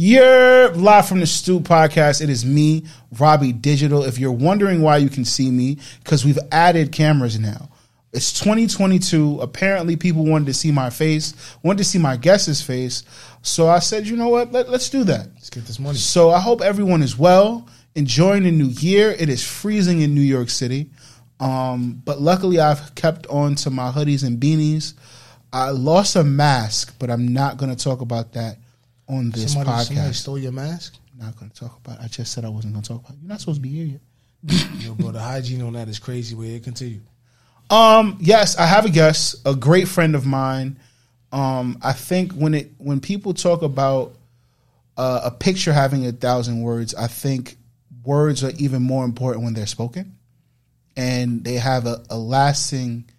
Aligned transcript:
You're 0.00 0.68
live 0.74 1.08
from 1.08 1.18
the 1.18 1.26
Stoop 1.26 1.64
podcast. 1.64 2.22
It 2.22 2.30
is 2.30 2.46
me, 2.46 2.84
Robbie 3.18 3.50
Digital. 3.52 4.04
If 4.04 4.16
you're 4.16 4.30
wondering 4.30 4.80
why 4.80 4.98
you 4.98 5.08
can 5.08 5.24
see 5.24 5.50
me, 5.50 5.78
because 6.04 6.24
we've 6.24 6.38
added 6.52 6.92
cameras 6.92 7.36
now. 7.36 7.68
It's 8.12 8.32
2022. 8.38 9.40
Apparently, 9.40 9.96
people 9.96 10.24
wanted 10.24 10.46
to 10.46 10.54
see 10.54 10.70
my 10.70 10.88
face, 10.90 11.34
wanted 11.64 11.78
to 11.78 11.84
see 11.84 11.98
my 11.98 12.16
guest's 12.16 12.62
face. 12.62 13.02
So 13.42 13.68
I 13.68 13.80
said, 13.80 14.06
you 14.06 14.16
know 14.16 14.28
what? 14.28 14.52
Let, 14.52 14.70
let's 14.70 14.88
do 14.88 15.02
that. 15.02 15.30
Let's 15.34 15.50
get 15.50 15.66
this 15.66 15.80
money. 15.80 15.98
So 15.98 16.30
I 16.30 16.38
hope 16.38 16.60
everyone 16.60 17.02
is 17.02 17.18
well, 17.18 17.66
enjoying 17.96 18.44
the 18.44 18.52
new 18.52 18.68
year. 18.68 19.10
It 19.10 19.28
is 19.28 19.44
freezing 19.44 20.00
in 20.02 20.14
New 20.14 20.20
York 20.20 20.48
City. 20.48 20.90
Um, 21.40 22.00
but 22.04 22.20
luckily, 22.20 22.60
I've 22.60 22.94
kept 22.94 23.26
on 23.26 23.56
to 23.56 23.70
my 23.70 23.90
hoodies 23.90 24.24
and 24.24 24.38
beanies. 24.38 24.94
I 25.52 25.70
lost 25.70 26.14
a 26.14 26.22
mask, 26.22 26.94
but 27.00 27.10
I'm 27.10 27.26
not 27.26 27.56
going 27.56 27.74
to 27.74 27.84
talk 27.84 28.00
about 28.00 28.34
that 28.34 28.58
on 29.08 29.30
this 29.30 29.52
somebody, 29.52 29.70
podcast. 29.70 29.86
somebody 29.86 30.12
stole 30.12 30.38
your 30.38 30.52
mask. 30.52 30.96
not 31.16 31.36
going 31.38 31.50
to 31.50 31.60
talk 31.60 31.78
about. 31.84 31.98
It. 31.98 32.04
I 32.04 32.08
just 32.08 32.32
said 32.32 32.44
I 32.44 32.48
wasn't 32.48 32.74
going 32.74 32.82
to 32.82 32.88
talk 32.88 33.00
about. 33.00 33.12
It. 33.12 33.20
You're 33.22 33.28
not 33.28 33.40
supposed 33.40 33.58
to 33.58 33.62
be 33.62 33.70
here 33.70 33.86
yet. 33.86 34.00
Yo, 34.80 34.94
bro, 34.94 35.10
the 35.10 35.20
hygiene 35.20 35.62
on 35.62 35.72
that 35.72 35.88
is 35.88 35.98
crazy. 35.98 36.34
Where 36.34 36.48
it 36.48 36.62
continue. 36.62 37.00
Um, 37.70 38.18
yes, 38.20 38.56
I 38.56 38.66
have 38.66 38.84
a 38.84 38.90
guest, 38.90 39.36
a 39.44 39.54
great 39.54 39.88
friend 39.88 40.14
of 40.14 40.24
mine. 40.24 40.78
Um, 41.32 41.78
I 41.82 41.92
think 41.92 42.32
when 42.32 42.54
it 42.54 42.70
when 42.78 43.00
people 43.00 43.34
talk 43.34 43.62
about 43.62 44.14
uh, 44.96 45.22
a 45.24 45.30
picture 45.30 45.72
having 45.72 46.06
a 46.06 46.12
thousand 46.12 46.62
words, 46.62 46.94
I 46.94 47.08
think 47.08 47.56
words 48.04 48.42
are 48.44 48.52
even 48.58 48.82
more 48.82 49.04
important 49.04 49.44
when 49.44 49.54
they're 49.54 49.66
spoken, 49.66 50.16
and 50.96 51.44
they 51.44 51.54
have 51.54 51.86
a, 51.86 52.02
a 52.10 52.16
lasting 52.16 53.10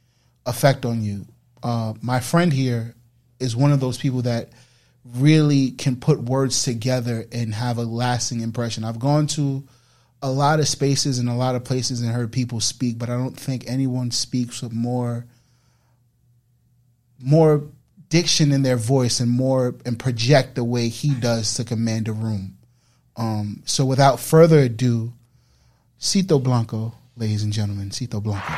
effect 0.45 0.85
on 0.85 1.03
you. 1.03 1.25
Uh, 1.61 1.93
my 2.01 2.19
friend 2.19 2.51
here 2.51 2.95
is 3.39 3.55
one 3.55 3.71
of 3.71 3.79
those 3.79 3.97
people 3.97 4.21
that 4.23 4.49
really 5.05 5.71
can 5.71 5.95
put 5.95 6.21
words 6.21 6.63
together 6.63 7.25
and 7.31 7.53
have 7.53 7.77
a 7.77 7.83
lasting 7.83 8.41
impression. 8.41 8.83
I've 8.83 8.99
gone 8.99 9.27
to 9.27 9.63
a 10.21 10.29
lot 10.29 10.59
of 10.59 10.67
spaces 10.67 11.19
and 11.19 11.29
a 11.29 11.33
lot 11.33 11.55
of 11.55 11.63
places 11.63 12.01
and 12.01 12.11
heard 12.11 12.31
people 12.31 12.59
speak, 12.59 12.97
but 12.97 13.09
I 13.09 13.17
don't 13.17 13.37
think 13.37 13.63
anyone 13.67 14.11
speaks 14.11 14.61
with 14.61 14.73
more 14.73 15.25
more 17.21 17.63
diction 18.09 18.51
in 18.51 18.63
their 18.63 18.77
voice 18.77 19.19
and 19.19 19.29
more 19.29 19.75
and 19.85 19.99
project 19.99 20.55
the 20.55 20.63
way 20.63 20.87
he 20.89 21.13
does 21.13 21.53
to 21.55 21.63
command 21.63 22.07
a 22.07 22.13
room. 22.13 22.57
Um, 23.17 23.61
so 23.65 23.85
without 23.85 24.19
further 24.19 24.59
ado, 24.59 25.13
Cito 25.97 26.39
Blanco, 26.39 26.93
ladies 27.17 27.43
and 27.43 27.51
gentlemen, 27.51 27.91
Cito 27.91 28.21
Blanco. 28.21 28.53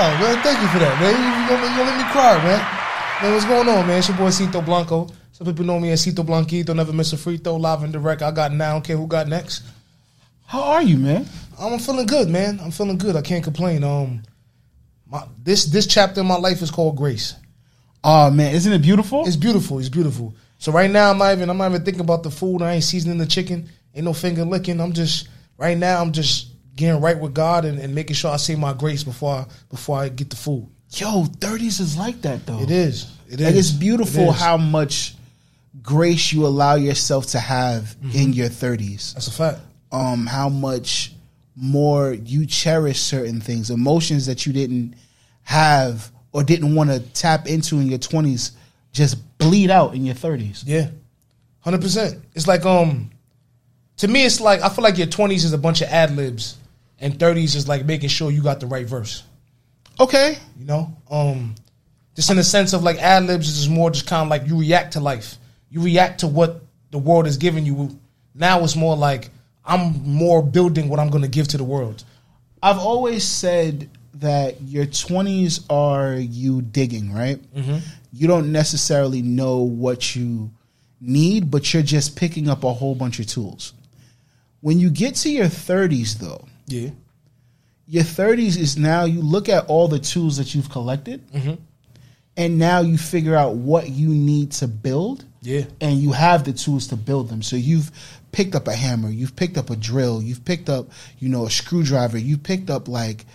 Yeah, 0.00 0.16
man. 0.20 0.42
Thank 0.42 0.62
you 0.62 0.68
for 0.68 0.78
that, 0.78 0.96
man. 1.00 1.18
You 1.18 1.48
gonna, 1.48 1.66
you 1.66 1.76
gonna 1.76 1.90
let 1.90 1.98
me 1.98 2.12
cry, 2.12 2.38
man. 2.44 2.79
Man, 3.22 3.34
what's 3.34 3.44
going 3.44 3.68
on, 3.68 3.86
man? 3.86 3.98
It's 3.98 4.08
your 4.08 4.16
boy 4.16 4.30
Cito 4.30 4.62
Blanco. 4.62 5.06
Some 5.32 5.46
people 5.46 5.66
know 5.66 5.78
me 5.78 5.90
as 5.90 6.00
Cito 6.00 6.22
Blanquito. 6.22 6.74
Never 6.74 6.94
miss 6.94 7.12
a 7.12 7.18
free 7.18 7.36
throw, 7.36 7.56
live 7.56 7.82
and 7.82 7.92
direct. 7.92 8.22
I 8.22 8.30
got 8.30 8.50
now. 8.50 8.78
Okay, 8.78 8.94
who 8.94 9.06
got 9.06 9.28
next? 9.28 9.62
How 10.46 10.62
are 10.62 10.82
you, 10.82 10.96
man? 10.96 11.26
I'm 11.60 11.78
feeling 11.78 12.06
good, 12.06 12.30
man. 12.30 12.58
I'm 12.62 12.70
feeling 12.70 12.96
good. 12.96 13.16
I 13.16 13.20
can't 13.20 13.44
complain. 13.44 13.84
Um, 13.84 14.22
my, 15.06 15.22
this 15.42 15.66
this 15.66 15.86
chapter 15.86 16.22
in 16.22 16.26
my 16.26 16.36
life 16.36 16.62
is 16.62 16.70
called 16.70 16.96
grace. 16.96 17.34
Oh 18.02 18.30
man, 18.30 18.54
isn't 18.54 18.72
it 18.72 18.80
beautiful? 18.80 19.26
It's 19.26 19.36
beautiful. 19.36 19.78
It's 19.80 19.90
beautiful. 19.90 20.34
So 20.56 20.72
right 20.72 20.90
now, 20.90 21.10
I'm 21.10 21.18
not 21.18 21.32
even. 21.32 21.50
I'm 21.50 21.58
not 21.58 21.72
even 21.72 21.84
thinking 21.84 22.00
about 22.00 22.22
the 22.22 22.30
food. 22.30 22.62
I 22.62 22.72
ain't 22.72 22.84
seasoning 22.84 23.18
the 23.18 23.26
chicken. 23.26 23.68
Ain't 23.94 24.06
no 24.06 24.14
finger 24.14 24.46
licking. 24.46 24.80
I'm 24.80 24.94
just 24.94 25.28
right 25.58 25.76
now. 25.76 26.00
I'm 26.00 26.12
just 26.12 26.52
getting 26.74 27.02
right 27.02 27.20
with 27.20 27.34
God 27.34 27.66
and, 27.66 27.78
and 27.80 27.94
making 27.94 28.16
sure 28.16 28.30
I 28.30 28.38
say 28.38 28.54
my 28.54 28.72
grace 28.72 29.04
before 29.04 29.34
I, 29.34 29.46
before 29.68 29.98
I 29.98 30.08
get 30.08 30.30
the 30.30 30.36
food. 30.36 30.70
Yo, 30.92 31.24
thirties 31.24 31.80
is 31.80 31.96
like 31.96 32.20
that 32.22 32.46
though. 32.46 32.60
It 32.60 32.70
is. 32.70 33.10
It 33.28 33.40
is. 33.40 33.46
Like 33.46 33.54
it's 33.54 33.70
beautiful 33.70 34.24
It 34.24 34.28
is. 34.30 34.40
how 34.40 34.56
much 34.56 35.14
grace 35.82 36.32
you 36.32 36.46
allow 36.46 36.74
yourself 36.74 37.26
to 37.28 37.38
have 37.38 37.94
in 38.12 38.32
your 38.32 38.48
thirties. 38.48 39.14
That's 39.14 39.28
a 39.28 39.32
fact. 39.32 39.60
um, 39.92 40.26
how 40.26 40.48
much 40.48 41.12
more 41.56 42.12
you 42.12 42.46
cherish 42.46 43.00
certain 43.00 43.40
things, 43.40 43.70
emotions 43.70 44.26
that 44.26 44.46
you 44.46 44.52
didn't 44.52 44.94
have 45.42 46.10
or 46.32 46.42
didn't 46.42 46.74
want 46.74 46.90
to 46.90 47.00
tap 47.00 47.46
into 47.46 47.76
in 47.76 47.86
your 47.86 47.98
twenties, 47.98 48.52
just 48.92 49.16
bleed 49.38 49.70
out 49.70 49.94
in 49.94 50.04
your 50.04 50.14
thirties. 50.16 50.64
Yeah, 50.66 50.90
hundred 51.60 51.82
percent. 51.82 52.20
It's 52.34 52.48
like 52.48 52.64
um, 52.66 53.10
to 53.98 54.08
me, 54.08 54.24
it's 54.24 54.40
like 54.40 54.60
I 54.62 54.68
feel 54.68 54.82
like 54.82 54.98
your 54.98 55.06
twenties 55.06 55.44
is 55.44 55.52
a 55.52 55.58
bunch 55.58 55.82
of 55.82 55.88
ad 55.88 56.16
libs, 56.16 56.56
and 56.98 57.18
thirties 57.18 57.54
is 57.54 57.68
like 57.68 57.84
making 57.86 58.08
sure 58.08 58.30
you 58.32 58.42
got 58.42 58.58
the 58.58 58.66
right 58.66 58.86
verse. 58.86 59.22
Okay, 60.00 60.38
You 60.58 60.64
know, 60.64 60.96
um, 61.10 61.54
just 62.16 62.30
in 62.30 62.36
the 62.36 62.44
sense 62.44 62.72
of 62.72 62.82
like 62.82 62.96
ad 62.98 63.24
libs 63.24 63.48
is 63.48 63.68
more 63.68 63.90
just 63.90 64.06
kind 64.06 64.22
of 64.22 64.28
like 64.28 64.46
you 64.48 64.58
react 64.58 64.94
to 64.94 65.00
life. 65.00 65.36
You 65.70 65.82
react 65.82 66.20
to 66.20 66.26
what 66.26 66.62
the 66.90 66.98
world 66.98 67.26
is 67.26 67.36
giving 67.36 67.66
you. 67.66 67.98
Now 68.34 68.64
it's 68.64 68.76
more 68.76 68.96
like 68.96 69.28
I'm 69.64 70.02
more 70.02 70.42
building 70.42 70.88
what 70.88 70.98
I'm 70.98 71.10
going 71.10 71.22
to 71.22 71.28
give 71.28 71.48
to 71.48 71.58
the 71.58 71.64
world. 71.64 72.02
I've 72.62 72.78
always 72.78 73.24
said 73.24 73.90
that 74.14 74.60
your 74.62 74.86
twenties 74.86 75.60
are 75.68 76.14
you 76.14 76.62
digging, 76.62 77.12
right? 77.12 77.38
You 78.12 78.26
don't 78.26 78.50
necessarily 78.52 79.22
know 79.22 79.58
what 79.58 80.16
you 80.16 80.50
need, 81.00 81.50
but 81.50 81.72
you're 81.72 81.82
just 81.82 82.16
picking 82.16 82.48
up 82.48 82.64
a 82.64 82.72
whole 82.72 82.94
bunch 82.94 83.20
of 83.20 83.26
tools. 83.26 83.74
When 84.62 84.78
you 84.78 84.90
get 84.90 85.14
to 85.16 85.30
your 85.30 85.48
thirties, 85.48 86.18
though, 86.18 86.44
Yeah, 86.66 86.90
your 87.90 88.04
30s 88.04 88.56
is 88.56 88.76
now 88.78 89.04
you 89.04 89.20
look 89.20 89.48
at 89.48 89.66
all 89.66 89.88
the 89.88 89.98
tools 89.98 90.36
that 90.36 90.54
you've 90.54 90.70
collected 90.70 91.26
mm-hmm. 91.32 91.54
and 92.36 92.58
now 92.58 92.80
you 92.80 92.96
figure 92.96 93.34
out 93.34 93.56
what 93.56 93.90
you 93.90 94.08
need 94.08 94.52
to 94.52 94.68
build 94.68 95.24
Yeah. 95.42 95.64
and 95.80 95.98
you 95.98 96.12
have 96.12 96.44
the 96.44 96.52
tools 96.52 96.86
to 96.88 96.96
build 96.96 97.28
them 97.28 97.42
so 97.42 97.56
you've 97.56 97.90
picked 98.30 98.54
up 98.54 98.68
a 98.68 98.72
hammer 98.74 99.10
you've 99.10 99.34
picked 99.34 99.58
up 99.58 99.70
a 99.70 99.76
drill 99.76 100.22
you've 100.22 100.44
picked 100.44 100.68
up 100.68 100.90
you 101.18 101.28
know 101.28 101.46
a 101.46 101.50
screwdriver 101.50 102.16
you've 102.16 102.44
picked 102.44 102.70
up 102.70 102.86
like 102.86 103.26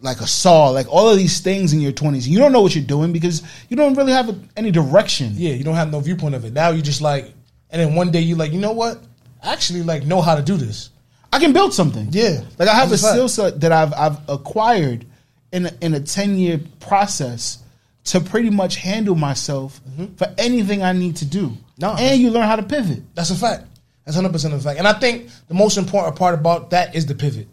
like 0.00 0.20
a 0.20 0.26
saw 0.26 0.70
like 0.70 0.88
all 0.88 1.08
of 1.08 1.16
these 1.16 1.38
things 1.40 1.72
in 1.72 1.80
your 1.80 1.92
20s 1.92 2.26
you 2.26 2.38
don't 2.38 2.50
know 2.52 2.62
what 2.62 2.74
you're 2.74 2.82
doing 2.84 3.12
because 3.12 3.42
you 3.68 3.76
don't 3.76 3.94
really 3.94 4.12
have 4.12 4.36
any 4.56 4.70
direction 4.72 5.32
yeah. 5.36 5.52
You 5.52 5.62
don't 5.62 5.76
have 5.76 5.92
no 5.92 6.00
viewpoint 6.00 6.34
of 6.34 6.44
it. 6.44 6.52
Now 6.52 6.70
you're 6.70 6.82
just 6.82 7.00
like, 7.00 7.26
and 7.70 7.80
then 7.80 7.94
one 7.94 8.10
day 8.10 8.20
you're 8.20 8.36
like, 8.38 8.52
you 8.52 8.58
know 8.58 8.72
what? 8.72 8.98
I 9.42 9.52
actually 9.52 9.82
like 9.82 10.04
know 10.04 10.20
how 10.20 10.34
to 10.34 10.42
do 10.42 10.56
this. 10.56 10.90
I 11.32 11.38
can 11.38 11.52
build 11.52 11.72
something. 11.72 12.08
Yeah. 12.10 12.42
like 12.58 12.68
I 12.68 12.74
have 12.74 12.88
a 12.88 12.90
That's 12.90 13.04
a 13.04 13.08
skill 13.08 13.28
set 13.28 13.60
that 13.60 13.72
I've 13.72 13.92
I've 13.94 14.28
acquired 14.28 15.06
in 15.52 15.66
a, 15.66 15.72
in 15.80 15.94
a 15.94 16.00
ten 16.00 16.36
year 16.36 16.60
process 16.80 17.58
to 18.04 18.20
pretty 18.20 18.50
much 18.50 18.76
handle 18.76 19.14
myself 19.14 19.80
for 20.16 20.26
anything 20.38 20.82
I 20.82 20.92
need 20.92 21.16
to 21.16 21.24
do. 21.24 21.48
Mm-hmm. 21.48 21.60
No. 21.78 21.94
and 21.98 22.20
you 22.20 22.30
learn 22.30 22.46
how 22.46 22.56
to 22.56 22.62
pivot. 22.62 23.02
That's 23.14 23.30
a 23.30 23.34
fact. 23.34 23.64
That's 24.04 24.16
hundred 24.16 24.32
percent 24.32 24.54
a 24.54 24.58
fact. 24.58 24.78
And 24.78 24.88
I 24.88 24.92
think 24.94 25.30
the 25.48 25.54
most 25.54 25.76
important 25.78 26.16
part 26.16 26.34
about 26.34 26.70
that 26.70 26.94
is 26.94 27.06
the 27.06 27.14
pivot. 27.14 27.48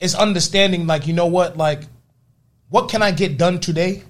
It's 0.00 0.14
understanding, 0.14 0.86
like 0.86 1.06
you 1.06 1.12
know 1.12 1.26
what, 1.26 1.56
like 1.56 1.82
what 2.68 2.88
can 2.88 3.02
I 3.02 3.10
get 3.10 3.38
done 3.38 3.60
today? 3.60 4.02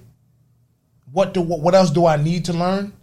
What 1.11 1.33
do 1.33 1.41
what, 1.41 1.59
what 1.61 1.75
else 1.75 1.91
do 1.91 2.05
I 2.05 2.17
need 2.17 2.45
to 2.45 2.53
learn? 2.53 2.93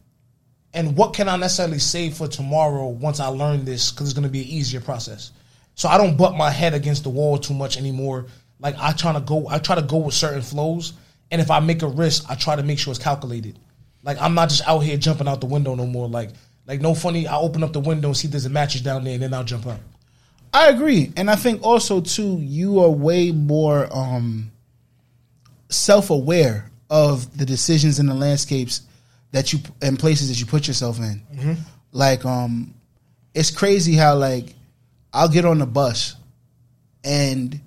And 0.73 0.97
what 0.97 1.15
can 1.15 1.29
I 1.29 1.37
necessarily 1.37 1.79
save 1.79 2.15
for 2.17 2.27
tomorrow 2.27 2.89
once 2.89 3.21
I 3.21 3.29
learn 3.29 3.65
this? 3.65 3.93
Because 3.93 4.09
it's 4.09 4.15
going 4.15 4.25
to 4.25 4.29
be 4.31 4.41
an 4.43 4.49
easier 4.49 4.81
process. 4.81 5.31
So 5.75 5.89
I 5.89 5.99
don't 5.99 6.17
butt 6.17 6.37
my 6.37 6.51
head 6.51 6.75
against 6.75 7.03
the 7.03 7.11
wall 7.11 7.39
too 7.39 7.55
much 7.55 7.77
anymore. 7.77 8.27
Like 8.61 8.77
I 8.79 8.93
try 8.93 9.13
to 9.13 9.21
go, 9.21 9.49
I 9.49 9.59
try 9.59 9.75
to 9.75 9.83
go 9.83 9.99
with 9.99 10.15
certain 10.15 10.43
flows. 10.43 10.93
And 11.31 11.41
if 11.41 11.51
I 11.51 11.61
make 11.61 11.83
a 11.83 11.89
risk, 11.89 12.25
I 12.29 12.35
try 12.35 12.57
to 12.57 12.63
make 12.63 12.79
sure 12.79 12.93
it's 12.93 13.03
calculated. 13.03 13.59
Like 14.03 14.21
I'm 14.21 14.35
not 14.35 14.51
just 14.51 14.67
out 14.69 14.81
here 14.81 14.97
jumping 14.97 15.27
out 15.27 15.41
the 15.41 15.47
window 15.47 15.75
no 15.75 15.87
more. 15.87 16.09
Like 16.09 16.31
like 16.67 16.81
no 16.81 16.95
funny. 16.95 17.27
I 17.27 17.37
open 17.37 17.63
up 17.63 17.73
the 17.73 17.81
window 17.81 18.09
and 18.09 18.17
see 18.17 18.29
there's 18.29 18.47
a 18.47 18.51
mattress 18.51 18.83
down 18.83 19.05
there, 19.05 19.15
and 19.15 19.23
then 19.23 19.35
I'll 19.35 19.45
jump 19.45 19.67
out. 19.67 19.81
I 20.53 20.69
agree, 20.69 21.13
and 21.17 21.29
I 21.31 21.35
think 21.37 21.63
also 21.63 22.01
too 22.01 22.39
you 22.41 22.81
are 22.81 22.89
way 22.89 23.33
more 23.33 23.89
um, 23.91 24.53
self 25.69 26.11
aware 26.11 26.71
of 26.89 27.37
the 27.37 27.45
decisions 27.45 27.99
and 27.99 28.09
the 28.09 28.15
landscapes 28.15 28.83
that 29.33 29.53
you 29.53 29.59
and 29.83 29.99
places 29.99 30.29
that 30.29 30.39
you 30.39 30.47
put 30.47 30.69
yourself 30.69 30.99
in. 31.01 31.23
Like, 31.93 32.25
um, 32.25 32.75
it's 33.35 33.51
crazy 33.51 33.95
how 33.95 34.15
like 34.17 34.55
I'll 35.15 35.29
get 35.29 35.45
on 35.45 35.59
the 35.59 35.67
bus, 35.67 36.17
and 37.05 37.61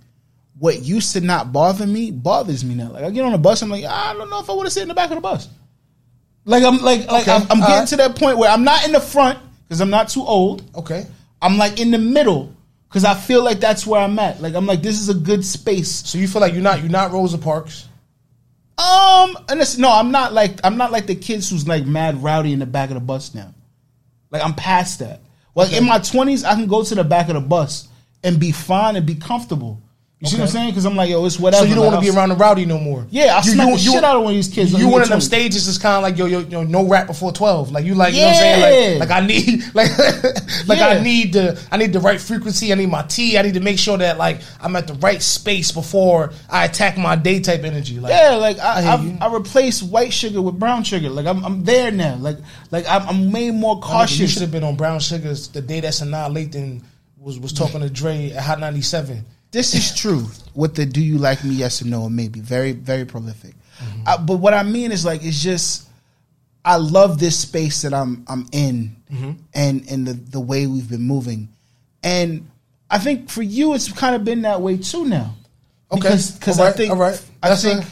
what 0.59 0.81
used 0.81 1.13
to 1.13 1.21
not 1.21 1.53
bother 1.53 1.87
me 1.87 2.11
bothers 2.11 2.63
me 2.65 2.75
now. 2.75 2.91
Like 2.91 3.03
I 3.03 3.09
get 3.09 3.25
on 3.25 3.31
the 3.31 3.37
bus, 3.37 3.61
I'm 3.61 3.69
like, 3.69 3.85
I 3.85 4.13
don't 4.13 4.29
know 4.29 4.39
if 4.39 4.49
I 4.49 4.53
want 4.53 4.67
to 4.67 4.71
sit 4.71 4.81
in 4.81 4.89
the 4.89 4.93
back 4.93 5.09
of 5.09 5.15
the 5.15 5.21
bus. 5.21 5.47
Like 6.45 6.63
I'm 6.63 6.77
like 6.79 7.07
like 7.07 7.27
Okay, 7.27 7.31
I'm, 7.31 7.45
I'm 7.51 7.59
getting 7.59 7.87
to 7.87 7.97
that 7.97 8.15
point 8.15 8.37
where 8.37 8.49
I'm 8.49 8.63
not 8.63 8.85
in 8.85 8.91
the 8.91 8.99
front 8.99 9.39
because 9.63 9.81
I'm 9.81 9.89
not 9.89 10.09
too 10.09 10.23
old. 10.23 10.63
Okay. 10.75 11.05
I'm 11.41 11.57
like 11.57 11.79
in 11.79 11.91
the 11.91 11.97
middle 11.97 12.53
because 12.87 13.03
I 13.03 13.13
feel 13.13 13.43
like 13.43 13.59
that's 13.59 13.85
where 13.85 14.01
I'm 14.01 14.17
at. 14.17 14.41
Like 14.41 14.55
I'm 14.55 14.65
like 14.65 14.81
this 14.81 14.99
is 14.99 15.09
a 15.09 15.13
good 15.13 15.43
space. 15.43 15.91
So 15.91 16.17
you 16.17 16.27
feel 16.27 16.41
like 16.41 16.53
you're 16.53 16.63
not 16.63 16.79
you're 16.79 16.89
not 16.89 17.11
Rosa 17.11 17.37
Parks. 17.37 17.87
Um, 18.77 19.35
and 19.49 19.59
it's, 19.59 19.79
no, 19.79 19.91
I'm 19.91 20.11
not 20.11 20.33
like 20.33 20.59
I'm 20.63 20.77
not 20.77 20.91
like 20.91 21.07
the 21.07 21.15
kids 21.15 21.49
who's 21.49 21.67
like 21.67 21.85
mad 21.85 22.23
rowdy 22.23 22.53
in 22.53 22.59
the 22.59 22.65
back 22.65 22.89
of 22.89 22.93
the 22.93 23.01
bus 23.01 23.33
now. 23.33 23.53
Like 24.31 24.43
I'm 24.43 24.53
past 24.53 24.99
that. 24.99 25.19
Like 25.57 25.73
in 25.73 25.85
my 25.85 25.97
20s, 25.97 26.45
I 26.45 26.53
can 26.53 26.67
go 26.67 26.83
to 26.83 26.93
the 26.93 27.03
back 27.03 27.29
of 27.29 27.33
the 27.33 27.41
bus 27.41 27.87
and 28.23 28.39
be 28.39 28.51
fine 28.51 28.95
and 28.95 29.07
be 29.07 29.15
comfortable. 29.15 29.81
You 30.19 30.27
see 30.27 30.37
what 30.37 30.45
I'm 30.45 30.47
saying? 30.49 30.69
Because 30.71 30.85
I'm 30.85 30.95
like, 30.95 31.11
yo, 31.11 31.23
it's 31.25 31.39
whatever. 31.39 31.61
So 31.63 31.69
you 31.69 31.75
don't 31.75 31.83
Like, 31.85 31.93
want 31.93 32.05
to 32.05 32.11
be 32.11 32.17
around 32.17 32.29
the 32.29 32.35
rowdy 32.35 32.65
no 32.65 32.79
more. 32.79 33.05
Yeah, 33.11 33.35
I'll 33.35 33.43
smack 33.43 33.71
the 33.71 33.77
shit 33.77 34.03
out 34.03 34.15
of 34.15 34.23
one 34.23 34.33
of 34.33 34.35
these 34.35 34.47
kids. 34.47 34.73
You 34.73 34.89
one 34.89 35.03
of 35.03 35.09
them 35.09 35.21
stages 35.21 35.67
is 35.67 35.77
kind 35.77 35.95
of 35.95 36.01
like 36.01 36.17
yo, 36.17 36.25
yo, 36.25 36.39
yo, 36.39 36.63
no 36.63 36.87
rap 36.87 37.05
before 37.05 37.31
twelve. 37.31 37.71
Like 37.71 37.85
you 37.85 37.93
like, 37.93 38.15
you 38.15 38.21
know 38.21 38.27
what 38.29 38.35
I'm 38.35 38.41
saying? 38.61 38.99
Like, 38.99 39.09
like 39.09 39.23
I 39.23 39.27
need, 39.27 39.63
like, 39.75 39.97
like 40.67 40.79
I 40.79 41.03
need 41.03 41.33
the, 41.33 41.63
I 41.71 41.77
need 41.77 41.93
the 41.93 41.99
right 41.99 42.19
frequency. 42.19 42.71
I 42.71 42.75
need 42.75 42.89
my 42.89 43.03
tea. 43.03 43.37
I 43.37 43.43
need 43.43 43.53
to 43.53 43.59
make 43.59 43.77
sure 43.77 43.95
that 43.99 44.17
like 44.17 44.41
I'm 44.59 44.75
at 44.75 44.87
the 44.87 44.95
right 44.95 45.21
space 45.21 45.71
before 45.71 46.33
I 46.49 46.65
attack 46.65 46.97
my 46.97 47.15
day 47.15 47.39
type 47.39 47.63
energy. 47.63 47.99
Like, 47.99 48.09
Yeah, 48.11 48.37
like 48.37 48.57
I, 48.57 48.93
I, 48.95 48.99
you. 48.99 49.17
I, 49.21 49.31
replaced 49.31 49.83
white 49.83 50.11
sugar 50.13 50.41
with 50.41 50.57
brown 50.57 50.83
sugar. 50.83 51.11
Like 51.11 51.27
I'm, 51.27 51.45
I'm 51.45 51.63
there 51.63 51.91
now. 51.91 52.15
Like, 52.15 52.37
like 52.71 52.87
I'm, 52.89 53.07
I'm 53.07 53.31
way 53.31 53.51
more 53.51 53.75
you 53.75 53.81
cautious. 53.81 54.33
should 54.33 54.41
have 54.41 54.51
been 54.51 54.63
on 54.63 54.77
Brown 54.77 54.99
Sugars 54.99 55.49
the 55.49 55.61
day 55.61 55.79
that 55.81 55.93
Sanaa 55.93 56.31
Lathan 56.33 56.81
was 57.19 57.39
was 57.39 57.53
talking 57.53 57.81
to 57.81 57.89
Dre 57.91 58.31
at 58.31 58.41
Hot 58.41 58.59
97. 58.59 59.23
This 59.51 59.73
is 59.73 59.95
true 59.95 60.25
with 60.55 60.75
the 60.75 60.85
"Do 60.85 61.01
you 61.01 61.17
like 61.17 61.43
me?" 61.43 61.55
Yes 61.55 61.81
or 61.81 61.85
no, 61.87 62.03
or 62.03 62.09
maybe 62.09 62.39
very, 62.39 62.71
very 62.73 63.05
prolific. 63.05 63.55
Mm-hmm. 63.79 64.01
I, 64.07 64.17
but 64.17 64.37
what 64.37 64.53
I 64.53 64.63
mean 64.63 64.91
is 64.91 65.05
like 65.05 65.23
it's 65.23 65.41
just 65.41 65.87
I 66.65 66.77
love 66.77 67.19
this 67.19 67.39
space 67.39 67.81
that 67.83 67.93
I'm 67.93 68.23
I'm 68.27 68.47
in, 68.51 68.95
Mm-hmm. 69.11 69.31
and 69.53 69.85
and 69.89 70.07
the 70.07 70.13
the 70.13 70.39
way 70.39 70.67
we've 70.67 70.89
been 70.89 71.01
moving, 71.03 71.47
and 72.03 72.49
I 72.89 72.99
think 72.99 73.29
for 73.29 73.41
you 73.41 73.73
it's 73.73 73.91
kind 73.91 74.15
of 74.15 74.23
been 74.25 74.41
that 74.43 74.61
way 74.61 74.77
too 74.77 75.05
now. 75.05 75.35
Okay. 75.91 76.09
because 76.09 76.59
All 76.59 76.65
I 76.65 76.71
think 76.73 76.91
all 76.91 76.97
right. 76.97 77.21
I 77.41 77.49
That's 77.49 77.63
think 77.63 77.83
a- 77.83 77.87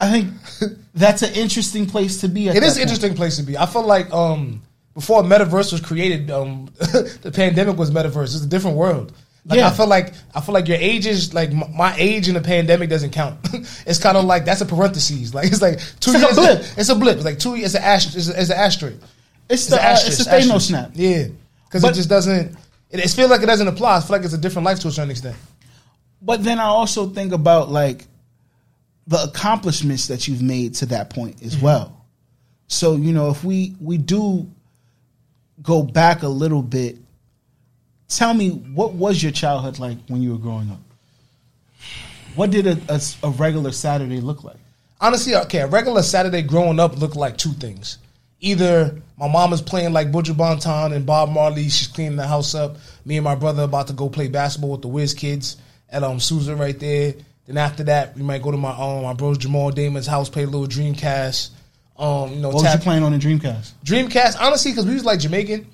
I 0.00 0.10
think 0.10 0.78
that's 0.94 1.22
an 1.22 1.32
interesting 1.34 1.86
place 1.86 2.20
to 2.22 2.28
be. 2.28 2.48
At 2.48 2.56
It 2.56 2.64
an 2.64 2.80
interesting 2.82 3.14
place 3.14 3.36
to 3.36 3.44
be. 3.44 3.56
I 3.56 3.66
feel 3.66 3.86
like 3.86 4.12
um, 4.12 4.62
before 4.94 5.22
metaverse 5.22 5.70
was 5.70 5.80
created, 5.80 6.28
um, 6.32 6.66
the 7.22 7.30
pandemic 7.32 7.76
was 7.76 7.92
metaverse. 7.92 8.34
It's 8.34 8.42
a 8.42 8.48
different 8.48 8.76
world. 8.76 9.12
Like 9.44 9.58
Yeah. 9.58 9.68
I 9.68 9.70
feel 9.70 9.88
like 9.88 10.12
I 10.34 10.40
feel 10.40 10.54
like 10.54 10.68
your 10.68 10.76
age 10.78 11.06
is 11.06 11.34
like 11.34 11.52
my 11.52 11.94
age 11.98 12.28
in 12.28 12.34
the 12.34 12.40
pandemic 12.40 12.88
doesn't 12.90 13.10
count. 13.10 13.38
it's 13.86 13.98
kind 13.98 14.16
of 14.16 14.24
like 14.24 14.44
that's 14.44 14.60
a 14.60 14.66
parentheses. 14.66 15.34
Like 15.34 15.46
it's 15.46 15.60
like 15.62 15.78
two 16.00 16.12
It's 16.12 16.22
like 16.22 16.22
a 16.22 16.26
years. 16.26 16.36
blip. 16.68 16.78
It's 16.78 16.88
a 16.88 16.94
blip. 16.94 17.16
It's 17.16 17.24
like 17.24 17.38
two. 17.38 17.54
It's 17.56 17.74
an 17.74 17.82
ast- 17.82 18.14
It's, 18.16 18.28
an 18.28 18.56
asterisk. 18.56 18.98
It's 19.48 19.62
It's 19.62 19.66
the 19.66 19.76
uh, 19.76 19.80
asterisk. 19.80 20.20
it's 20.20 20.24
the 20.28 20.30
Thanos 20.30 20.40
asterisk. 20.44 20.66
snap. 20.68 20.90
Yeah, 20.94 21.26
because 21.64 21.82
it 21.84 21.94
just 21.94 22.08
doesn't. 22.08 22.56
It, 22.90 23.00
it 23.00 23.10
feels 23.10 23.30
like 23.30 23.42
it 23.42 23.46
doesn't 23.46 23.66
apply. 23.68 23.96
I 23.96 24.00
feel 24.00 24.16
like 24.16 24.24
it's 24.24 24.34
a 24.34 24.38
different 24.38 24.64
life 24.66 24.78
to 24.80 24.88
a 24.88 24.92
certain 24.92 25.10
extent. 25.10 25.36
But 26.20 26.44
then 26.44 26.60
I 26.60 26.64
also 26.66 27.08
think 27.08 27.32
about 27.32 27.68
like 27.70 28.06
the 29.08 29.20
accomplishments 29.24 30.06
that 30.06 30.28
you've 30.28 30.42
made 30.42 30.74
to 30.76 30.86
that 30.86 31.10
point 31.10 31.42
as 31.42 31.58
well. 31.58 32.04
So 32.68 32.94
you 32.96 33.12
know, 33.12 33.30
if 33.30 33.42
we 33.42 33.74
we 33.80 33.98
do 33.98 34.48
go 35.60 35.82
back 35.82 36.22
a 36.22 36.28
little 36.28 36.62
bit, 36.62 36.98
tell 38.16 38.34
me 38.34 38.50
what 38.50 38.94
was 38.94 39.22
your 39.22 39.32
childhood 39.32 39.78
like 39.78 39.98
when 40.08 40.22
you 40.22 40.32
were 40.32 40.38
growing 40.38 40.70
up? 40.70 40.80
What 42.34 42.50
did 42.50 42.66
a, 42.66 42.78
a, 42.88 43.00
a 43.24 43.30
regular 43.30 43.72
Saturday 43.72 44.20
look 44.20 44.42
like? 44.44 44.56
honestly, 45.02 45.34
okay, 45.34 45.58
a 45.58 45.66
regular 45.66 46.02
Saturday 46.02 46.40
growing 46.42 46.80
up 46.80 46.96
looked 46.98 47.16
like 47.16 47.36
two 47.36 47.52
things. 47.52 47.98
Either 48.40 49.00
my 49.18 49.28
mom 49.28 49.52
is 49.52 49.60
playing 49.60 49.92
like 49.92 50.10
Buju 50.10 50.34
Banton 50.34 50.94
and 50.94 51.04
Bob 51.04 51.30
Marley, 51.30 51.64
she's 51.64 51.88
cleaning 51.88 52.16
the 52.16 52.26
house 52.26 52.54
up. 52.54 52.76
Me 53.04 53.16
and 53.16 53.24
my 53.24 53.34
brother 53.34 53.64
about 53.64 53.88
to 53.88 53.92
go 53.92 54.08
play 54.08 54.28
basketball 54.28 54.70
with 54.70 54.82
the 54.82 54.88
Wiz 54.88 55.12
kids 55.12 55.58
at 55.90 56.02
um 56.02 56.18
Sousa 56.18 56.56
right 56.56 56.78
there. 56.78 57.14
Then 57.46 57.58
after 57.58 57.84
that, 57.84 58.16
we 58.16 58.22
might 58.22 58.42
go 58.42 58.50
to 58.50 58.56
my 58.56 58.70
um 58.70 59.02
my 59.02 59.12
bro 59.12 59.34
Jamal 59.34 59.70
Damon's 59.70 60.06
house, 60.06 60.28
play 60.28 60.44
a 60.44 60.46
little 60.46 60.66
Dreamcast. 60.66 61.50
Um, 61.98 62.32
you 62.32 62.40
know, 62.40 62.48
What 62.48 62.62
was 62.62 62.74
you 62.74 62.80
playing 62.80 63.02
on 63.02 63.12
the 63.12 63.18
Dreamcast? 63.18 63.72
Dreamcast, 63.84 64.36
honestly, 64.40 64.72
because 64.72 64.86
we 64.86 64.94
was 64.94 65.04
like 65.04 65.20
Jamaican. 65.20 65.66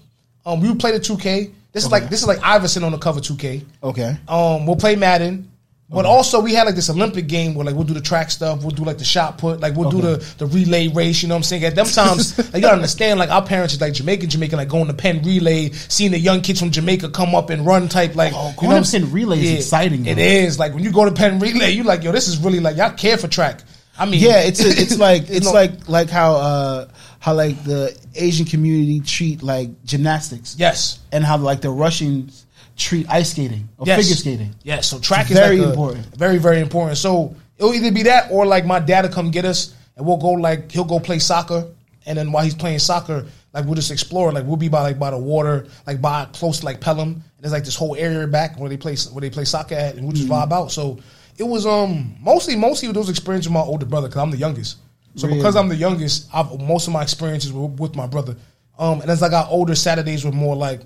Um, 0.45 0.61
we 0.61 0.69
would 0.69 0.81
play 0.81 0.93
the 0.93 1.01
2K. 1.01 1.53
This 1.79 1.85
is 1.87 1.93
like 1.93 2.11
this 2.11 2.21
is 2.23 2.27
like 2.27 2.41
Iverson 2.43 2.83
on 2.85 2.93
the 2.93 2.99
cover 2.99 3.21
2K. 3.21 3.65
Okay. 3.83 4.17
Um, 4.27 4.67
we'll 4.67 4.77
play 4.77 4.97
Madden. 4.97 5.51
But 5.91 6.05
also 6.05 6.41
we 6.41 6.53
had 6.53 6.65
like 6.67 6.75
this 6.75 6.91
Olympic 6.91 7.29
game 7.29 7.55
where 7.55 7.65
like 7.65 7.75
we'll 7.75 7.85
do 7.85 7.95
the 7.95 8.01
track 8.03 8.31
stuff, 8.31 8.61
we'll 8.61 8.73
do 8.73 8.85
like 8.85 8.99
the 8.99 9.07
shot 9.07 9.39
put, 9.39 9.61
like 9.61 9.75
we'll 9.75 9.91
do 9.91 10.03
the, 10.03 10.17
the 10.37 10.45
relay 10.45 10.89
race, 10.89 11.23
you 11.23 11.29
know 11.29 11.35
what 11.35 11.39
I'm 11.39 11.43
saying? 11.45 11.65
At 11.65 11.77
them 11.77 11.87
times, 11.87 12.37
like, 12.53 12.57
you 12.57 12.61
gotta 12.61 12.77
understand, 12.77 13.19
like 13.19 13.31
our 13.31 13.43
parents 13.43 13.73
is 13.73 13.81
like 13.81 13.95
Jamaican, 13.95 14.29
Jamaican, 14.29 14.59
like 14.59 14.69
going 14.69 14.89
to 14.89 14.93
Penn 14.93 15.23
relay, 15.23 15.71
seeing 15.71 16.11
the 16.11 16.19
young 16.19 16.43
kids 16.43 16.61
from 16.61 16.71
Jamaica 16.73 17.09
come 17.09 17.35
up 17.35 17.49
and 17.49 17.65
run 17.65 17.89
type 17.89 18.15
like 18.17 18.35
Oh, 18.37 18.49
you 18.61 18.69
know 18.69 18.75
to 18.75 18.81
what 18.81 18.95
I'm 18.95 19.01
Penn 19.03 19.13
relay 19.13 19.39
is 19.39 19.45
saying? 19.45 19.57
exciting, 19.57 20.07
It 20.07 20.19
is. 20.19 20.59
Like 20.59 20.75
when 20.75 20.85
you 20.85 20.93
go 20.93 21.07
to 21.07 21.11
Penn 21.13 21.39
relay, 21.39 21.71
you 21.71 21.85
like, 21.85 22.03
yo, 22.03 22.13
this 22.13 22.29
is 22.29 22.37
really 22.37 22.61
like 22.61 22.77
y'all 22.77 22.91
care 22.91 23.17
for 23.17 23.29
track. 23.29 23.63
I 23.99 24.05
mean 24.05 24.21
Yeah, 24.21 24.43
it's 24.43 24.63
a, 24.63 24.69
it's 24.69 24.99
like 25.09 25.31
it's 25.31 25.51
like 25.51 25.89
like 25.89 26.11
how 26.11 26.35
uh 26.35 26.89
how 27.21 27.35
like 27.35 27.63
the 27.65 27.97
Asian 28.15 28.47
community 28.47 29.01
treat 29.01 29.43
like 29.43 29.71
gymnastics. 29.85 30.55
Yes. 30.59 31.01
and 31.13 31.25
how 31.25 31.37
like 31.39 31.61
the 31.61 31.71
Russians 31.71 32.47
treat 32.77 33.09
ice 33.11 33.31
skating 33.33 33.69
or 33.77 33.87
Yes. 33.87 33.99
figure 34.01 34.15
skating. 34.17 34.55
Yeah, 34.63 34.81
so 34.83 34.99
track 35.01 35.23
It's 35.23 35.33
is 35.33 35.37
very 35.39 35.57
like 35.59 35.67
a- 35.67 35.71
important. 35.71 36.17
Very, 36.17 36.39
very 36.39 36.61
important. 36.61 36.97
So 36.99 37.35
it'll 37.59 37.75
either 37.75 37.91
be 37.91 38.05
that 38.05 38.31
or 38.31 38.47
like 38.47 38.65
my 38.67 38.79
dad 38.79 39.05
will 39.05 39.13
come 39.13 39.31
get 39.33 39.45
us 39.45 39.75
and 39.97 40.07
we'll 40.07 40.17
go 40.19 40.31
like 40.33 40.71
he'll 40.71 40.85
go 40.85 41.01
play 41.01 41.19
soccer 41.19 41.67
and 42.07 42.17
then 42.17 42.31
while 42.33 42.45
he's 42.45 42.55
playing 42.55 42.79
soccer, 42.79 43.27
like 43.53 43.65
we'll 43.65 43.75
just 43.75 43.91
explore. 43.91 44.31
Like 44.33 44.45
we'll 44.47 44.57
be 44.57 44.69
by 44.69 44.83
like 44.83 44.99
by 44.99 45.11
the 45.11 45.19
water, 45.19 45.67
like 45.87 46.01
by 46.01 46.27
close 46.33 46.61
to 46.61 46.65
like 46.67 46.81
Pelham. 46.81 47.09
And 47.15 47.23
there's 47.41 47.53
like 47.53 47.65
this 47.65 47.75
whole 47.77 47.97
area 47.97 48.27
back 48.29 48.59
where 48.61 48.69
they 48.71 48.77
play 48.77 48.97
where 49.13 49.21
they 49.21 49.31
play 49.31 49.45
soccer 49.45 49.75
at 49.75 49.95
and 49.97 50.05
we'll 50.05 50.13
just 50.13 50.29
Mm-hmm. 50.29 50.53
vibe 50.53 50.53
out. 50.57 50.71
So 50.71 50.99
it 51.37 51.43
was 51.45 51.67
um 51.67 52.15
mostly 52.21 52.55
mostly 52.55 52.93
those 52.93 53.11
experiences 53.11 53.49
with 53.49 53.55
my 53.55 53.61
older 53.61 53.87
brother 53.87 54.07
because 54.09 54.23
I'm 54.23 54.31
the 54.31 54.37
youngest. 54.37 54.77
So 55.19 55.27
Really? 55.27 55.39
because 55.41 55.57
I'm 55.57 55.69
the 55.69 55.77
youngest, 55.77 56.29
I've, 56.33 56.61
most 56.61 56.87
of 56.87 56.93
my 56.93 57.03
experiences 57.03 57.53
were 57.53 57.67
with 57.67 57.97
my 57.97 58.07
brother. 58.07 58.37
Um, 58.79 59.01
and 59.01 59.11
as 59.11 59.23
I 59.23 59.29
got 59.29 59.51
older, 59.51 59.75
Saturdays 59.75 60.25
were 60.25 60.31
more 60.33 60.55
like 60.55 60.81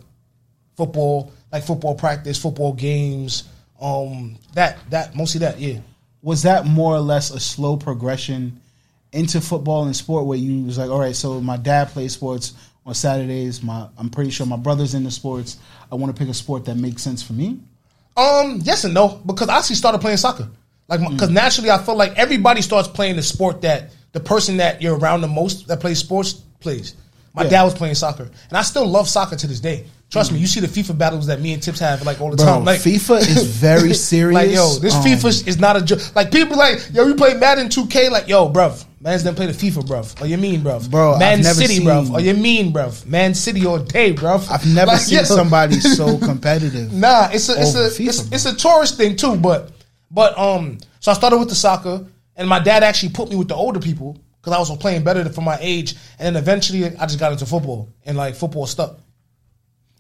football, 0.77 1.33
like 1.53 1.65
football 1.65 1.95
practice, 1.95 2.39
football 2.41 2.73
games, 2.73 3.45
um, 3.81 4.37
that 4.55 4.79
that 4.91 5.15
mostly 5.15 5.41
that, 5.41 5.59
yeah. 5.61 5.79
Was 6.23 6.43
that 6.45 6.67
more 6.67 6.95
or 6.95 7.01
less 7.01 7.31
a 7.31 7.41
slow 7.41 7.77
progression 7.77 8.61
into 9.13 9.41
football 9.41 9.85
and 9.85 9.95
sport 9.95 10.25
where 10.25 10.39
you 10.39 10.65
was 10.65 10.79
like, 10.79 10.89
all 10.89 11.01
right, 11.01 11.17
so 11.17 11.41
my 11.41 11.57
dad 11.57 11.89
plays 11.89 12.13
sports 12.15 12.55
on 12.87 12.95
Saturdays. 12.95 13.63
My 13.63 13.89
I'm 13.99 14.09
pretty 14.09 14.31
sure 14.31 14.47
my 14.47 14.57
brother's 14.57 14.95
into 14.95 15.11
sports. 15.11 15.59
I 15.91 15.97
want 15.97 16.15
to 16.15 16.19
pick 16.19 16.31
a 16.31 16.35
sport 16.35 16.65
that 16.67 16.77
makes 16.77 17.03
sense 17.03 17.23
for 17.23 17.33
me. 17.35 17.59
Um, 18.17 18.61
yes 18.63 18.85
and 18.85 18.95
no, 18.95 19.21
because 19.27 19.49
I 19.49 19.59
actually 19.59 19.77
started 19.77 20.01
playing 20.01 20.17
soccer. 20.19 20.49
Like, 20.89 21.01
because 21.01 21.31
Mm. 21.31 21.35
naturally, 21.35 21.71
I 21.71 21.79
feel 21.79 21.97
like 21.97 22.17
everybody 22.19 22.61
starts 22.63 22.87
playing 22.89 23.17
the 23.17 23.23
sport 23.23 23.63
that 23.63 23.91
the 24.13 24.21
person 24.21 24.59
that 24.59 24.81
you're 24.83 24.97
around 24.99 25.21
the 25.23 25.29
most 25.29 25.69
that 25.69 25.81
plays 25.81 25.99
sports 25.99 26.35
plays. 26.61 26.95
My 27.35 27.45
Yeah. 27.45 27.49
dad 27.51 27.63
was 27.65 27.75
playing 27.75 27.95
soccer, 27.95 28.25
and 28.49 28.59
I 28.59 28.63
still 28.63 28.87
love 28.87 29.09
soccer 29.09 29.37
to 29.37 29.47
this 29.47 29.61
day. 29.61 29.87
Trust 30.11 30.31
me, 30.33 30.39
you 30.39 30.47
see 30.47 30.61
the 30.61 30.67
FIFA 30.69 30.99
battles 30.99 31.27
that 31.29 31.41
me 31.41 31.55
and 31.55 31.63
Tips 31.63 31.79
have 31.79 32.05
like 32.05 32.21
all 32.21 32.29
the 32.31 32.37
Mm. 32.37 32.45
Bro, 32.45 32.47
time. 32.57 32.65
Like 32.67 32.81
FIFA 32.81 33.21
is 33.21 33.45
very 33.69 33.95
serious. 33.95 34.35
Like 34.35 34.51
yo, 34.51 34.75
this 34.79 34.95
Um, 34.95 35.03
FIFA 35.03 35.49
is 35.49 35.59
not 35.59 35.77
a 35.77 35.81
joke. 35.81 36.01
Like 36.15 36.31
people 36.31 36.59
like 36.59 36.83
yo, 36.93 37.07
we 37.07 37.15
play 37.15 37.33
Madden 37.33 37.69
2K. 37.71 38.11
Like 38.11 38.29
yo, 38.29 38.51
bruv, 38.51 38.85
man's 39.01 39.23
done 39.23 39.35
play 39.35 39.47
the 39.47 39.55
FIFA, 39.55 39.87
bruv. 39.87 40.21
Or 40.21 40.27
you 40.27 40.37
mean, 40.37 40.61
bruv? 40.61 40.91
Bro, 40.91 41.15
I've 41.15 41.19
Man 41.21 41.41
never 41.41 41.55
City, 41.63 41.77
seen- 41.77 41.87
bruv. 41.87 42.13
Or 42.13 42.21
you 42.21 42.35
mean, 42.35 42.75
bruv? 42.75 43.07
Man 43.07 43.33
City 43.35 43.65
all 43.65 43.79
day, 43.79 44.13
bruv. 44.13 44.51
I've 44.51 44.67
never 44.67 44.89
Like, 44.93 45.01
seen 45.01 45.17
yo, 45.21 45.25
somebody 45.25 45.81
so 45.81 46.19
competitive. 46.19 46.93
Nah, 46.93 47.31
it's 47.33 47.49
a 47.49 47.59
it's 47.59 47.75
a 47.75 47.89
FIFA, 47.89 48.09
it's, 48.09 48.33
it's 48.33 48.45
a 48.45 48.55
tourist 48.55 48.99
thing 48.99 49.17
too. 49.17 49.37
But 49.37 49.71
but 50.11 50.37
um, 50.39 50.77
so 51.01 51.11
I 51.11 51.15
started 51.15 51.39
with 51.39 51.49
the 51.49 51.55
soccer, 51.55 52.05
and 52.37 52.49
my 52.49 52.59
dad 52.59 52.83
actually 52.83 53.13
put 53.13 53.29
me 53.31 53.37
with 53.37 53.49
the 53.49 53.55
older 53.55 53.81
people 53.81 54.19
because 54.41 54.53
I 54.55 54.59
was 54.59 54.77
playing 54.79 55.05
better 55.05 55.29
for 55.31 55.41
my 55.43 55.59
age. 55.61 55.95
And 56.19 56.35
then 56.35 56.43
eventually, 56.43 56.85
I 56.85 57.07
just 57.07 57.19
got 57.19 57.33
into 57.33 57.47
football, 57.47 57.89
and 58.05 58.17
like 58.17 58.35
football 58.35 58.67
stuck. 58.67 58.99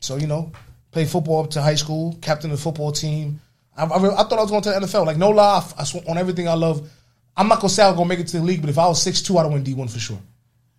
So 0.01 0.17
you 0.17 0.27
know, 0.27 0.53
played 0.91 1.09
football 1.09 1.45
up 1.45 1.51
to 1.51 1.63
high 1.63 1.75
school, 1.77 2.19
captain 2.21 2.51
of 2.51 2.57
the 2.57 2.63
football 2.63 2.93
team. 2.93 3.41
I, 3.77 3.85
I, 3.85 3.97
I 3.97 4.25
thought 4.25 4.33
I 4.39 4.43
was 4.43 4.51
going 4.51 4.63
to 4.63 4.71
the 4.71 4.77
NFL. 4.81 5.07
Like 5.07 5.17
no 5.17 5.31
lie, 5.31 5.59
I, 5.77 5.81
I 5.81 5.85
sw- 5.85 6.07
on 6.09 6.19
everything 6.19 6.49
I 6.49 6.55
love. 6.55 6.91
I'm 7.37 7.49
not 7.49 7.61
gonna 7.61 7.69
say 7.71 7.83
I'm 7.83 7.95
gonna 7.95 8.07
make 8.09 8.19
it 8.19 8.27
to 8.29 8.39
the 8.39 8.43
league, 8.43 8.61
but 8.61 8.69
if 8.71 8.79
I 8.79 8.87
was 8.87 9.01
six 9.03 9.23
two, 9.23 9.39
I'd 9.39 9.43
have 9.45 9.53
won 9.53 9.63
D 9.63 9.75
one 9.75 9.89
for 9.89 9.99
sure. 9.99 10.19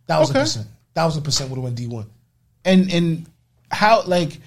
That 0.07 0.19
was 0.19 0.29
a 0.29 0.33
Okay. 0.33 0.41
percent. 0.41 0.67
That 0.93 1.05
was 1.05 1.17
a 1.17 1.22
percent 1.22 1.50
would 1.50 1.55
have 1.57 1.63
won 1.63 1.74
D 1.75 1.88
one. 1.88 2.10
and 2.65 2.91
and 2.91 3.25
how 3.72 4.03
like 4.03 4.39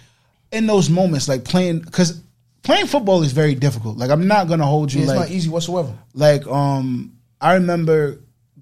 in 0.52 0.66
those 0.68 0.88
moments 0.88 1.26
like 1.26 1.44
playing 1.44 1.80
because 1.80 2.20
playing 2.66 2.86
football 2.86 3.22
is 3.22 3.32
very 3.32 3.54
difficult 3.54 3.96
like 3.96 4.10
i'm 4.10 4.26
not 4.26 4.48
gonna 4.48 4.66
hold 4.66 4.92
you 4.92 5.00
It's 5.02 5.08
like 5.08 5.18
not 5.20 5.30
easy 5.30 5.48
whatsoever. 5.48 5.92
like 6.14 6.46
um 6.46 7.16
i 7.40 7.54
remember 7.54 8.18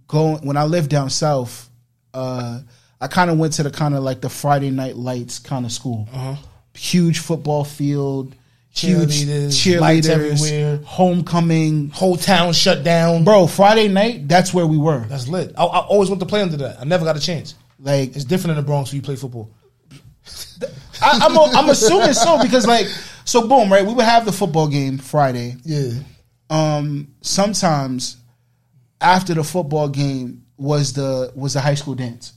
going 0.07 0.47
when 0.47 0.57
i 0.57 0.65
lived 0.65 0.91
down 0.91 1.11
south 1.11 1.69
uh 2.13 2.61
i 3.01 3.07
kind 3.09 3.31
of 3.31 3.39
went 3.39 3.55
to 3.55 3.63
the 3.63 3.71
kind 3.71 3.95
of 3.95 4.03
like 4.05 4.21
the 4.21 4.29
friday 4.29 4.71
night 4.71 4.97
lights 4.97 5.39
kind 5.39 5.65
of 5.65 5.73
school 5.73 6.07
Uh-huh. 6.13 6.37
huge 6.75 7.19
football 7.19 7.65
field 7.65 8.35
huge 8.71 9.23
Cheerleaders, 9.25 9.81
lights 9.81 10.07
cheerleaders 10.09 10.11
everywhere. 10.11 10.81
homecoming 10.85 11.91
Whole 11.91 12.17
town 12.17 12.53
shut 12.53 12.83
down. 12.85 13.25
bro 13.25 13.47
friday 13.47 13.89
night 13.89 14.29
that's 14.29 14.53
where 14.53 14.67
we 14.67 14.77
were 14.79 15.01
That's 15.09 15.29
lit. 15.29 15.53
I, 15.57 15.65
I 15.65 15.79
always 15.87 16.09
want 16.11 16.21
to 16.21 16.27
play 16.27 16.43
under 16.43 16.57
that. 16.59 16.81
I 16.81 16.85
never 16.85 17.05
got 17.05 17.17
a 17.17 17.21
chance. 17.21 17.55
like 17.79 18.17
It's 18.17 18.25
different 18.25 18.51
in 18.59 18.65
the 18.65 18.67
Bronx 18.67 18.91
when 18.91 18.97
you 18.97 19.03
play 19.03 19.17
football. 19.17 19.49
I, 21.03 21.19
I'm, 21.23 21.37
a, 21.37 21.43
I'm 21.59 21.69
assuming 21.69 22.13
so 22.15 22.41
because 22.43 22.67
like 22.67 22.87
so 23.25 23.47
boom 23.49 23.73
right 23.73 23.85
we 23.87 23.93
would 23.93 24.05
have 24.05 24.25
the 24.25 24.33
football 24.33 24.69
game 24.69 24.99
friday 24.99 25.57
Yeah. 25.65 25.91
um 26.51 27.09
sometimes 27.21 28.17
after 29.01 29.35
the 29.35 29.45
football 29.45 29.89
game 29.89 30.45
was 30.57 30.93
the 30.93 31.33
was 31.35 31.55
the 31.55 31.61
high 31.61 31.75
school 31.75 31.95
dance. 31.95 32.33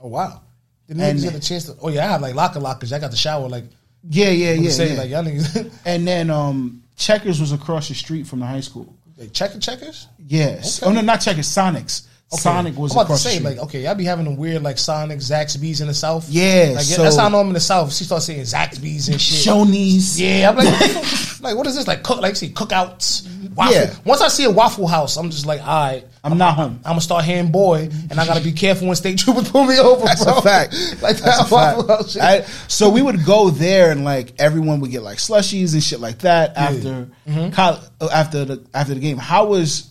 Oh 0.00 0.08
wow. 0.08 0.40
Didn't 0.88 1.02
And- 1.02 1.18
niggas 1.18 1.22
get 1.22 1.34
a 1.34 1.40
chance 1.40 1.64
to? 1.66 1.76
Oh 1.80 1.88
yeah, 1.88 2.06
I 2.06 2.12
have 2.12 2.20
like 2.22 2.34
locker 2.34 2.60
lockers. 2.60 2.92
I 2.92 2.98
got 2.98 3.10
the 3.10 3.16
shower 3.16 3.48
like. 3.48 3.64
Yeah, 4.08 4.30
yeah, 4.30 4.52
yeah. 4.52 4.70
saying 4.70 4.94
yeah. 4.94 5.00
like 5.00 5.10
y'all 5.10 5.24
niggas. 5.24 5.72
and 5.84 6.06
then 6.06 6.30
um 6.30 6.82
Checkers 6.96 7.40
was 7.40 7.52
across 7.52 7.88
the 7.88 7.94
street 7.94 8.26
from 8.26 8.40
the 8.40 8.46
high 8.46 8.60
school. 8.60 8.94
They 9.16 9.28
checker 9.28 9.58
checkers. 9.58 10.08
Yes. 10.18 10.82
Okay. 10.82 10.90
Oh 10.90 10.94
no, 10.94 11.00
not 11.00 11.20
Checkers. 11.20 11.46
Sonics. 11.46 12.06
Okay. 12.32 12.40
Sonic 12.40 12.76
was 12.76 12.90
I'm 12.92 12.98
about 13.04 13.14
to 13.14 13.16
say, 13.18 13.38
like, 13.38 13.58
okay, 13.58 13.82
y'all 13.84 13.94
be 13.94 14.04
having 14.04 14.24
them 14.24 14.36
weird 14.36 14.60
like 14.62 14.76
Sonic, 14.78 15.18
Zaxby's 15.18 15.80
in 15.80 15.86
the 15.86 15.94
South. 15.94 16.28
Yeah, 16.28 16.72
like, 16.74 16.84
so- 16.84 17.02
that's 17.02 17.16
how 17.16 17.26
I 17.26 17.28
know 17.28 17.38
I'm 17.38 17.46
in 17.48 17.52
the 17.52 17.60
South. 17.60 17.92
She 17.94 18.02
starts 18.04 18.24
saying 18.24 18.40
Zaxby's 18.40 19.08
and 19.08 19.20
shit. 19.20 19.46
Shoney's. 19.46 20.20
Yeah, 20.20 20.50
I'm 20.50 20.56
like, 20.56 21.40
like 21.42 21.56
what 21.56 21.66
is 21.68 21.76
this? 21.76 21.86
Like 21.86 22.02
cook, 22.02 22.20
like 22.20 22.34
see 22.34 22.48
cookouts. 22.48 23.28
Waffle. 23.54 23.72
Yeah. 23.74 23.94
Once 24.04 24.20
I 24.20 24.26
see 24.28 24.44
a 24.44 24.50
Waffle 24.50 24.88
House, 24.88 25.16
I'm 25.16 25.30
just 25.30 25.46
like, 25.46 25.60
all 25.60 25.66
right, 25.66 26.04
I'm 26.24 26.36
not 26.36 26.54
home. 26.56 26.80
I'm 26.84 26.92
gonna 26.92 27.00
start 27.02 27.24
hearing 27.24 27.52
boy, 27.52 27.88
and 28.10 28.18
I 28.18 28.26
gotta 28.26 28.42
be 28.42 28.50
careful 28.50 28.88
when 28.88 28.96
state 28.96 29.18
troopers 29.18 29.48
pull 29.50 29.64
me 29.64 29.78
over. 29.78 30.04
That's 30.04 30.24
bro. 30.24 30.38
a 30.38 30.42
fact. 30.42 30.72
like 31.02 31.18
That's 31.18 31.20
that 31.20 31.46
a 31.50 31.54
Waffle 31.54 31.82
fact. 31.84 31.88
House 31.88 32.12
shit. 32.14 32.22
I- 32.22 32.40
so 32.66 32.90
we 32.90 33.00
would 33.00 33.24
go 33.24 33.50
there 33.50 33.92
and 33.92 34.02
like 34.04 34.32
everyone 34.40 34.80
would 34.80 34.90
get 34.90 35.02
like 35.04 35.18
slushies 35.18 35.74
and 35.74 35.82
shit 35.84 36.00
like 36.00 36.18
that 36.20 36.56
after 36.56 37.06
Mm-hmm. 37.28 37.50
col- 37.52 37.80
uh, 38.00 38.08
after 38.12 38.44
the 38.44 38.64
after 38.74 38.94
the 38.94 39.00
game. 39.00 39.18
How 39.18 39.44
was 39.46 39.88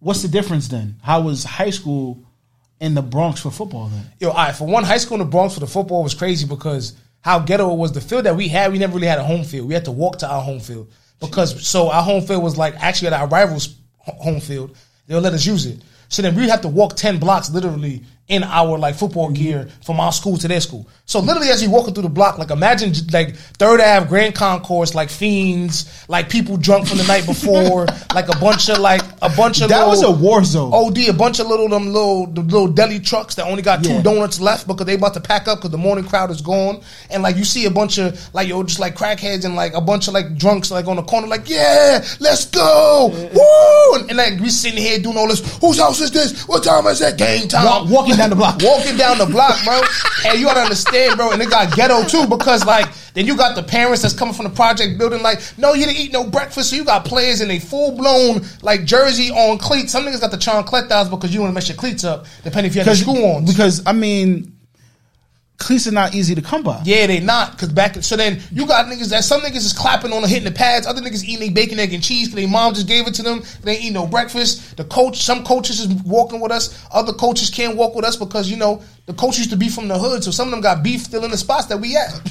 what's 0.00 0.22
the 0.22 0.28
difference 0.28 0.68
then? 0.68 0.96
How 1.02 1.20
was 1.20 1.44
high 1.44 1.70
school 1.70 2.24
in 2.80 2.94
the 2.94 3.02
Bronx 3.02 3.40
for 3.40 3.50
football 3.50 3.88
then? 3.88 4.04
Yo, 4.20 4.30
all 4.30 4.36
right, 4.36 4.54
for 4.54 4.66
one, 4.66 4.84
high 4.84 4.98
school 4.98 5.20
in 5.20 5.26
the 5.26 5.30
Bronx 5.30 5.54
for 5.54 5.60
the 5.60 5.66
football 5.66 6.02
was 6.02 6.14
crazy 6.14 6.46
because 6.46 6.96
how 7.20 7.38
ghetto 7.40 7.72
it 7.72 7.76
was. 7.76 7.92
The 7.92 8.00
field 8.00 8.24
that 8.24 8.36
we 8.36 8.48
had, 8.48 8.72
we 8.72 8.78
never 8.78 8.94
really 8.94 9.06
had 9.06 9.18
a 9.18 9.24
home 9.24 9.44
field. 9.44 9.68
We 9.68 9.74
had 9.74 9.84
to 9.86 9.92
walk 9.92 10.18
to 10.18 10.28
our 10.30 10.40
home 10.40 10.60
field 10.60 10.90
because 11.20 11.66
so 11.66 11.90
our 11.90 12.02
home 12.02 12.22
field 12.22 12.42
was 12.42 12.56
like 12.56 12.74
actually 12.76 13.08
at 13.08 13.14
our 13.14 13.28
rivals' 13.28 13.76
home 13.98 14.40
field. 14.40 14.76
They'll 15.06 15.20
let 15.20 15.34
us 15.34 15.44
use 15.44 15.66
it. 15.66 15.82
So 16.08 16.22
then 16.22 16.34
we'd 16.34 16.48
have 16.48 16.62
to 16.62 16.68
walk 16.68 16.96
ten 16.96 17.18
blocks 17.18 17.50
literally 17.50 18.04
in 18.28 18.44
our 18.44 18.78
like 18.78 18.94
football 18.94 19.30
gear 19.30 19.68
from 19.82 19.98
our 20.00 20.12
school 20.12 20.36
to 20.36 20.48
their 20.48 20.60
school. 20.60 20.86
So 21.06 21.20
literally 21.20 21.48
as 21.48 21.62
you 21.62 21.70
walking 21.70 21.94
through 21.94 22.02
the 22.02 22.10
block, 22.10 22.36
like 22.36 22.50
imagine 22.50 22.92
like 23.10 23.34
Third 23.34 23.80
Ave, 23.80 24.06
Grand 24.06 24.34
Concourse, 24.34 24.94
like 24.94 25.08
fiends, 25.08 26.04
like 26.08 26.28
people 26.28 26.58
drunk 26.58 26.86
from 26.86 26.98
the 26.98 27.04
night 27.04 27.24
before, 27.24 27.86
like 28.14 28.28
a 28.28 28.38
bunch 28.38 28.68
of 28.68 28.78
like 28.80 29.00
a 29.22 29.30
bunch 29.30 29.62
of 29.62 29.70
That 29.70 29.86
was 29.86 30.02
a 30.02 30.10
war 30.10 30.44
zone. 30.44 30.70
OD, 30.74 31.08
a 31.08 31.12
bunch 31.12 31.40
of 31.40 31.46
little 31.46 31.68
them 31.68 31.86
little 31.86 32.26
the 32.26 32.42
little 32.42 32.68
deli 32.68 33.00
trucks 33.00 33.34
that 33.36 33.46
only 33.46 33.62
got 33.62 33.82
two 33.82 34.02
donuts 34.02 34.38
left 34.40 34.66
because 34.66 34.84
they 34.86 34.94
about 34.94 35.14
to 35.14 35.20
pack 35.20 35.48
up 35.48 35.58
because 35.58 35.70
the 35.70 35.78
morning 35.78 36.04
crowd 36.04 36.30
is 36.30 36.42
gone. 36.42 36.82
And 37.10 37.22
like 37.22 37.36
you 37.36 37.44
see 37.44 37.64
a 37.64 37.70
bunch 37.70 37.98
of 37.98 38.34
like 38.34 38.48
yo 38.48 38.62
just 38.62 38.78
like 38.78 38.94
crackheads 38.94 39.46
and 39.46 39.56
like 39.56 39.72
a 39.72 39.80
bunch 39.80 40.08
of 40.08 40.14
like 40.14 40.36
drunks 40.36 40.70
like 40.70 40.86
on 40.86 40.96
the 40.96 41.02
corner 41.02 41.26
like 41.26 41.48
yeah 41.48 42.04
let's 42.20 42.44
go! 42.44 43.08
Woo! 43.08 43.98
And, 43.98 44.10
and 44.10 44.18
like 44.18 44.38
we 44.40 44.50
sitting 44.50 44.78
here 44.78 44.98
doing 44.98 45.16
all 45.16 45.28
this 45.28 45.58
whose 45.60 45.78
house 45.78 46.02
is 46.02 46.10
this? 46.10 46.46
What 46.46 46.64
time 46.64 46.86
is 46.86 47.00
it 47.00 47.16
game 47.16 47.48
time! 47.48 47.90
Walking 47.90 48.17
down 48.18 48.30
the 48.30 48.36
block. 48.36 48.60
walking 48.62 48.96
down 48.96 49.18
the 49.18 49.26
block 49.26 49.62
bro. 49.64 49.80
And 50.26 50.38
you 50.38 50.46
gotta 50.46 50.60
understand 50.60 51.16
bro 51.16 51.32
and 51.32 51.40
it 51.40 51.50
got 51.50 51.74
ghetto 51.74 52.04
too 52.04 52.26
because 52.26 52.64
like 52.66 52.86
then 53.14 53.26
you 53.26 53.36
got 53.36 53.56
the 53.56 53.62
parents 53.62 54.02
that's 54.02 54.14
coming 54.14 54.34
from 54.34 54.44
the 54.44 54.50
project 54.50 54.98
building 54.98 55.22
like 55.22 55.40
no 55.56 55.74
you 55.74 55.86
didn't 55.86 55.98
eat 55.98 56.12
no 56.12 56.24
breakfast 56.24 56.70
so 56.70 56.76
you 56.76 56.84
got 56.84 57.04
players 57.04 57.40
in 57.40 57.50
a 57.50 57.58
full 57.58 57.96
blown 57.96 58.42
like 58.62 58.84
jersey 58.84 59.30
on 59.30 59.58
cleats. 59.58 59.92
Some 59.92 60.04
niggas 60.04 60.20
got 60.20 60.30
the 60.30 60.36
chancletas 60.36 61.10
because 61.10 61.32
you 61.32 61.40
want 61.40 61.50
to 61.50 61.54
mess 61.54 61.68
your 61.68 61.76
cleats 61.76 62.04
up 62.04 62.26
depending 62.42 62.70
if 62.70 62.76
you 62.76 62.82
had 62.82 62.90
the 62.90 62.96
screw 62.96 63.24
on. 63.24 63.44
because 63.44 63.82
I 63.86 63.92
mean, 63.92 64.57
cleats 65.58 65.86
are 65.86 65.92
not 65.92 66.14
easy 66.14 66.34
to 66.34 66.42
come 66.42 66.62
by. 66.62 66.80
Yeah, 66.84 67.06
they 67.06 67.20
not. 67.20 67.58
Cause 67.58 67.68
back 67.68 68.02
so 68.02 68.16
then 68.16 68.40
you 68.50 68.66
got 68.66 68.86
niggas 68.86 69.10
that 69.10 69.24
some 69.24 69.40
niggas 69.40 69.56
is 69.56 69.72
clapping 69.72 70.12
on 70.12 70.22
the 70.22 70.28
hitting 70.28 70.44
the 70.44 70.50
pads, 70.50 70.86
other 70.86 71.02
niggas 71.02 71.24
eating 71.24 71.52
bacon, 71.52 71.78
egg, 71.78 71.92
and 71.92 72.02
cheese 72.02 72.28
because 72.28 72.40
their 72.40 72.50
mom 72.50 72.74
just 72.74 72.86
gave 72.86 73.06
it 73.06 73.14
to 73.14 73.22
them. 73.22 73.42
They 73.62 73.72
ain't 73.72 73.84
eat 73.84 73.92
no 73.92 74.06
breakfast. 74.06 74.76
The 74.76 74.84
coach, 74.84 75.18
some 75.18 75.44
coaches 75.44 75.80
is 75.80 75.88
walking 76.04 76.40
with 76.40 76.52
us, 76.52 76.86
other 76.92 77.12
coaches 77.12 77.50
can't 77.50 77.76
walk 77.76 77.94
with 77.94 78.04
us 78.04 78.16
because 78.16 78.50
you 78.50 78.56
know 78.56 78.82
the 79.06 79.14
coach 79.14 79.38
used 79.38 79.50
to 79.50 79.56
be 79.56 79.68
from 79.68 79.88
the 79.88 79.98
hood, 79.98 80.22
so 80.22 80.30
some 80.30 80.48
of 80.48 80.52
them 80.52 80.60
got 80.60 80.82
beef 80.82 81.02
still 81.02 81.24
in 81.24 81.30
the 81.30 81.38
spots 81.38 81.66
that 81.66 81.78
we 81.78 81.96
at. 81.96 82.30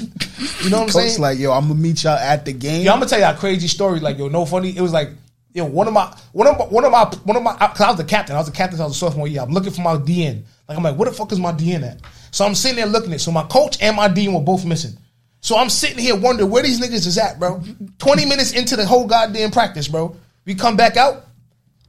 You 0.64 0.70
know 0.70 0.80
what 0.80 0.90
I'm 0.90 0.94
Coach 0.94 1.10
saying? 1.10 1.22
like, 1.22 1.40
yo, 1.40 1.52
I'm 1.52 1.68
gonna 1.68 1.80
meet 1.80 2.04
y'all 2.04 2.18
at 2.18 2.46
the 2.46 2.54
game. 2.54 2.86
Yo, 2.86 2.92
I'm 2.92 3.00
gonna 3.00 3.10
tell 3.10 3.34
a 3.34 3.36
crazy 3.36 3.68
story. 3.68 4.00
Like, 4.00 4.18
yo, 4.18 4.28
no 4.28 4.46
funny. 4.46 4.76
It 4.76 4.82
was 4.82 4.94
like, 4.94 5.10
yo, 5.54 5.66
one 5.66 5.88
of 5.88 5.94
my, 5.94 6.16
one 6.32 6.48
of 6.48 6.58
my, 6.58 6.66
one 6.66 6.86
of 6.86 6.92
my, 6.92 7.06
one 7.24 7.36
of 7.36 7.44
my. 7.44 7.56
Cause 7.58 7.82
I 7.82 7.88
was 7.90 7.98
the 7.98 8.04
captain. 8.04 8.36
I 8.36 8.40
was 8.40 8.48
the 8.48 8.56
captain. 8.56 8.80
I 8.80 8.86
was 8.86 8.96
a 8.96 9.00
sophomore 9.00 9.28
year. 9.28 9.42
I'm 9.42 9.50
looking 9.52 9.72
for 9.74 9.82
my 9.82 9.96
DN. 9.96 10.44
Like, 10.68 10.78
I'm 10.78 10.84
like, 10.84 10.96
where 10.96 11.10
the 11.10 11.16
fuck 11.16 11.32
is 11.32 11.40
my 11.40 11.52
DN 11.52 11.84
at? 11.84 12.02
So 12.38 12.46
I'm 12.46 12.54
sitting 12.54 12.78
there 12.78 12.86
looking 12.86 13.10
at. 13.14 13.16
it. 13.16 13.20
So 13.22 13.32
my 13.32 13.42
coach 13.46 13.82
and 13.82 13.96
my 13.96 14.08
dean 14.08 14.32
were 14.32 14.42
both 14.42 14.64
missing. 14.64 14.96
So 15.40 15.58
I'm 15.58 15.72
sitting 15.72 15.98
here 15.98 16.16
wondering 16.16 16.52
where 16.52 16.62
these 16.62 16.80
niggas 16.80 17.08
is 17.08 17.18
at, 17.18 17.40
bro. 17.40 17.64
20 17.98 18.26
minutes 18.28 18.52
into 18.52 18.76
the 18.76 18.86
whole 18.86 19.08
goddamn 19.08 19.50
practice, 19.50 19.88
bro. 19.88 20.16
We 20.46 20.54
come 20.54 20.78
back 20.78 20.98
out. 20.98 21.26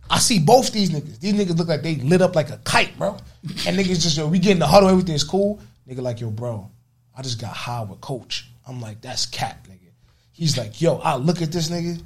I 0.08 0.18
see 0.18 0.38
both 0.38 0.72
these 0.72 0.88
niggas. 0.88 1.20
These 1.20 1.34
niggas 1.34 1.58
look 1.58 1.68
like 1.68 1.82
they 1.82 1.96
lit 1.96 2.22
up 2.22 2.34
like 2.34 2.48
a 2.48 2.56
kite, 2.64 2.96
bro. 2.96 3.18
And 3.66 3.78
niggas 3.78 4.00
just, 4.00 4.16
yo, 4.16 4.26
we 4.26 4.38
get 4.38 4.52
in 4.52 4.58
the 4.58 4.66
huddle, 4.66 4.88
everything's 4.88 5.22
cool. 5.22 5.60
Nigga 5.86 6.00
like, 6.00 6.18
yo, 6.18 6.30
bro, 6.30 6.70
I 7.14 7.20
just 7.20 7.38
got 7.38 7.52
high 7.54 7.82
with 7.82 8.00
coach. 8.00 8.48
I'm 8.66 8.80
like, 8.80 9.02
that's 9.02 9.26
cat, 9.26 9.62
nigga. 9.68 9.90
He's 10.32 10.56
like, 10.56 10.80
yo, 10.80 10.96
I 10.96 11.16
look 11.16 11.42
at 11.42 11.52
this 11.52 11.68
nigga. 11.68 12.00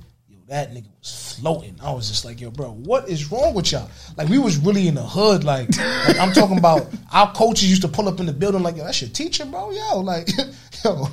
That 0.52 0.74
nigga 0.74 0.84
was 1.00 1.34
floating. 1.40 1.74
I 1.82 1.92
was 1.92 2.10
just 2.10 2.26
like, 2.26 2.38
yo, 2.38 2.50
bro, 2.50 2.72
what 2.72 3.08
is 3.08 3.32
wrong 3.32 3.54
with 3.54 3.72
y'all? 3.72 3.88
Like, 4.18 4.28
we 4.28 4.38
was 4.38 4.58
really 4.58 4.86
in 4.86 4.94
the 4.94 5.02
hood. 5.02 5.44
Like, 5.44 5.74
like 5.78 6.18
I'm 6.18 6.34
talking 6.34 6.58
about 6.58 6.88
our 7.12 7.32
coaches 7.32 7.70
used 7.70 7.80
to 7.80 7.88
pull 7.88 8.06
up 8.06 8.20
in 8.20 8.26
the 8.26 8.34
building 8.34 8.62
like, 8.62 8.76
yo, 8.76 8.84
that's 8.84 9.00
your 9.00 9.08
teacher, 9.08 9.46
bro. 9.46 9.70
Yo, 9.70 10.00
like, 10.00 10.28
yo, 10.84 11.06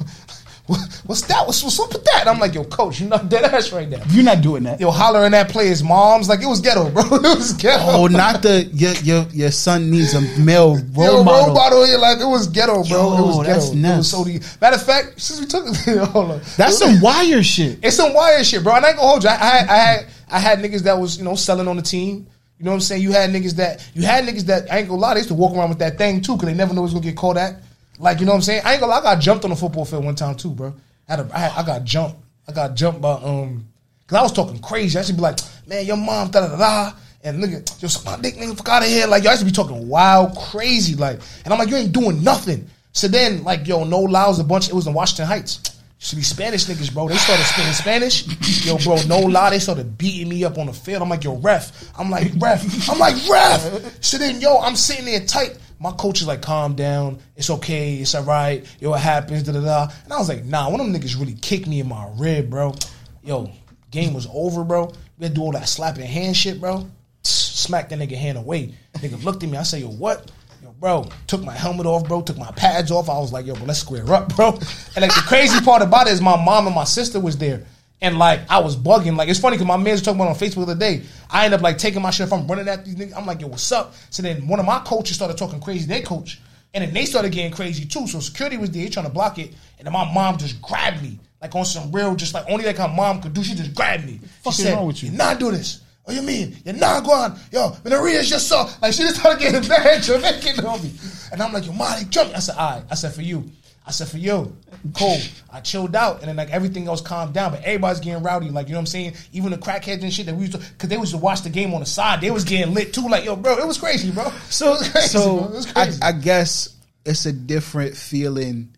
what's 1.06 1.22
that? 1.24 1.46
What's, 1.48 1.64
what's 1.64 1.80
up 1.80 1.92
with 1.92 2.04
that? 2.06 2.22
And 2.22 2.30
I'm 2.30 2.40
like, 2.40 2.54
yo, 2.54 2.64
coach, 2.64 3.00
you're 3.00 3.10
not 3.10 3.28
dead 3.30 3.44
ass 3.46 3.72
right 3.72 3.90
now. 3.90 4.02
You're 4.10 4.24
not 4.24 4.42
doing 4.42 4.64
that. 4.64 4.80
Yo, 4.80 4.92
hollering 4.92 5.34
at 5.34 5.50
players' 5.50 5.82
moms. 5.84 6.30
Like, 6.30 6.42
it 6.42 6.46
was 6.46 6.62
ghetto, 6.62 6.90
bro. 6.92 7.04
It 7.12 7.22
was 7.38 7.54
ghetto. 7.54 7.84
Oh, 7.86 8.08
not 8.08 8.42
the 8.44 8.66
your 8.74 8.92
your 9.04 9.24
your 9.34 9.52
son 9.52 9.90
needs 9.90 10.14
a 10.14 10.22
male 10.40 10.76
role 10.94 11.18
Yo, 11.18 11.24
model. 11.24 11.46
role 11.48 11.54
model 11.56 11.84
in 11.84 11.90
your 11.90 12.00
life. 12.00 12.20
It 12.22 12.26
was 12.28 12.48
ghetto, 12.48 12.84
bro. 12.84 12.86
Yo, 12.86 13.18
it 13.18 13.22
was 13.22 13.38
ghetto. 13.38 13.54
that's 13.60 13.70
It 13.72 13.76
nuts. 13.78 13.98
was 13.98 14.12
so 14.12 14.24
deep. 14.26 14.44
Matter 14.62 14.76
of 14.76 14.84
fact, 14.86 15.20
since 15.20 15.40
we 15.40 15.46
took 15.48 15.66
it, 15.68 15.98
hold 16.10 16.32
on. 16.32 16.42
That's 16.58 16.78
some 16.78 17.02
wire 17.02 17.42
shit. 17.44 17.80
It's 17.82 17.96
some 17.96 18.14
wire 18.14 18.44
shit, 18.44 18.64
bro. 18.64 18.76
And 18.76 18.86
I 18.86 18.90
ain't 18.90 18.98
gonna 18.98 19.10
hold 19.10 19.24
you. 19.24 19.30
I, 19.30 19.34
I, 19.34 19.38
had, 19.48 19.70
I 19.70 19.76
had 19.78 20.06
I 20.32 20.40
had 20.40 20.60
niggas 20.60 20.82
that 20.84 21.00
was 21.00 21.18
you 21.18 21.24
know 21.24 21.36
selling 21.36 21.68
on 21.68 21.76
the 21.78 21.82
team. 21.82 22.28
You 22.60 22.66
know 22.66 22.72
what 22.72 22.76
I'm 22.76 22.82
saying? 22.82 23.02
You 23.02 23.14
had 23.14 23.30
niggas 23.32 23.56
that 23.56 23.90
you 23.96 24.04
had 24.04 24.26
niggas 24.26 24.44
that 24.48 24.72
I 24.72 24.80
ain't 24.80 24.90
gonna 24.90 25.00
lie. 25.02 25.14
They 25.16 25.22
used 25.22 25.30
to 25.30 25.34
walk 25.36 25.56
around 25.56 25.70
with 25.70 25.80
that 25.80 25.98
thing 25.98 26.22
too 26.22 26.36
because 26.36 26.50
they 26.50 26.54
never 26.56 26.76
it 26.76 26.80
was 26.82 26.94
gonna 26.94 27.04
get 27.06 27.16
caught 27.16 27.38
at. 27.38 27.56
Like 28.00 28.20
you 28.20 28.26
know 28.26 28.32
what 28.32 28.38
I'm 28.38 28.42
saying? 28.42 28.62
I 28.66 28.72
ain't 28.72 28.80
gonna 28.80 28.92
lie. 28.92 29.00
I 29.00 29.04
got 29.04 29.20
jumped 29.20 29.44
on 29.44 29.52
the 29.52 29.56
football 29.56 29.86
field 29.86 30.06
one 30.06 30.16
time 30.16 30.36
too, 30.36 30.52
bro. 30.52 30.74
I 31.08 31.12
had 31.12 31.20
a, 31.20 31.36
I, 31.36 31.40
had, 31.40 31.52
I 31.52 31.66
got 31.66 31.84
jumped. 31.84 32.18
I 32.48 32.52
got 32.54 32.76
jumped 32.76 33.02
by 33.02 33.12
um 33.12 33.66
because 34.00 34.18
I 34.18 34.22
was 34.24 34.32
talking 34.32 34.60
crazy. 34.60 34.98
I 34.98 35.04
should 35.04 35.18
be 35.18 35.22
like, 35.22 35.38
man, 35.68 35.86
your 35.86 35.98
mom 35.98 36.32
da 36.32 36.48
da 36.48 36.58
da. 36.58 36.94
And 37.22 37.44
nigga, 37.44 37.82
yo, 37.82 38.10
my 38.10 38.22
dick, 38.22 38.36
nigga, 38.36 38.56
fuck 38.58 38.70
out 38.70 38.84
of 38.84 38.88
here. 38.88 39.06
Like, 39.06 39.24
yo, 39.24 39.30
I 39.30 39.34
used 39.34 39.42
to 39.42 39.46
be 39.46 39.52
talking 39.52 39.90
wild, 39.90 40.38
crazy, 40.38 40.96
like, 40.96 41.20
and 41.44 41.54
I'm 41.54 41.60
like, 41.60 41.70
you 41.70 41.76
ain't 41.76 41.92
doing 41.92 42.24
nothing. 42.24 42.70
So 42.94 43.10
then, 43.10 43.44
like, 43.44 43.68
yo, 43.68 43.84
no 43.84 44.08
allows 44.08 44.40
a 44.40 44.44
bunch. 44.44 44.70
It 44.70 44.74
was 44.74 44.88
in 44.88 44.94
Washington 44.94 45.26
Heights. 45.26 45.76
To 46.00 46.16
be 46.16 46.22
Spanish 46.22 46.66
niggas, 46.66 46.94
bro. 46.94 47.10
They 47.10 47.18
started 47.18 47.44
speaking 47.44 47.74
Spanish. 47.74 48.66
Yo, 48.66 48.78
bro, 48.78 48.98
no 49.08 49.20
lie. 49.20 49.50
They 49.50 49.60
started 49.60 49.98
beating 49.98 50.30
me 50.30 50.46
up 50.46 50.58
on 50.58 50.68
the 50.68 50.74
field. 50.74 51.02
I'm 51.02 51.10
like, 51.10 51.26
yo, 51.26 51.36
ref. 51.36 51.92
I'm 52.00 52.10
like, 52.10 52.32
ref. 52.38 52.90
I'm 52.90 52.98
like, 52.98 53.16
ref. 53.30 54.02
So 54.02 54.18
then, 54.18 54.40
yo, 54.40 54.60
I'm 54.60 54.78
sitting 54.78 55.06
there 55.06 55.20
tight. 55.26 55.58
My 55.80 55.92
coach 55.92 56.20
is 56.22 56.28
like, 56.28 56.42
calm 56.42 56.76
down. 56.76 57.20
It's 57.38 57.50
okay. 57.50 57.96
It's 57.96 58.14
all 58.14 58.24
right. 58.24 58.66
Yo, 58.82 58.94
it 58.94 59.00
happens. 59.00 59.44
Da 59.44 59.54
da 59.54 59.62
da. 59.62 59.88
And 60.04 60.12
I 60.12 60.18
was 60.18 60.28
like, 60.28 60.44
nah. 60.44 60.70
One 60.70 60.82
of 60.82 60.92
them 60.92 61.02
niggas 61.02 61.18
really 61.18 61.36
kicked 61.36 61.68
me 61.68 61.80
in 61.80 61.88
my 61.88 62.10
rib, 62.16 62.50
bro. 62.50 62.76
Yo, 63.24 63.52
game 63.90 64.14
was 64.14 64.28
over, 64.34 64.64
bro. 64.64 64.92
We 65.18 65.26
had 65.26 65.36
to 65.36 65.36
do 65.36 65.42
all 65.42 65.52
that 65.54 65.70
slapping 65.70 66.06
hand 66.06 66.36
shit, 66.36 66.60
bro. 66.60 66.90
Smack 67.24 67.90
that 67.90 68.00
nigga 68.00 68.18
hand 68.18 68.38
away. 68.38 68.74
Nigga 68.96 69.24
looked 69.24 69.44
at 69.44 69.50
me. 69.50 69.58
I 69.58 69.64
say, 69.64 69.80
yo, 69.80 69.88
what? 69.88 70.32
Yo, 70.62 70.72
bro, 70.74 71.08
took 71.28 71.44
my 71.44 71.54
helmet 71.54 71.86
off, 71.86 72.08
bro. 72.08 72.22
Took 72.22 72.38
my 72.38 72.52
pads 72.52 72.92
off. 72.92 73.10
I 73.10 73.18
was 73.18 73.32
like, 73.32 73.46
yo, 73.46 73.54
let's 73.66 73.80
square 73.80 74.12
up, 74.12 74.36
bro. 74.36 74.50
And 74.96 75.02
like 75.02 75.16
the 75.16 75.24
crazy 75.26 75.62
part 75.62 75.82
about 75.82 76.08
it 76.08 76.14
is 76.14 76.22
my 76.22 76.36
mom 76.44 76.68
and 76.68 76.76
my 76.76 76.84
sister 76.84 77.20
was 77.20 77.38
there. 77.38 77.66
And 78.02 78.18
like 78.18 78.42
I 78.50 78.60
was 78.60 78.78
bugging. 78.78 79.18
Like 79.18 79.30
it's 79.30 79.40
funny 79.40 79.58
because 79.58 79.68
my 79.68 79.78
man 79.78 79.92
was 79.94 80.02
talking 80.02 80.20
about 80.20 80.30
on 80.30 80.36
Facebook 80.36 80.66
the 80.66 80.72
other 80.72 80.76
day. 80.76 81.02
I 81.30 81.46
end 81.46 81.54
up 81.54 81.62
like 81.62 81.78
taking 81.78 82.02
my 82.02 82.12
shit 82.12 82.28
if 82.28 82.34
I'm 82.34 82.48
running 82.48 82.68
at 82.68 82.86
these 82.86 82.96
niggas. 82.96 83.16
I'm 83.16 83.26
like, 83.26 83.42
yo, 83.42 83.48
what's 83.48 83.72
up? 83.72 83.94
So 84.10 84.24
then 84.24 84.48
one 84.48 84.60
of 84.60 84.66
my 84.66 84.80
coaches 84.80 85.16
started 85.18 85.38
talking 85.38 85.60
crazy, 85.60 85.86
their 85.86 86.02
coach. 86.02 86.40
And 86.74 86.84
then 86.84 86.94
they 86.94 87.06
started 87.06 87.32
getting 87.32 87.52
crazy 87.52 87.86
too. 87.86 88.08
So 88.08 88.20
security 88.20 88.58
was 88.58 88.72
there 88.72 88.88
trying 88.90 89.06
to 89.06 89.12
block 89.12 89.38
it. 89.40 89.54
And 89.78 89.86
then 89.86 89.94
my 89.94 90.12
mom 90.14 90.38
just 90.38 90.62
grabbed 90.62 91.02
me. 91.02 91.20
Like 91.42 91.56
on 91.56 91.66
some 91.66 91.92
real, 91.92 92.16
just 92.16 92.34
like 92.34 92.46
only 92.50 92.66
like 92.66 92.78
her 92.78 92.88
mom 92.88 93.22
could 93.22 93.34
do. 93.34 93.44
She 93.44 93.56
just 93.56 93.74
grabbed 93.74 94.06
me. 94.06 94.20
fuck 94.42 94.54
she 94.54 94.62
is 94.62 94.68
said, 94.68 94.76
wrong 94.76 94.88
with 94.88 95.02
you? 95.04 95.10
You're 95.10 95.18
not 95.18 95.40
do 95.40 95.52
this. 95.52 95.82
What 96.04 96.16
you 96.16 96.22
mean? 96.22 96.58
You're 96.66 96.76
not 96.76 97.04
going. 97.04 97.34
Yo, 97.52 97.76
Maria's 97.86 98.30
just 98.30 98.48
saw. 98.48 98.70
Like 98.82 98.94
she 98.94 99.04
just 99.04 99.18
started 99.18 99.40
getting 99.40 99.68
mad, 99.70 100.02
Jamaican 100.02 100.66
on 100.66 100.82
me. 100.84 100.92
And 101.32 101.42
I'm 101.42 101.54
like, 101.54 101.66
yo, 101.66 101.72
Molly, 101.72 102.06
jump. 102.10 102.36
I 102.36 102.40
said, 102.40 102.56
all 102.56 102.72
right. 102.72 102.84
I 102.90 102.96
said, 102.96 103.14
for 103.14 103.22
you. 103.22 103.50
I 103.90 103.92
said, 103.92 104.08
for 104.08 104.18
you. 104.20 104.56
Cool. 104.94 105.18
I 105.52 105.62
chilled 105.62 105.96
out. 105.96 106.20
And 106.20 106.30
then 106.30 106.36
like 106.36 106.52
everything 106.52 106.88
else 106.88 107.02
calmed 107.02 107.34
down. 107.34 107.52
But 107.54 107.64
everybody's 107.64 108.00
getting 108.00 108.22
rowdy. 108.22 108.50
Like, 108.52 108.68
you 108.68 108.74
know 108.74 108.78
what 108.78 108.82
I'm 108.84 108.86
saying? 108.86 109.16
Even 109.34 109.50
the 109.50 109.58
crackheads 109.58 110.04
and 110.04 110.14
shit 110.14 110.28
that 110.28 110.36
we 110.36 110.42
used 110.46 110.54
to, 110.54 110.60
cause 110.78 110.90
they 110.90 110.96
used 110.96 111.12
to 111.12 111.18
watch 111.18 111.42
the 111.42 111.50
game 111.50 111.74
on 111.74 111.80
the 111.80 111.88
side. 111.88 112.22
They 112.22 112.30
was 112.30 112.44
getting 112.44 112.76
lit 112.76 112.94
too. 112.94 113.08
Like, 113.10 113.26
yo, 113.26 113.36
bro, 113.36 113.58
it 113.58 113.66
was 113.66 113.80
crazy, 113.80 114.12
bro. 114.12 114.32
So, 114.52 114.76
it 114.76 114.80
was 114.80 114.92
crazy, 114.92 115.08
so 115.08 115.38
bro. 115.40 115.48
Was 115.50 115.74
I. 115.76 116.10
I 116.10 116.12
guess 116.12 116.70
it's 117.04 117.26
a 117.26 117.34
different 117.34 117.98
feeling 117.98 118.76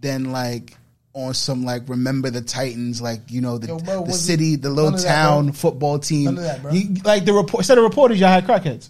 than 0.00 0.32
like 0.32 0.76
on 1.12 1.32
some 1.34 1.64
like 1.64 1.88
remember 1.88 2.30
the 2.30 2.40
Titans, 2.40 3.00
like 3.00 3.20
you 3.28 3.40
know 3.40 3.58
the, 3.58 3.68
Yo, 3.68 3.78
bro, 3.78 4.04
the 4.04 4.12
city, 4.12 4.54
it- 4.54 4.62
the 4.62 4.70
little 4.70 4.94
of 4.94 5.00
that, 5.02 5.08
town 5.08 5.52
football 5.52 5.98
team. 6.00 6.24
None 6.24 6.38
of 6.38 6.42
that, 6.44 6.62
bro. 6.62 6.72
You- 6.72 6.96
like 7.04 7.24
the 7.24 7.32
report, 7.32 7.60
instead 7.60 7.78
of 7.78 7.84
reporters, 7.84 8.18
y'all 8.18 8.28
had 8.30 8.46
crackheads. 8.46 8.88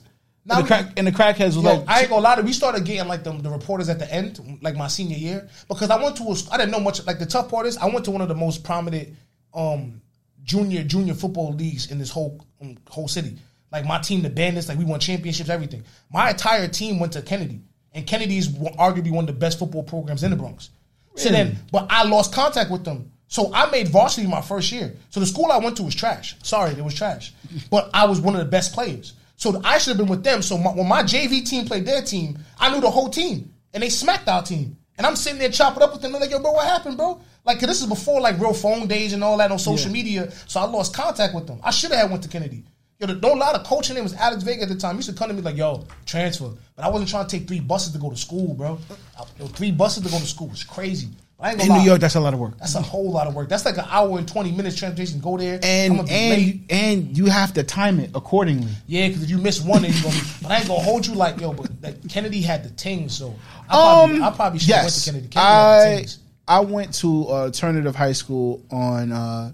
Now 0.51 0.57
and, 0.59 0.65
the 0.65 0.67
crack, 0.67 0.93
and 0.97 1.07
the 1.07 1.13
crackheads 1.13 1.55
was 1.57 1.63
Yo, 1.63 1.75
like, 1.75 1.89
I 1.89 2.01
ain't 2.01 2.11
gonna 2.11 2.23
lie 2.23 2.35
to 2.35 2.41
you. 2.41 2.47
We 2.47 2.53
started 2.53 2.85
getting 2.85 3.07
like 3.07 3.23
the, 3.23 3.33
the 3.33 3.51
reporters 3.51 3.89
at 3.89 4.01
the 4.01 4.13
end, 4.13 4.59
like 4.61 4.75
my 4.75 4.89
senior 4.89 5.17
year, 5.17 5.49
because 5.69 5.91
I 5.91 6.03
went 6.03 6.17
to 6.17 6.25
a, 6.25 6.35
I 6.51 6.57
didn't 6.57 6.73
know 6.73 6.81
much. 6.81 7.07
Like 7.07 7.21
the 7.21 7.27
tough 7.27 7.49
part 7.49 7.67
is, 7.67 7.77
I 7.77 7.87
went 7.87 8.05
to 8.07 8.11
one 8.11 8.21
of 8.21 8.29
the 8.29 8.35
most 8.35 8.65
prominent 8.65 9.11
um 9.55 10.01
junior 10.43 10.83
junior 10.83 11.15
football 11.15 11.53
leagues 11.53 11.91
in 11.93 11.99
this 11.99 12.11
whole 12.11 12.45
um, 12.61 12.77
whole 12.89 13.07
city. 13.07 13.37
Like 13.71 13.87
my 13.87 14.01
team, 14.01 14.23
the 14.23 14.31
Bandits, 14.31 14.69
like 14.69 14.77
we 14.79 14.85
won 14.85 14.99
championships, 14.99 15.49
everything. 15.49 15.85
My 16.13 16.31
entire 16.31 16.67
team 16.67 16.99
went 16.99 17.13
to 17.13 17.23
Kennedy, 17.23 17.61
and 17.93 18.05
Kennedy 18.05 18.39
is 18.39 18.49
arguably 18.49 19.13
one 19.13 19.25
of 19.25 19.29
the 19.29 19.41
best 19.41 19.61
football 19.61 19.85
programs 19.85 20.25
in 20.25 20.31
the 20.33 20.37
Bronx. 20.37 20.71
So 21.15 21.29
then, 21.29 21.59
but 21.71 21.87
I 21.91 22.05
lost 22.05 22.33
contact 22.33 22.71
with 22.71 22.85
them. 22.85 23.13
So 23.29 23.53
I 23.55 23.71
made 23.71 23.87
varsity 23.89 24.27
my 24.27 24.41
first 24.41 24.73
year. 24.73 24.97
So 25.11 25.21
the 25.21 25.27
school 25.27 25.53
I 25.53 25.59
went 25.59 25.77
to 25.77 25.85
was 25.85 25.95
trash. 25.95 26.35
Sorry, 26.43 26.73
it 26.73 26.83
was 26.83 26.95
trash. 26.95 27.33
But 27.71 27.91
I 27.95 28.07
was 28.07 28.21
one 28.21 28.35
of 28.35 28.41
the 28.41 28.51
best 28.51 28.73
players. 28.73 29.13
So 29.41 29.59
I 29.65 29.79
should 29.79 29.93
have 29.93 29.97
been 29.97 30.07
with 30.07 30.23
them. 30.23 30.43
So 30.43 30.59
my, 30.59 30.71
when 30.71 30.87
my 30.87 31.03
JV 31.03 31.49
team 31.49 31.65
played 31.65 31.87
their 31.87 32.03
team, 32.03 32.39
I 32.59 32.71
knew 32.71 32.83
the 32.83 32.91
whole 32.91 33.09
team, 33.09 33.51
and 33.73 33.83
they 33.83 33.89
smacked 33.89 34.29
our 34.29 34.43
team. 34.43 34.77
And 34.99 35.07
I'm 35.07 35.17
sitting 35.17 35.39
there 35.39 35.49
chopping 35.49 35.83
up 35.83 35.93
with 35.95 36.03
them. 36.03 36.13
They're 36.13 36.21
like, 36.21 36.31
yo, 36.31 36.41
bro, 36.41 36.53
what 36.53 36.67
happened, 36.67 36.99
bro? 36.99 37.23
Like, 37.47 37.59
cause 37.59 37.67
this 37.69 37.81
is 37.81 37.87
before 37.87 38.21
like 38.21 38.39
real 38.39 38.53
phone 38.53 38.87
days 38.87 39.15
and 39.15 39.25
all 39.25 39.39
that 39.39 39.51
on 39.51 39.59
social 39.59 39.87
Yeah. 39.89 39.95
media. 39.95 40.31
So 40.47 40.61
I 40.61 40.65
lost 40.65 40.95
contact 40.95 41.35
with 41.35 41.47
them. 41.47 41.59
I 41.65 41.71
should 41.71 41.91
have 41.91 42.11
went 42.11 42.23
to 42.25 42.29
Kennedy. 42.29 42.65
Yo, 42.99 43.07
the, 43.07 43.15
don't 43.15 43.39
lie. 43.39 43.55
The 43.55 43.61
coach 43.61 43.91
name 43.91 44.03
was 44.03 44.13
Alex 44.13 44.43
Vega 44.43 44.65
at 44.65 44.69
the 44.69 44.75
time. 44.75 44.97
He 44.97 44.99
used 44.99 45.09
to 45.09 45.15
come 45.17 45.29
to 45.29 45.35
me 45.35 45.41
like, 45.41 45.57
yo, 45.57 45.87
transfer. 46.05 46.51
But 46.77 46.85
I 46.85 46.89
wasn't 46.89 47.09
trying 47.09 47.27
to 47.27 47.39
take 47.39 47.49
three 47.49 47.61
buses 47.61 47.95
to 47.95 47.99
go 47.99 48.11
to 48.11 48.17
school, 48.17 48.53
bro. 48.53 48.79
I- 49.19 49.25
yo, 49.39 49.47
three 49.47 49.71
buses 49.71 50.03
to 50.05 50.11
go 50.11 50.19
to 50.19 50.27
school 50.27 50.49
was 50.49 50.63
crazy. 50.65 51.09
But 51.41 51.47
I 51.47 51.53
ain't 51.53 51.61
In 51.63 51.69
New 51.69 51.75
lie. 51.79 51.85
York, 51.85 52.01
that's 52.01 52.15
a 52.17 52.21
lot 52.21 52.35
of 52.35 52.39
work. 52.41 52.59
That's 52.59 52.75
a 52.75 52.83
whole 52.83 53.11
lot 53.11 53.27
of 53.27 53.35
work. 53.35 53.49
That's 53.49 53.65
like 53.65 53.79
an 53.79 53.87
hour 53.89 54.19
and 54.19 54.29
twenty 54.29 54.53
minutes 54.53 54.77
transportation 54.77 55.21
go 55.21 55.39
there. 55.39 55.59
And 55.63 56.01
and 56.01 56.09
late. 56.09 56.61
and 56.69 57.17
you 57.17 57.27
have 57.27 57.55
to 57.55 57.63
time 57.63 57.99
it 57.99 58.11
accordingly. 58.15 58.71
Yeah, 58.87 59.09
because 59.09 59.23
if 59.23 59.31
you 59.31 59.39
miss 59.39 59.61
one, 59.63 59.83
then 59.83 59.93
you 59.95 60.03
gonna 60.03 60.15
be. 60.15 60.21
But 60.43 60.51
I 60.53 60.59
ain't 60.59 60.69
gonna 60.69 60.81
hold 60.83 61.07
you 61.07 61.15
like 61.15 61.41
yo. 61.41 61.53
But 61.55 61.71
like 61.83 62.09
Kennedy 62.09 62.43
had 62.43 62.63
the 62.65 62.71
ting, 62.71 63.09
so 63.09 63.35
I 63.69 63.73
probably, 63.73 64.17
Um, 64.17 64.23
I 64.23 64.31
probably 64.31 64.59
should 64.59 64.69
yes, 64.69 64.85
went 64.85 64.95
to 65.25 65.29
Kennedy. 65.29 65.29
Kennedy 65.29 66.09
I. 66.47 66.57
I 66.57 66.61
went 66.61 66.95
to 66.95 67.29
uh, 67.29 67.33
alternative 67.45 67.95
high 67.97 68.13
school 68.13 68.63
on 68.71 69.13
uh, 69.13 69.53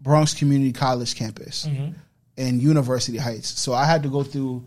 Bronx 0.00 0.34
Community 0.34 0.72
College 0.72 1.14
campus 1.14 1.66
Mm-hmm. 1.66 1.92
in 2.38 2.58
University 2.60 3.18
Heights. 3.18 3.60
So 3.60 3.74
I 3.74 3.84
had 3.84 4.02
to 4.04 4.08
go 4.08 4.22
through 4.22 4.64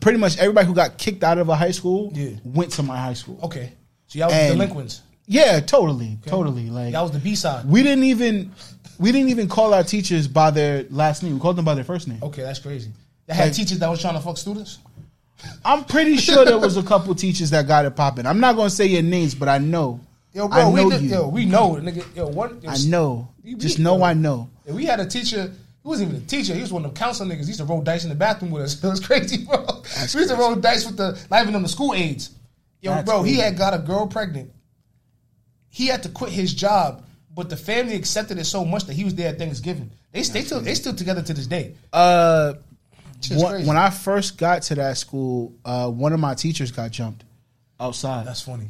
pretty 0.00 0.18
much 0.18 0.36
everybody 0.38 0.66
who 0.66 0.74
got 0.74 0.98
kicked 0.98 1.22
out 1.22 1.38
of 1.38 1.48
a 1.48 1.54
high 1.56 1.70
school 1.70 2.10
Yeah. 2.14 2.30
went 2.44 2.72
to 2.72 2.82
my 2.82 2.98
high 2.98 3.14
school. 3.14 3.38
Okay, 3.44 3.72
so 4.08 4.18
y'all 4.18 4.28
was 4.28 4.34
And- 4.36 4.52
delinquents. 4.58 5.02
Yeah, 5.26 5.60
totally, 5.60 6.18
totally. 6.26 6.68
Like 6.70 6.92
That 6.92 7.02
was 7.02 7.12
the 7.12 7.18
B 7.18 7.34
side. 7.34 7.64
we 7.66 7.82
didn't 7.82 8.04
even 8.04 8.52
we 8.98 9.10
didn't 9.12 9.30
even 9.30 9.48
call 9.48 9.72
our 9.74 9.82
teachers 9.82 10.28
by 10.28 10.50
their 10.50 10.84
last 10.90 11.22
name. 11.22 11.34
We 11.34 11.40
called 11.40 11.56
them 11.56 11.64
by 11.64 11.74
their 11.74 11.84
first 11.84 12.06
name. 12.08 12.18
Okay, 12.22 12.42
that's 12.42 12.58
crazy. 12.58 12.90
They 13.26 13.34
had 13.34 13.44
Like- 13.46 13.54
teachers 13.54 13.78
that 13.78 13.88
was 13.88 14.00
trying 14.00 14.14
to 14.14 14.20
fuck 14.20 14.36
students. 14.36 14.78
I'm 15.64 15.84
pretty 15.84 16.16
sure 16.16 16.44
there 16.44 16.58
was 16.58 16.76
a 16.76 16.82
couple 16.82 17.14
teachers 17.14 17.50
that 17.50 17.66
got 17.66 17.84
it 17.84 17.96
popping. 17.96 18.26
I'm 18.26 18.40
not 18.40 18.56
gonna 18.56 18.70
say 18.70 18.86
your 18.86 19.02
names, 19.02 19.34
but 19.34 19.48
I 19.48 19.58
know. 19.58 20.00
Yo, 20.32 20.46
I 20.46 20.48
bro, 20.48 20.70
we 20.70 20.84
know 20.84 20.96
you. 20.96 21.08
yo, 21.10 21.28
we 21.28 21.44
know, 21.44 21.70
nigga. 21.76 22.04
Yo, 22.16 22.26
one. 22.28 22.58
yo, 22.62 22.70
I 22.70 22.76
know. 22.86 23.28
We- 23.42 23.54
Just 23.54 23.78
we- 23.78 23.84
know 23.84 23.98
yo, 23.98 24.04
I 24.04 24.14
know. 24.14 24.48
We 24.66 24.84
had 24.84 25.00
a 25.00 25.06
teacher. 25.06 25.52
He 25.82 25.88
wasn't 25.88 26.10
even 26.12 26.22
a 26.22 26.26
teacher. 26.26 26.54
He 26.54 26.60
was 26.62 26.72
one 26.72 26.84
of 26.84 26.94
them 26.94 26.96
counselor 26.96 27.30
niggas. 27.34 27.40
He 27.42 27.46
used 27.48 27.58
to 27.60 27.66
roll 27.66 27.82
dice 27.82 28.04
in 28.04 28.08
the 28.08 28.14
bathroom 28.14 28.50
with 28.52 28.62
us. 28.64 28.74
It 28.84 28.88
was 28.88 29.00
crazy, 29.00 29.44
bro. 29.44 29.64
we 29.66 30.20
used 30.20 30.30
to 30.30 30.36
roll 30.36 30.54
dice 30.54 30.86
with 30.86 30.96
the 30.96 31.18
not 31.30 31.42
even 31.42 31.54
on 31.54 31.62
the 31.62 31.68
school 31.68 31.92
aides. 31.94 32.30
Yo, 32.80 32.92
That's 32.92 33.04
bro, 33.04 33.22
he 33.22 33.34
had 33.36 33.56
got 33.58 33.74
a 33.74 33.78
girl 33.78 34.06
pregnant. 34.06 34.50
He 35.74 35.88
had 35.88 36.04
to 36.04 36.08
quit 36.08 36.30
his 36.30 36.54
job, 36.54 37.02
but 37.34 37.50
the 37.50 37.56
family 37.56 37.96
accepted 37.96 38.38
it 38.38 38.44
so 38.44 38.64
much 38.64 38.84
that 38.84 38.92
he 38.94 39.02
was 39.02 39.16
there 39.16 39.28
at 39.30 39.38
Thanksgiving. 39.38 39.90
They 40.12 40.22
they 40.22 40.42
still 40.42 40.60
they 40.60 40.74
still 40.76 40.94
together 40.94 41.20
to 41.20 41.34
this 41.34 41.48
day. 41.48 41.74
Uh, 41.92 42.54
when, 43.28 43.66
when 43.66 43.76
I 43.76 43.90
first 43.90 44.38
got 44.38 44.62
to 44.64 44.76
that 44.76 44.96
school, 44.98 45.52
uh, 45.64 45.88
one 45.90 46.12
of 46.12 46.20
my 46.20 46.34
teachers 46.34 46.70
got 46.70 46.92
jumped 46.92 47.24
outside. 47.80 48.24
That's 48.24 48.40
funny. 48.42 48.68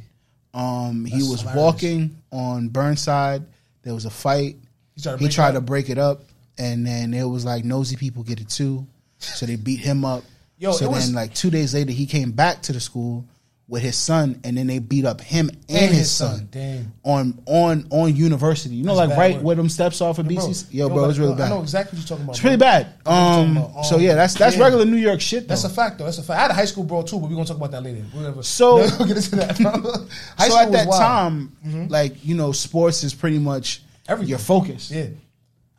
Um, 0.55 1.05
he 1.05 1.17
was 1.17 1.41
hilarious. 1.43 1.57
walking 1.63 2.17
on 2.33 2.69
Burnside. 2.69 3.43
There 3.83 3.93
was 3.93 4.07
a 4.07 4.11
fight. 4.11 4.57
He 4.95 5.03
tried 5.03 5.13
to 5.13 5.19
He 5.19 5.25
break 5.27 5.33
tried 5.35 5.49
it 5.51 5.53
to 5.53 5.59
up? 5.59 5.67
break 5.67 5.91
it 5.91 5.99
up, 5.99 6.23
and 6.57 6.87
then 6.87 7.13
it 7.13 7.25
was 7.25 7.45
like 7.45 7.67
nosy 7.67 7.97
people 7.97 8.23
get 8.23 8.41
it 8.41 8.49
too, 8.49 8.87
so 9.19 9.45
they 9.45 9.57
beat 9.57 9.81
him 9.81 10.07
up. 10.07 10.25
Yo, 10.57 10.73
so 10.73 10.87
it 10.87 10.91
was- 10.91 11.05
then 11.07 11.15
like 11.15 11.35
two 11.35 11.51
days 11.51 11.75
later, 11.75 11.93
he 11.93 12.07
came 12.07 12.33
back 12.33 12.63
to 12.63 12.73
the 12.73 12.81
school 12.81 13.27
with 13.67 13.83
his 13.83 13.97
son, 13.97 14.41
and 14.45 14.59
then 14.59 14.67
they 14.67 14.79
beat 14.79 15.07
up 15.07 15.21
him 15.23 15.51
and, 15.71 15.95
his, 15.95 16.11
son. 16.11 16.49
Damn. 16.51 16.93
on 17.03 17.43
on 17.47 17.87
on 17.91 18.15
university. 18.15 18.75
You 18.75 18.85
know, 18.85 18.95
That's 18.95 19.09
like 19.09 19.19
right 19.19 19.35
work. 19.37 19.45
where 19.45 19.57
them 19.57 19.71
steps 19.71 20.01
off 20.03 20.19
of 20.19 20.27
BCC. 20.27 20.67
Yo, 20.71 20.89
bro, 20.89 21.03
like, 21.03 21.11
it's 21.11 21.19
really 21.19 21.33
yo, 21.33 21.39
bad. 21.39 21.47
I 21.47 21.49
know 21.49 21.63
exactly 21.63 21.99
what 21.99 22.03
you're 22.03 22.09
talking 22.09 22.25
about. 22.25 22.33
It's 22.33 22.41
bro. 22.41 22.51
pretty 22.51 22.61
bad. 22.61 22.87
Um, 23.07 23.55
so 23.85 23.97
um, 23.97 24.03
yeah, 24.03 24.15
that's 24.15 24.35
that's 24.35 24.57
yeah. 24.57 24.63
regular 24.63 24.85
New 24.85 24.99
York 24.99 25.21
shit. 25.21 25.45
Though. 25.45 25.49
That's 25.49 25.65
a 25.65 25.71
fact, 25.71 25.99
though. 25.99 26.05
That's 26.05 26.19
a 26.19 26.23
fact. 26.23 26.39
I 26.39 26.43
had 26.43 26.51
a 26.51 26.55
high 26.55 26.67
school 26.67 26.85
bro 26.85 27.03
too, 27.03 27.19
but 27.19 27.31
we're 27.31 27.37
gonna 27.37 27.47
talk 27.47 27.57
about 27.57 27.71
that 27.71 27.83
later. 27.83 28.03
Whatever. 28.13 28.43
So- 28.43 28.87
get 28.99 29.17
into 29.17 29.37
that. 29.37 29.55
So 30.45 30.59
at 30.59 30.73
that 30.73 30.87
wild. 30.87 31.33
Mm-hmm. 31.33 31.73
time, 31.73 31.89
like 31.89 32.25
you 32.25 32.35
know, 32.35 32.53
sports 32.53 33.03
is 33.03 33.15
pretty 33.15 33.39
much 33.39 33.83
Everything. 34.09 34.31
your 34.31 34.39
focus. 34.39 34.91
Yeah. 34.91 35.07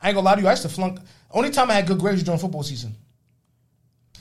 I 0.02 0.10
ain't 0.10 0.16
gonna 0.16 0.22
lie 0.22 0.36
to 0.36 0.42
you. 0.42 0.48
I 0.48 0.52
used 0.52 0.64
to 0.64 0.70
flunk. 0.70 1.00
Only 1.32 1.52
time 1.52 1.70
I 1.70 1.74
had 1.76 1.88
good 1.88 2.00
grades 2.00 2.16
was 2.16 2.24
during 2.24 2.40
football 2.40 2.64
season. 2.64 2.96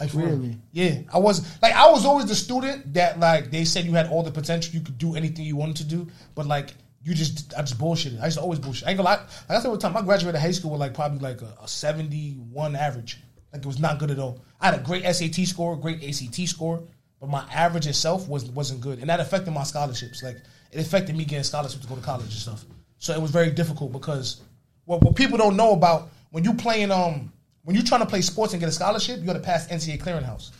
Like. 0.01 0.13
Really? 0.13 0.57
Yeah. 0.73 1.01
I 1.13 1.19
was 1.19 1.61
like 1.63 1.75
I 1.75 1.91
was 1.91 2.05
always 2.05 2.27
the 2.27 2.35
student 2.35 2.95
that 2.95 3.21
like 3.21 3.51
they 3.51 3.65
said 3.65 3.85
you 3.85 3.93
had 3.93 4.09
all 4.09 4.23
the 4.23 4.31
potential, 4.31 4.75
you 4.75 4.81
could 4.81 4.99
do 4.99 5.15
anything 5.15 5.45
you 5.45 5.57
wanted 5.57 5.77
to 5.77 5.85
do, 5.85 6.09
but 6.35 6.47
like 6.47 6.75
you 7.05 7.15
just 7.15 7.55
I 7.57 7.61
just 7.61 7.79
bullshitted. 7.79 8.21
I 8.21 8.25
used 8.27 8.39
to 8.39 8.43
always 8.43 8.59
bullshit. 8.59 8.87
I 8.87 8.91
ain't 8.91 8.97
gonna 8.97 9.11
lie. 9.11 9.17
Like 9.49 9.59
I 9.59 9.61
said 9.61 9.69
one 9.69 9.79
time, 9.79 9.97
I 9.97 10.03
graduated 10.03 10.41
high 10.41 10.51
school 10.51 10.71
with 10.73 10.81
like 10.81 10.95
probably 10.95 11.19
like 11.19 11.43
a, 11.43 11.55
a 11.63 11.69
seventy 11.69 12.33
one 12.33 12.75
average. 12.75 13.21
Like 13.53 13.63
it 13.63 13.67
was 13.67 13.79
not 13.79 13.99
good 13.99 14.11
at 14.11 14.19
all. 14.19 14.41
I 14.61 14.71
had 14.71 14.81
a 14.81 14.83
great 14.83 15.05
SAT 15.05 15.47
score, 15.47 15.77
great 15.77 16.03
ACT 16.03 16.49
score, 16.49 16.83
but 17.21 17.29
my 17.29 17.45
average 17.53 17.87
itself 17.87 18.27
was 18.27 18.47
wasn't 18.47 18.81
good, 18.81 18.99
and 18.99 19.11
that 19.11 19.21
affected 19.21 19.53
my 19.53 19.65
scholarships. 19.65 20.23
Like 20.23 20.39
it 20.73 20.81
affected 20.81 21.15
me 21.15 21.25
getting 21.25 21.45
scholarships 21.45 21.83
to 21.83 21.89
go 21.89 21.95
to 21.95 22.01
college 22.01 22.25
and 22.25 22.33
stuff. 22.33 22.65
So 22.99 23.13
it 23.13 23.21
was 23.21 23.31
very 23.31 23.51
difficult 23.51 23.93
because 23.93 24.41
what, 24.87 25.03
what 25.03 25.15
people 25.15 25.37
don't 25.37 25.57
know 25.57 25.73
about 25.73 26.09
when 26.31 26.43
you 26.43 26.55
playing 26.55 26.91
um 26.91 27.31
when 27.65 27.75
you're 27.75 27.85
trying 27.85 28.01
to 28.01 28.07
play 28.07 28.21
sports 28.21 28.53
and 28.53 28.61
get 28.61 28.69
a 28.69 28.73
scholarship, 28.73 29.19
you 29.21 29.27
got 29.27 29.35
to 29.35 29.41
pass 29.41 29.67
NCAA 29.69 30.01
clearinghouse, 30.01 30.51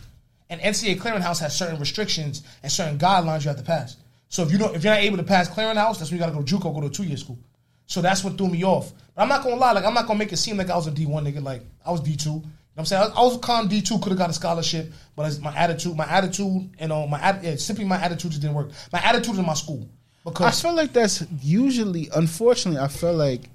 and 0.49 0.59
NCAA 0.59 0.97
clearinghouse 0.97 1.39
has 1.39 1.55
certain 1.55 1.79
restrictions 1.79 2.43
and 2.61 2.71
certain 2.71 2.97
guidelines 2.97 3.43
you 3.43 3.47
have 3.49 3.57
to 3.57 3.63
pass. 3.63 3.97
So 4.27 4.43
if 4.43 4.51
you 4.51 4.57
don't, 4.57 4.75
if 4.75 4.83
you're 4.83 4.93
not 4.93 5.03
able 5.03 5.17
to 5.17 5.23
pass 5.23 5.47
clearinghouse, 5.47 5.99
that's 5.99 6.11
when 6.11 6.19
you 6.19 6.19
got 6.19 6.27
to 6.27 6.33
go 6.33 6.41
to 6.41 6.55
JUCO, 6.55 6.73
go 6.73 6.81
to 6.81 6.87
a 6.87 6.89
two 6.89 7.03
year 7.03 7.17
school. 7.17 7.39
So 7.85 8.01
that's 8.01 8.23
what 8.23 8.37
threw 8.37 8.47
me 8.47 8.63
off. 8.63 8.91
But 9.15 9.23
I'm 9.23 9.29
not 9.29 9.43
gonna 9.43 9.55
lie, 9.55 9.71
like 9.71 9.85
I'm 9.85 9.93
not 9.93 10.07
gonna 10.07 10.19
make 10.19 10.33
it 10.33 10.37
seem 10.37 10.57
like 10.57 10.69
I 10.69 10.75
was 10.75 10.87
a 10.87 10.91
D 10.91 11.05
one 11.05 11.25
nigga. 11.25 11.41
Like 11.41 11.61
I 11.85 11.91
was 11.91 12.01
D 12.01 12.15
two. 12.15 12.29
You 12.29 12.35
know 12.35 12.41
what 12.41 12.79
I'm 12.81 12.85
saying 12.85 13.11
I, 13.15 13.21
I 13.21 13.23
was 13.23 13.35
a 13.35 13.39
calm 13.39 13.67
D 13.67 13.81
two, 13.81 13.99
could 13.99 14.09
have 14.09 14.17
got 14.17 14.29
a 14.29 14.33
scholarship, 14.33 14.91
but 15.15 15.39
my 15.39 15.55
attitude, 15.55 15.95
my 15.95 16.05
attitude, 16.05 16.71
and 16.79 16.91
uh, 16.91 17.05
my 17.07 17.39
yeah, 17.41 17.55
simply 17.55 17.85
my 17.85 18.01
attitude 18.01 18.31
just 18.31 18.41
didn't 18.41 18.55
work. 18.55 18.71
My 18.91 18.99
attitude 18.99 19.37
in 19.37 19.45
my 19.45 19.53
school 19.53 19.87
Because 20.25 20.59
I 20.59 20.67
feel 20.67 20.75
like 20.75 20.91
that's 20.91 21.23
usually, 21.41 22.09
unfortunately, 22.13 22.81
I 22.81 22.87
feel 22.87 23.13
like 23.13 23.49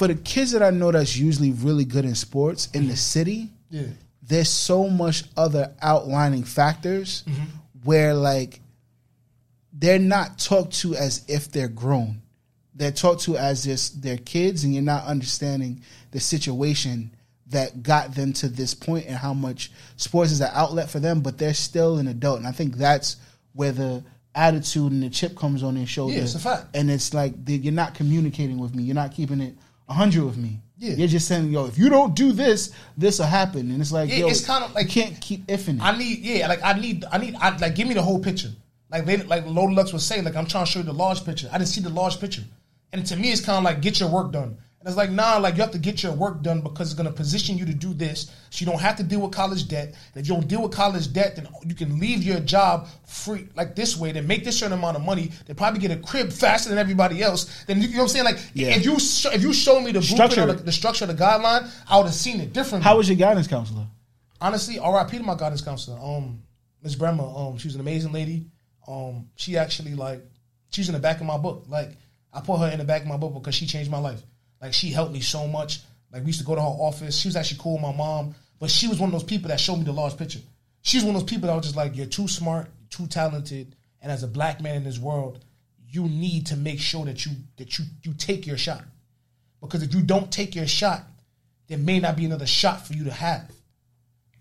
for 0.00 0.08
the 0.08 0.14
kids 0.14 0.52
that 0.52 0.62
I 0.62 0.70
know 0.70 0.90
that's 0.90 1.14
usually 1.14 1.52
really 1.52 1.84
good 1.84 2.06
in 2.06 2.14
sports 2.14 2.68
in 2.72 2.88
the 2.88 2.96
city, 2.96 3.50
yeah, 3.68 3.82
there's 4.22 4.48
so 4.48 4.88
much 4.88 5.24
other 5.36 5.74
outlining 5.82 6.44
factors 6.44 7.22
Mm-hmm. 7.28 7.44
where 7.84 8.14
like 8.14 8.60
they're 9.74 9.98
not 9.98 10.38
talked 10.38 10.72
to 10.80 10.94
as 10.94 11.22
if 11.28 11.52
they're 11.52 11.68
grown. 11.68 12.22
They're 12.74 12.92
talked 12.92 13.24
to 13.24 13.36
as 13.36 13.64
just 13.64 14.00
they're 14.00 14.16
kids, 14.16 14.64
and 14.64 14.72
you're 14.72 14.82
not 14.82 15.04
understanding 15.04 15.82
the 16.12 16.20
situation 16.20 17.14
that 17.48 17.82
got 17.82 18.14
them 18.14 18.32
to 18.32 18.48
this 18.48 18.72
point 18.72 19.04
and 19.06 19.16
how 19.16 19.34
much 19.34 19.70
sports 19.96 20.32
is 20.32 20.40
an 20.40 20.48
outlet 20.54 20.88
for 20.88 20.98
them, 21.00 21.20
but 21.20 21.36
they're 21.36 21.52
still 21.52 21.98
an 21.98 22.08
adult. 22.08 22.38
And 22.38 22.46
I 22.46 22.52
think 22.52 22.76
that's 22.76 23.16
where 23.52 23.72
the 23.72 24.02
attitude 24.34 24.92
and 24.92 25.02
the 25.02 25.10
chip 25.10 25.36
comes 25.36 25.62
on 25.62 25.74
their 25.74 25.86
shoulder. 25.86 26.14
Yeah, 26.14 26.22
it's 26.22 26.36
a 26.36 26.38
fact. 26.38 26.68
And 26.74 26.90
it's 26.90 27.12
like 27.12 27.34
you're 27.46 27.72
not 27.72 27.94
communicating 27.94 28.58
with 28.58 28.74
me. 28.74 28.84
You're 28.84 28.94
not 28.94 29.12
keeping 29.12 29.40
it 29.42 29.54
100 29.90 30.24
with 30.24 30.36
me. 30.36 30.60
Yeah. 30.78 30.94
You're 30.94 31.08
just 31.08 31.28
saying, 31.28 31.50
yo, 31.50 31.66
if 31.66 31.76
you 31.76 31.90
don't 31.90 32.14
do 32.14 32.32
this, 32.32 32.72
this 32.96 33.18
will 33.18 33.26
happen. 33.26 33.70
And 33.70 33.80
it's 33.82 33.92
like, 33.92 34.08
Yeah, 34.08 34.16
yo, 34.20 34.28
it's 34.28 34.46
kinda 34.46 34.70
like- 34.74 34.94
you 34.94 35.02
can't 35.02 35.20
keep 35.20 35.46
ifing 35.46 35.76
it. 35.76 35.82
I 35.82 35.96
need, 35.98 36.20
yeah, 36.20 36.46
like 36.48 36.60
I 36.64 36.72
need, 36.74 37.04
I 37.12 37.18
need, 37.18 37.34
I, 37.34 37.56
like 37.58 37.74
give 37.74 37.86
me 37.86 37.94
the 37.94 38.02
whole 38.02 38.18
picture. 38.20 38.50
Like 38.90 39.04
they, 39.04 39.18
like 39.18 39.44
Loaded 39.46 39.76
Lux 39.76 39.92
was 39.92 40.04
saying, 40.06 40.24
like 40.24 40.36
I'm 40.36 40.46
trying 40.46 40.64
to 40.64 40.70
show 40.70 40.78
you 40.78 40.84
the 40.86 40.92
large 40.92 41.24
picture. 41.24 41.48
I 41.52 41.58
didn't 41.58 41.68
see 41.68 41.80
the 41.82 41.90
large 41.90 42.18
picture, 42.18 42.42
and 42.92 43.04
to 43.06 43.16
me, 43.16 43.30
it's 43.30 43.40
kind 43.40 43.58
of 43.58 43.64
like 43.64 43.82
get 43.82 44.00
your 44.00 44.08
work 44.08 44.32
done. 44.32 44.56
And 44.80 44.88
it's 44.88 44.96
like 44.96 45.10
nah, 45.10 45.36
like 45.36 45.56
you 45.56 45.60
have 45.60 45.72
to 45.72 45.78
get 45.78 46.02
your 46.02 46.12
work 46.12 46.40
done 46.40 46.62
because 46.62 46.90
it's 46.90 46.96
gonna 46.96 47.12
position 47.12 47.58
you 47.58 47.66
to 47.66 47.74
do 47.74 47.92
this, 47.92 48.30
so 48.48 48.64
you 48.64 48.66
don't 48.70 48.80
have 48.80 48.96
to 48.96 49.02
deal 49.02 49.20
with 49.20 49.30
college 49.32 49.68
debt. 49.68 49.88
And 50.14 50.22
if 50.22 50.26
you 50.26 50.34
don't 50.34 50.48
deal 50.48 50.62
with 50.62 50.72
college 50.72 51.12
debt, 51.12 51.36
then 51.36 51.46
you 51.66 51.74
can 51.74 52.00
leave 52.00 52.22
your 52.22 52.40
job 52.40 52.88
free 53.04 53.46
like 53.54 53.76
this 53.76 53.94
way. 53.98 54.12
Then 54.12 54.26
make 54.26 54.42
this 54.42 54.58
certain 54.58 54.78
amount 54.78 54.96
of 54.96 55.04
money. 55.04 55.32
Then 55.46 55.54
probably 55.54 55.80
get 55.80 55.90
a 55.90 55.96
crib 55.96 56.32
faster 56.32 56.70
than 56.70 56.78
everybody 56.78 57.22
else. 57.22 57.62
Then 57.66 57.82
you, 57.82 57.88
you 57.88 57.94
know 57.96 57.98
what 57.98 58.02
I'm 58.04 58.08
saying? 58.08 58.24
Like 58.24 58.38
Yeah. 58.54 58.68
if 58.68 58.86
you 58.86 58.94
if 58.96 59.42
you 59.42 59.52
show 59.52 59.80
me 59.80 59.92
the 59.92 60.00
Structure 60.00 60.46
the, 60.46 60.54
the 60.54 60.72
structure 60.72 61.04
of 61.04 61.14
the 61.14 61.22
guideline, 61.22 61.68
I 61.86 61.98
would 61.98 62.06
have 62.06 62.14
seen 62.14 62.40
it 62.40 62.54
differently 62.54 62.84
How 62.84 62.96
was 62.96 63.06
your 63.06 63.18
guidance 63.18 63.48
counselor? 63.48 63.86
honestly, 64.40 64.78
R.I.P. 64.78 65.18
to 65.18 65.22
my 65.22 65.34
guidance 65.34 65.60
counselor, 65.60 65.98
um, 66.02 66.42
Miss 66.82 66.94
Bremer. 66.94 67.22
Um, 67.24 67.58
she 67.58 67.68
was 67.68 67.74
an 67.74 67.82
amazing 67.82 68.12
lady. 68.12 68.46
Um, 68.88 69.28
she 69.36 69.58
actually 69.58 69.94
like 69.94 70.22
she's 70.70 70.88
in 70.88 70.94
the 70.94 70.98
back 71.00 71.20
of 71.20 71.26
my 71.26 71.36
book. 71.36 71.66
Like 71.68 71.90
I 72.32 72.40
put 72.40 72.60
her 72.60 72.68
in 72.70 72.78
the 72.78 72.84
back 72.86 73.02
of 73.02 73.08
my 73.08 73.18
book 73.18 73.34
because 73.34 73.54
she 73.54 73.66
changed 73.66 73.90
my 73.90 73.98
life. 73.98 74.22
Like 74.60 74.74
she 74.74 74.90
helped 74.90 75.12
me 75.12 75.20
so 75.20 75.46
much. 75.46 75.80
Like 76.12 76.22
we 76.22 76.28
used 76.28 76.40
to 76.40 76.46
go 76.46 76.54
to 76.54 76.60
her 76.60 76.66
office. 76.66 77.16
She 77.16 77.28
was 77.28 77.36
actually 77.36 77.60
cool 77.60 77.74
with 77.74 77.82
my 77.82 77.92
mom, 77.92 78.34
but 78.58 78.70
she 78.70 78.88
was 78.88 78.98
one 78.98 79.08
of 79.08 79.12
those 79.12 79.24
people 79.24 79.48
that 79.48 79.60
showed 79.60 79.76
me 79.76 79.84
the 79.84 79.92
large 79.92 80.16
picture. 80.16 80.40
She's 80.82 81.04
one 81.04 81.14
of 81.14 81.22
those 81.22 81.30
people 81.30 81.48
that 81.48 81.54
was 81.54 81.64
just 81.64 81.76
like, 81.76 81.96
you're 81.96 82.06
too 82.06 82.28
smart, 82.28 82.68
too 82.88 83.06
talented, 83.06 83.76
and 84.00 84.10
as 84.10 84.22
a 84.22 84.28
black 84.28 84.60
man 84.60 84.76
in 84.76 84.84
this 84.84 84.98
world, 84.98 85.44
you 85.88 86.04
need 86.04 86.46
to 86.46 86.56
make 86.56 86.80
sure 86.80 87.04
that 87.04 87.24
you 87.26 87.32
that 87.56 87.78
you 87.78 87.84
you 88.02 88.14
take 88.14 88.46
your 88.46 88.58
shot. 88.58 88.84
because 89.60 89.82
if 89.82 89.94
you 89.94 90.02
don't 90.02 90.30
take 90.32 90.54
your 90.54 90.66
shot, 90.66 91.04
there 91.68 91.78
may 91.78 92.00
not 92.00 92.16
be 92.16 92.24
another 92.24 92.46
shot 92.46 92.86
for 92.86 92.94
you 92.94 93.04
to 93.04 93.12
have. 93.12 93.50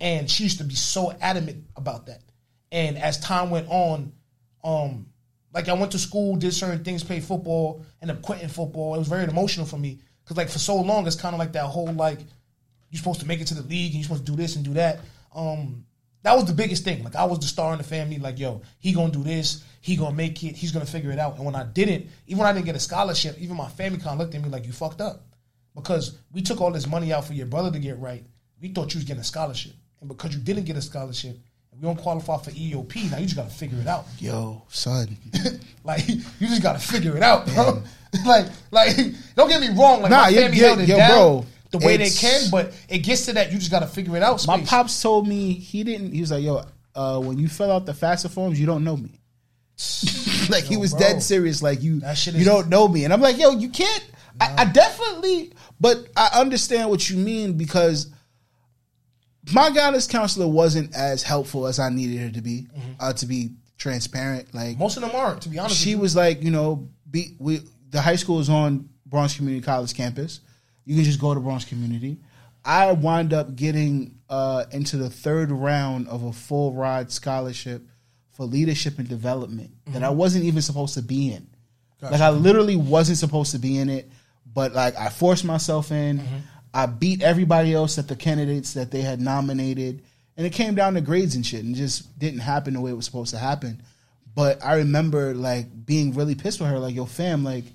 And 0.01 0.29
she 0.29 0.43
used 0.43 0.59
to 0.59 0.63
be 0.63 0.75
so 0.75 1.11
adamant 1.19 1.65
about 1.75 2.05
that. 2.05 2.21
And 2.71 2.97
as 2.97 3.19
time 3.19 3.49
went 3.49 3.67
on, 3.69 4.13
um, 4.63 5.07
like 5.53 5.67
I 5.67 5.73
went 5.73 5.91
to 5.91 5.99
school, 5.99 6.35
did 6.37 6.53
certain 6.53 6.83
things, 6.83 7.03
played 7.03 7.23
football, 7.23 7.83
ended 8.01 8.17
up 8.17 8.23
quitting 8.23 8.47
football. 8.47 8.95
It 8.95 8.99
was 8.99 9.07
very 9.07 9.25
emotional 9.25 9.65
for 9.65 9.77
me 9.77 9.99
because 10.29 10.37
like 10.37 10.49
for 10.49 10.59
so 10.59 10.75
long, 10.75 11.07
it's 11.07 11.15
kind 11.15 11.33
of 11.33 11.39
like 11.39 11.53
that 11.53 11.63
whole 11.63 11.91
like 11.91 12.19
you're 12.91 12.99
supposed 12.99 13.19
to 13.21 13.25
make 13.25 13.41
it 13.41 13.47
to 13.47 13.55
the 13.55 13.63
league 13.63 13.87
and 13.87 13.95
you're 13.95 14.03
supposed 14.03 14.27
to 14.27 14.31
do 14.31 14.37
this 14.37 14.55
and 14.55 14.63
do 14.63 14.75
that. 14.75 14.99
Um, 15.33 15.85
that 16.21 16.35
was 16.35 16.45
the 16.45 16.53
biggest 16.53 16.83
thing. 16.83 17.03
Like 17.03 17.15
I 17.15 17.23
was 17.23 17.39
the 17.39 17.47
star 17.47 17.71
in 17.71 17.79
the 17.79 17.83
family. 17.83 18.19
Like 18.19 18.37
yo, 18.37 18.61
he 18.77 18.93
gonna 18.93 19.11
do 19.11 19.23
this. 19.23 19.63
He 19.81 19.95
gonna 19.95 20.15
make 20.15 20.43
it. 20.43 20.55
He's 20.55 20.71
gonna 20.71 20.85
figure 20.85 21.11
it 21.11 21.17
out. 21.17 21.37
And 21.37 21.45
when 21.45 21.55
I 21.55 21.63
didn't, 21.63 22.09
even 22.27 22.37
when 22.37 22.47
I 22.47 22.53
didn't 22.53 22.67
get 22.67 22.75
a 22.75 22.79
scholarship, 22.79 23.39
even 23.39 23.57
my 23.57 23.69
family 23.69 23.97
kind 23.97 24.11
of 24.11 24.19
looked 24.19 24.35
at 24.35 24.43
me 24.43 24.49
like 24.49 24.67
you 24.67 24.71
fucked 24.71 25.01
up 25.01 25.25
because 25.73 26.19
we 26.31 26.43
took 26.43 26.61
all 26.61 26.71
this 26.71 26.85
money 26.85 27.11
out 27.11 27.25
for 27.25 27.33
your 27.33 27.47
brother 27.47 27.71
to 27.71 27.79
get 27.79 27.97
right. 27.97 28.23
We 28.61 28.67
thought 28.67 28.93
you 28.93 28.99
was 28.99 29.05
getting 29.05 29.21
a 29.21 29.25
scholarship, 29.25 29.73
and 29.99 30.09
because 30.09 30.35
you 30.35 30.41
didn't 30.41 30.65
get 30.65 30.77
a 30.77 30.81
scholarship, 30.83 31.39
we 31.73 31.81
don't 31.81 31.97
qualify 31.97 32.37
for 32.37 32.51
EOP. 32.51 33.09
Now 33.09 33.17
you 33.17 33.25
just 33.25 33.35
gotta 33.35 33.49
figure 33.49 33.79
it 33.79 33.87
out. 33.87 34.05
Yo, 34.19 34.61
son. 34.69 35.17
like 35.83 36.07
you 36.07 36.21
just 36.41 36.61
gotta 36.61 36.77
figure 36.77 37.17
it 37.17 37.23
out, 37.23 37.47
bro. 37.47 37.81
like, 38.25 38.47
like 38.71 38.95
don't 39.35 39.49
get 39.49 39.61
me 39.61 39.69
wrong. 39.69 40.01
Like 40.01 40.11
Nah, 40.11 40.23
my 40.23 40.33
family 40.33 40.57
you- 40.57 40.63
held 40.65 40.79
it 40.79 40.87
yo, 40.87 40.97
down 40.97 41.09
bro, 41.09 41.45
the 41.71 41.77
way 41.79 41.97
they 41.97 42.09
can, 42.09 42.49
but 42.51 42.73
it 42.89 42.99
gets 42.99 43.25
to 43.25 43.33
that 43.33 43.51
you 43.51 43.57
just 43.57 43.71
gotta 43.71 43.87
figure 43.87 44.15
it 44.17 44.23
out. 44.23 44.45
My 44.47 44.61
pops 44.61 45.01
told 45.01 45.27
me 45.27 45.53
he 45.53 45.83
didn't. 45.83 46.13
He 46.13 46.21
was 46.21 46.31
like, 46.31 46.43
"Yo, 46.43 46.63
uh, 46.95 47.19
when 47.19 47.37
you 47.37 47.47
fill 47.47 47.71
out 47.71 47.85
the 47.85 47.93
FAFSA 47.93 48.31
forms, 48.31 48.59
you 48.59 48.65
don't 48.65 48.83
know 48.83 48.97
me." 48.97 49.21
like 50.49 50.63
he 50.63 50.75
was 50.77 50.91
bro. 50.91 50.99
dead 50.99 51.23
serious. 51.23 51.61
Like 51.61 51.81
you, 51.81 52.01
you 52.33 52.43
don't 52.45 52.67
know 52.69 52.87
me, 52.87 53.03
and 53.03 53.13
I'm 53.13 53.21
like, 53.21 53.37
"Yo, 53.37 53.51
you 53.51 53.69
can't." 53.69 54.05
I, 54.41 54.55
I 54.59 54.65
definitely, 54.65 55.51
but 55.79 56.07
I 56.15 56.29
understand 56.39 56.89
what 56.89 57.09
you 57.09 57.17
mean 57.17 57.57
because 57.57 58.07
my 59.53 59.69
guidance 59.69 60.07
counselor 60.07 60.47
wasn't 60.47 60.95
as 60.95 61.23
helpful 61.23 61.67
as 61.67 61.79
I 61.79 61.89
needed 61.89 62.19
her 62.21 62.29
to 62.31 62.41
be. 62.41 62.67
Mm-hmm. 62.75 62.91
Uh, 62.99 63.13
to 63.13 63.25
be 63.25 63.51
transparent, 63.77 64.53
like 64.53 64.77
Most 64.77 64.97
of 64.97 65.01
them 65.03 65.11
aren't, 65.13 65.41
to 65.43 65.49
be 65.49 65.59
honest. 65.59 65.77
she 65.79 65.95
was 65.95 66.15
like, 66.15 66.43
you 66.43 66.51
know, 66.51 66.89
be 67.09 67.35
we 67.39 67.61
the 67.89 68.01
high 68.01 68.15
school 68.15 68.39
is 68.39 68.49
on 68.49 68.89
Bronx 69.05 69.35
Community 69.35 69.63
College 69.63 69.93
campus. 69.93 70.41
You 70.85 70.95
can 70.95 71.03
just 71.03 71.19
go 71.19 71.33
to 71.33 71.39
Bronx 71.39 71.65
Community. 71.65 72.17
I 72.65 72.91
wind 72.91 73.33
up 73.33 73.55
getting 73.55 74.15
uh, 74.29 74.65
into 74.71 74.97
the 74.97 75.09
third 75.09 75.51
round 75.51 76.07
of 76.07 76.23
a 76.23 76.33
full 76.33 76.73
ride 76.73 77.11
scholarship 77.11 77.81
for 78.31 78.45
leadership 78.45 78.99
and 78.99 79.07
development 79.07 79.71
that 79.87 80.03
I 80.03 80.09
wasn't 80.09 80.45
even 80.45 80.61
supposed 80.61 80.93
to 80.95 81.01
be 81.01 81.31
in. 81.33 81.47
Like 82.11 82.21
I 82.21 82.29
literally 82.29 82.75
wasn't 82.75 83.17
supposed 83.17 83.51
to 83.53 83.59
be 83.59 83.77
in 83.77 83.89
it, 83.89 84.09
but 84.53 84.73
like 84.73 84.95
I 84.97 85.09
forced 85.09 85.43
myself 85.45 85.91
in. 85.91 86.19
I 86.73 86.85
beat 86.85 87.21
everybody 87.23 87.73
else 87.73 87.97
at 87.97 88.07
the 88.07 88.15
candidates 88.15 88.73
that 88.75 88.91
they 88.91 89.01
had 89.01 89.19
nominated, 89.19 90.03
and 90.37 90.45
it 90.45 90.53
came 90.53 90.75
down 90.75 90.93
to 90.93 91.01
grades 91.01 91.35
and 91.35 91.45
shit, 91.45 91.63
and 91.63 91.75
just 91.75 92.17
didn't 92.19 92.39
happen 92.39 92.73
the 92.75 92.81
way 92.81 92.91
it 92.91 92.93
was 92.93 93.05
supposed 93.05 93.31
to 93.31 93.39
happen. 93.39 93.81
But 94.35 94.63
I 94.63 94.75
remember 94.75 95.33
like 95.33 95.65
being 95.85 96.13
really 96.13 96.35
pissed 96.35 96.59
with 96.61 96.69
her, 96.69 96.79
like, 96.79 96.95
"Yo, 96.95 97.05
fam, 97.05 97.43
like, 97.43 97.65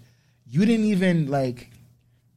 you 0.54 0.64
didn't 0.66 0.86
even 0.86 1.28
like, 1.28 1.70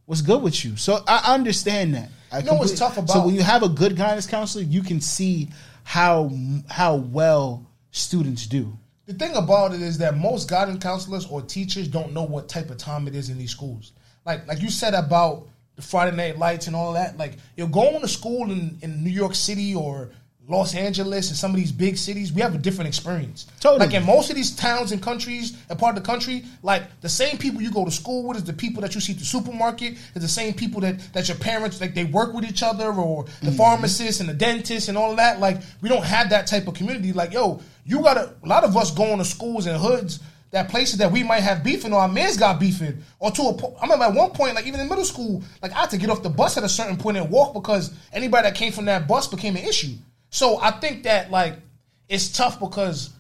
what's 0.06 0.22
good 0.22 0.42
with 0.42 0.64
you?" 0.66 0.76
So 0.76 1.04
I 1.08 1.34
understand 1.34 1.94
that. 1.96 2.10
I 2.32 2.40
You 2.40 2.46
know 2.46 2.56
what's 2.56 2.78
tough 2.78 2.96
So 3.08 3.26
when 3.26 3.36
you 3.36 3.44
have 3.44 3.64
a 3.64 3.70
good 3.70 3.96
guidance 3.96 4.28
counselor, 4.28 4.64
you 4.64 4.82
can 4.82 5.00
see 5.02 5.50
how 5.84 6.32
how 6.70 6.96
well 6.96 7.66
students 7.92 8.48
do. 8.48 8.78
The 9.06 9.14
thing 9.14 9.36
about 9.36 9.74
it 9.74 9.82
is 9.82 10.00
that 10.00 10.18
most 10.18 10.50
guidance 10.50 10.84
counselors 10.84 11.26
or 11.28 11.42
teachers 11.42 11.88
don't 11.88 12.12
know 12.14 12.24
what 12.24 12.50
type 12.50 12.70
of 12.70 12.78
time 12.78 13.08
it 13.08 13.16
is 13.16 13.30
in 13.30 13.38
these 13.38 13.52
schools. 13.52 13.94
Like 14.26 14.48
like 14.48 14.62
you 14.62 14.70
said 14.70 14.94
about 14.94 15.48
the 15.78 15.82
Friday 15.84 16.16
night 16.16 16.38
lights 16.38 16.68
and 16.68 16.76
all 16.76 16.94
that. 16.94 17.18
Like 17.18 17.38
you're 17.56 17.70
going 17.70 18.02
to 18.02 18.08
school 18.08 18.52
in, 18.52 18.78
in 18.82 19.04
New 19.04 19.12
York 19.12 19.36
City 19.36 19.74
or 19.74 20.10
Los 20.50 20.76
Angeles 20.76 21.28
and 21.28 21.38
some 21.38 21.52
of 21.52 21.58
these 21.58 21.74
big 21.74 21.98
cities, 21.98 22.32
we 22.32 22.42
have 22.42 22.56
a 22.56 22.58
different 22.58 22.88
experience. 22.88 23.48
Totally. 23.60 23.86
Like 23.86 23.94
in 23.94 24.06
most 24.06 24.30
of 24.30 24.38
these 24.38 24.56
towns 24.56 24.94
and 24.94 25.04
countries 25.04 25.58
and 25.70 25.78
part 25.78 25.98
of 25.98 26.02
the 26.02 26.08
country, 26.08 26.46
like 26.64 26.84
the 27.02 27.10
same 27.10 27.38
people 27.38 27.62
you 27.62 27.70
go 27.70 27.84
to 27.84 27.92
school 27.92 28.26
with 28.26 28.38
is 28.38 28.46
the 28.46 28.54
people 28.54 28.82
that 28.82 28.96
you 28.96 29.02
see 29.02 29.12
at 29.12 29.20
the 29.20 29.26
supermarket, 29.26 29.94
is 30.16 30.22
the 30.22 30.28
same 30.28 30.54
people 30.54 30.80
that, 30.82 31.00
that 31.12 31.28
your 31.28 31.38
parents 31.38 31.82
like 31.82 31.94
they 31.94 32.06
work 32.06 32.34
with 32.34 32.46
each 32.46 32.64
other 32.64 32.94
or 32.94 33.26
the 33.26 33.48
mm-hmm. 33.48 33.58
pharmacists 33.58 34.22
and 34.22 34.30
the 34.30 34.34
dentists 34.34 34.88
and 34.88 34.98
all 34.98 35.12
of 35.12 35.18
that. 35.18 35.42
Like 35.42 35.58
we 35.82 35.90
don't 35.90 36.06
have 36.06 36.30
that 36.30 36.48
type 36.48 36.66
of 36.68 36.76
community. 36.76 37.12
Like, 37.12 37.34
yo, 37.34 37.60
you 37.86 38.02
gotta 38.02 38.34
a 38.42 38.48
lot 38.48 38.64
of 38.64 38.78
us 38.78 38.92
going 38.92 39.18
to 39.18 39.26
schools 39.26 39.66
and 39.66 39.78
hoods 39.78 40.22
that 40.52 40.70
places 40.70 40.98
that 41.00 41.12
we 41.12 41.24
might 41.24 41.42
have 41.42 41.62
beefing 41.62 41.92
or 41.92 42.00
our 42.00 42.08
man's 42.08 42.38
got 42.38 42.58
beefing 42.58 43.04
or 43.20 43.32
to 43.32 43.42
a 43.42 43.54
po- 43.54 43.76
I 43.82 43.84
remember 43.84 44.06
at 44.06 44.14
one 44.14 44.32
point 44.32 44.56
like 44.56 44.66
even 44.66 44.80
in 44.80 44.88
middle 44.88 45.04
school 45.04 45.44
like 45.62 45.74
I 45.74 45.82
had 45.82 45.90
to 45.90 45.98
get 45.98 46.10
off 46.10 46.24
the 46.24 46.30
bus 46.30 46.58
at 46.58 46.64
a 46.64 46.70
certain 46.70 46.96
point 46.96 47.18
and 47.18 47.30
walk 47.30 47.54
because 47.54 47.94
anybody 48.14 48.44
that 48.44 48.56
came 48.56 48.72
from 48.72 48.86
that 48.86 49.10
bus 49.10 49.28
became 49.28 49.58
an 49.58 49.64
issue. 49.66 49.96
So 50.30 50.60
I 50.60 50.72
think 50.72 51.04
that 51.04 51.32
like 51.32 51.56
it's 52.10 52.30
tough 52.30 52.60
because 52.60 53.12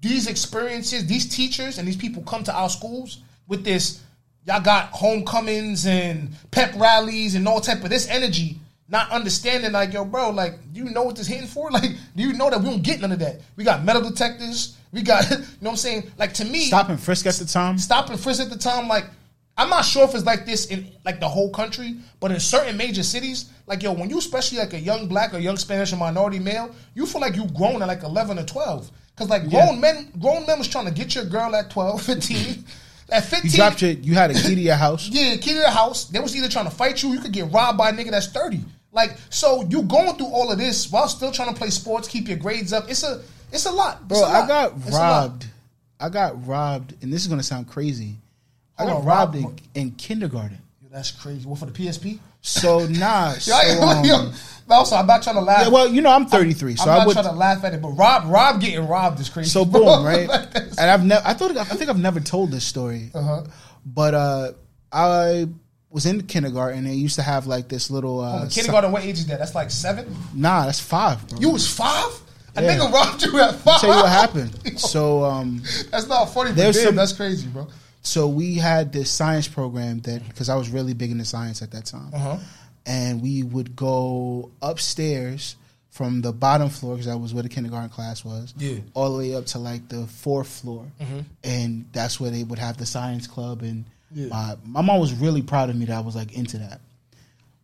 these 0.00 0.26
experiences, 0.26 1.06
these 1.06 1.28
teachers 1.34 1.78
and 1.78 1.88
these 1.88 1.96
people 1.96 2.22
come 2.22 2.44
to 2.44 2.54
our 2.54 2.68
schools 2.68 3.20
with 3.48 3.64
this 3.64 4.02
y'all 4.46 4.60
got 4.60 4.90
homecomings 4.90 5.86
and 5.86 6.30
pep 6.50 6.74
rallies 6.76 7.34
and 7.34 7.48
all 7.48 7.60
type 7.60 7.82
of 7.82 7.90
this 7.90 8.08
energy 8.08 8.58
not 8.88 9.10
understanding 9.10 9.72
like 9.72 9.92
yo 9.94 10.04
bro 10.04 10.28
like 10.30 10.52
do 10.72 10.80
you 10.84 10.90
know 10.90 11.02
what 11.02 11.16
this 11.16 11.26
hitting 11.26 11.46
for? 11.46 11.70
Like 11.72 11.90
do 12.14 12.22
you 12.22 12.32
know 12.34 12.50
that 12.50 12.60
we 12.60 12.66
don't 12.68 12.82
get 12.82 13.00
none 13.00 13.12
of 13.12 13.18
that? 13.20 13.40
We 13.56 13.64
got 13.64 13.84
metal 13.84 14.02
detectors. 14.02 14.76
We 14.92 15.02
got 15.02 15.28
you 15.30 15.36
know 15.38 15.44
what 15.60 15.70
i'm 15.70 15.76
saying? 15.76 16.10
Like 16.18 16.34
to 16.34 16.44
me 16.44 16.60
Stop 16.66 16.90
and 16.90 17.00
frisk 17.00 17.26
at 17.26 17.34
the 17.34 17.46
time. 17.46 17.78
stop 17.78 18.10
and 18.10 18.20
frisk 18.20 18.40
at 18.42 18.50
the 18.50 18.58
time 18.58 18.88
like 18.88 19.06
i'm 19.56 19.70
not 19.70 19.82
sure 19.84 20.04
if 20.04 20.14
it's 20.14 20.24
like 20.24 20.44
this 20.46 20.66
in 20.66 20.86
like 21.04 21.20
the 21.20 21.28
whole 21.28 21.50
country 21.50 21.96
but 22.20 22.30
in 22.30 22.40
certain 22.40 22.76
major 22.76 23.02
cities 23.02 23.50
like 23.66 23.82
yo 23.82 23.92
when 23.92 24.10
you 24.10 24.18
especially 24.18 24.58
like 24.58 24.72
a 24.72 24.78
young 24.80 25.06
black 25.08 25.32
or 25.34 25.38
young 25.38 25.56
spanish 25.56 25.92
or 25.92 25.96
minority 25.96 26.38
male 26.38 26.74
you 26.94 27.06
feel 27.06 27.20
like 27.20 27.36
you 27.36 27.46
grown 27.56 27.80
at 27.82 27.88
like 27.88 28.02
11 28.02 28.38
or 28.38 28.44
12 28.44 28.90
because 29.14 29.28
like 29.30 29.48
grown 29.48 29.80
men 29.80 30.10
grown 30.20 30.44
men 30.46 30.58
was 30.58 30.68
trying 30.68 30.86
to 30.86 30.92
get 30.92 31.14
your 31.14 31.24
girl 31.24 31.54
at 31.54 31.70
12 31.70 32.02
15 32.12 32.64
at 33.10 33.24
15 33.24 33.50
You 33.50 33.56
dropped 33.56 33.82
your. 33.82 33.90
You 33.90 34.14
had 34.14 34.30
a 34.30 34.34
key 34.34 34.54
to 34.54 34.60
your 34.60 34.76
house. 34.76 35.08
yeah, 35.08 35.36
key 35.36 35.52
to 35.52 35.58
the 35.60 35.70
house. 35.70 36.06
They 36.06 36.18
was 36.20 36.34
either 36.34 36.48
trying 36.48 36.64
to 36.64 36.70
fight 36.70 37.02
you, 37.02 37.12
you 37.12 37.20
could 37.20 37.32
get 37.32 37.52
robbed 37.52 37.76
by 37.76 37.90
a 37.90 37.92
nigga 37.92 38.10
that's 38.10 38.28
30. 38.28 38.60
Like, 38.92 39.18
so 39.28 39.62
you 39.68 39.82
going 39.82 40.16
through 40.16 40.28
all 40.28 40.50
of 40.50 40.56
this 40.56 40.90
while 40.90 41.06
still 41.06 41.30
trying 41.30 41.52
to 41.52 41.54
play 41.54 41.68
sports, 41.68 42.08
keep 42.08 42.28
your 42.28 42.38
grades 42.38 42.72
up. 42.72 42.88
It's 42.88 43.02
a 43.02 43.20
it's 43.52 43.66
a 43.66 43.70
lot. 43.70 44.08
Bro, 44.08 44.20
a 44.20 44.20
lot. 44.20 44.44
I 44.44 44.48
got 44.48 44.72
It's 44.86 44.96
robbed. 44.96 45.46
I 46.00 46.08
got 46.08 46.46
robbed, 46.46 46.94
and 47.02 47.12
this 47.12 47.20
is 47.20 47.28
gonna 47.28 47.42
sound 47.42 47.68
crazy. 47.68 48.16
I 48.78 48.84
got 48.86 49.04
robbed 49.04 49.36
in, 49.36 49.56
in 49.74 49.90
kindergarten. 49.92 50.58
Yo, 50.82 50.88
that's 50.90 51.10
crazy. 51.10 51.46
What 51.46 51.58
for 51.58 51.66
the 51.66 51.72
PSP? 51.72 52.18
So 52.40 52.86
nah. 52.86 53.32
So, 53.38 53.52
I- 53.56 53.98
um, 53.98 54.04
yo, 54.04 54.32
also, 54.70 54.96
I'm 54.96 55.06
not 55.06 55.22
trying 55.22 55.36
to 55.36 55.42
laugh. 55.42 55.62
yeah, 55.62 55.68
well, 55.68 55.88
you 55.88 56.00
know, 56.00 56.10
I'm 56.10 56.26
33, 56.26 56.76
so 56.76 56.84
I'm 56.84 56.88
I 56.90 56.98
not 56.98 57.06
would. 57.06 57.12
trying 57.12 57.26
to 57.26 57.32
laugh 57.32 57.62
at 57.64 57.74
it, 57.74 57.82
but 57.82 57.90
Rob 57.90 58.24
Rob 58.30 58.60
getting 58.60 58.86
robbed 58.88 59.20
is 59.20 59.28
crazy. 59.28 59.50
So 59.50 59.64
boom, 59.74 60.04
right? 60.04 60.26
Like, 60.28 60.54
and 60.56 60.80
I've 60.90 61.04
never. 61.04 61.22
I 61.26 61.34
thought. 61.34 61.56
I 61.56 61.64
think 61.64 61.90
I've 61.90 61.98
never 61.98 62.20
told 62.20 62.50
this 62.50 62.64
story. 62.64 63.10
Uh-huh. 63.14 63.44
But 63.86 64.14
uh, 64.14 64.52
I 64.92 65.46
was 65.90 66.06
in 66.06 66.22
kindergarten. 66.26 66.78
and 66.78 66.86
They 66.86 66.94
used 66.94 67.16
to 67.16 67.22
have 67.22 67.46
like 67.46 67.68
this 67.68 67.90
little. 67.90 68.20
Uh, 68.20 68.40
on, 68.42 68.48
kindergarten, 68.48 68.90
what 68.90 69.04
age 69.04 69.18
is 69.18 69.26
that? 69.26 69.38
That's 69.38 69.54
like 69.54 69.70
seven? 69.70 70.14
nah, 70.34 70.64
that's 70.66 70.80
five. 70.80 71.26
Bro. 71.28 71.40
You 71.40 71.50
was 71.50 71.68
five? 71.72 72.10
A 72.56 72.62
Yeah. 72.62 72.76
nigga 72.78 72.92
robbed 72.92 73.22
you 73.24 73.38
at 73.40 73.54
five? 73.56 73.80
tell 73.80 73.90
you 73.90 73.96
what 74.02 74.08
happened. 74.10 74.78
So 74.80 75.24
um, 75.24 75.60
That's 75.90 76.06
not 76.06 76.26
funny, 76.26 76.52
There's 76.52 76.80
some- 76.82 76.94
that's 76.94 77.12
crazy, 77.12 77.48
bro. 77.48 77.66
So 78.04 78.28
we 78.28 78.54
had 78.56 78.92
this 78.92 79.10
science 79.10 79.48
program 79.48 79.98
that 80.02 80.26
because 80.28 80.48
I 80.48 80.54
was 80.54 80.68
really 80.70 80.94
big 80.94 81.10
into 81.10 81.24
science 81.24 81.60
at 81.62 81.70
that 81.72 81.86
time, 81.86 82.10
Uh-huh. 82.14 82.36
and 82.86 83.20
we 83.22 83.42
would 83.42 83.74
go 83.74 84.50
upstairs 84.62 85.56
from 85.90 86.20
the 86.22 86.32
bottom 86.32 86.68
floor 86.68 86.94
because 86.94 87.06
that 87.06 87.18
was 87.18 87.32
where 87.32 87.42
the 87.42 87.48
kindergarten 87.48 87.88
class 87.88 88.24
was, 88.24 88.52
Yeah. 88.58 88.78
all 88.94 89.12
the 89.12 89.18
way 89.18 89.34
up 89.34 89.46
to 89.46 89.58
like 89.58 89.88
the 89.88 90.06
fourth 90.06 90.48
floor, 90.48 90.86
and 91.42 91.86
that's 91.92 92.20
where 92.20 92.30
they 92.30 92.44
would 92.44 92.58
have 92.58 92.76
the 92.76 92.86
science 92.86 93.26
club. 93.26 93.62
And 93.62 93.84
Yeah. 94.14 94.28
my 94.28 94.56
my 94.64 94.80
mom 94.82 95.00
was 95.00 95.12
really 95.14 95.42
proud 95.42 95.70
of 95.70 95.76
me 95.76 95.86
that 95.86 95.96
I 95.96 96.00
was 96.00 96.14
like 96.14 96.32
into 96.34 96.58
that. 96.58 96.80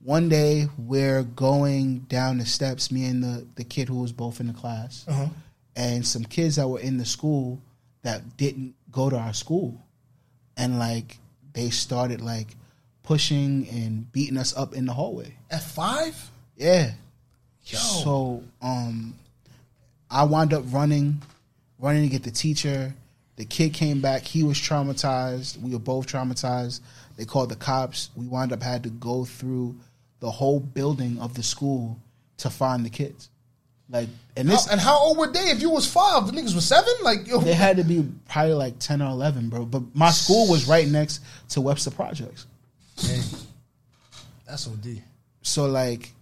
One 0.03 0.31
day 0.31 0.66
we're 0.79 1.22
going 1.24 2.00
down 2.09 2.38
the 2.38 2.46
steps, 2.46 2.90
me 2.90 3.05
and 3.05 3.22
the 3.22 3.46
the 3.57 3.64
kid 3.64 3.88
who 3.88 3.96
was 4.00 4.12
both 4.12 4.40
in 4.40 4.46
the 4.46 4.55
class, 4.55 5.05
Uh-huh. 5.07 5.29
and 5.76 6.07
some 6.07 6.24
kids 6.24 6.57
that 6.57 6.68
were 6.68 6.81
in 6.81 6.96
the 6.96 7.05
school 7.05 7.61
that 8.03 8.37
didn't 8.38 8.74
go 8.90 9.11
to 9.11 9.18
our 9.18 9.35
school 9.35 9.74
and 10.61 10.79
like 10.79 11.18
they 11.55 11.70
started 11.70 12.20
like 12.20 12.49
pushing 13.03 13.66
and 13.70 14.12
beating 14.12 14.37
us 14.37 14.55
up 14.57 14.75
in 14.75 14.87
the 14.87 14.92
hallway. 14.92 15.35
At 15.51 15.62
five? 15.62 16.31
yeah. 16.57 16.92
Yo. 17.64 17.79
so 17.79 18.42
um 18.62 19.14
i 20.11 20.25
wound 20.25 20.53
up 20.53 20.64
running 20.68 21.20
running 21.79 22.03
to 22.03 22.09
get 22.09 22.23
the 22.23 22.31
teacher. 22.31 22.94
The 23.37 23.44
kid 23.46 23.73
came 23.73 24.03
back. 24.03 24.23
He 24.23 24.42
was 24.42 24.59
traumatized. 24.59 25.59
We 25.62 25.70
were 25.73 25.79
both 25.79 26.07
traumatized. 26.07 26.81
They 27.16 27.25
called 27.25 27.49
the 27.49 27.57
cops. 27.57 28.11
We 28.14 28.27
wound 28.27 28.53
up 28.53 28.62
had 28.62 28.83
to 28.83 28.90
go 28.90 29.25
through 29.25 29.77
the 30.20 30.31
whole 30.31 30.61
building 30.61 31.18
of 31.20 31.35
the 31.35 31.42
school 31.42 31.99
to 32.38 32.51
find 32.51 32.85
the 32.85 32.90
kids 32.90 33.30
like 33.90 34.09
and 34.37 34.48
this 34.48 34.66
How- 34.66 34.72
and 34.72 34.81
how 34.81 34.98
old 34.98 35.18
were 35.18 35.26
they? 35.33 35.50
If 35.50 35.61
you 35.61 35.70
was 35.70 35.87
five, 35.87 36.26
the 36.26 36.33
niggas 36.33 36.55
was 36.55 36.64
seven. 36.66 36.92
Like 37.03 37.26
yo, 37.26 37.40
They 37.40 37.55
had 37.55 37.76
to 37.79 37.85
be 37.85 38.07
probably 38.29 38.55
like 38.55 38.79
ten 38.79 39.03
or 39.03 39.11
eleven, 39.11 39.48
bro. 39.48 39.64
But 39.64 39.83
my 39.94 40.11
school 40.11 40.48
was 40.48 40.66
right 40.68 40.87
next 40.88 41.20
to 41.50 41.61
Webster 41.61 41.90
Projects. 41.90 42.46
That's 44.46 44.66
OD. 44.66 45.03
So 45.42 45.66
like, 45.66 46.12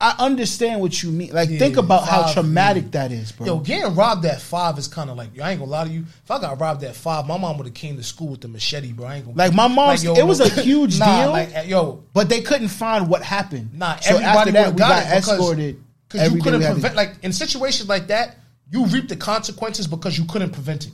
I 0.00 0.14
understand 0.18 0.80
what 0.80 1.00
you 1.02 1.10
mean. 1.10 1.32
Like, 1.32 1.48
Yeah, 1.50 1.58
think 1.58 1.76
about 1.76 2.08
how 2.08 2.22
five, 2.24 2.34
traumatic 2.34 2.90
that 2.92 3.12
is, 3.12 3.30
bro. 3.32 3.46
Yo, 3.46 3.58
getting 3.58 3.94
robbed 3.94 4.24
at 4.24 4.40
five 4.40 4.78
is 4.78 4.88
kind 4.88 5.10
of 5.10 5.16
like 5.16 5.34
yo, 5.34 5.44
I 5.44 5.50
ain't 5.52 5.60
gonna 5.60 5.70
lie 5.70 5.84
to 5.84 5.90
you. 5.90 6.04
If 6.24 6.30
I 6.30 6.40
got 6.40 6.60
robbed 6.60 6.82
at 6.84 6.96
five, 6.96 7.26
my 7.26 7.36
mom 7.38 7.58
would 7.58 7.66
have 7.66 7.74
came 7.74 7.96
to 7.96 8.02
school 8.02 8.28
with 8.28 8.40
the 8.40 8.48
machete, 8.48 8.92
bro. 8.92 9.06
I 9.06 9.16
ain't 9.16 9.26
gonna 9.26 9.36
Like, 9.38 9.54
my 9.54 9.68
mom's- 9.68 10.04
it 10.04 10.26
was 10.26 10.40
a 10.40 10.48
huge 10.62 10.98
nah, 10.98 11.22
deal. 11.22 11.30
Like, 11.30 11.56
uh, 11.56 11.60
yo, 11.62 12.02
but 12.12 12.28
they 12.28 12.40
couldn't 12.42 12.68
find 12.68 13.08
what 13.08 13.22
happened. 13.22 13.74
Nah, 13.74 13.96
so 13.96 14.16
everybody 14.16 14.26
after 14.38 14.52
that, 14.52 14.72
we 14.72 14.78
got 14.78 15.04
got, 15.04 15.16
escorted. 15.16 15.82
Because 16.12 16.32
you 16.32 16.42
couldn't 16.42 16.60
we 16.60 16.64
had 16.64 16.70
to- 16.70 16.74
prevent. 16.74 16.96
Like 16.96 17.14
in 17.22 17.32
situations 17.32 17.88
like 17.88 18.08
that, 18.08 18.36
you 18.70 18.86
reap 18.86 19.08
the 19.08 19.16
consequences 19.16 19.86
because 19.86 20.16
you 20.18 20.24
couldn't 20.26 20.50
prevent 20.50 20.86
it. 20.86 20.92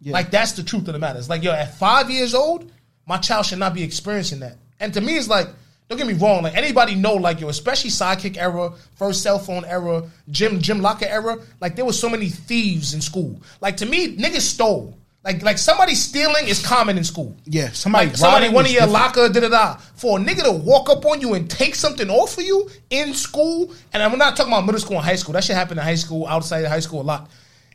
Yeah. 0.00 0.12
Like 0.14 0.30
that's 0.30 0.52
the 0.52 0.62
truth 0.62 0.86
of 0.88 0.94
the 0.94 0.98
matter. 0.98 1.18
It's 1.18 1.28
like 1.28 1.42
yo, 1.42 1.52
at 1.52 1.76
five 1.76 2.10
years 2.10 2.34
old, 2.34 2.70
my 3.06 3.18
child 3.18 3.46
should 3.46 3.58
not 3.58 3.74
be 3.74 3.82
experiencing 3.82 4.40
that. 4.40 4.56
And 4.78 4.94
to 4.94 5.00
me, 5.00 5.16
it's 5.16 5.28
like. 5.28 5.48
Don't 5.88 5.98
get 5.98 6.06
me 6.06 6.14
wrong. 6.14 6.44
Like 6.44 6.56
anybody 6.56 6.94
know, 6.94 7.14
like 7.14 7.40
yo, 7.40 7.48
especially 7.48 7.90
sidekick 7.90 8.36
era, 8.36 8.72
first 8.94 9.24
cell 9.24 9.40
phone 9.40 9.64
era, 9.64 10.08
Jim 10.30 10.60
Jim 10.60 10.80
Locker 10.80 11.06
era. 11.06 11.36
Like 11.60 11.74
there 11.74 11.84
was 11.84 11.98
so 11.98 12.08
many 12.08 12.28
thieves 12.28 12.94
in 12.94 13.00
school. 13.00 13.42
Like 13.60 13.76
to 13.78 13.86
me, 13.86 14.16
niggas 14.16 14.42
stole. 14.42 14.96
Like 15.22 15.42
like 15.42 15.58
somebody 15.58 15.94
stealing 15.94 16.48
is 16.48 16.64
common 16.64 16.96
in 16.96 17.04
school. 17.04 17.36
Yeah, 17.44 17.70
somebody 17.72 18.06
like 18.06 18.16
somebody 18.16 18.48
one 18.48 18.64
of 18.64 18.70
your 18.70 18.86
different. 18.86 18.92
locker, 18.92 19.28
da 19.28 19.40
da 19.40 19.48
da. 19.48 19.74
For 19.94 20.18
a 20.18 20.22
nigga 20.22 20.44
to 20.44 20.52
walk 20.52 20.88
up 20.88 21.04
on 21.04 21.20
you 21.20 21.34
and 21.34 21.48
take 21.50 21.74
something 21.74 22.08
off 22.08 22.38
of 22.38 22.44
you 22.44 22.70
in 22.88 23.12
school, 23.12 23.72
and 23.92 24.02
I'm 24.02 24.16
not 24.16 24.34
talking 24.34 24.50
about 24.52 24.64
middle 24.64 24.80
school 24.80 24.96
and 24.96 25.04
high 25.04 25.16
school. 25.16 25.34
That 25.34 25.44
shit 25.44 25.56
happened 25.56 25.78
in 25.78 25.84
high 25.84 25.96
school, 25.96 26.26
outside 26.26 26.64
of 26.64 26.70
high 26.70 26.80
school 26.80 27.02
a 27.02 27.02
lot. 27.02 27.30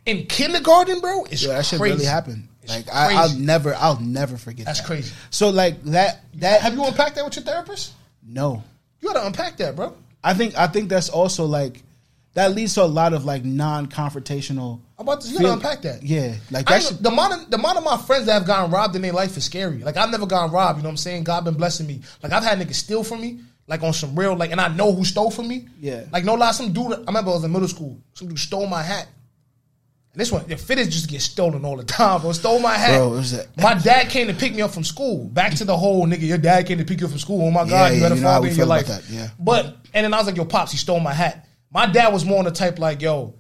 In 0.08 0.26
kindergarten, 0.26 1.00
bro, 1.02 1.26
it's 1.26 1.44
Yeah, 1.44 1.56
that 1.58 1.66
shit 1.66 1.80
really 1.80 2.06
happened. 2.06 2.48
It's 2.64 2.72
Like 2.72 2.88
I, 2.92 3.14
I'll 3.14 3.38
never, 3.38 3.76
I'll 3.76 4.00
never 4.00 4.38
forget. 4.38 4.66
That's 4.66 4.80
that. 4.82 4.88
crazy. 4.88 5.14
So 5.30 5.50
like 5.52 5.84
that, 5.84 6.22
that 6.36 6.62
Have 6.62 6.74
you 6.74 6.84
unpacked 6.84 7.16
that 7.16 7.26
with 7.26 7.36
your 7.36 7.46
therapist? 7.46 7.94
no. 8.28 8.64
You 9.02 9.14
gotta 9.14 9.28
unpack 9.28 9.58
that, 9.58 9.76
bro. 9.76 9.96
I 10.24 10.34
think, 10.34 10.58
I 10.58 10.66
think 10.66 10.90
that's 10.90 11.10
also 11.10 11.46
like 11.46 11.84
that 12.36 12.54
leads 12.54 12.76
to 12.76 12.84
a 12.84 12.86
lot 12.86 13.14
of 13.14 13.26
like 13.26 13.44
non-confrontational. 14.00 14.80
I'm 14.98 15.08
about 15.08 15.22
to 15.22 15.28
you 15.28 15.34
gotta 15.36 15.44
feel- 15.46 15.54
unpack 15.54 15.82
that. 15.82 16.04
Yeah, 16.04 16.36
like 16.52 16.70
I 16.70 16.76
that. 16.76 16.84
ain't- 16.84 16.94
shit- 16.94 17.04
the 17.04 17.10
amount 17.10 17.34
of 17.34 17.50
the 17.50 17.58
amount 17.58 17.78
of 17.78 17.84
my 17.84 17.98
friends 17.98 18.26
that 18.28 18.34
have 18.34 18.46
gotten 18.46 18.72
robbed 18.72 18.96
in 18.96 19.02
their 19.02 19.12
life 19.14 19.36
is 19.38 19.44
scary. 19.44 19.80
Like 19.80 19.98
I've 19.98 20.10
never 20.12 20.26
gotten 20.26 20.52
robbed. 20.52 20.78
You 20.80 20.84
know 20.84 20.90
what 20.90 20.94
I'm 20.94 20.98
saying? 20.98 21.24
God 21.24 21.44
been 21.46 21.56
blessing 21.56 21.88
me. 21.88 22.02
Like 22.24 22.32
I've 22.32 22.44
had 22.44 22.60
niggas 22.60 22.76
steal 22.76 23.04
from 23.04 23.22
me. 23.22 23.40
Like 23.68 23.82
on 23.82 23.94
some 23.94 24.16
real 24.18 24.36
like, 24.36 24.52
and 24.52 24.62
I 24.62 24.68
know 24.68 24.92
who 24.94 25.04
stole 25.04 25.32
from 25.32 25.48
me. 25.48 25.68
Yeah. 25.82 26.04
Like 26.12 26.24
no 26.24 26.36
lie, 26.36 26.52
some 26.52 26.72
dude. 26.72 26.94
I 26.94 26.98
remember 26.98 27.32
I 27.32 27.34
was 27.34 27.44
in 27.44 27.52
middle 27.52 27.68
school. 27.68 27.98
Some 28.14 28.28
dude 28.28 28.38
stole 28.40 28.68
my 28.68 28.84
hat. 28.84 29.08
And 30.14 30.22
this 30.22 30.32
one, 30.32 30.46
the 30.48 30.56
fitteds 30.56 30.92
just 30.92 31.10
get 31.10 31.22
stolen 31.22 31.66
all 31.66 31.76
the 31.76 31.84
time. 31.84 32.22
Bro, 32.22 32.32
stole 32.34 32.60
my 32.60 32.76
hat. 32.76 32.98
Bro, 33.00 33.14
it 33.14 33.18
was 33.18 33.34
a- 33.34 33.48
my 33.58 33.74
dad 33.74 34.10
came 34.10 34.28
to 34.28 34.34
pick 34.34 34.54
me 34.56 34.62
up 34.62 34.72
from 34.72 34.84
school. 34.86 35.26
Back 35.26 35.56
to 35.56 35.66
the 35.66 35.76
whole 35.76 36.06
nigga. 36.08 36.22
Your 36.22 36.38
dad 36.38 36.68
came 36.68 36.78
to 36.78 36.86
pick 36.86 37.00
you 37.02 37.08
up 37.08 37.12
from 37.12 37.20
school. 37.20 37.42
Oh 37.42 37.52
my 37.52 37.68
god, 37.68 37.92
Yeah, 37.92 37.98
you 37.98 38.04
had 38.04 38.12
a 38.12 38.16
yeah, 38.16 38.16
you 38.16 38.22
know 38.22 38.28
how 38.28 38.34
father 38.36 38.44
we 38.44 38.50
in 38.52 38.56
your 38.56 38.66
feel 38.66 38.72
about 38.74 38.88
life. 38.90 39.08
that, 39.08 39.14
yeah. 39.14 39.28
But 39.40 39.66
and 39.94 40.06
then 40.06 40.14
I 40.14 40.18
was 40.18 40.28
like, 40.28 40.38
yo, 40.38 40.46
pops, 40.46 40.72
he 40.72 40.78
stole 40.78 41.00
my 41.00 41.14
hat. 41.14 41.45
My 41.76 41.88
dad 41.88 42.14
was 42.14 42.24
more 42.24 42.40
on 42.40 42.46
the 42.46 42.52
type 42.52 42.80
like, 42.80 43.02
yo, 43.02 43.36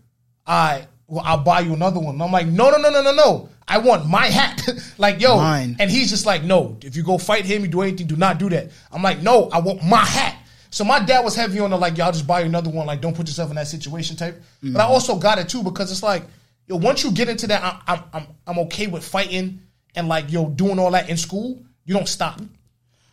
I 0.45 0.87
well, 1.07 1.23
I'll 1.25 1.41
buy 1.41 1.61
you 1.61 1.73
another 1.73 2.01
one. 2.01 2.15
And 2.15 2.21
I'm 2.21 2.33
like, 2.33 2.47
no, 2.47 2.69
no, 2.69 2.77
no, 2.77 2.89
no, 2.89 3.01
no, 3.01 3.13
no. 3.13 3.49
I 3.65 3.77
want 3.77 4.07
my 4.09 4.25
hat. 4.25 4.61
like, 4.97 5.21
yo. 5.21 5.37
Mine. 5.37 5.77
And 5.79 5.89
he's 5.89 6.09
just 6.09 6.25
like, 6.25 6.43
no. 6.43 6.77
If 6.81 6.97
you 6.97 7.03
go 7.03 7.17
fight 7.17 7.45
him, 7.45 7.61
you 7.61 7.69
do 7.69 7.81
anything, 7.81 8.07
do 8.07 8.17
not 8.17 8.37
do 8.37 8.49
that. 8.49 8.71
I'm 8.91 9.01
like, 9.01 9.21
no, 9.21 9.47
I 9.51 9.59
want 9.59 9.85
my 9.85 10.03
hat. 10.03 10.37
So 10.69 10.83
my 10.83 10.99
dad 10.99 11.23
was 11.23 11.33
heavy 11.33 11.61
on 11.61 11.69
the 11.69 11.77
like, 11.77 11.97
y'all 11.97 12.11
just 12.11 12.27
buy 12.27 12.41
you 12.41 12.47
another 12.47 12.69
one. 12.69 12.85
Like, 12.85 12.99
don't 12.99 13.15
put 13.15 13.25
yourself 13.25 13.51
in 13.51 13.55
that 13.55 13.67
situation 13.67 14.17
type. 14.17 14.43
But 14.61 14.81
I 14.81 14.85
mm. 14.85 14.89
also 14.89 15.17
got 15.17 15.39
it 15.39 15.47
too 15.47 15.63
because 15.63 15.89
it's 15.89 16.03
like, 16.03 16.23
yo, 16.67 16.75
once 16.75 17.05
you 17.05 17.11
get 17.13 17.29
into 17.29 17.47
that, 17.47 17.63
I'm 17.63 17.79
I'm 17.87 18.03
I'm, 18.11 18.27
I'm 18.47 18.59
okay 18.65 18.87
with 18.87 19.05
fighting 19.05 19.61
and 19.95 20.09
like 20.09 20.29
yo 20.29 20.49
doing 20.49 20.77
all 20.77 20.91
that 20.91 21.09
in 21.09 21.15
school. 21.15 21.63
You 21.85 21.93
don't 21.93 22.09
stop. 22.09 22.41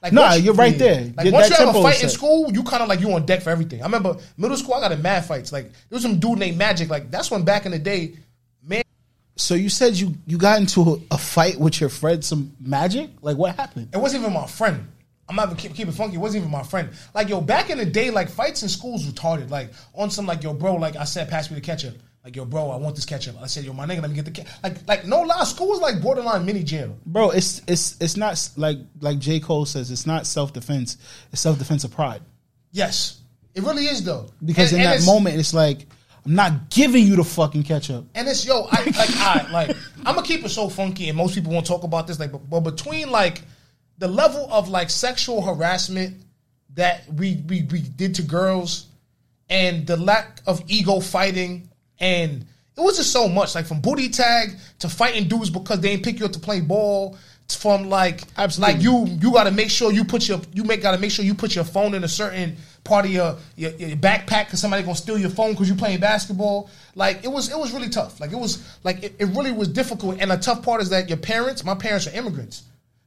Like 0.03 0.13
Nah, 0.13 0.23
once 0.31 0.43
you're 0.43 0.55
right 0.55 0.77
there. 0.77 1.13
Like 1.17 1.27
Your- 1.27 1.33
once 1.35 1.49
that 1.49 1.61
you 1.61 1.67
have 1.67 1.77
a 1.77 1.83
fight 1.83 2.03
in 2.03 2.09
school, 2.09 2.53
you 2.53 2.63
kind 2.65 2.83
of 2.83 2.89
like 2.89 3.01
you 3.01 3.13
on 3.13 3.25
deck 3.25 3.41
for 3.43 3.51
everything. 3.51 3.81
I 3.83 3.85
remember 3.85 4.17
middle 4.37 4.57
school, 4.57 4.75
I 4.75 4.81
got 4.81 4.91
in 4.93 5.01
mad 5.01 5.25
fights. 5.25 5.53
Like 5.53 5.67
there 5.67 5.97
was 5.97 6.03
some 6.03 6.19
dude 6.19 6.39
named 6.39 6.59
Magic. 6.59 6.91
Like 6.91 7.11
that's 7.11 7.31
when 7.31 7.45
back 7.45 7.67
in 7.67 7.73
the 7.73 7.79
day, 7.79 8.15
man. 8.65 8.83
so 9.37 9.55
you 9.55 9.69
said 9.69 9.95
you 9.95 10.15
you 10.27 10.39
got 10.39 10.59
into 10.61 10.81
a, 10.81 11.15
a 11.15 11.19
fight 11.19 11.59
with 11.59 11.81
your 11.81 11.89
friend, 11.91 12.25
some 12.25 12.53
magic. 12.61 13.11
Like 13.23 13.37
what 13.37 13.55
happened? 13.55 13.91
It 13.95 13.99
wasn't 13.99 14.23
even 14.23 14.33
my 14.35 14.47
friend. 14.47 14.89
I'm 15.29 15.37
not 15.37 15.47
even 15.47 15.57
keep, 15.57 15.75
keep 15.75 15.87
it 15.89 15.93
funky. 15.93 16.17
It 16.17 16.19
wasn't 16.19 16.43
even 16.43 16.51
my 16.51 16.65
friend. 16.65 16.91
Like 17.15 17.29
yo, 17.29 17.41
back 17.41 17.71
in 17.71 17.79
the 17.79 17.87
day, 17.87 18.11
like 18.11 18.29
fights 18.29 18.63
in 18.65 18.69
schools 18.69 19.07
retarded. 19.07 19.51
Like 19.51 19.71
on 19.95 20.11
some 20.11 20.27
like 20.27 20.43
yo, 20.43 20.53
bro. 20.53 20.75
Like 20.75 20.97
I 20.97 21.05
said, 21.05 21.29
pass 21.31 21.49
me 21.49 21.55
the 21.55 21.61
ketchup. 21.61 21.97
Like 22.25 22.37
yo, 22.37 22.45
bro, 22.45 22.71
I 22.71 22.77
want 22.77 22.95
this 22.95 23.05
ketchup. 23.05 23.35
I 23.43 23.47
said, 23.49 23.65
yo, 23.65 23.73
my 23.73 23.85
nigga, 23.85 24.01
let 24.01 24.09
me 24.11 24.15
get 24.15 24.25
the 24.25 24.31
ketchup. 24.31 24.53
Like 24.63 24.87
like 24.87 25.07
no 25.07 25.23
lie, 25.23 25.43
school 25.45 25.69
was 25.69 25.81
like 25.81 26.01
borderline 26.01 26.47
mini 26.47 26.63
jail. 26.63 26.97
Bro, 27.05 27.31
it's 27.31 27.63
it's 27.67 27.97
it's 28.01 28.17
not 28.17 28.49
like 28.57 28.79
like 29.01 29.19
J 29.19 29.41
Cole 29.41 29.67
says. 29.67 29.91
It's 29.91 30.07
not 30.07 30.27
self 30.27 30.53
defense. 30.53 30.99
It's 31.33 31.41
self 31.41 31.59
defense 31.59 31.83
of 31.85 31.91
pride. 31.91 32.23
Yes, 32.71 33.21
it 33.55 33.63
really 33.65 33.87
is 33.87 34.05
though. 34.05 34.29
Because 34.45 34.73
And- 34.73 34.81
in 34.83 34.87
and 34.87 34.93
that 34.93 34.97
it's- 35.01 35.07
moment, 35.07 35.37
it's 35.37 35.53
like 35.53 35.87
I'm 36.25 36.37
not 36.37 36.71
giving 36.71 37.05
you 37.09 37.17
the 37.17 37.25
fucking 37.25 37.65
ketchup. 37.65 38.07
And 38.15 38.29
it's 38.29 38.47
yo, 38.47 38.69
I 38.71 38.85
like 38.85 38.97
I 39.17 39.49
like 39.53 39.77
I'm 40.07 40.15
gonna 40.15 40.23
keep 40.27 40.45
it 40.45 40.51
so 40.51 40.69
funky, 40.69 41.09
and 41.09 41.19
most 41.19 41.35
people 41.35 41.53
won't 41.53 41.67
talk 41.67 41.83
about 41.83 42.07
this. 42.07 42.21
Like, 42.21 42.31
but, 42.31 42.49
but 42.49 42.61
between 42.61 43.11
like 43.11 43.43
the 43.99 44.07
level 44.07 44.47
of 44.53 44.69
like 44.69 44.91
sexual 44.91 45.43
harassment 45.43 46.23
that 46.75 47.03
we 47.13 47.43
we 47.49 47.63
we 47.65 47.81
did 47.81 48.15
to 48.15 48.23
girls, 48.23 48.87
and 49.51 49.87
the 49.89 49.97
lack 49.97 50.41
of 50.47 50.63
ego 50.69 51.01
fighting, 51.01 51.69
and 52.03 52.45
it 52.77 52.81
was 52.81 52.97
just 52.97 53.13
so 53.13 53.29
much. 53.29 53.55
Like 53.55 53.65
from 53.67 53.81
booty 53.81 54.09
tag 54.11 54.51
to 54.81 54.89
fighting 54.89 55.29
dudes 55.29 55.49
because 55.49 55.81
they 55.81 55.91
ain't 55.91 56.03
pick 56.03 56.19
you 56.19 56.27
up 56.27 56.33
to 56.33 56.41
play 56.41 56.61
ball. 56.61 57.17
From 57.59 57.91
like, 57.91 58.23
Absolutely. 58.39 58.75
like 58.75 58.83
you, 58.83 59.05
you 59.21 59.31
got 59.31 59.45
to 59.45 59.51
make 59.51 59.69
sure 59.69 59.93
you 59.93 60.05
put 60.05 60.27
your, 60.27 60.41
you 60.55 60.65
make 60.65 60.81
got 60.81 60.93
to 60.93 60.99
make 60.99 61.11
sure 61.11 61.23
you 61.23 61.35
put 61.35 61.55
your 61.55 61.65
phone 61.65 61.93
in 61.93 62.03
a 62.03 62.09
certain 62.09 62.57
part 62.83 63.05
of 63.05 63.11
your 63.11 63.37
your, 63.57 63.73
your 63.73 63.97
backpack 63.97 64.47
because 64.47 64.61
somebody 64.61 64.83
gonna 64.83 64.95
steal 64.95 65.19
your 65.19 65.29
phone 65.29 65.51
because 65.53 65.69
you 65.69 65.75
playing 65.75 66.01
basketball. 66.01 66.71
Like 66.95 67.25
it 67.25 67.29
was, 67.29 67.51
it 67.51 67.59
was 67.59 67.73
really 67.73 67.91
tough. 67.91 68.21
Like 68.21 68.33
it 68.33 68.39
was, 68.39 68.79
like 68.85 69.03
it, 69.03 69.17
it 69.19 69.27
really 69.27 69.53
was 69.53 69.69
difficult. 69.69 70.17
And 70.19 70.31
the 70.31 70.37
tough 70.39 70.63
part 70.63 70.81
is 70.81 70.89
that 70.91 71.11
your 71.11 71.19
parents, 71.19 71.63
my 71.63 71.75
parents 71.75 72.07
are 72.07 72.17
immigrants. 72.17 72.63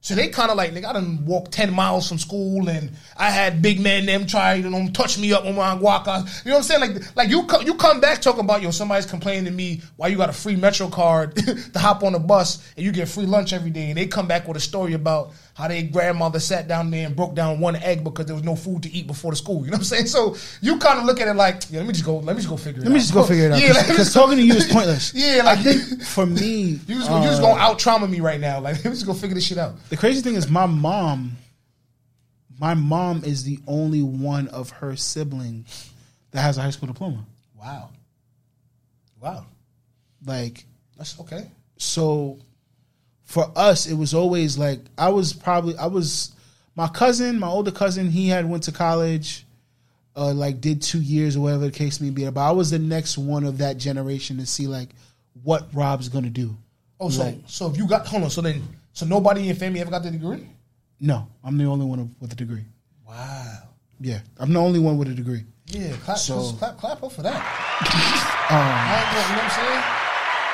So 0.06 0.14
they 0.14 0.28
kind 0.28 0.52
of 0.52 0.58
like, 0.58 0.72
nigga, 0.72 0.86
I 0.86 0.94
done 0.94 1.26
walked 1.26 1.52
10 1.52 1.74
miles 1.74 2.08
from 2.08 2.20
school 2.20 2.70
and 2.70 2.92
I 3.18 3.32
had 3.32 3.64
big 3.64 3.80
men 3.80 4.06
them 4.06 4.28
try, 4.28 4.54
you 4.54 4.70
know, 4.70 4.88
touch 4.92 5.18
me 5.18 5.34
up 5.34 5.46
on 5.46 5.56
my 5.56 5.76
guacas. 5.76 6.46
You 6.46 6.52
know 6.52 6.58
what 6.58 6.60
I'm 6.60 6.64
saying? 6.64 6.82
Like, 6.82 7.16
like 7.16 7.30
you, 7.30 7.42
co- 7.48 7.62
you 7.62 7.74
come 7.74 8.02
back 8.02 8.22
talking 8.22 8.42
about, 8.42 8.62
yo, 8.62 8.70
somebody's 8.70 9.08
complaining 9.08 9.46
to 9.46 9.52
me 9.52 9.82
why 9.96 10.10
you 10.10 10.18
got 10.18 10.30
a 10.30 10.34
free 10.34 10.58
Metro 10.58 10.90
card 10.90 11.36
to 11.74 11.80
hop 11.80 12.04
on 12.04 12.14
a 12.14 12.20
bus 12.20 12.72
and 12.78 12.86
you 12.86 12.92
get 12.92 13.10
free 13.10 13.26
lunch 13.26 13.52
every 13.52 13.72
day. 13.72 13.90
And 13.90 13.98
they 13.98 14.06
come 14.06 14.28
back 14.28 14.48
with 14.48 14.58
a 14.58 14.60
story 14.60 14.94
about 14.94 15.32
how 15.56 15.70
their 15.70 15.84
grandmother 15.84 16.38
sat 16.38 16.68
down 16.68 16.92
there 16.92 17.08
and 17.08 17.16
broke 17.16 17.34
down 17.34 17.62
one 17.62 17.78
egg 17.78 18.04
because 18.04 18.26
there 18.26 18.36
was 18.36 18.44
no 18.44 18.58
food 18.58 18.84
to 18.84 18.92
eat 18.92 19.08
before 19.08 19.32
the 19.32 19.38
school. 19.38 19.64
You 19.64 19.72
know 19.72 19.76
what 19.76 19.78
I'm 19.78 19.84
saying? 19.86 20.08
So 20.08 20.36
you 20.62 20.78
kind 20.80 21.00
of 21.00 21.06
look 21.06 21.22
at 21.22 21.30
it 21.30 21.34
like, 21.34 21.64
yeah, 21.70 21.80
let 21.80 21.88
me 21.88 21.94
just 21.94 22.04
go, 22.04 22.18
let 22.18 22.36
me 22.36 22.42
just 22.42 22.50
go 22.50 22.58
figure 22.58 22.82
it 22.82 22.86
out. 22.86 22.90
Let 22.90 22.94
me 22.94 23.00
just 23.00 23.14
go 23.14 23.24
figure 23.24 23.46
it 23.46 23.52
out. 23.54 23.62
Yeah, 23.62 23.72
let 23.72 23.88
Because 23.88 24.14
talking 24.14 24.36
to 24.36 24.44
you 24.44 24.54
is 24.54 24.68
pointless. 24.72 25.14
Yeah, 25.16 25.44
like, 25.46 25.60
I 25.60 25.64
think 25.64 26.02
for 26.04 26.26
me, 26.26 26.78
you 26.88 26.96
just, 26.96 27.10
uh, 27.10 27.16
you 27.20 27.24
just 27.24 27.42
gonna 27.42 27.58
out 27.58 27.80
trauma 27.80 28.06
me 28.06 28.20
right 28.20 28.40
now. 28.42 28.60
Like, 28.60 28.76
let 28.84 28.84
me 28.84 28.92
just 28.92 29.06
go 29.06 29.14
figure 29.14 29.34
this 29.34 29.46
shit 29.46 29.58
out. 29.58 29.76
the 29.90 29.96
crazy 29.96 30.22
thing 30.22 30.36
is 30.36 30.50
my 30.50 30.66
mom. 30.66 31.38
My 32.60 32.74
mom 32.74 33.24
is 33.24 33.46
the 33.46 33.60
only 33.66 34.02
one 34.04 34.50
of 34.50 34.70
her 34.72 34.98
siblings 34.98 35.90
that 36.32 36.42
has 36.42 36.58
a 36.58 36.62
high 36.62 36.70
school 36.72 36.88
diploma. 36.88 37.26
Wow. 37.58 37.92
Wow. 39.22 39.46
Like 40.26 40.66
That's 40.98 41.18
okay. 41.22 41.50
so 41.78 42.40
for 43.26 43.52
us 43.56 43.88
it 43.88 43.96
was 43.96 44.14
always 44.14 44.58
like 44.58 44.80
i 44.98 45.10
was 45.10 45.34
probably 45.34 45.76
i 45.78 45.86
was 45.88 46.32
my 46.76 46.88
cousin 46.88 47.40
my 47.40 47.48
older 47.48 47.72
cousin 47.72 48.10
he 48.10 48.28
had 48.28 48.48
went 48.50 48.64
to 48.64 48.72
college 48.72 49.46
uh 50.16 50.32
like 50.34 50.62
did 50.62 50.82
two 50.82 51.02
years 51.02 51.36
or 51.36 51.42
whatever 51.42 51.66
the 51.66 51.72
case 51.72 52.00
may 52.00 52.10
be 52.12 52.24
but 52.30 52.42
i 52.48 52.52
was 52.52 52.70
the 52.72 52.80
next 52.80 53.18
one 53.18 53.44
of 53.44 53.58
that 53.58 53.78
generation 53.78 54.38
to 54.38 54.46
see 54.46 54.68
like 54.68 54.90
what 55.44 55.68
rob's 55.74 56.08
gonna 56.10 56.30
do 56.30 56.56
Oh, 57.00 57.10
so 57.10 57.24
Like- 57.24 57.40
so 57.46 57.70
if 57.70 57.76
you 57.78 57.88
got 57.90 58.06
hold 58.08 58.24
on, 58.24 58.30
so 58.30 58.40
then 58.42 58.62
so 58.94 59.06
nobody 59.06 59.42
in 59.42 59.48
your 59.48 59.56
family 59.56 59.82
ever 59.82 59.92
got 59.92 60.04
the 60.04 60.12
degree? 60.12 60.48
no 61.00 61.28
i'm 61.44 61.58
the 61.58 61.66
only 61.66 61.86
one 61.86 62.16
with 62.22 62.32
a 62.32 62.36
degree 62.36 62.64
Wow. 63.08 63.58
yeah 64.00 64.20
i'm 64.40 64.54
the 64.54 64.60
only 64.60 64.80
one 64.80 64.98
with 64.98 65.10
a 65.10 65.14
degree 65.16 65.44
Yeah, 65.68 65.94
clap, 66.06 66.18
So- 66.20 66.54
clap, 66.54 66.78
clap 66.78 67.02
up 67.04 67.12
for 67.12 67.24
that. 67.24 67.36
um 68.54 68.62
you 68.62 69.36
know 69.36 69.42
what 69.42 69.44
I'm 69.44 69.50
saying? 69.52 70.05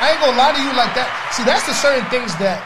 I 0.02 0.14
ain't 0.14 0.20
gonna 0.20 0.36
lie 0.36 0.52
to 0.52 0.62
you 0.64 0.74
like 0.74 0.96
that. 0.96 1.32
See, 1.32 1.44
that's 1.44 1.68
the 1.68 1.74
certain 1.74 2.04
things 2.10 2.36
that 2.38 2.60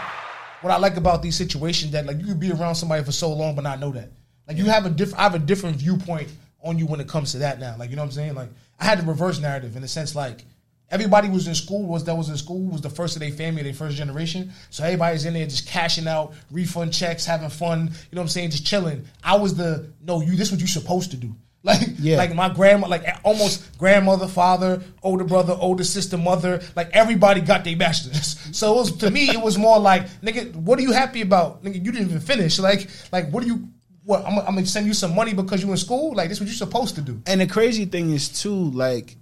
what 0.61 0.71
I 0.71 0.77
like 0.77 0.95
about 0.95 1.21
these 1.21 1.35
situations 1.35 1.91
that 1.91 2.05
like 2.05 2.17
you 2.17 2.27
could 2.27 2.39
be 2.39 2.49
around 2.49 2.75
somebody 2.75 3.03
for 3.03 3.11
so 3.11 3.33
long 3.33 3.55
but 3.55 3.65
not 3.65 3.81
know 3.81 3.91
that. 3.91 4.09
Like 4.47 4.55
you 4.55 4.63
have 4.65 4.85
a 4.85 4.89
different, 4.89 5.19
I 5.19 5.23
have 5.23 5.35
a 5.35 5.39
different 5.39 5.75
viewpoint 5.75 6.29
on 6.63 6.79
you 6.79 6.85
when 6.85 7.01
it 7.01 7.09
comes 7.09 7.33
to 7.33 7.39
that 7.39 7.59
now. 7.59 7.75
Like 7.77 7.89
you 7.89 7.97
know 7.97 8.03
what 8.03 8.07
I'm 8.07 8.11
saying? 8.13 8.35
Like 8.35 8.47
I 8.79 8.85
had 8.85 8.99
the 8.99 9.03
reverse 9.03 9.41
narrative 9.41 9.75
in 9.75 9.81
the 9.81 9.87
sense 9.89 10.15
like 10.15 10.45
everybody 10.89 11.27
was 11.27 11.45
in 11.49 11.55
school 11.55 11.85
was 11.85 12.05
that 12.05 12.15
was 12.15 12.29
in 12.29 12.37
school 12.37 12.71
was 12.71 12.79
the 12.79 12.89
first 12.89 13.17
of 13.17 13.19
their 13.19 13.31
family, 13.31 13.63
their 13.63 13.73
first 13.73 13.97
generation. 13.97 14.53
So 14.69 14.85
everybody's 14.85 15.25
in 15.25 15.33
there 15.33 15.45
just 15.45 15.67
cashing 15.67 16.07
out 16.07 16.35
refund 16.51 16.93
checks, 16.93 17.25
having 17.25 17.49
fun. 17.49 17.79
You 17.81 17.85
know 17.85 18.21
what 18.21 18.21
I'm 18.21 18.27
saying? 18.29 18.51
Just 18.51 18.65
chilling. 18.65 19.03
I 19.21 19.35
was 19.35 19.55
the 19.55 19.89
no, 20.01 20.21
you. 20.21 20.37
This 20.37 20.51
what 20.51 20.61
you 20.61 20.67
supposed 20.67 21.11
to 21.11 21.17
do. 21.17 21.35
Like, 21.65 21.81
Yeah. 21.97 22.17
like 22.17 22.35
my 22.35 22.49
grandma, 22.49 22.87
like 22.87 23.03
almost 23.23 23.75
grandmother, 23.79 24.27
father, 24.27 24.83
older 25.01 25.23
brother, 25.23 25.57
older 25.59 25.83
sister, 25.83 26.15
mother, 26.15 26.61
like 26.75 26.91
everybody 26.93 27.41
got 27.41 27.63
their 27.63 27.75
bachelors. 27.75 28.37
So 28.55 28.73
it 28.73 28.77
was 28.77 28.97
to 28.97 29.09
me, 29.09 29.29
it 29.31 29.41
was 29.41 29.57
more 29.57 29.79
like, 29.79 30.07
nigga, 30.21 30.55
what 30.55 30.77
are 30.79 30.83
you 30.83 30.93
happy 30.93 31.21
about? 31.21 31.63
Nigga, 31.63 31.83
you 31.83 31.91
didn't 31.91 32.07
even 32.09 32.19
finish. 32.21 32.59
Like, 32.59 32.87
like 33.11 33.31
what 33.31 33.43
are 33.43 33.47
you 33.47 33.67
what? 34.03 34.23
I'm, 34.25 34.37
I'm 34.37 34.53
gonna 34.53 34.65
send 34.67 34.85
you 34.85 34.93
some 34.93 35.15
money 35.15 35.33
because 35.33 35.63
you 35.63 35.71
in 35.71 35.77
school. 35.77 36.13
Like 36.13 36.29
this, 36.29 36.39
what 36.39 36.45
you're 36.45 36.55
supposed 36.55 36.93
to 36.95 37.01
do? 37.01 37.19
And 37.25 37.41
the 37.41 37.47
crazy 37.47 37.85
thing 37.85 38.11
is 38.11 38.29
too, 38.29 38.55
like, 38.71 39.15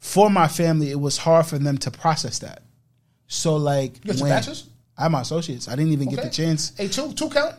for 0.00 0.30
my 0.30 0.48
family, 0.48 0.90
it 0.90 0.98
was 0.98 1.18
hard 1.18 1.44
for 1.46 1.58
them 1.58 1.76
to 1.78 1.90
process 1.90 2.38
that. 2.38 2.62
So 3.28 3.56
like, 3.56 4.02
You 4.02 4.12
got 4.12 4.18
your 4.18 4.28
bachelor's? 4.28 4.66
I 4.96 5.02
have 5.02 5.12
my 5.12 5.20
associates. 5.20 5.68
I 5.68 5.76
didn't 5.76 5.92
even 5.92 6.08
get 6.08 6.22
the 6.22 6.30
chance. 6.30 6.72
Hey, 6.76 6.88
two 6.88 7.12
two 7.12 7.28
count. 7.28 7.54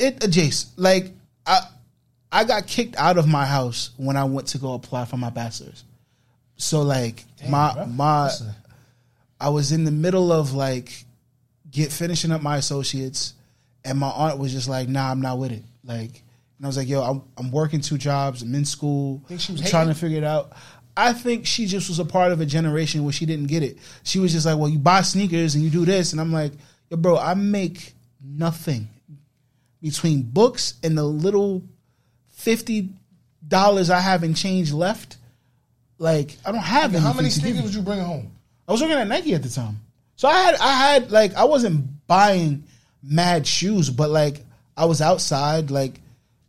It, 0.00 0.24
uh, 0.24 0.26
Jace, 0.28 0.70
like, 0.76 1.12
I, 1.46 1.60
I 2.34 2.42
got 2.42 2.66
kicked 2.66 2.96
out 2.96 3.16
of 3.16 3.28
my 3.28 3.46
house 3.46 3.90
when 3.96 4.16
I 4.16 4.24
went 4.24 4.48
to 4.48 4.58
go 4.58 4.74
apply 4.74 5.04
for 5.04 5.16
my 5.16 5.30
bachelor's. 5.30 5.84
So 6.56 6.82
like, 6.82 7.24
Damn, 7.38 7.52
my 7.52 7.74
bro. 7.74 7.86
my, 7.86 8.24
Listen. 8.24 8.50
I 9.40 9.48
was 9.50 9.70
in 9.70 9.84
the 9.84 9.92
middle 9.92 10.32
of 10.32 10.52
like, 10.52 11.04
get 11.70 11.92
finishing 11.92 12.32
up 12.32 12.42
my 12.42 12.56
associates, 12.56 13.34
and 13.84 13.98
my 13.98 14.08
aunt 14.08 14.38
was 14.38 14.52
just 14.52 14.68
like, 14.68 14.88
"Nah, 14.88 15.10
I'm 15.10 15.20
not 15.20 15.38
with 15.38 15.52
it." 15.52 15.62
Like, 15.84 16.22
and 16.58 16.64
I 16.64 16.66
was 16.66 16.76
like, 16.76 16.88
"Yo, 16.88 17.02
I'm 17.02 17.22
I'm 17.36 17.52
working 17.52 17.80
two 17.80 17.98
jobs. 17.98 18.42
I'm 18.42 18.54
in 18.54 18.64
school. 18.64 19.22
Think 19.28 19.40
she 19.40 19.52
was 19.52 19.60
I'm 19.60 19.68
trying 19.68 19.88
to 19.88 19.94
figure 19.94 20.18
it 20.18 20.24
out." 20.24 20.52
I 20.96 21.12
think 21.12 21.46
she 21.46 21.66
just 21.66 21.88
was 21.88 21.98
a 21.98 22.04
part 22.04 22.32
of 22.32 22.40
a 22.40 22.46
generation 22.46 23.02
where 23.04 23.12
she 23.12 23.26
didn't 23.26 23.46
get 23.46 23.62
it. 23.62 23.78
She 24.04 24.18
was 24.18 24.32
just 24.32 24.46
like, 24.46 24.58
"Well, 24.58 24.68
you 24.68 24.78
buy 24.78 25.02
sneakers 25.02 25.54
and 25.54 25.62
you 25.62 25.70
do 25.70 25.84
this," 25.84 26.12
and 26.12 26.20
I'm 26.20 26.32
like, 26.32 26.52
"Yo, 26.88 26.96
bro, 26.96 27.16
I 27.18 27.34
make 27.34 27.94
nothing 28.20 28.88
between 29.82 30.22
books 30.22 30.74
and 30.82 30.96
the 30.96 31.04
little 31.04 31.62
fifty 32.44 32.90
dollars 33.46 33.90
I 33.90 34.00
have 34.00 34.22
in 34.22 34.34
change 34.34 34.72
left. 34.72 35.16
Like, 35.98 36.36
I 36.44 36.52
don't 36.52 36.60
have 36.60 36.92
How 36.92 36.98
anything 36.98 37.16
many 37.16 37.30
sneakers 37.30 37.62
was 37.62 37.74
you 37.74 37.82
bringing 37.82 38.04
home? 38.04 38.30
I 38.68 38.72
was 38.72 38.80
working 38.82 38.96
at 38.96 39.08
Nike 39.08 39.34
at 39.34 39.42
the 39.42 39.48
time. 39.48 39.80
So 40.16 40.28
I 40.28 40.34
had 40.34 40.54
I 40.56 40.72
had 40.72 41.10
like 41.10 41.34
I 41.34 41.44
wasn't 41.44 42.06
buying 42.06 42.64
mad 43.02 43.46
shoes, 43.46 43.90
but 43.90 44.10
like 44.10 44.44
I 44.76 44.84
was 44.84 45.00
outside, 45.00 45.70
like 45.70 46.00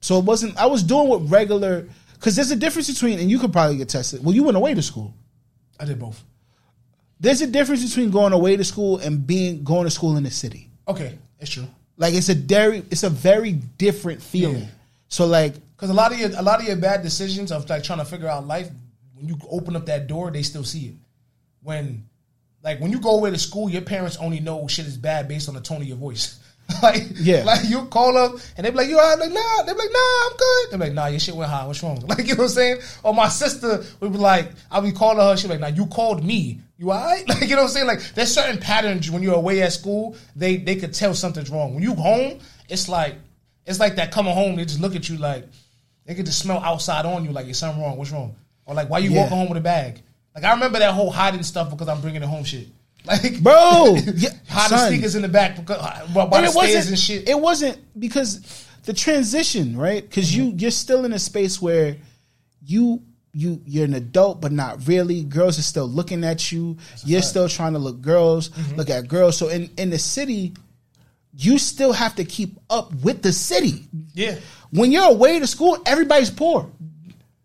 so 0.01 0.19
it 0.19 0.25
wasn't 0.25 0.57
I 0.57 0.67
was 0.67 0.83
doing 0.83 1.07
what 1.07 1.29
regular 1.29 1.87
because 2.13 2.35
there's 2.35 2.51
a 2.51 2.55
difference 2.55 2.91
between 2.91 3.19
and 3.19 3.29
you 3.29 3.39
could 3.39 3.51
probably 3.51 3.77
get 3.77 3.89
tested. 3.89 4.23
Well, 4.23 4.35
you 4.35 4.43
went 4.43 4.57
away 4.57 4.73
to 4.73 4.81
school. 4.81 5.13
I 5.79 5.85
did 5.85 5.99
both. 5.99 6.23
There's 7.19 7.41
a 7.41 7.47
difference 7.47 7.83
between 7.87 8.11
going 8.11 8.33
away 8.33 8.57
to 8.57 8.63
school 8.63 8.97
and 8.97 9.25
being 9.25 9.63
going 9.63 9.85
to 9.85 9.91
school 9.91 10.17
in 10.17 10.23
the 10.23 10.31
city. 10.31 10.69
Okay, 10.87 11.17
it's 11.39 11.51
true. 11.51 11.67
Like 11.97 12.13
it's 12.13 12.29
a 12.29 12.35
very 12.35 12.83
it's 12.91 13.03
a 13.03 13.09
very 13.09 13.53
different 13.53 14.21
feeling. 14.21 14.63
Yeah. 14.63 14.67
So 15.07 15.25
like 15.25 15.55
Because 15.75 15.89
a 15.89 15.93
lot 15.93 16.11
of 16.13 16.19
your 16.19 16.29
a 16.37 16.41
lot 16.41 16.59
of 16.61 16.67
your 16.67 16.77
bad 16.77 17.03
decisions 17.03 17.51
of 17.51 17.69
like 17.69 17.83
trying 17.83 17.99
to 17.99 18.05
figure 18.05 18.27
out 18.27 18.47
life, 18.47 18.69
when 19.13 19.27
you 19.27 19.37
open 19.49 19.75
up 19.75 19.85
that 19.87 20.07
door, 20.07 20.31
they 20.31 20.41
still 20.43 20.63
see 20.63 20.87
it. 20.87 20.95
When 21.61 22.07
like 22.63 22.79
when 22.79 22.91
you 22.91 22.99
go 22.99 23.17
away 23.17 23.31
to 23.31 23.37
school, 23.37 23.69
your 23.69 23.81
parents 23.81 24.17
only 24.17 24.39
know 24.39 24.67
shit 24.67 24.85
is 24.85 24.97
bad 24.97 25.27
based 25.27 25.49
on 25.49 25.55
the 25.55 25.61
tone 25.61 25.81
of 25.81 25.87
your 25.87 25.97
voice. 25.97 26.39
like 26.81 27.03
Yeah. 27.15 27.43
like 27.43 27.63
you 27.69 27.85
call 27.85 28.17
up 28.17 28.33
and 28.57 28.65
they 28.65 28.71
be 28.71 28.77
like, 28.77 28.87
you 28.89 28.97
all 28.97 29.07
right? 29.09 29.19
Like 29.19 29.31
nah, 29.31 29.63
they 29.63 29.73
be 29.73 29.77
like 29.79 29.89
nah, 29.91 30.25
I'm 30.29 30.37
good. 30.37 30.71
They 30.71 30.77
be 30.77 30.83
like 30.85 30.93
nah, 30.93 31.05
your 31.07 31.19
shit 31.19 31.35
went 31.35 31.51
high. 31.51 31.65
What's 31.67 31.83
wrong? 31.83 32.03
Like 32.07 32.19
you 32.27 32.35
know 32.35 32.43
what 32.43 32.43
I'm 32.43 32.49
saying? 32.49 32.77
Or 33.03 33.13
my 33.13 33.27
sister 33.27 33.83
would 33.99 34.11
be 34.13 34.17
like, 34.17 34.51
I'll 34.71 34.81
be 34.81 34.91
calling 34.91 35.17
her. 35.19 35.37
She 35.37 35.47
be 35.47 35.53
like, 35.53 35.59
nah, 35.61 35.67
you 35.67 35.85
called 35.87 36.23
me. 36.23 36.61
You 36.77 36.91
all 36.91 37.03
right? 37.03 37.23
Like 37.29 37.41
you 37.41 37.49
know 37.49 37.57
what 37.63 37.63
I'm 37.63 37.69
saying? 37.69 37.87
Like 37.87 38.01
there's 38.15 38.33
certain 38.33 38.59
patterns 38.59 39.11
when 39.11 39.21
you're 39.21 39.35
away 39.35 39.61
at 39.61 39.73
school. 39.73 40.15
They 40.35 40.57
they 40.57 40.75
could 40.77 40.93
tell 40.93 41.13
something's 41.13 41.49
wrong. 41.49 41.73
When 41.75 41.83
you 41.83 41.93
go 41.93 42.01
home, 42.01 42.39
it's 42.69 42.89
like 42.89 43.15
it's 43.65 43.79
like 43.79 43.95
that 43.97 44.11
coming 44.11 44.33
home. 44.33 44.55
They 44.55 44.65
just 44.65 44.79
look 44.79 44.95
at 44.95 45.07
you 45.09 45.17
like 45.17 45.45
they 46.05 46.15
could 46.15 46.25
just 46.25 46.39
smell 46.39 46.59
outside 46.59 47.05
on 47.05 47.25
you 47.25 47.31
like 47.31 47.45
there's 47.45 47.57
something 47.59 47.81
wrong. 47.81 47.97
What's 47.97 48.11
wrong? 48.11 48.35
Or 48.65 48.73
like 48.75 48.89
why 48.89 48.99
you 48.99 49.11
Yeah. 49.11 49.21
walking 49.23 49.37
home 49.37 49.49
with 49.49 49.57
a 49.57 49.61
bag? 49.61 50.01
Like 50.33 50.43
I 50.43 50.53
remember 50.53 50.79
that 50.79 50.93
whole 50.93 51.09
hiding 51.11 51.43
stuff 51.43 51.69
because 51.69 51.87
I'm 51.87 52.01
bringing 52.01 52.21
it 52.21 52.27
home 52.27 52.43
shit. 52.43 52.67
Like 53.05 53.39
Bro, 53.41 53.97
yeah, 54.15 54.29
hiding 54.49 54.77
son. 54.77 54.89
sneakers 54.91 55.15
in 55.15 55.21
the 55.21 55.27
back 55.27 55.55
because 55.55 55.77
uh, 55.79 56.07
by 56.13 56.25
the 56.25 56.35
And 56.37 56.45
it 56.45 56.51
stairs 56.51 56.55
wasn't 56.55 56.87
and 56.89 56.99
shit. 56.99 57.29
It 57.29 57.39
wasn't 57.39 57.77
because 57.99 58.65
the 58.85 58.93
transition, 58.93 59.77
right? 59.77 60.01
Because 60.01 60.35
you 60.35 60.45
Mm-hmm. 60.45 60.59
you're 60.59 60.71
still 60.71 61.05
in 61.05 61.13
a 61.13 61.19
space 61.19 61.61
where 61.61 61.97
you 62.65 63.03
you 63.31 63.61
you're 63.65 63.85
an 63.85 63.93
adult, 63.93 64.41
but 64.41 64.51
not 64.51 64.87
really. 64.87 65.23
Girls 65.23 65.59
are 65.59 65.63
still 65.63 65.87
looking 65.87 66.23
at 66.23 66.51
you. 66.51 66.77
You're 67.03 67.21
still 67.21 67.47
trying 67.49 67.73
to 67.73 67.79
look 67.79 68.01
girls, 68.01 68.49
Mm-hmm. 68.49 68.75
look 68.75 68.89
at 68.89 69.07
girls. 69.07 69.37
So 69.37 69.49
in 69.49 69.69
in 69.77 69.89
the 69.91 69.99
city, 69.99 70.53
you 71.37 71.57
still 71.59 71.93
have 71.93 72.15
to 72.15 72.23
keep 72.23 72.57
up 72.69 72.93
with 73.03 73.21
the 73.21 73.33
city. 73.33 73.87
yeah, 74.13 74.37
When 74.75 74.91
you're 74.91 75.09
away 75.09 75.39
to 75.39 75.47
school, 75.47 75.77
everybody's 75.85 76.29
poor. 76.29 76.69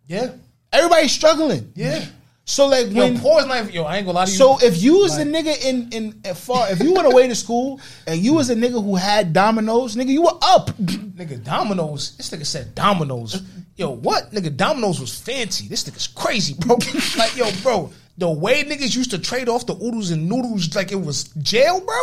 yeah, 0.06 0.32
Everybody's 0.72 1.12
struggling. 1.12 1.72
yeah. 1.74 2.04
So 2.44 2.66
like 2.66 2.90
Yo, 2.90 3.02
when 3.02 3.18
poor 3.20 3.40
is 3.40 3.46
not. 3.46 3.72
Yo, 3.72 3.84
I 3.84 3.98
ain't 3.98 4.06
gonna 4.06 4.18
lie 4.18 4.24
to 4.24 4.30
you. 4.30 4.36
so 4.36 4.58
if 4.60 4.82
you 4.82 4.98
was 4.98 5.16
a 5.18 5.24
nigga 5.24 5.54
in 5.64 5.88
in 5.92 6.20
at 6.24 6.36
far, 6.36 6.68
if 6.72 6.80
you 6.82 6.92
went 6.92 7.06
away 7.06 7.28
to 7.28 7.34
school 7.34 7.80
and 8.08 8.20
you 8.20 8.34
was 8.34 8.50
a 8.50 8.56
nigga 8.56 8.82
who 8.82 8.96
had 8.96 9.32
dominoes, 9.32 9.94
nigga, 9.94 10.08
you 10.08 10.22
were 10.22 10.38
up. 10.42 10.70
nigga, 10.78 11.42
dominoes. 11.44 12.16
This 12.16 12.30
nigga 12.30 12.44
said 12.46 12.74
dominoes. 12.74 13.40
Yo, 13.76 13.90
what? 13.90 14.32
Nigga, 14.32 14.56
dominoes 14.56 15.00
was 15.00 15.16
fancy. 15.16 15.68
This 15.68 15.84
nigga's 15.84 16.08
crazy, 16.08 16.54
bro. 16.58 16.76
like, 17.16 17.36
yo, 17.36 17.48
bro, 17.62 17.92
the 18.18 18.28
way 18.28 18.64
niggas 18.64 18.96
used 18.96 19.12
to 19.12 19.18
trade 19.18 19.48
off 19.48 19.64
the 19.66 19.74
oodles 19.74 20.10
and 20.10 20.28
noodles 20.28 20.74
like 20.74 20.90
it 20.90 21.00
was 21.00 21.24
jail, 21.42 21.80
bro. 21.80 22.00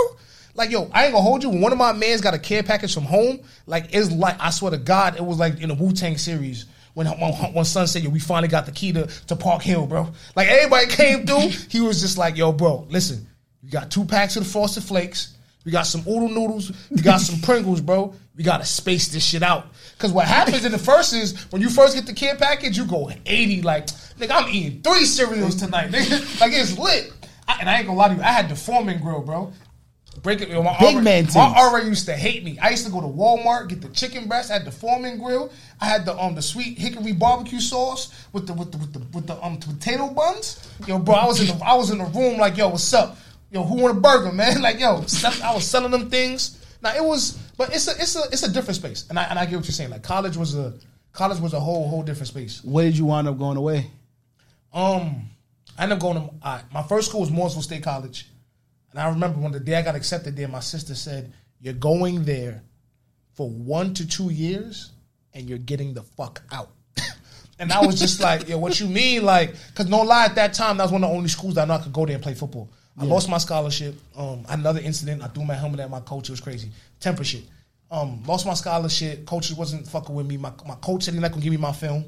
Like, 0.57 0.71
yo, 0.71 0.89
I 0.91 1.05
ain't 1.05 1.13
gonna 1.13 1.21
hold 1.23 1.43
you. 1.43 1.49
One 1.49 1.71
of 1.71 1.77
my 1.77 1.93
man's 1.93 2.19
got 2.19 2.33
a 2.33 2.39
care 2.39 2.63
package 2.63 2.93
from 2.93 3.03
home, 3.03 3.39
like, 3.67 3.93
it's 3.93 4.11
like, 4.11 4.37
I 4.39 4.49
swear 4.49 4.71
to 4.71 4.77
God, 4.77 5.15
it 5.15 5.23
was 5.23 5.37
like 5.37 5.61
in 5.61 5.69
the 5.69 5.75
Wu 5.75 5.93
Tang 5.93 6.17
series. 6.17 6.65
When, 6.95 7.05
when, 7.05 7.33
when 7.53 7.63
son 7.63 7.85
said, 7.85 8.01
yo, 8.01 8.09
we 8.09 8.19
finally 8.19 8.47
got 8.47 8.65
the 8.65 8.71
key 8.71 8.91
to, 8.93 9.05
to 9.27 9.35
Park 9.35 9.61
Hill, 9.61 9.85
bro. 9.85 10.11
Like, 10.35 10.47
everybody 10.47 10.87
came 10.89 11.27
through. 11.27 11.49
He 11.69 11.79
was 11.79 12.01
just 12.01 12.17
like, 12.17 12.37
yo, 12.37 12.51
bro, 12.51 12.87
listen, 12.89 13.27
you 13.61 13.69
got 13.69 13.91
two 13.91 14.03
packs 14.03 14.35
of 14.35 14.45
the 14.45 14.49
Frosted 14.49 14.83
Flakes. 14.83 15.35
We 15.63 15.71
got 15.71 15.83
some 15.83 16.01
oodle 16.01 16.29
noodles. 16.29 16.71
We 16.89 17.03
got 17.03 17.21
some 17.21 17.39
Pringles, 17.43 17.81
bro. 17.81 18.15
We 18.35 18.43
gotta 18.43 18.65
space 18.65 19.09
this 19.09 19.23
shit 19.23 19.43
out. 19.43 19.67
Cause 19.99 20.11
what 20.11 20.25
happens 20.25 20.65
in 20.65 20.71
the 20.71 20.77
first 20.79 21.13
is 21.13 21.39
when 21.51 21.61
you 21.61 21.69
first 21.69 21.93
get 21.95 22.07
the 22.07 22.13
kid 22.13 22.39
package, 22.39 22.77
you 22.77 22.85
go 22.85 23.11
80, 23.25 23.61
like, 23.61 23.87
nigga, 24.17 24.31
I'm 24.31 24.49
eating 24.49 24.81
three 24.81 25.05
cereals 25.05 25.55
tonight, 25.55 25.91
nigga. 25.91 26.39
Like 26.41 26.53
it's 26.53 26.77
lit. 26.77 27.11
I, 27.47 27.57
and 27.59 27.69
I 27.69 27.77
ain't 27.77 27.87
gonna 27.87 27.97
lie 27.97 28.09
to 28.09 28.15
you, 28.15 28.21
I 28.21 28.31
had 28.31 28.49
the 28.49 28.55
Foreman 28.55 29.01
grill, 29.01 29.21
bro. 29.21 29.53
Break 30.23 30.41
it, 30.41 30.49
yo, 30.49 30.63
my 30.63 30.75
Big 30.79 30.95
RA 30.95 31.01
man 31.01 31.23
My 31.25 31.29
things. 31.29 31.35
RA 31.37 31.77
used 31.77 32.05
to 32.05 32.13
hate 32.13 32.43
me. 32.43 32.57
I 32.59 32.69
used 32.69 32.85
to 32.85 32.91
go 32.91 33.01
to 33.01 33.07
Walmart, 33.07 33.69
get 33.69 33.81
the 33.81 33.89
chicken 33.89 34.27
breast. 34.27 34.49
I 34.49 34.53
had 34.53 34.65
the 34.65 34.71
Foreman 34.71 35.19
grill. 35.19 35.51
I 35.79 35.85
had 35.85 36.05
the 36.05 36.17
um 36.17 36.35
the 36.35 36.41
sweet 36.41 36.77
hickory 36.77 37.13
barbecue 37.13 37.59
sauce 37.59 38.13
with 38.33 38.47
the 38.47 38.53
with 38.53 38.71
the 38.71 38.77
with 38.79 38.93
the 38.93 38.99
with 39.13 39.27
the 39.27 39.41
um 39.43 39.57
potato 39.57 40.09
buns. 40.09 40.69
Yo, 40.87 40.99
bro, 40.99 41.15
I 41.15 41.25
was 41.25 41.39
in 41.39 41.57
the 41.57 41.65
I 41.65 41.75
was 41.75 41.91
in 41.91 41.99
the 41.99 42.05
room 42.05 42.37
like, 42.37 42.57
yo, 42.57 42.69
what's 42.69 42.93
up? 42.93 43.17
Yo, 43.51 43.63
who 43.63 43.81
want 43.81 43.97
a 43.97 43.99
burger, 44.01 44.31
man? 44.31 44.61
Like, 44.61 44.79
yo, 44.79 45.03
I 45.43 45.53
was 45.53 45.65
selling 45.65 45.91
them 45.91 46.09
things. 46.09 46.57
Now 46.81 46.95
it 46.95 47.03
was, 47.03 47.37
but 47.57 47.73
it's 47.73 47.87
a 47.87 47.91
it's 47.91 48.15
a 48.15 48.23
it's 48.31 48.43
a 48.43 48.51
different 48.51 48.75
space, 48.75 49.05
and 49.09 49.17
I 49.17 49.23
and 49.23 49.39
I 49.39 49.45
get 49.45 49.55
what 49.55 49.65
you're 49.65 49.73
saying. 49.73 49.89
Like 49.89 50.03
college 50.03 50.35
was 50.37 50.55
a 50.55 50.73
college 51.13 51.39
was 51.39 51.53
a 51.53 51.59
whole 51.59 51.87
whole 51.87 52.03
different 52.03 52.27
space. 52.27 52.63
Where 52.63 52.85
did 52.85 52.97
you 52.97 53.05
wind 53.05 53.27
up 53.27 53.37
going 53.37 53.57
away? 53.57 53.89
Um, 54.73 55.29
I 55.77 55.83
ended 55.83 55.97
up 55.97 56.01
going 56.01 56.17
to 56.17 56.33
uh, 56.43 56.61
my 56.73 56.83
first 56.83 57.09
school 57.09 57.21
was 57.21 57.31
Morrisville 57.31 57.61
State 57.63 57.83
College, 57.83 58.27
and 58.91 58.99
I 58.99 59.09
remember 59.09 59.39
when 59.39 59.51
the 59.51 59.59
day 59.59 59.75
I 59.75 59.81
got 59.81 59.95
accepted 59.95 60.35
there, 60.35 60.47
my 60.47 60.59
sister 60.59 60.95
said, 60.95 61.31
"You're 61.61 61.73
going 61.73 62.23
there 62.23 62.63
for 63.33 63.49
one 63.49 63.93
to 63.95 64.07
two 64.07 64.31
years, 64.31 64.91
and 65.33 65.47
you're 65.47 65.57
getting 65.57 65.93
the 65.93 66.03
fuck 66.03 66.41
out." 66.51 66.69
and 67.59 67.71
I 67.71 67.85
was 67.85 67.99
just 67.99 68.19
like, 68.19 68.47
"Yo, 68.47 68.57
what 68.57 68.79
you 68.79 68.87
mean?" 68.87 69.23
Like, 69.23 69.55
cause 69.75 69.87
no 69.87 70.01
lie, 70.01 70.25
at 70.25 70.35
that 70.35 70.53
time 70.53 70.77
that 70.77 70.83
was 70.83 70.91
one 70.91 71.03
of 71.03 71.09
the 71.09 71.15
only 71.15 71.29
schools 71.29 71.55
that 71.55 71.63
I 71.63 71.65
know 71.65 71.75
I 71.75 71.83
could 71.83 71.93
go 71.93 72.05
there 72.05 72.15
and 72.15 72.23
play 72.23 72.33
football. 72.33 72.69
I 72.99 73.05
lost 73.05 73.29
my 73.29 73.37
scholarship. 73.37 73.95
Um, 74.15 74.43
another 74.49 74.79
incident. 74.79 75.21
I 75.21 75.27
threw 75.27 75.45
my 75.45 75.53
helmet 75.53 75.81
at 75.81 75.89
my 75.89 75.99
coach. 75.99 76.29
It 76.29 76.31
was 76.31 76.41
crazy. 76.41 76.71
Temper 76.99 77.23
shit. 77.23 77.43
Um, 77.91 78.23
lost 78.23 78.45
my 78.45 78.55
scholarship. 78.55 79.25
Coaches 79.25 79.55
wasn't 79.55 79.87
fucking 79.87 80.13
with 80.13 80.25
me. 80.25 80.37
My, 80.37 80.51
my 80.67 80.75
coach 80.75 81.03
said 81.03 81.13
he 81.13 81.19
not 81.19 81.31
gonna 81.31 81.43
give 81.43 81.51
me 81.51 81.57
my 81.57 81.71
film. 81.71 82.05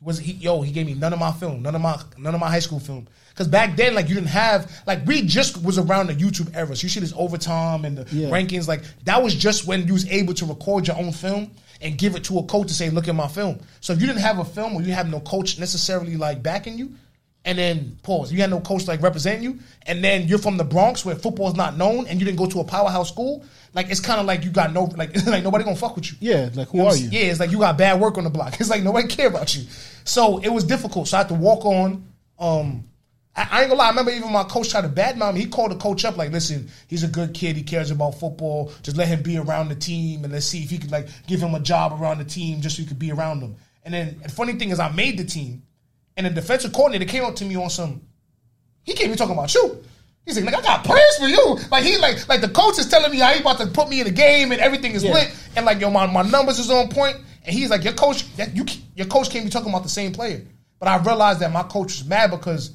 He 0.00 0.04
was 0.04 0.18
he 0.18 0.32
yo, 0.32 0.62
he 0.62 0.72
gave 0.72 0.86
me 0.86 0.94
none 0.94 1.12
of 1.12 1.18
my 1.18 1.32
film, 1.32 1.62
none 1.62 1.74
of 1.74 1.80
my 1.80 2.00
none 2.16 2.34
of 2.34 2.40
my 2.40 2.48
high 2.48 2.58
school 2.60 2.78
film. 2.80 3.08
Cause 3.34 3.48
back 3.48 3.76
then, 3.76 3.94
like 3.94 4.08
you 4.08 4.14
didn't 4.14 4.28
have 4.28 4.70
like 4.86 5.06
we 5.06 5.22
just 5.22 5.62
was 5.62 5.78
around 5.78 6.08
the 6.08 6.14
YouTube 6.14 6.54
era. 6.56 6.74
So 6.74 6.82
you 6.84 6.88
see 6.88 7.00
this 7.00 7.12
overtime 7.16 7.84
and 7.84 7.98
the 7.98 8.14
Yeah. 8.16 8.28
rankings, 8.30 8.66
like 8.68 8.82
that 9.04 9.22
was 9.22 9.34
just 9.34 9.66
when 9.66 9.86
you 9.86 9.92
was 9.92 10.08
able 10.10 10.34
to 10.34 10.46
record 10.46 10.86
your 10.88 10.96
own 10.96 11.12
film 11.12 11.50
and 11.80 11.96
give 11.96 12.16
it 12.16 12.24
to 12.24 12.38
a 12.38 12.42
coach 12.44 12.66
to 12.68 12.74
say, 12.74 12.90
look 12.90 13.06
at 13.08 13.14
my 13.14 13.28
film. 13.28 13.60
So 13.80 13.92
if 13.92 14.00
you 14.00 14.06
didn't 14.08 14.22
have 14.22 14.38
a 14.40 14.44
film 14.44 14.74
or 14.74 14.82
you 14.82 14.92
have 14.92 15.08
no 15.08 15.20
coach 15.20 15.58
necessarily 15.58 16.16
like 16.16 16.42
backing 16.42 16.76
you, 16.78 16.92
and 17.48 17.56
then 17.56 17.98
pause, 18.02 18.30
you 18.30 18.42
had 18.42 18.50
no 18.50 18.60
coach 18.60 18.86
like 18.86 19.00
representing 19.00 19.42
you, 19.42 19.58
and 19.86 20.04
then 20.04 20.28
you're 20.28 20.38
from 20.38 20.58
the 20.58 20.64
Bronx 20.64 21.02
where 21.02 21.14
football 21.14 21.48
is 21.48 21.54
not 21.54 21.78
known 21.78 22.06
and 22.06 22.20
you 22.20 22.26
didn't 22.26 22.36
go 22.36 22.44
to 22.44 22.60
a 22.60 22.64
powerhouse 22.64 23.08
school, 23.08 23.42
like 23.72 23.88
it's 23.88 24.00
kind 24.00 24.20
of 24.20 24.26
like 24.26 24.44
you 24.44 24.50
got 24.50 24.74
no 24.74 24.84
like 24.84 25.16
like 25.26 25.42
nobody 25.42 25.64
gonna 25.64 25.74
fuck 25.74 25.96
with 25.96 26.12
you. 26.12 26.18
Yeah, 26.20 26.50
like 26.54 26.68
who 26.68 26.84
are 26.84 26.94
you? 26.94 27.08
Yeah, 27.08 27.30
it's 27.30 27.40
like 27.40 27.50
you 27.50 27.58
got 27.58 27.78
bad 27.78 28.02
work 28.02 28.18
on 28.18 28.24
the 28.24 28.30
block. 28.30 28.56
It's 28.60 28.68
like 28.68 28.82
nobody 28.82 29.08
care 29.08 29.28
about 29.28 29.56
you. 29.56 29.64
So 30.04 30.38
it 30.38 30.50
was 30.50 30.64
difficult. 30.64 31.08
So 31.08 31.16
I 31.16 31.20
had 31.20 31.28
to 31.28 31.34
walk 31.34 31.64
on. 31.64 32.04
Um, 32.38 32.84
I, 33.34 33.60
ain't 33.62 33.70
gonna 33.70 33.78
lie. 33.78 33.86
I 33.86 33.90
remember 33.90 34.10
even 34.10 34.30
my 34.30 34.44
coach 34.44 34.68
tried 34.68 34.82
to 34.82 34.90
badmouth 34.90 35.32
me. 35.32 35.40
He 35.40 35.46
called 35.46 35.70
the 35.70 35.76
coach 35.76 36.04
up 36.04 36.18
like, 36.18 36.32
"Listen, 36.32 36.68
he's 36.86 37.02
a 37.02 37.08
good 37.08 37.32
kid. 37.32 37.56
He 37.56 37.62
cares 37.62 37.90
about 37.90 38.20
football. 38.20 38.72
Just 38.82 38.98
let 38.98 39.08
him 39.08 39.22
be 39.22 39.38
around 39.38 39.70
the 39.70 39.74
team, 39.74 40.24
and 40.24 40.32
let's 40.34 40.44
see 40.44 40.62
if 40.62 40.68
he 40.68 40.76
could 40.76 40.92
like 40.92 41.08
give 41.26 41.40
him 41.40 41.54
a 41.54 41.60
job 41.60 41.98
around 41.98 42.18
the 42.18 42.24
team, 42.26 42.60
just 42.60 42.76
so 42.76 42.82
he 42.82 42.88
could 42.88 42.98
be 42.98 43.10
around 43.10 43.40
them." 43.40 43.56
And 43.84 43.94
then 43.94 44.20
the 44.22 44.28
funny 44.28 44.52
thing 44.52 44.68
is, 44.68 44.78
I 44.78 44.90
made 44.90 45.16
the 45.16 45.24
team, 45.24 45.62
and 46.18 46.26
the 46.26 46.30
defensive 46.30 46.72
coordinator 46.74 47.10
came 47.10 47.24
up 47.24 47.36
to 47.36 47.44
me 47.46 47.56
on 47.56 47.70
some. 47.70 48.02
He 48.82 48.92
came 48.92 49.10
me 49.10 49.16
talking 49.16 49.34
about 49.34 49.54
you. 49.54 49.82
He's 50.26 50.38
like, 50.38 50.52
"Nigga, 50.52 50.58
I 50.58 50.62
got 50.62 50.84
plans 50.84 51.16
for 51.18 51.28
you. 51.28 51.56
Like 51.70 51.84
he 51.84 51.96
like 51.96 52.28
like 52.28 52.42
the 52.42 52.48
coach 52.50 52.78
is 52.78 52.86
telling 52.88 53.10
me 53.10 53.18
how 53.18 53.32
he 53.32 53.40
about 53.40 53.58
to 53.58 53.66
put 53.68 53.88
me 53.88 54.00
in 54.00 54.06
the 54.06 54.12
game 54.12 54.52
and 54.52 54.60
everything 54.60 54.92
is 54.92 55.02
Yeah. 55.04 55.14
lit. 55.14 55.34
and 55.56 55.64
like 55.64 55.80
yo, 55.80 55.90
my, 55.90 56.06
my 56.06 56.22
numbers 56.22 56.58
is 56.58 56.70
on 56.70 56.88
point. 56.88 57.14
point, 57.14 57.16
and 57.46 57.54
he's 57.54 57.70
like, 57.70 57.84
your 57.84 57.94
coach, 57.94 58.30
that 58.36 58.54
you 58.54 58.66
your 58.94 59.06
coach 59.06 59.30
can't 59.30 59.44
be 59.44 59.50
talking 59.50 59.70
about 59.70 59.84
the 59.84 59.88
same 59.88 60.12
player. 60.12 60.42
But 60.78 60.88
I 60.88 60.96
realized 60.98 61.40
that 61.40 61.50
my 61.52 61.62
coach 61.62 61.98
was 61.98 62.04
mad 62.04 62.30
because 62.30 62.72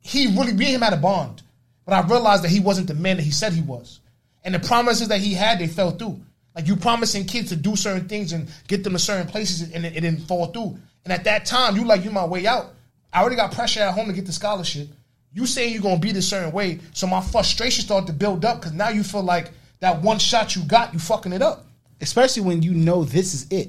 he 0.00 0.28
really 0.28 0.52
me 0.52 0.66
and 0.66 0.74
him 0.76 0.80
had 0.82 0.92
a 0.92 0.96
bond. 0.98 1.42
But 1.84 1.94
I 1.94 2.06
realized 2.08 2.42
that 2.44 2.50
he 2.50 2.60
wasn't 2.60 2.88
the 2.88 2.94
man 2.94 3.16
that 3.16 3.22
he 3.22 3.30
said 3.30 3.52
he 3.52 3.62
was. 3.62 4.00
And 4.44 4.54
the 4.54 4.60
promises 4.60 5.08
that 5.08 5.20
he 5.20 5.34
had, 5.34 5.58
they 5.58 5.66
fell 5.66 5.90
through. 5.90 6.20
Like 6.54 6.66
you 6.68 6.76
promising 6.76 7.26
kids 7.26 7.50
to 7.50 7.56
do 7.56 7.76
certain 7.76 8.08
things 8.08 8.32
and 8.32 8.48
get 8.66 8.82
them 8.82 8.94
to 8.94 8.98
certain 8.98 9.26
places 9.26 9.70
and 9.72 9.84
it, 9.84 9.96
it 9.96 10.00
didn't 10.00 10.20
fall 10.26 10.46
through. 10.46 10.78
And 11.06 11.12
at 11.12 11.22
that 11.22 11.46
time, 11.46 11.76
you 11.76 11.84
like 11.84 12.04
you 12.04 12.10
my 12.10 12.24
way 12.24 12.48
out. 12.48 12.74
I 13.12 13.20
already 13.20 13.36
got 13.36 13.52
pressure 13.52 13.80
at 13.80 13.94
home 13.94 14.08
to 14.08 14.12
get 14.12 14.26
the 14.26 14.32
scholarship. 14.32 14.88
You 15.32 15.46
saying 15.46 15.72
you're 15.72 15.80
gonna 15.80 16.00
be 16.00 16.10
this 16.10 16.28
certain 16.28 16.50
way, 16.50 16.80
so 16.92 17.06
my 17.06 17.20
frustration 17.20 17.84
started 17.84 18.08
to 18.08 18.12
build 18.12 18.44
up 18.44 18.58
because 18.58 18.72
now 18.72 18.88
you 18.88 19.04
feel 19.04 19.22
like 19.22 19.52
that 19.78 20.02
one 20.02 20.18
shot 20.18 20.56
you 20.56 20.64
got, 20.64 20.92
you 20.92 20.98
fucking 20.98 21.32
it 21.32 21.42
up. 21.42 21.64
Especially 22.00 22.42
when 22.42 22.60
you 22.60 22.72
know 22.72 23.04
this 23.04 23.34
is 23.34 23.46
it. 23.50 23.68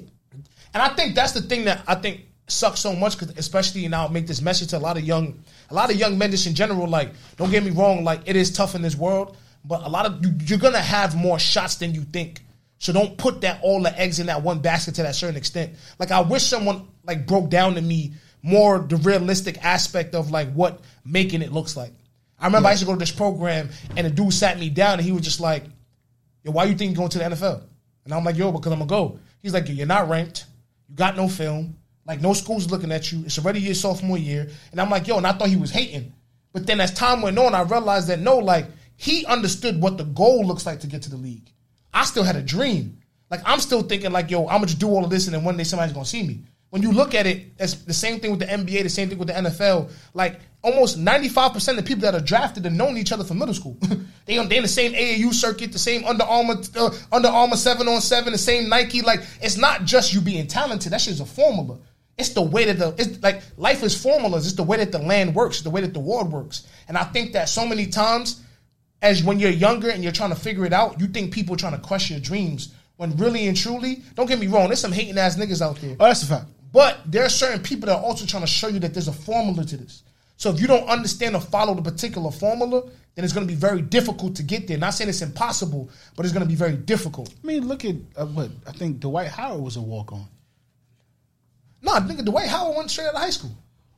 And 0.74 0.82
I 0.82 0.88
think 0.88 1.14
that's 1.14 1.30
the 1.30 1.42
thing 1.42 1.66
that 1.66 1.82
I 1.86 1.94
think 1.94 2.22
sucks 2.48 2.80
so 2.80 2.92
much, 2.92 3.16
because 3.16 3.38
especially 3.38 3.84
and 3.84 3.94
I'll 3.94 4.08
make 4.08 4.26
this 4.26 4.42
message 4.42 4.70
to 4.70 4.78
a 4.78 4.80
lot 4.80 4.96
of 4.96 5.04
young, 5.04 5.40
a 5.70 5.74
lot 5.74 5.92
of 5.92 5.96
young 5.96 6.18
men 6.18 6.32
just 6.32 6.48
in 6.48 6.56
general. 6.56 6.88
Like, 6.88 7.12
don't 7.36 7.52
get 7.52 7.62
me 7.62 7.70
wrong, 7.70 8.02
like 8.02 8.22
it 8.26 8.34
is 8.34 8.50
tough 8.50 8.74
in 8.74 8.82
this 8.82 8.96
world, 8.96 9.36
but 9.64 9.84
a 9.84 9.88
lot 9.88 10.06
of 10.06 10.24
you, 10.24 10.34
you're 10.44 10.58
gonna 10.58 10.80
have 10.80 11.14
more 11.14 11.38
shots 11.38 11.76
than 11.76 11.94
you 11.94 12.02
think. 12.02 12.40
So 12.78 12.92
don't 12.92 13.16
put 13.18 13.40
that 13.42 13.60
all 13.62 13.82
the 13.82 13.96
eggs 13.98 14.20
in 14.20 14.26
that 14.26 14.42
one 14.42 14.60
basket 14.60 14.94
to 14.96 15.02
that 15.02 15.14
certain 15.14 15.36
extent. 15.36 15.74
Like 15.98 16.10
I 16.10 16.20
wish 16.20 16.44
someone 16.44 16.88
like 17.08 17.26
broke 17.26 17.50
down 17.50 17.74
to 17.74 17.82
me 17.82 18.12
more 18.42 18.78
the 18.78 18.96
realistic 18.96 19.64
aspect 19.64 20.14
of 20.14 20.30
like 20.30 20.52
what 20.52 20.80
making 21.04 21.42
it 21.42 21.50
looks 21.50 21.76
like. 21.76 21.92
I 22.38 22.46
remember 22.46 22.68
I 22.68 22.72
used 22.72 22.82
to 22.82 22.86
go 22.86 22.92
to 22.92 22.98
this 22.98 23.10
program 23.10 23.70
and 23.96 24.06
the 24.06 24.10
dude 24.10 24.32
sat 24.32 24.60
me 24.60 24.70
down 24.70 24.98
and 24.98 25.02
he 25.02 25.10
was 25.10 25.22
just 25.22 25.40
like, 25.40 25.64
Yo, 26.44 26.52
why 26.52 26.64
you 26.64 26.76
think 26.76 26.92
you're 26.92 26.98
going 26.98 27.08
to 27.08 27.18
the 27.18 27.24
NFL? 27.24 27.62
And 28.04 28.14
I'm 28.14 28.24
like, 28.24 28.36
yo, 28.36 28.52
because 28.52 28.72
I'm 28.72 28.78
gonna 28.78 28.88
go. 28.88 29.18
He's 29.42 29.52
like, 29.52 29.68
you're 29.68 29.86
not 29.86 30.08
ranked, 30.08 30.46
you 30.88 30.96
got 30.96 31.16
no 31.16 31.28
film, 31.28 31.76
like 32.06 32.20
no 32.20 32.32
school's 32.32 32.70
looking 32.70 32.92
at 32.92 33.10
you. 33.12 33.22
It's 33.24 33.38
already 33.38 33.60
your 33.60 33.74
sophomore 33.74 34.16
year. 34.18 34.48
And 34.70 34.80
I'm 34.80 34.88
like, 34.88 35.06
yo, 35.06 35.18
and 35.18 35.26
I 35.26 35.32
thought 35.32 35.48
he 35.48 35.56
was 35.56 35.70
hating. 35.70 36.12
But 36.52 36.66
then 36.66 36.80
as 36.80 36.92
time 36.94 37.22
went 37.22 37.38
on, 37.38 37.54
I 37.54 37.62
realized 37.62 38.08
that 38.08 38.20
no, 38.20 38.38
like 38.38 38.66
he 38.96 39.26
understood 39.26 39.80
what 39.80 39.98
the 39.98 40.04
goal 40.04 40.46
looks 40.46 40.64
like 40.64 40.80
to 40.80 40.86
get 40.86 41.02
to 41.02 41.10
the 41.10 41.16
league. 41.16 41.52
I 41.92 42.04
still 42.04 42.24
had 42.24 42.36
a 42.36 42.42
dream. 42.42 42.98
Like 43.30 43.40
I'm 43.44 43.60
still 43.60 43.82
thinking 43.82 44.12
like, 44.12 44.30
yo, 44.30 44.46
I'm 44.46 44.58
gonna 44.58 44.66
just 44.66 44.78
do 44.78 44.88
all 44.88 45.04
of 45.04 45.10
this 45.10 45.26
and 45.26 45.34
then 45.34 45.44
one 45.44 45.56
day 45.56 45.64
somebody's 45.64 45.92
gonna 45.92 46.06
see 46.06 46.22
me. 46.22 46.44
When 46.70 46.82
you 46.82 46.92
look 46.92 47.14
at 47.14 47.26
it, 47.26 47.46
it's 47.58 47.74
the 47.74 47.94
same 47.94 48.20
thing 48.20 48.30
with 48.30 48.40
the 48.40 48.46
NBA, 48.46 48.82
the 48.82 48.88
same 48.90 49.08
thing 49.08 49.18
with 49.18 49.28
the 49.28 49.34
NFL. 49.34 49.90
Like 50.12 50.40
almost 50.62 50.98
95% 50.98 51.68
of 51.68 51.76
the 51.76 51.82
people 51.82 52.02
that 52.02 52.14
are 52.14 52.20
drafted 52.20 52.64
have 52.64 52.74
known 52.74 52.98
each 52.98 53.10
other 53.12 53.24
from 53.24 53.38
middle 53.38 53.54
school. 53.54 53.78
they 54.26 54.36
on 54.36 54.48
they 54.48 54.56
in 54.56 54.62
the 54.62 54.68
same 54.68 54.92
AAU 54.92 55.32
circuit, 55.32 55.72
the 55.72 55.78
same 55.78 56.04
Under 56.04 56.24
Armour, 56.24 56.56
uh, 56.76 56.90
Under 57.10 57.28
Armour 57.28 57.56
seven 57.56 57.88
on 57.88 58.00
seven, 58.00 58.32
the 58.32 58.38
same 58.38 58.68
Nike. 58.68 59.00
Like 59.00 59.20
it's 59.40 59.56
not 59.56 59.84
just 59.84 60.12
you 60.12 60.20
being 60.20 60.46
talented. 60.46 60.92
That 60.92 61.00
shit's 61.00 61.20
a 61.20 61.26
formula. 61.26 61.78
It's 62.18 62.30
the 62.30 62.42
way 62.42 62.64
that 62.64 62.78
the 62.78 62.94
it's 63.00 63.22
like 63.22 63.42
life 63.56 63.82
is 63.82 64.00
formulas. 64.00 64.46
It's 64.46 64.56
the 64.56 64.62
way 64.64 64.76
that 64.78 64.92
the 64.92 64.98
land 64.98 65.34
works. 65.34 65.56
It's 65.56 65.64
the 65.64 65.70
way 65.70 65.80
that 65.80 65.94
the 65.94 66.00
world 66.00 66.30
works. 66.30 66.66
And 66.88 66.98
I 66.98 67.04
think 67.04 67.32
that 67.32 67.48
so 67.48 67.64
many 67.64 67.86
times, 67.86 68.42
as 69.00 69.22
when 69.22 69.38
you're 69.38 69.50
younger 69.50 69.88
and 69.88 70.02
you're 70.02 70.12
trying 70.12 70.30
to 70.30 70.36
figure 70.36 70.66
it 70.66 70.72
out, 70.72 71.00
you 71.00 71.06
think 71.06 71.32
people 71.32 71.54
are 71.54 71.58
trying 71.58 71.80
to 71.80 71.86
crush 71.86 72.10
your 72.10 72.20
dreams. 72.20 72.74
When 72.96 73.16
really 73.16 73.46
and 73.46 73.56
truly, 73.56 74.02
don't 74.16 74.26
get 74.26 74.40
me 74.40 74.48
wrong, 74.48 74.66
there's 74.66 74.80
some 74.80 74.90
hating 74.90 75.16
ass 75.18 75.36
niggas 75.36 75.62
out 75.62 75.76
there. 75.76 75.96
Oh, 76.00 76.06
that's 76.06 76.24
a 76.24 76.26
fact. 76.26 76.46
But 76.72 77.00
there 77.06 77.24
are 77.24 77.28
certain 77.28 77.62
people 77.62 77.86
that 77.86 77.96
are 77.96 78.02
also 78.02 78.26
trying 78.26 78.42
to 78.42 78.48
show 78.48 78.68
you 78.68 78.78
that 78.80 78.92
there's 78.92 79.08
a 79.08 79.12
formula 79.12 79.64
to 79.64 79.76
this. 79.76 80.02
So 80.36 80.50
if 80.50 80.60
you 80.60 80.66
don't 80.66 80.88
understand 80.88 81.34
or 81.34 81.40
follow 81.40 81.74
the 81.74 81.82
particular 81.82 82.30
formula, 82.30 82.82
then 83.14 83.24
it's 83.24 83.34
going 83.34 83.46
to 83.46 83.52
be 83.52 83.58
very 83.58 83.82
difficult 83.82 84.36
to 84.36 84.44
get 84.44 84.68
there. 84.68 84.78
Not 84.78 84.90
saying 84.90 85.10
it's 85.10 85.22
impossible, 85.22 85.90
but 86.14 86.24
it's 86.24 86.32
going 86.32 86.44
to 86.44 86.48
be 86.48 86.54
very 86.54 86.76
difficult. 86.76 87.34
I 87.42 87.46
mean, 87.46 87.66
look 87.66 87.84
at 87.84 87.96
uh, 88.16 88.26
what 88.26 88.50
I 88.66 88.72
think 88.72 89.00
Dwight 89.00 89.28
Howard 89.28 89.62
was 89.62 89.76
a 89.76 89.80
walk 89.80 90.12
on. 90.12 90.26
No, 91.82 91.92
I 91.92 92.00
think 92.00 92.24
Dwight 92.24 92.48
Howard 92.48 92.76
went 92.76 92.90
straight 92.90 93.06
out 93.08 93.14
of 93.14 93.20
high 93.20 93.30
school. 93.30 93.50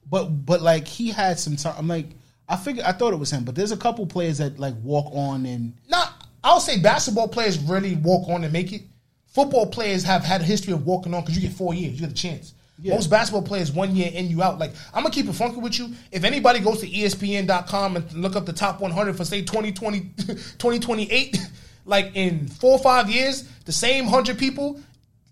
But 0.08 0.24
but 0.46 0.62
like 0.62 0.86
he 0.86 1.10
had 1.10 1.38
some 1.38 1.56
time. 1.56 1.74
I'm 1.76 1.88
like 1.88 2.06
I 2.48 2.56
figured 2.56 2.86
I 2.86 2.92
thought 2.92 3.12
it 3.12 3.18
was 3.18 3.30
him, 3.30 3.44
but 3.44 3.54
there's 3.54 3.72
a 3.72 3.76
couple 3.76 4.06
players 4.06 4.38
that 4.38 4.58
like 4.58 4.74
walk 4.82 5.12
on 5.12 5.46
and 5.46 5.74
Not, 5.88 6.26
I'll 6.42 6.60
say 6.60 6.80
basketball 6.80 7.28
players 7.28 7.58
really 7.58 7.96
walk 7.96 8.28
on 8.28 8.42
and 8.44 8.52
make 8.52 8.72
it. 8.72 8.82
Football 9.26 9.66
players 9.66 10.02
have 10.04 10.24
had 10.24 10.40
a 10.40 10.44
history 10.44 10.72
of 10.72 10.84
walking 10.86 11.14
on 11.14 11.20
because 11.20 11.36
you 11.36 11.46
get 11.46 11.56
four 11.56 11.74
years, 11.74 11.94
you 11.94 12.00
get 12.00 12.10
a 12.10 12.14
chance. 12.14 12.54
Yeah. 12.82 12.94
Most 12.94 13.10
basketball 13.10 13.42
players 13.42 13.72
one 13.72 13.94
year 13.94 14.10
in 14.12 14.28
you 14.28 14.42
out. 14.42 14.58
Like 14.58 14.72
I'm 14.94 15.02
gonna 15.02 15.14
keep 15.14 15.26
it 15.26 15.34
funky 15.34 15.60
with 15.60 15.78
you. 15.78 15.90
If 16.10 16.24
anybody 16.24 16.60
goes 16.60 16.80
to 16.80 16.88
ESPN.com 16.88 17.96
and 17.96 18.12
look 18.14 18.36
up 18.36 18.46
the 18.46 18.52
top 18.52 18.80
100 18.80 19.16
for 19.16 19.24
say 19.24 19.42
2020, 19.42 20.00
2028, 20.00 21.38
like 21.84 22.12
in 22.14 22.48
four 22.48 22.72
or 22.72 22.78
five 22.78 23.10
years, 23.10 23.48
the 23.64 23.72
same 23.72 24.06
hundred 24.06 24.38
people, 24.38 24.80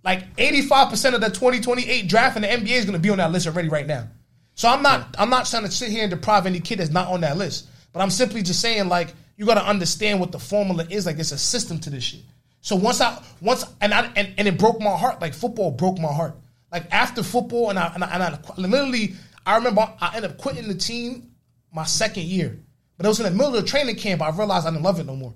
like 0.04 0.24
85 0.36 0.90
percent 0.90 1.14
of 1.14 1.20
the 1.20 1.28
2028 1.28 2.08
draft 2.08 2.36
in 2.36 2.42
the 2.42 2.48
NBA 2.48 2.78
is 2.78 2.84
gonna 2.84 2.98
be 2.98 3.10
on 3.10 3.18
that 3.18 3.32
list 3.32 3.46
already 3.46 3.68
right 3.68 3.86
now. 3.86 4.08
So 4.54 4.68
I'm 4.68 4.82
not 4.82 5.14
I'm 5.18 5.30
not 5.30 5.46
trying 5.46 5.64
to 5.64 5.70
sit 5.70 5.90
here 5.90 6.02
and 6.02 6.10
deprive 6.10 6.44
any 6.44 6.60
kid 6.60 6.80
that's 6.80 6.90
not 6.90 7.08
on 7.08 7.20
that 7.20 7.36
list. 7.36 7.68
But 7.92 8.00
I'm 8.00 8.10
simply 8.10 8.42
just 8.42 8.60
saying 8.60 8.88
like 8.88 9.14
you 9.36 9.46
got 9.46 9.54
to 9.54 9.64
understand 9.64 10.20
what 10.20 10.32
the 10.32 10.38
formula 10.38 10.84
is. 10.90 11.06
Like 11.06 11.18
it's 11.18 11.32
a 11.32 11.38
system 11.38 11.78
to 11.80 11.90
this 11.90 12.04
shit. 12.04 12.20
So 12.60 12.76
once 12.76 13.00
I 13.00 13.22
once 13.40 13.64
and 13.80 13.94
I 13.94 14.10
and, 14.16 14.34
and 14.36 14.48
it 14.48 14.58
broke 14.58 14.80
my 14.80 14.96
heart. 14.96 15.20
Like 15.20 15.32
football 15.32 15.70
broke 15.70 15.98
my 15.98 16.12
heart. 16.12 16.34
Like 16.70 16.86
after 16.92 17.22
football 17.22 17.70
and 17.70 17.78
I 17.78 17.92
and 17.94 18.04
I, 18.04 18.08
and 18.14 18.22
I 18.22 18.38
literally 18.56 19.14
I 19.46 19.56
remember 19.56 19.88
I 20.00 20.12
ended 20.16 20.32
up 20.32 20.38
quitting 20.38 20.68
the 20.68 20.74
team 20.74 21.30
my 21.72 21.84
second 21.84 22.24
year. 22.24 22.58
But 22.96 23.06
it 23.06 23.08
was 23.08 23.20
in 23.20 23.24
the 23.24 23.30
middle 23.30 23.54
of 23.54 23.62
the 23.62 23.68
training 23.68 23.96
camp. 23.96 24.20
I 24.20 24.30
realized 24.30 24.66
I 24.66 24.70
didn't 24.70 24.82
love 24.82 24.98
it 25.00 25.06
no 25.06 25.16
more. 25.16 25.34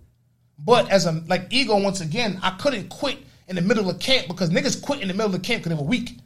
But 0.59 0.91
as 0.91 1.07
a 1.07 1.13
like 1.29 1.47
ego 1.51 1.77
once 1.81 2.01
again, 2.01 2.39
I 2.43 2.51
couldn't 2.53 2.89
quit 2.89 3.19
in 3.49 3.57
the 3.57 3.63
middle 3.63 3.89
of 3.89 3.99
camp 3.99 4.29
because 4.29 4.51
niggas 4.51 4.83
quit 4.83 5.01
in 5.01 5.09
the 5.09 5.15
middle 5.15 5.35
of 5.35 5.43
camp 5.43 5.63
because 5.63 5.77
they 5.77 5.83
were 5.83 5.89
weak. 5.89 6.19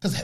Because 0.00 0.22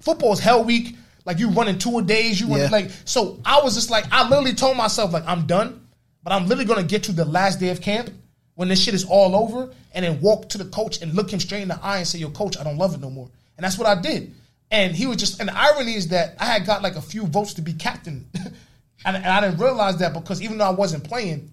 football 0.00 0.32
is 0.32 0.38
hell 0.40 0.64
week. 0.64 0.96
Like 1.26 1.38
you 1.38 1.50
running 1.50 1.78
two 1.78 1.98
a 1.98 2.02
days, 2.02 2.40
you 2.40 2.48
Yeah. 2.48 2.68
like 2.70 2.90
so. 3.04 3.40
I 3.44 3.60
was 3.62 3.74
just 3.74 3.90
like, 3.90 4.04
I 4.10 4.28
literally 4.28 4.54
told 4.54 4.76
myself 4.76 5.12
like 5.12 5.24
I'm 5.26 5.46
done, 5.46 5.86
but 6.22 6.32
I'm 6.32 6.44
literally 6.46 6.66
gonna 6.66 6.82
get 6.82 7.04
to 7.04 7.12
the 7.12 7.24
last 7.24 7.60
day 7.60 7.70
of 7.70 7.80
camp 7.80 8.10
when 8.54 8.68
this 8.68 8.82
shit 8.82 8.94
is 8.94 9.04
all 9.04 9.34
over, 9.34 9.72
and 9.92 10.04
then 10.04 10.20
walk 10.20 10.48
to 10.50 10.58
the 10.58 10.64
coach 10.64 11.02
and 11.02 11.14
look 11.14 11.32
him 11.32 11.40
straight 11.40 11.62
in 11.62 11.68
the 11.68 11.78
eye 11.82 11.98
and 11.98 12.06
say, 12.06 12.18
"Yo, 12.18 12.30
coach, 12.30 12.58
I 12.58 12.64
don't 12.64 12.78
love 12.78 12.94
it 12.94 13.00
no 13.00 13.10
more." 13.10 13.28
And 13.56 13.64
that's 13.64 13.78
what 13.78 13.86
I 13.86 14.00
did. 14.00 14.34
And 14.70 14.94
he 14.94 15.06
was 15.06 15.16
just. 15.18 15.40
And 15.40 15.48
the 15.48 15.56
irony 15.56 15.94
is 15.94 16.08
that 16.08 16.36
I 16.38 16.46
had 16.46 16.66
got 16.66 16.82
like 16.82 16.96
a 16.96 17.02
few 17.02 17.26
votes 17.26 17.54
to 17.54 17.62
be 17.62 17.72
captain, 17.72 18.26
and, 19.04 19.16
and 19.16 19.26
I 19.26 19.40
didn't 19.40 19.58
realize 19.58 19.98
that 19.98 20.12
because 20.12 20.42
even 20.42 20.58
though 20.58 20.66
I 20.66 20.72
wasn't 20.72 21.04
playing, 21.04 21.52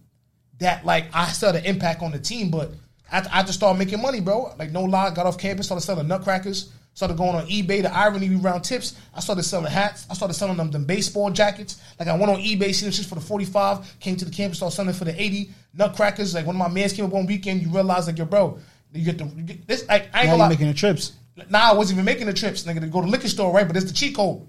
that 0.60 0.86
like 0.86 1.06
I 1.14 1.28
still 1.28 1.52
had 1.52 1.64
an 1.64 1.66
impact 1.66 2.02
on 2.02 2.12
the 2.12 2.20
team. 2.20 2.49
But 2.49 2.72
I, 3.12 3.26
I 3.32 3.43
just 3.43 3.56
started 3.56 3.78
making 3.80 4.02
money, 4.02 4.22
bro. 4.22 4.54
Like 4.58 4.72
no 4.72 4.84
lie, 4.84 5.12
got 5.14 5.26
off 5.26 5.38
campus, 5.38 5.68
started 5.68 5.86
selling 5.86 6.08
nutcrackers, 6.08 6.72
started 6.94 7.18
going 7.18 7.36
on 7.36 7.48
eBay. 7.48 7.82
The 7.82 7.96
irony 7.96 8.30
we 8.30 8.36
round 8.36 8.64
tips. 8.64 9.00
I 9.16 9.20
started 9.20 9.44
selling 9.44 9.72
hats. 9.72 10.06
I 10.10 10.14
started 10.14 10.34
selling 10.34 10.58
them 10.58 10.72
them 10.72 10.86
baseball 10.86 11.30
jackets. 11.30 11.82
Like 12.00 12.08
I 12.08 12.18
went 12.18 12.32
on 12.32 12.39
eBay, 12.39 12.74
seen 12.74 12.88
them 12.88 12.92
shit 12.92 13.06
for 13.06 13.16
the 13.16 13.22
forty 13.22 13.46
five. 13.46 14.00
Came 14.00 14.16
to 14.18 14.26
the 14.26 14.32
campus, 14.32 14.58
started 14.58 14.76
selling 14.76 14.94
for 14.94 15.06
the 15.06 15.22
eighty 15.22 15.52
nutcrackers. 15.74 16.34
Like 16.34 16.46
one 16.46 16.56
of 16.56 16.60
my 16.60 16.70
mans 16.70 16.94
came 16.94 17.06
up 17.06 17.12
one 17.12 17.26
weekend, 17.26 17.62
you 17.62 17.70
realize 17.70 18.08
like 18.08 18.18
yo, 18.18 18.26
bro, 18.26 18.60
you 18.94 19.06
get 19.06 19.18
the 19.18 19.26
you 19.26 19.44
get 19.44 19.68
this. 19.68 19.88
Like 19.88 20.10
I 20.14 20.22
ain't 20.22 20.28
now 20.28 20.34
gonna 20.34 20.44
lie. 20.44 20.50
making 20.50 20.68
the 20.68 20.74
trips. 20.74 21.14
Nah, 21.50 21.72
I 21.72 21.74
wasn't 21.74 21.96
even 21.96 22.06
making 22.06 22.28
the 22.28 22.34
trips, 22.34 22.64
nigga, 22.64 22.82
to 22.82 22.88
go 22.88 23.00
to 23.00 23.06
the 23.06 23.12
liquor 23.12 23.30
store, 23.30 23.54
right? 23.54 23.66
But 23.66 23.78
it's 23.78 23.86
the 23.86 23.94
cheat 23.94 24.16
code. 24.16 24.48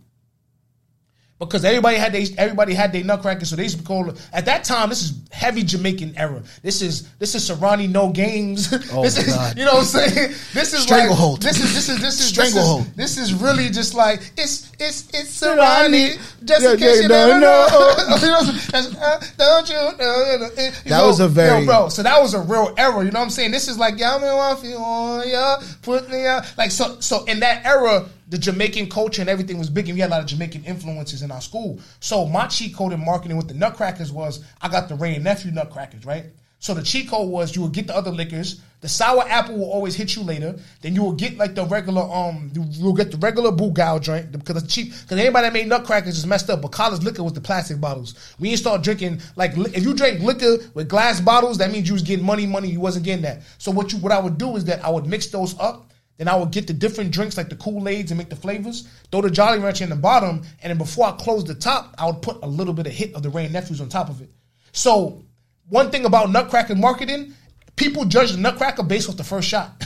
Because 1.47 1.65
everybody 1.65 1.97
had 1.97 2.13
they 2.13 2.27
everybody 2.39 2.73
had 2.75 2.93
their 2.93 3.05
nutcrackers, 3.05 3.51
so 3.51 3.57
they 3.57 3.65
used 3.65 3.77
to 3.77 3.83
be 3.83 3.87
called 3.87 4.21
at 4.33 4.45
that 4.47 4.65
time. 4.65 4.89
This 4.89 5.03
is 5.03 5.21
heavy 5.31 5.63
Jamaican 5.63 6.15
era. 6.17 6.43
This 6.63 6.83
is 6.83 7.09
this 7.19 7.35
is 7.35 7.49
Serani 7.51 7.89
no 7.91 8.11
games. 8.11 8.73
Oh, 8.93 9.03
this 9.03 9.17
is 9.19 9.27
God. 9.35 9.57
you 9.59 9.65
know 9.65 9.75
what 9.75 9.81
I'm 9.81 9.85
saying. 10.11 10.29
This 10.55 10.75
is 10.75 10.83
Stranglehold. 10.83 11.43
Like, 11.45 11.53
this 11.55 11.65
is 11.65 11.75
this 11.75 11.89
is 11.89 12.01
this 12.01 12.21
is 12.21 12.29
Stranglehold. 12.29 12.85
This 12.95 13.17
is, 13.17 13.17
this 13.17 13.31
is 13.31 13.35
really 13.35 13.69
just 13.71 13.95
like 13.95 14.21
it's 14.37 14.71
it's 14.79 15.09
it's 15.15 15.41
Serani. 15.41 16.17
Just 16.45 16.63
Yeah, 16.63 16.73
in 16.73 16.79
case 16.79 16.97
yeah, 16.97 17.03
you 17.03 17.09
no, 17.09 17.39
no. 17.39 17.41
know. 17.41 18.17
You 18.23 18.29
know, 18.29 18.43
that's, 18.71 18.95
uh, 18.97 19.25
don't 19.39 19.69
you 19.69 19.75
know? 19.75 19.91
You 19.91 20.39
That 20.39 20.83
know, 20.87 21.07
was 21.07 21.21
a 21.21 21.29
very- 21.29 21.61
yo, 21.61 21.67
bro. 21.67 21.89
So 21.89 22.03
that 22.03 22.21
was 22.21 22.35
a 22.35 22.41
real 22.41 22.75
era. 22.79 23.05
You 23.05 23.11
know 23.11 23.19
what 23.21 23.25
I'm 23.25 23.31
saying? 23.31 23.51
This 23.51 23.69
is 23.69 23.79
like 23.79 23.99
y'all 23.99 24.21
me 24.21 24.27
off 24.29 24.63
you 24.65 24.77
on 24.77 25.29
ya, 25.29 25.57
put 25.83 26.09
me 26.11 26.27
out. 26.27 26.45
Like 26.57 26.71
so 26.71 27.01
so 27.01 27.25
in 27.25 27.41
that 27.41 27.65
era, 27.65 28.07
the 28.33 28.39
Jamaican 28.39 28.89
culture 28.89 29.21
and 29.21 29.29
everything 29.29 29.59
was 29.59 29.69
big, 29.69 29.89
and 29.89 29.95
we 29.95 30.01
had 30.01 30.09
a 30.09 30.13
lot 30.13 30.21
of 30.23 30.27
Jamaican 30.27 30.65
influences 30.65 31.21
in 31.21 31.31
our 31.31 31.43
school. 31.43 31.79
So 32.01 32.25
my 32.25 32.47
cheat 32.47 32.75
code 32.75 32.95
in 32.95 33.05
marketing 33.05 33.37
with 33.37 33.47
the 33.47 33.53
Nutcrackers 33.53 34.11
was 34.11 34.43
I 34.63 34.71
got 34.71 34.89
the 34.89 34.95
Wray 34.95 35.17
and 35.17 35.25
Nephew 35.25 35.51
Nutcrackers, 35.53 36.07
right? 36.07 36.25
So 36.59 36.73
the 36.73 36.83
cheat 36.83 37.11
code 37.11 37.29
was 37.29 37.55
you 37.55 37.61
would 37.63 37.73
get 37.73 37.89
the 37.89 37.95
other 37.95 38.11
liquors. 38.11 38.63
The 38.81 38.89
sour 38.89 39.25
apple 39.29 39.59
will 39.59 39.71
always 39.71 39.95
hit 39.95 40.17
you 40.17 40.23
later. 40.23 40.57
Then 40.81 40.95
you 40.95 41.03
will 41.03 41.13
get 41.13 41.37
like 41.37 41.55
the 41.55 41.67
regular 41.67 42.03
um 42.03 42.51
you- 42.55 42.65
you'll 42.71 42.95
get 42.95 43.11
the 43.11 43.19
regular 43.19 43.51
Bugao 43.53 44.03
drink 44.03 44.33
because 44.33 44.63
it's 44.63 44.73
cheap. 44.75 44.93
Because 45.03 45.19
anybody 45.19 45.47
that 45.49 45.53
made 45.53 45.67
nutcrackers 45.69 46.17
is 46.17 46.25
messed 46.27 46.49
up. 46.49 46.63
But 46.63 46.69
college 46.73 47.03
liquor 47.03 47.23
was 47.23 47.35
the 47.35 47.41
plastic 47.43 47.81
bottles. 47.81 48.15
We 48.39 48.49
didn't 48.49 48.61
start 48.61 48.83
drinking 48.83 49.21
like 49.37 49.57
li- 49.59 49.73
if 49.75 49.83
you 49.85 49.93
drank 49.93 50.21
liquor 50.23 50.57
with 50.73 50.89
glass 50.89 51.21
bottles, 51.21 51.59
that 51.59 51.71
means 51.71 51.87
you 51.89 51.93
was 51.95 52.03
getting 52.03 52.25
money, 52.25 52.47
money. 52.47 52.69
You 52.71 52.81
wasn't 52.81 53.05
getting 53.05 53.23
that. 53.23 53.43
So 53.59 53.71
what 53.73 53.93
you 53.93 53.99
what 53.99 54.13
I 54.13 54.21
would 54.21 54.39
do 54.39 54.57
is 54.57 54.65
that 54.67 54.83
I 54.85 54.89
would 54.89 55.07
mix 55.07 55.27
those 55.27 55.55
up. 55.59 55.92
Then 56.23 56.29
I 56.33 56.37
would 56.37 56.53
get 56.53 56.69
the 56.69 56.73
different 56.73 57.11
drinks 57.11 57.37
like 57.37 57.49
the 57.49 57.57
Kool-Aids 57.57 58.13
and 58.13 58.19
make 58.19 58.29
the 58.29 58.37
flavors, 58.37 58.87
throw 59.11 59.23
the 59.23 59.29
Jolly 59.29 59.59
Rancher 59.59 59.83
in 59.83 59.91
the 59.91 59.97
bottom, 59.97 60.43
and 60.63 60.71
then 60.71 60.79
before 60.79 61.07
I 61.09 61.11
close 61.19 61.43
the 61.45 61.57
top, 61.57 61.93
I 61.99 62.07
would 62.07 62.23
put 62.23 62.45
a 62.45 62.47
little 62.47 62.73
bit 62.73 62.87
of 62.87 62.93
hit 62.93 63.13
of 63.17 63.25
the 63.25 63.29
Rain 63.29 63.51
Nephews 63.51 63.81
on 63.81 63.89
top 63.89 64.09
of 64.09 64.21
it. 64.23 64.31
So 64.71 65.25
one 65.69 65.91
thing 65.91 66.05
about 66.05 66.31
Nutcracker 66.31 66.77
marketing, 66.77 67.35
people 67.75 68.05
judge 68.05 68.31
the 68.31 68.39
nutcracker 68.39 68.85
based 68.85 69.09
off 69.09 69.17
the 69.17 69.25
first 69.25 69.49
shot. 69.49 69.83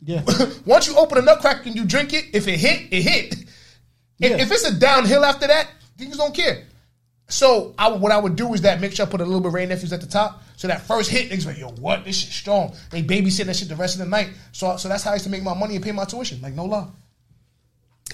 Yeah. 0.00 0.22
Once 0.64 0.86
you 0.86 0.96
open 0.96 1.18
a 1.18 1.20
nutcracker 1.20 1.64
and 1.66 1.76
you 1.76 1.84
drink 1.84 2.14
it, 2.14 2.24
if 2.32 2.48
it 2.48 2.58
hit, 2.58 2.90
it 2.90 3.02
hit. 3.02 3.32
If- 3.34 3.44
Yeah. 4.18 4.36
If 4.38 4.50
it's 4.50 4.64
a 4.64 4.74
downhill 4.78 5.26
after 5.26 5.46
that, 5.46 5.68
niggas 5.98 6.16
don't 6.16 6.34
care. 6.34 6.64
So 7.28 7.74
I, 7.78 7.90
what 7.90 8.12
I 8.12 8.16
would 8.18 8.34
do 8.36 8.54
is 8.54 8.62
that 8.62 8.80
make 8.80 8.92
sure 8.92 9.04
I 9.04 9.10
put 9.10 9.20
a 9.20 9.24
little 9.26 9.40
bit 9.40 9.48
of 9.48 9.52
Wray 9.54 9.66
nephews 9.66 9.92
at 9.92 10.00
the 10.00 10.06
top. 10.06 10.42
So 10.56 10.68
that 10.68 10.80
first 10.82 11.10
hit, 11.10 11.30
niggas 11.30 11.46
like, 11.46 11.58
yo, 11.58 11.68
what? 11.68 12.04
This 12.04 12.16
shit 12.16 12.32
strong. 12.32 12.74
They 12.90 13.02
babysit 13.02 13.44
that 13.44 13.56
shit 13.56 13.68
the 13.68 13.76
rest 13.76 13.94
of 13.94 14.00
the 14.00 14.06
night. 14.10 14.30
So 14.52 14.76
so 14.76 14.88
that's 14.88 15.02
how 15.04 15.10
I 15.12 15.14
used 15.14 15.24
to 15.24 15.30
make 15.30 15.42
my 15.42 15.54
money 15.54 15.76
and 15.76 15.84
pay 15.84 15.92
my 15.92 16.04
tuition. 16.04 16.40
Like 16.40 16.54
no 16.54 16.64
lie. 16.64 16.88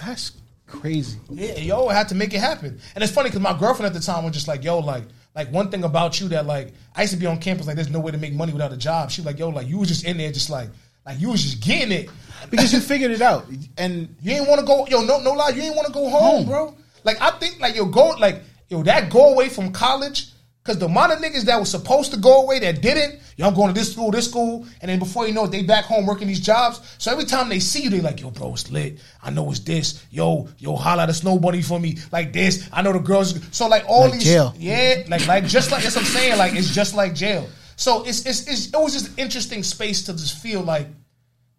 That's 0.05 0.33
crazy. 0.67 1.19
Yeah, 1.31 1.59
yo, 1.59 1.87
I 1.87 1.95
had 1.95 2.09
to 2.09 2.15
make 2.15 2.35
it 2.35 2.41
happen. 2.41 2.81
And 2.95 3.05
it's 3.05 3.13
funny 3.13 3.29
because 3.29 3.43
my 3.43 3.57
girlfriend 3.59 3.95
at 3.95 4.01
the 4.01 4.05
time 4.05 4.25
was 4.25 4.33
just 4.33 4.49
like, 4.49 4.65
yo, 4.65 4.79
like, 4.79 5.05
like 5.35 5.51
one 5.53 5.71
thing 5.71 5.85
about 5.85 6.21
you 6.21 6.29
that 6.29 6.47
like 6.47 6.73
I 6.95 7.03
used 7.03 7.15
to 7.15 7.19
be 7.19 7.27
on 7.27 7.39
campus 7.39 7.67
like 7.67 7.77
there's 7.77 7.91
no 7.91 8.01
way 8.01 8.13
to 8.13 8.19
make 8.19 8.35
money 8.35 8.53
without 8.53 8.73
a 8.73 8.77
job. 8.77 9.11
She 9.11 9.21
was 9.21 9.27
like, 9.27 9.39
yo, 9.39 9.49
like 9.51 9.67
you 9.69 9.79
was 9.79 9.89
just 9.89 10.05
in 10.05 10.17
there 10.19 10.33
just 10.33 10.51
like 10.51 10.69
like 11.07 11.21
you 11.21 11.31
was 11.31 11.43
just 11.43 11.61
getting 11.63 11.93
it. 11.93 12.11
Because 12.51 12.73
you 12.73 12.81
figured 12.81 13.13
it 13.13 13.23
out. 13.23 13.47
And 13.79 14.15
You 14.21 14.33
ain't 14.33 14.49
want 14.49 14.61
to 14.61 14.67
go, 14.67 14.87
yo, 14.89 15.03
no, 15.03 15.21
no 15.21 15.33
lie, 15.33 15.51
you 15.51 15.63
ain't 15.63 15.77
want 15.77 15.87
to 15.87 15.93
go 15.93 16.09
home, 16.11 16.45
Home. 16.45 16.47
bro. 16.47 16.77
Like 17.05 17.21
I 17.21 17.31
think 17.39 17.61
like 17.61 17.77
yo, 17.77 17.87
go 17.87 18.09
like 18.19 18.43
yo, 18.69 18.83
that 18.83 19.11
go 19.11 19.33
away 19.33 19.49
from 19.49 19.73
college. 19.73 20.29
Cause 20.65 20.79
the 20.79 20.87
amount 20.87 21.11
of 21.13 21.19
niggas 21.19 21.43
that 21.47 21.59
was 21.59 21.69
supposed 21.71 22.13
to 22.13 22.21
go 22.21 22.43
away 22.45 22.61
that 22.61 22.81
didn't, 22.81 23.19
I'm 23.43 23.53
going 23.53 23.75
to 23.75 23.81
this 23.81 23.91
school, 23.93 24.13
this 24.13 24.29
school, 24.29 24.65
and 24.81 24.89
then 24.89 25.01
before 25.01 25.27
you 25.27 25.35
know 25.35 25.45
it, 25.47 25.51
they 25.51 25.65
back 25.65 25.85
home 25.87 26.07
working 26.07 26.29
these 26.29 26.39
jobs. 26.39 26.81
So 26.99 27.11
every 27.11 27.25
time 27.25 27.49
they 27.49 27.59
see 27.59 27.83
you, 27.83 27.91
they 27.91 28.01
like, 28.01 28.21
yo, 28.21 28.31
bro, 28.31 28.53
it's 28.53 28.71
lit. 28.71 29.01
I 29.21 29.31
know 29.31 29.51
it's 29.51 29.59
this. 29.59 30.07
Yo, 30.13 30.49
yo, 30.59 30.77
holla 30.77 31.09
the 31.09 31.15
snow 31.15 31.41
bunny 31.41 31.63
for 31.63 31.81
me, 31.81 31.99
like 32.13 32.33
this. 32.33 32.69
I 32.73 32.83
know 32.83 32.93
the 32.93 33.01
girls. 33.01 33.41
So 33.51 33.67
like 33.67 33.85
all 33.89 34.03
Like 34.03 34.13
these, 34.13 34.25
jail. 34.25 34.55
yeah, 34.57 35.03
like 35.09 35.27
like 35.27 35.47
just 35.47 35.73
like 35.73 35.83
that's 35.83 35.97
what 35.97 36.05
I'm 36.05 36.11
saying. 36.13 36.39
Like 36.39 36.55
it's 36.55 36.73
just 36.73 36.95
like 36.95 37.17
jail. 37.17 37.49
So 37.75 38.05
it's 38.05 38.25
it's, 38.25 38.47
it's 38.47 38.67
it 38.69 38.77
was 38.77 38.93
just 38.93 39.09
an 39.09 39.15
interesting 39.17 39.65
space 39.65 40.03
to 40.05 40.13
just 40.13 40.39
feel 40.39 40.61
like 40.61 40.87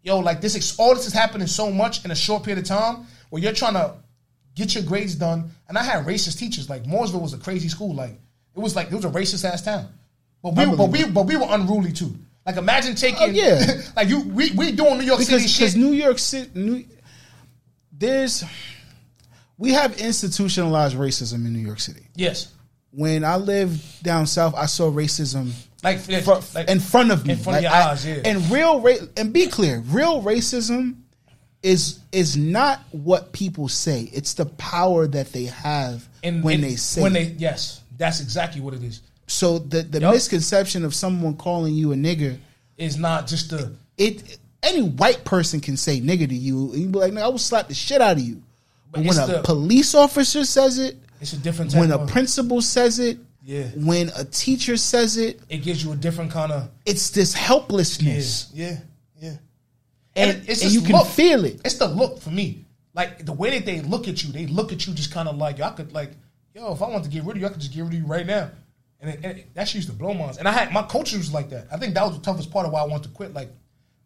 yo, 0.02 0.20
like 0.20 0.40
this, 0.40 0.56
ex- 0.56 0.80
all 0.80 0.94
this 0.96 1.08
is 1.08 1.14
happening 1.14 1.48
so 1.48 1.70
much 1.70 2.06
in 2.06 2.12
a 2.12 2.16
short 2.16 2.44
period 2.44 2.60
of 2.64 2.68
time 2.70 3.06
where 3.32 3.42
you're 3.42 3.52
trying 3.52 3.74
to 3.74 3.96
get 4.56 4.76
your 4.76 4.84
grades 4.86 5.16
done. 5.16 5.52
And 5.68 5.78
I 5.78 5.84
had 5.84 6.06
racist 6.06 6.38
teachers. 6.40 6.70
Like 6.70 6.86
Morrisville 6.86 7.20
was 7.22 7.34
a 7.34 7.38
crazy 7.38 7.68
school. 7.68 7.94
Like 7.94 8.18
it 8.56 8.60
was 8.60 8.76
like 8.76 8.88
it 8.92 8.96
was 8.96 9.06
a 9.06 9.10
racist 9.10 9.46
ass 9.50 9.62
town. 9.62 9.88
But 10.42 10.56
we, 10.56 10.66
but 10.76 10.90
we, 10.90 11.06
but 11.06 11.26
we 11.26 11.38
were 11.38 11.48
unruly 11.50 11.92
too. 11.94 12.14
Like 12.46 12.58
imagine 12.58 12.96
taking, 12.96 13.18
Oh, 13.22 13.26
yeah. 13.28 13.82
like 13.96 14.10
you, 14.10 14.22
we, 14.22 14.52
we 14.52 14.72
doing 14.74 14.98
New 14.98 15.06
York 15.06 15.20
because 15.20 15.28
City 15.42 15.44
because 15.44 15.72
shit. 15.74 15.76
New 15.76 15.94
York 15.94 16.20
City, 16.20 16.50
New, 16.54 16.84
there's 17.92 18.44
we 19.58 19.72
have 19.74 20.00
institutionalized 20.00 20.98
racism 20.98 21.46
in 21.46 21.54
New 21.54 21.60
York 21.66 21.80
City. 21.80 22.08
yes, 22.16 22.52
When 22.92 23.24
I 23.24 23.38
lived 23.38 24.04
down 24.04 24.28
south, 24.28 24.56
I 24.56 24.66
saw 24.66 24.92
racism 24.92 25.52
like, 25.84 26.00
fr- 26.00 26.34
like 26.56 26.70
in 26.70 26.80
front 26.80 27.12
of 27.12 27.26
me, 27.26 27.34
in 27.34 27.40
front 27.40 27.58
of 27.58 27.64
your 27.64 27.72
I- 27.72 27.92
eyes, 27.92 28.06
yeah. 28.06 28.22
And 28.26 28.50
real 28.52 28.82
ra- 28.82 29.06
and 29.16 29.32
be 29.32 29.48
clear, 29.48 29.80
real 29.80 30.22
racism 30.22 30.96
is 31.62 32.00
is 32.12 32.36
not 32.36 32.82
what 32.92 33.32
people 33.32 33.70
say. 33.70 34.10
It's 34.14 34.34
the 34.34 34.46
power 34.46 35.08
that 35.08 35.32
they 35.32 35.46
have 35.46 36.08
in- 36.24 36.42
when 36.42 36.56
in- 36.56 36.62
they 36.62 36.76
say. 36.76 37.02
when 37.02 37.14
they 37.14 37.24
yes, 37.38 37.82
that's 38.04 38.20
exactly 38.22 38.60
what 38.62 38.74
it 38.74 38.84
is. 38.84 39.02
so 39.28 39.60
the 39.60 39.82
the 39.84 40.00
Yup. 40.02 40.14
misconception 40.14 40.84
of 40.86 40.94
someone 40.94 41.36
calling 41.38 41.74
you 41.74 41.94
a 41.94 41.96
nigger, 41.96 42.38
is 42.78 42.98
not 42.98 43.28
just 43.28 43.50
the 43.52 43.72
it 43.98 44.38
any 44.62 44.82
white 44.82 45.24
person 45.26 45.60
can 45.62 45.78
say 45.78 46.00
nigger 46.02 46.28
to 46.28 46.36
you, 46.36 46.72
and 46.74 46.82
you 46.82 46.88
be 46.90 47.00
like, 47.00 47.14
"No, 47.14 47.22
I 47.22 47.28
will 47.28 47.38
slap 47.38 47.68
the 47.70 47.74
shit 47.74 48.02
out 48.02 48.18
of 48.18 48.24
you." 48.24 48.42
But, 48.92 49.04
But 49.04 49.08
when 49.08 49.18
a 49.20 49.28
the- 49.34 49.42
police 49.44 49.96
officer 49.96 50.44
says 50.46 50.78
it, 50.80 50.98
it's 51.22 51.34
a 51.34 51.38
different 51.38 51.72
type 51.72 51.80
when 51.82 51.92
a 51.92 51.98
of, 51.98 52.10
principal 52.10 52.62
says 52.62 53.00
it, 53.00 53.18
Yeah. 53.44 53.64
when 53.76 54.12
a 54.16 54.24
teacher 54.26 54.78
says 54.78 55.18
it, 55.18 55.40
it 55.50 55.60
gives 55.64 55.84
you 55.84 55.92
a 55.94 55.96
different 55.96 56.32
kind 56.32 56.52
of 56.52 56.70
it's 56.86 57.10
this 57.12 57.34
helplessness, 57.34 58.50
yeah, 58.54 58.78
yeah. 59.22 59.38
and, 60.16 60.32
And 60.38 60.50
it's 60.50 60.62
and 60.64 60.72
you 60.72 60.82
can 60.82 60.94
look. 60.98 61.08
feel 61.08 61.46
it. 61.46 61.60
It's 61.66 61.76
the 61.76 61.88
look 61.88 62.20
for 62.20 62.30
me. 62.32 62.66
Like 62.94 63.26
the 63.26 63.34
way 63.34 63.50
that 63.58 63.66
they 63.66 63.82
look 63.82 64.08
at 64.08 64.24
you, 64.24 64.32
they 64.32 64.46
look 64.46 64.72
at 64.72 64.86
you 64.86 64.94
just 64.94 65.12
kind 65.12 65.28
of 65.28 65.38
like, 65.38 65.60
I 65.60 65.72
could 65.72 65.92
like, 65.94 66.12
yo, 66.54 66.74
if 66.74 66.82
I 66.82 66.88
want 66.90 67.04
to 67.04 67.10
get 67.10 67.24
rid 67.24 67.36
of 67.38 67.42
you, 67.42 67.48
I 67.48 67.50
could 67.50 67.62
just 67.62 67.74
get 67.74 67.82
rid 67.82 67.94
of 67.94 68.00
you 68.00 68.06
right 68.06 68.26
now. 68.26 68.50
And, 69.02 69.10
it, 69.12 69.20
and 69.24 69.38
it- 69.40 69.54
that 69.56 69.68
shit 69.68 69.76
used 69.76 69.90
to 69.90 69.96
blow 69.96 70.14
minds. 70.14 70.38
And 70.38 70.48
I 70.48 70.52
had 70.52 70.72
my 70.72 70.84
coaches 70.84 71.18
was 71.18 71.34
like 71.34 71.50
that. 71.50 71.68
I 71.72 71.78
think 71.78 71.94
that 71.96 72.04
was 72.06 72.18
the 72.18 72.24
toughest 72.24 72.52
part 72.52 72.66
of 72.66 72.72
why 72.72 72.82
I 72.82 72.86
wanted 72.86 73.04
to 73.04 73.10
quit. 73.10 73.34
Like 73.34 73.50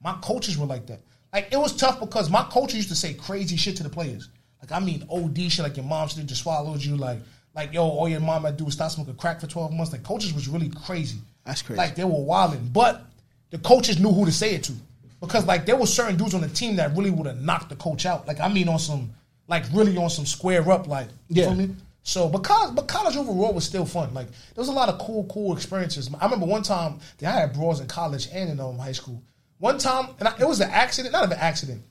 my 0.04 0.14
coaches 0.22 0.58
were 0.58 0.66
like 0.66 0.88
that. 0.88 1.00
Like 1.34 1.50
it 1.52 1.58
was 1.58 1.76
tough 1.76 2.00
because 2.00 2.30
my 2.30 2.44
coaches 2.44 2.76
used 2.76 2.90
to 2.90 2.96
say 2.96 3.14
crazy 3.14 3.58
shit 3.58 3.78
to 3.78 3.84
the 3.84 3.90
players. 3.90 4.30
Like 4.62 4.72
I 4.72 4.80
mean 4.84 5.06
OD 5.12 5.38
shit, 5.52 5.60
like 5.60 5.78
your 5.78 5.86
mom 5.86 6.08
should 6.08 6.20
have 6.20 6.28
just 6.28 6.42
swallowed 6.42 6.84
you. 6.84 6.96
Like 6.98 7.20
like 7.56 7.74
yo, 7.74 7.84
all 7.84 8.08
your 8.10 8.20
mom 8.22 8.44
had 8.44 8.52
to 8.52 8.58
do 8.58 8.66
was 8.66 8.74
stop 8.76 8.90
smoking 8.92 9.16
crack 9.16 9.40
for 9.42 9.48
twelve 9.48 9.72
months. 9.74 9.92
Like 9.92 10.04
coaches 10.04 10.34
was 10.34 10.48
really 10.48 10.70
crazy. 10.70 11.20
That's 11.46 11.62
crazy. 11.62 11.78
Like 11.78 11.96
they 11.96 12.04
were 12.04 12.20
wilding, 12.24 12.70
but 12.74 13.06
the 13.52 13.58
coaches 13.60 14.00
knew 14.00 14.12
who 14.12 14.26
to 14.26 14.32
say 14.32 14.56
it 14.56 14.64
to 14.64 14.74
because 15.22 15.46
like 15.46 15.66
there 15.66 15.76
were 15.76 15.86
certain 15.86 16.16
dudes 16.18 16.34
on 16.34 16.42
the 16.42 16.48
team 16.50 16.76
that 16.78 16.96
really 16.96 17.12
would 17.12 17.28
have 17.28 17.40
knocked 17.42 17.70
the 17.70 17.76
coach 17.76 18.06
out. 18.06 18.28
Like 18.28 18.40
I 18.40 18.48
mean, 18.52 18.68
on 18.68 18.80
some 18.80 19.12
like 19.48 19.64
really 19.74 19.96
on 19.98 20.10
some 20.10 20.26
square 20.26 20.70
up. 20.72 20.88
Like 20.88 21.08
you 21.30 21.42
Yeah. 21.44 21.48
feel 21.50 21.56
me? 21.56 21.76
So, 22.08 22.30
but 22.30 22.42
college, 22.42 22.74
but 22.74 22.88
college 22.88 23.18
overall 23.18 23.54
was 23.54 23.66
still 23.66 23.86
fun. 23.86 24.14
Like 24.14 24.28
there 24.28 24.62
was 24.62 24.70
a 24.70 24.72
lot 24.72 24.88
of 24.88 24.98
cool, 24.98 25.26
cool 25.26 25.54
experiences. 25.54 26.10
I 26.18 26.24
remember 26.24 26.46
one 26.46 26.64
time 26.64 27.00
that 27.18 27.36
I 27.36 27.42
had 27.42 27.54
bros 27.54 27.82
in 27.82 27.88
college 27.88 28.30
and 28.32 28.50
in 28.50 28.62
um, 28.62 28.78
high 28.78 28.94
school. 28.94 29.22
One 29.58 29.78
time, 29.78 30.16
and 30.18 30.30
I, 30.30 30.34
it 30.40 30.48
was 30.48 30.62
an 30.62 30.70
accident, 30.70 31.12
not 31.12 31.26
an 31.26 31.34
accident. 31.34 31.84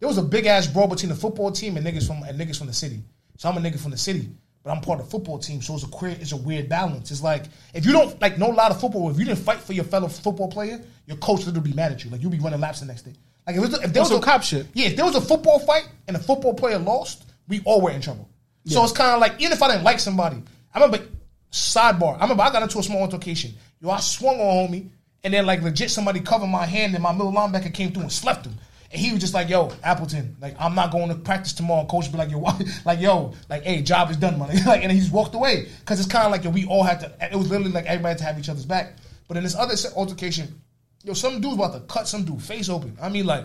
There 0.00 0.06
was 0.06 0.18
a 0.18 0.22
big 0.22 0.44
ass 0.44 0.66
brawl 0.66 0.86
between 0.86 1.08
the 1.08 1.14
football 1.14 1.50
team 1.50 1.78
and 1.78 1.86
niggas 1.86 2.06
from 2.06 2.22
and 2.24 2.38
niggas 2.38 2.58
from 2.58 2.66
the 2.66 2.74
city. 2.74 3.00
So 3.38 3.48
I'm 3.48 3.56
a 3.56 3.60
nigga 3.60 3.80
from 3.80 3.90
the 3.90 3.96
city, 3.96 4.28
but 4.62 4.70
I'm 4.70 4.82
part 4.82 5.00
of 5.00 5.06
the 5.06 5.10
football 5.10 5.38
team. 5.38 5.62
So 5.62 5.76
it's 5.76 5.84
a 5.84 5.88
queer, 5.88 6.14
it's 6.20 6.32
a 6.32 6.36
weird 6.36 6.68
balance. 6.68 7.10
It's 7.10 7.22
like 7.22 7.44
if 7.72 7.86
you 7.86 7.92
don't 7.92 8.20
like 8.20 8.36
know 8.36 8.52
a 8.52 8.52
lot 8.52 8.70
of 8.70 8.78
football, 8.78 9.08
if 9.08 9.18
you 9.18 9.24
didn't 9.24 9.38
fight 9.38 9.60
for 9.60 9.72
your 9.72 9.84
fellow 9.84 10.08
football 10.08 10.48
player, 10.48 10.78
your 11.06 11.16
coach 11.16 11.46
would 11.46 11.62
be 11.64 11.72
mad 11.72 11.90
at 11.90 12.04
you. 12.04 12.10
Like 12.10 12.20
you'll 12.20 12.30
be 12.30 12.38
running 12.38 12.60
laps 12.60 12.80
the 12.80 12.86
next 12.86 13.02
day. 13.02 13.14
Like 13.46 13.56
if, 13.56 13.64
it 13.64 13.70
was, 13.70 13.82
if 13.82 13.92
there 13.94 14.02
On 14.02 14.10
was 14.10 14.18
a 14.18 14.20
cop 14.20 14.42
shit. 14.42 14.66
yeah, 14.74 14.88
if 14.88 14.96
there 14.96 15.06
was 15.06 15.16
a 15.16 15.22
football 15.22 15.58
fight 15.58 15.88
and 16.06 16.18
a 16.18 16.20
football 16.20 16.52
player 16.52 16.78
lost, 16.78 17.24
we 17.48 17.62
all 17.64 17.80
were 17.80 17.92
in 17.92 18.02
trouble. 18.02 18.28
So 18.68 18.78
Yeah. 18.78 18.84
it's 18.84 18.92
kind 18.92 19.12
of 19.14 19.20
like 19.20 19.34
even 19.40 19.52
if 19.52 19.62
I 19.62 19.68
didn't 19.68 19.84
like 19.84 19.98
somebody, 19.98 20.42
I 20.74 20.78
remember 20.80 21.04
sidebar. 21.52 22.16
I 22.18 22.22
remember 22.22 22.42
I 22.42 22.50
got 22.52 22.62
into 22.62 22.78
a 22.78 22.82
small 22.82 23.00
altercation. 23.02 23.54
Yo, 23.80 23.90
I 23.90 24.00
swung 24.00 24.38
on 24.40 24.68
homie, 24.68 24.88
and 25.24 25.32
then 25.34 25.46
like 25.46 25.62
legit 25.62 25.90
somebody 25.90 26.20
covered 26.20 26.46
my 26.48 26.66
hand, 26.66 26.94
and 26.94 27.02
my 27.02 27.12
middle 27.12 27.32
linebacker 27.32 27.72
came 27.72 27.92
through 27.92 28.02
and 28.02 28.12
slept 28.12 28.46
him. 28.46 28.54
And 28.90 29.00
he 29.00 29.10
was 29.12 29.20
just 29.20 29.34
like, 29.34 29.48
"Yo, 29.48 29.70
Appleton, 29.82 30.36
like 30.40 30.56
I'm 30.58 30.74
not 30.74 30.90
going 30.90 31.08
to 31.08 31.14
practice 31.14 31.52
tomorrow." 31.52 31.80
And 31.80 31.88
coach 31.88 32.10
be 32.10 32.18
like, 32.18 32.30
"Yo, 32.30 32.38
why? 32.46 32.58
like 32.84 33.00
yo, 33.00 33.34
like 33.48 33.62
hey, 33.62 33.82
job 33.82 34.10
is 34.10 34.16
done, 34.16 34.38
man." 34.38 34.48
like, 34.66 34.82
and 34.82 34.92
he 34.92 34.98
just 35.00 35.12
walked 35.12 35.34
away 35.34 35.68
because 35.80 35.98
it's 36.00 36.08
kind 36.08 36.24
of 36.26 36.32
like 36.32 36.44
yo, 36.44 36.50
we 36.50 36.64
all 36.66 36.82
had 36.82 37.00
to. 37.00 37.12
It 37.20 37.36
was 37.36 37.50
literally 37.50 37.72
like 37.72 37.86
everybody 37.86 38.12
had 38.12 38.18
to 38.18 38.24
have 38.24 38.38
each 38.38 38.48
other's 38.48 38.64
back. 38.66 38.96
But 39.28 39.36
in 39.36 39.44
this 39.44 39.54
other 39.54 39.74
altercation, 39.96 40.60
yo, 41.04 41.12
some 41.12 41.40
dude's 41.40 41.54
about 41.56 41.74
to 41.74 41.80
cut 41.80 42.08
some 42.08 42.24
dude 42.24 42.42
face 42.42 42.68
open. 42.70 42.96
I 43.00 43.08
mean, 43.10 43.26
like 43.26 43.44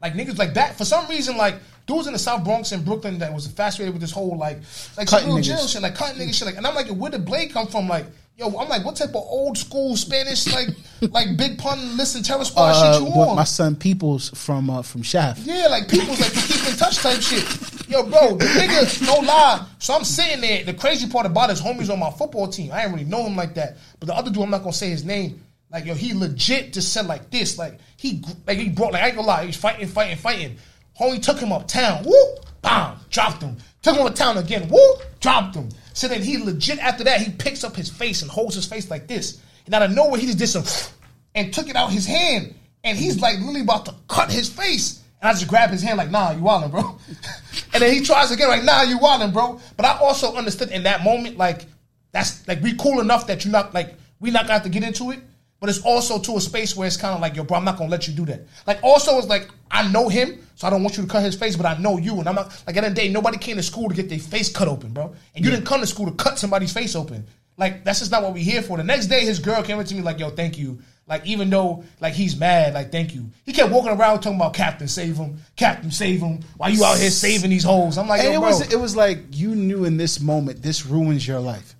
like 0.00 0.14
niggas 0.14 0.38
like 0.38 0.54
that 0.54 0.76
for 0.78 0.84
some 0.84 1.06
reason 1.08 1.36
like 1.36 1.56
dudes 1.90 2.06
in 2.06 2.12
the 2.12 2.18
South 2.18 2.44
Bronx 2.44 2.72
and 2.72 2.84
Brooklyn 2.84 3.18
that 3.18 3.32
was 3.32 3.46
fascinated 3.48 3.92
with 3.94 4.00
this 4.00 4.12
whole 4.12 4.36
like 4.38 4.58
like 4.96 5.08
Cutting 5.08 5.42
jail 5.42 5.66
shit 5.66 5.82
like 5.82 5.94
cutting 5.94 6.20
niggas 6.20 6.34
shit 6.34 6.46
like 6.46 6.56
and 6.56 6.66
I'm 6.66 6.74
like 6.74 6.88
where 6.88 7.10
did 7.10 7.24
blade 7.24 7.52
come 7.52 7.66
from 7.66 7.88
like 7.88 8.06
yo 8.38 8.46
I'm 8.58 8.68
like 8.68 8.84
what 8.84 8.96
type 8.96 9.10
of 9.10 9.16
old 9.16 9.58
school 9.58 9.96
Spanish 9.96 10.46
like 10.52 10.68
like 11.12 11.36
big 11.36 11.58
pun 11.58 11.96
listen 11.96 12.22
terror 12.22 12.44
squad 12.44 12.70
Uh, 12.70 12.92
shit 12.98 13.02
you 13.02 13.18
with 13.18 13.28
on 13.28 13.36
my 13.36 13.44
son 13.44 13.76
Peoples 13.76 14.30
from 14.30 14.70
uh, 14.70 14.82
from 14.82 15.02
Shaft. 15.02 15.40
yeah, 15.40 15.66
like 15.68 15.88
people's 15.88 16.20
like 16.20 16.32
keep 16.32 16.68
in 16.70 16.76
touch 16.76 16.98
type 16.98 17.20
shit. 17.20 17.44
Yo, 17.90 18.04
bro, 18.04 18.36
the 18.36 18.44
nigga, 18.44 19.04
no 19.04 19.14
lie. 19.26 19.66
So 19.80 19.94
I'm 19.94 20.04
sitting 20.04 20.40
there. 20.42 20.62
The 20.62 20.74
crazy 20.74 21.08
part 21.08 21.26
about 21.26 21.50
it 21.50 21.54
is 21.54 21.60
homies 21.60 21.90
on 21.92 21.98
my 21.98 22.10
football 22.12 22.46
team. 22.46 22.70
I 22.72 22.82
didn't 22.82 22.94
really 22.94 23.04
know 23.06 23.26
him 23.26 23.34
like 23.34 23.54
that. 23.54 23.78
But 23.98 24.06
the 24.06 24.14
other 24.14 24.30
dude, 24.30 24.44
I'm 24.44 24.50
not 24.50 24.62
gonna 24.62 24.72
say 24.72 24.90
his 24.90 25.04
name. 25.04 25.42
Like, 25.72 25.86
yo, 25.86 25.94
he 25.94 26.14
legit 26.14 26.72
just 26.72 26.92
said 26.92 27.06
like 27.06 27.30
this. 27.30 27.58
Like 27.58 27.78
he 27.96 28.22
like 28.46 28.58
he 28.58 28.68
brought 28.68 28.92
like 28.92 29.02
I 29.02 29.06
ain't 29.08 29.16
gonna 29.16 29.26
lie, 29.26 29.46
he's 29.46 29.56
fighting, 29.56 29.88
fighting, 29.88 30.16
fighting. 30.18 30.56
Homie 31.00 31.22
took 31.22 31.38
him 31.38 31.50
uptown. 31.50 32.04
Whoop, 32.04 32.44
bam, 32.60 32.98
dropped 33.08 33.42
him. 33.42 33.56
Took 33.82 33.96
him 33.96 34.06
uptown 34.06 34.36
again. 34.36 34.68
Whoop, 34.68 35.02
dropped 35.18 35.54
him. 35.54 35.70
So 35.94 36.08
then 36.08 36.22
he 36.22 36.36
legit 36.36 36.78
after 36.78 37.04
that, 37.04 37.22
he 37.22 37.32
picks 37.32 37.64
up 37.64 37.74
his 37.74 37.88
face 37.88 38.20
and 38.20 38.30
holds 38.30 38.54
his 38.54 38.66
face 38.66 38.90
like 38.90 39.06
this. 39.06 39.40
And 39.64 39.74
out 39.74 39.82
of 39.82 39.92
nowhere, 39.92 40.20
he 40.20 40.26
just 40.26 40.38
did 40.38 40.48
some 40.48 40.64
and 41.34 41.52
took 41.52 41.68
it 41.68 41.76
out 41.76 41.90
his 41.90 42.06
hand. 42.06 42.54
And 42.84 42.98
he's 42.98 43.20
like 43.20 43.38
literally 43.38 43.62
about 43.62 43.86
to 43.86 43.94
cut 44.08 44.30
his 44.30 44.48
face. 44.48 45.02
And 45.22 45.28
I 45.28 45.32
just 45.32 45.48
grab 45.48 45.70
his 45.70 45.82
hand 45.82 45.98
like, 45.98 46.10
nah, 46.10 46.32
you 46.32 46.40
wildin', 46.40 46.70
bro. 46.70 46.98
and 47.72 47.82
then 47.82 47.92
he 47.92 48.02
tries 48.02 48.30
again, 48.30 48.48
like, 48.48 48.64
nah, 48.64 48.82
you 48.82 48.98
wildin', 48.98 49.32
bro. 49.32 49.58
But 49.76 49.86
I 49.86 49.98
also 49.98 50.34
understood 50.34 50.70
in 50.70 50.82
that 50.84 51.02
moment, 51.02 51.36
like, 51.36 51.66
that's 52.12 52.46
like 52.48 52.60
we 52.62 52.74
cool 52.74 53.00
enough 53.00 53.26
that 53.28 53.44
you're 53.44 53.52
not 53.52 53.72
like 53.72 53.94
we 54.18 54.30
not 54.30 54.42
gonna 54.42 54.54
have 54.54 54.62
to 54.64 54.68
get 54.68 54.82
into 54.82 55.12
it. 55.12 55.20
But 55.60 55.68
it's 55.68 55.82
also 55.82 56.18
to 56.18 56.36
a 56.38 56.40
space 56.40 56.74
where 56.74 56.86
it's 56.86 56.96
kind 56.96 57.14
of 57.14 57.20
like, 57.20 57.36
yo, 57.36 57.44
bro, 57.44 57.58
I'm 57.58 57.64
not 57.64 57.76
gonna 57.76 57.90
let 57.90 58.08
you 58.08 58.14
do 58.14 58.24
that. 58.26 58.46
Like, 58.66 58.82
also, 58.82 59.18
it's 59.18 59.26
like 59.28 59.48
I 59.70 59.86
know 59.92 60.08
him, 60.08 60.38
so 60.56 60.66
I 60.66 60.70
don't 60.70 60.82
want 60.82 60.96
you 60.96 61.02
to 61.04 61.08
cut 61.08 61.22
his 61.22 61.34
face, 61.36 61.54
but 61.54 61.66
I 61.66 61.76
know 61.76 61.98
you, 61.98 62.18
and 62.18 62.26
I'm 62.28 62.34
not 62.34 62.46
like 62.66 62.68
at 62.68 62.72
the 62.74 62.76
end 62.78 62.86
of 62.86 62.94
the 62.94 63.00
day, 63.02 63.08
nobody 63.10 63.36
came 63.36 63.56
to 63.56 63.62
school 63.62 63.88
to 63.90 63.94
get 63.94 64.08
their 64.08 64.18
face 64.18 64.50
cut 64.50 64.68
open, 64.68 64.92
bro. 64.94 65.14
And 65.34 65.44
you 65.44 65.50
didn't 65.50 65.66
come 65.66 65.80
to 65.82 65.86
school 65.86 66.06
to 66.06 66.12
cut 66.12 66.38
somebody's 66.38 66.72
face 66.72 66.96
open. 66.96 67.26
Like, 67.58 67.84
that's 67.84 67.98
just 67.98 68.10
not 68.10 68.22
what 68.22 68.32
we 68.32 68.40
here 68.40 68.62
for. 68.62 68.78
The 68.78 68.84
next 68.84 69.06
day, 69.08 69.20
his 69.20 69.38
girl 69.38 69.62
came 69.62 69.78
up 69.78 69.84
to 69.84 69.94
me 69.94 70.00
like, 70.00 70.18
yo, 70.18 70.30
thank 70.30 70.56
you. 70.58 70.78
Like, 71.06 71.26
even 71.26 71.50
though 71.50 71.84
like 72.00 72.14
he's 72.14 72.36
mad, 72.38 72.72
like, 72.72 72.90
thank 72.90 73.14
you. 73.14 73.28
He 73.44 73.52
kept 73.52 73.70
walking 73.70 73.90
around 73.90 74.20
talking 74.20 74.36
about 74.36 74.54
Captain, 74.54 74.88
save 74.88 75.16
him, 75.16 75.40
Captain, 75.56 75.90
save 75.90 76.20
him. 76.20 76.40
Why 76.56 76.68
you 76.68 76.82
out 76.84 76.96
here 76.98 77.10
saving 77.10 77.50
these 77.50 77.64
hoes? 77.64 77.98
I'm 77.98 78.08
like, 78.08 78.20
And 78.22 78.32
yo, 78.32 78.38
it 78.38 78.40
bro. 78.40 78.48
was 78.48 78.72
it 78.72 78.80
was 78.80 78.96
like 78.96 79.18
you 79.32 79.54
knew 79.56 79.84
in 79.84 79.98
this 79.98 80.20
moment 80.20 80.62
this 80.62 80.86
ruins 80.86 81.26
your 81.28 81.40
life. 81.40 81.74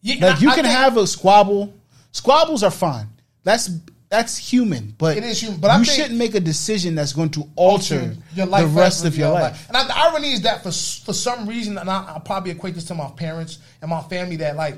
Yeah, 0.00 0.24
Like 0.28 0.36
I- 0.36 0.40
you 0.40 0.48
I 0.50 0.54
can 0.54 0.64
think- 0.64 0.76
have 0.76 0.96
a 0.96 1.06
squabble. 1.06 1.74
Squabbles 2.12 2.62
are 2.62 2.70
fine. 2.70 3.08
That's 3.48 3.70
that's 4.10 4.36
human, 4.36 4.94
but 4.98 5.16
It 5.16 5.24
is 5.24 5.40
human, 5.40 5.58
but 5.58 5.70
I 5.70 5.78
you 5.78 5.84
shouldn't 5.86 6.18
make 6.18 6.34
a 6.34 6.40
decision 6.40 6.94
that's 6.94 7.14
going 7.14 7.30
to 7.30 7.48
alter 7.56 8.14
your 8.34 8.44
life 8.44 8.62
the 8.62 8.68
rest 8.78 9.06
of 9.06 9.16
your 9.16 9.30
life. 9.32 9.66
And 9.68 9.76
I, 9.76 9.86
the 9.86 9.96
irony 9.98 10.32
is 10.32 10.42
that 10.42 10.62
for 10.62 10.70
for 10.70 11.14
some 11.14 11.48
reason, 11.48 11.78
and 11.78 11.88
I, 11.88 12.16
I 12.16 12.18
probably 12.22 12.50
equate 12.50 12.74
this 12.74 12.84
to 12.84 12.94
my 12.94 13.08
parents 13.08 13.58
and 13.80 13.88
my 13.88 14.02
family, 14.02 14.36
that 14.36 14.54
like 14.56 14.74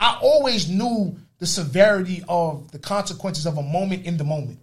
I 0.00 0.18
always 0.22 0.70
knew 0.70 1.18
the 1.38 1.44
severity 1.44 2.24
of 2.26 2.70
the 2.70 2.78
consequences 2.78 3.44
of 3.44 3.58
a 3.58 3.62
moment 3.62 4.06
in 4.06 4.16
the 4.16 4.24
moment, 4.24 4.58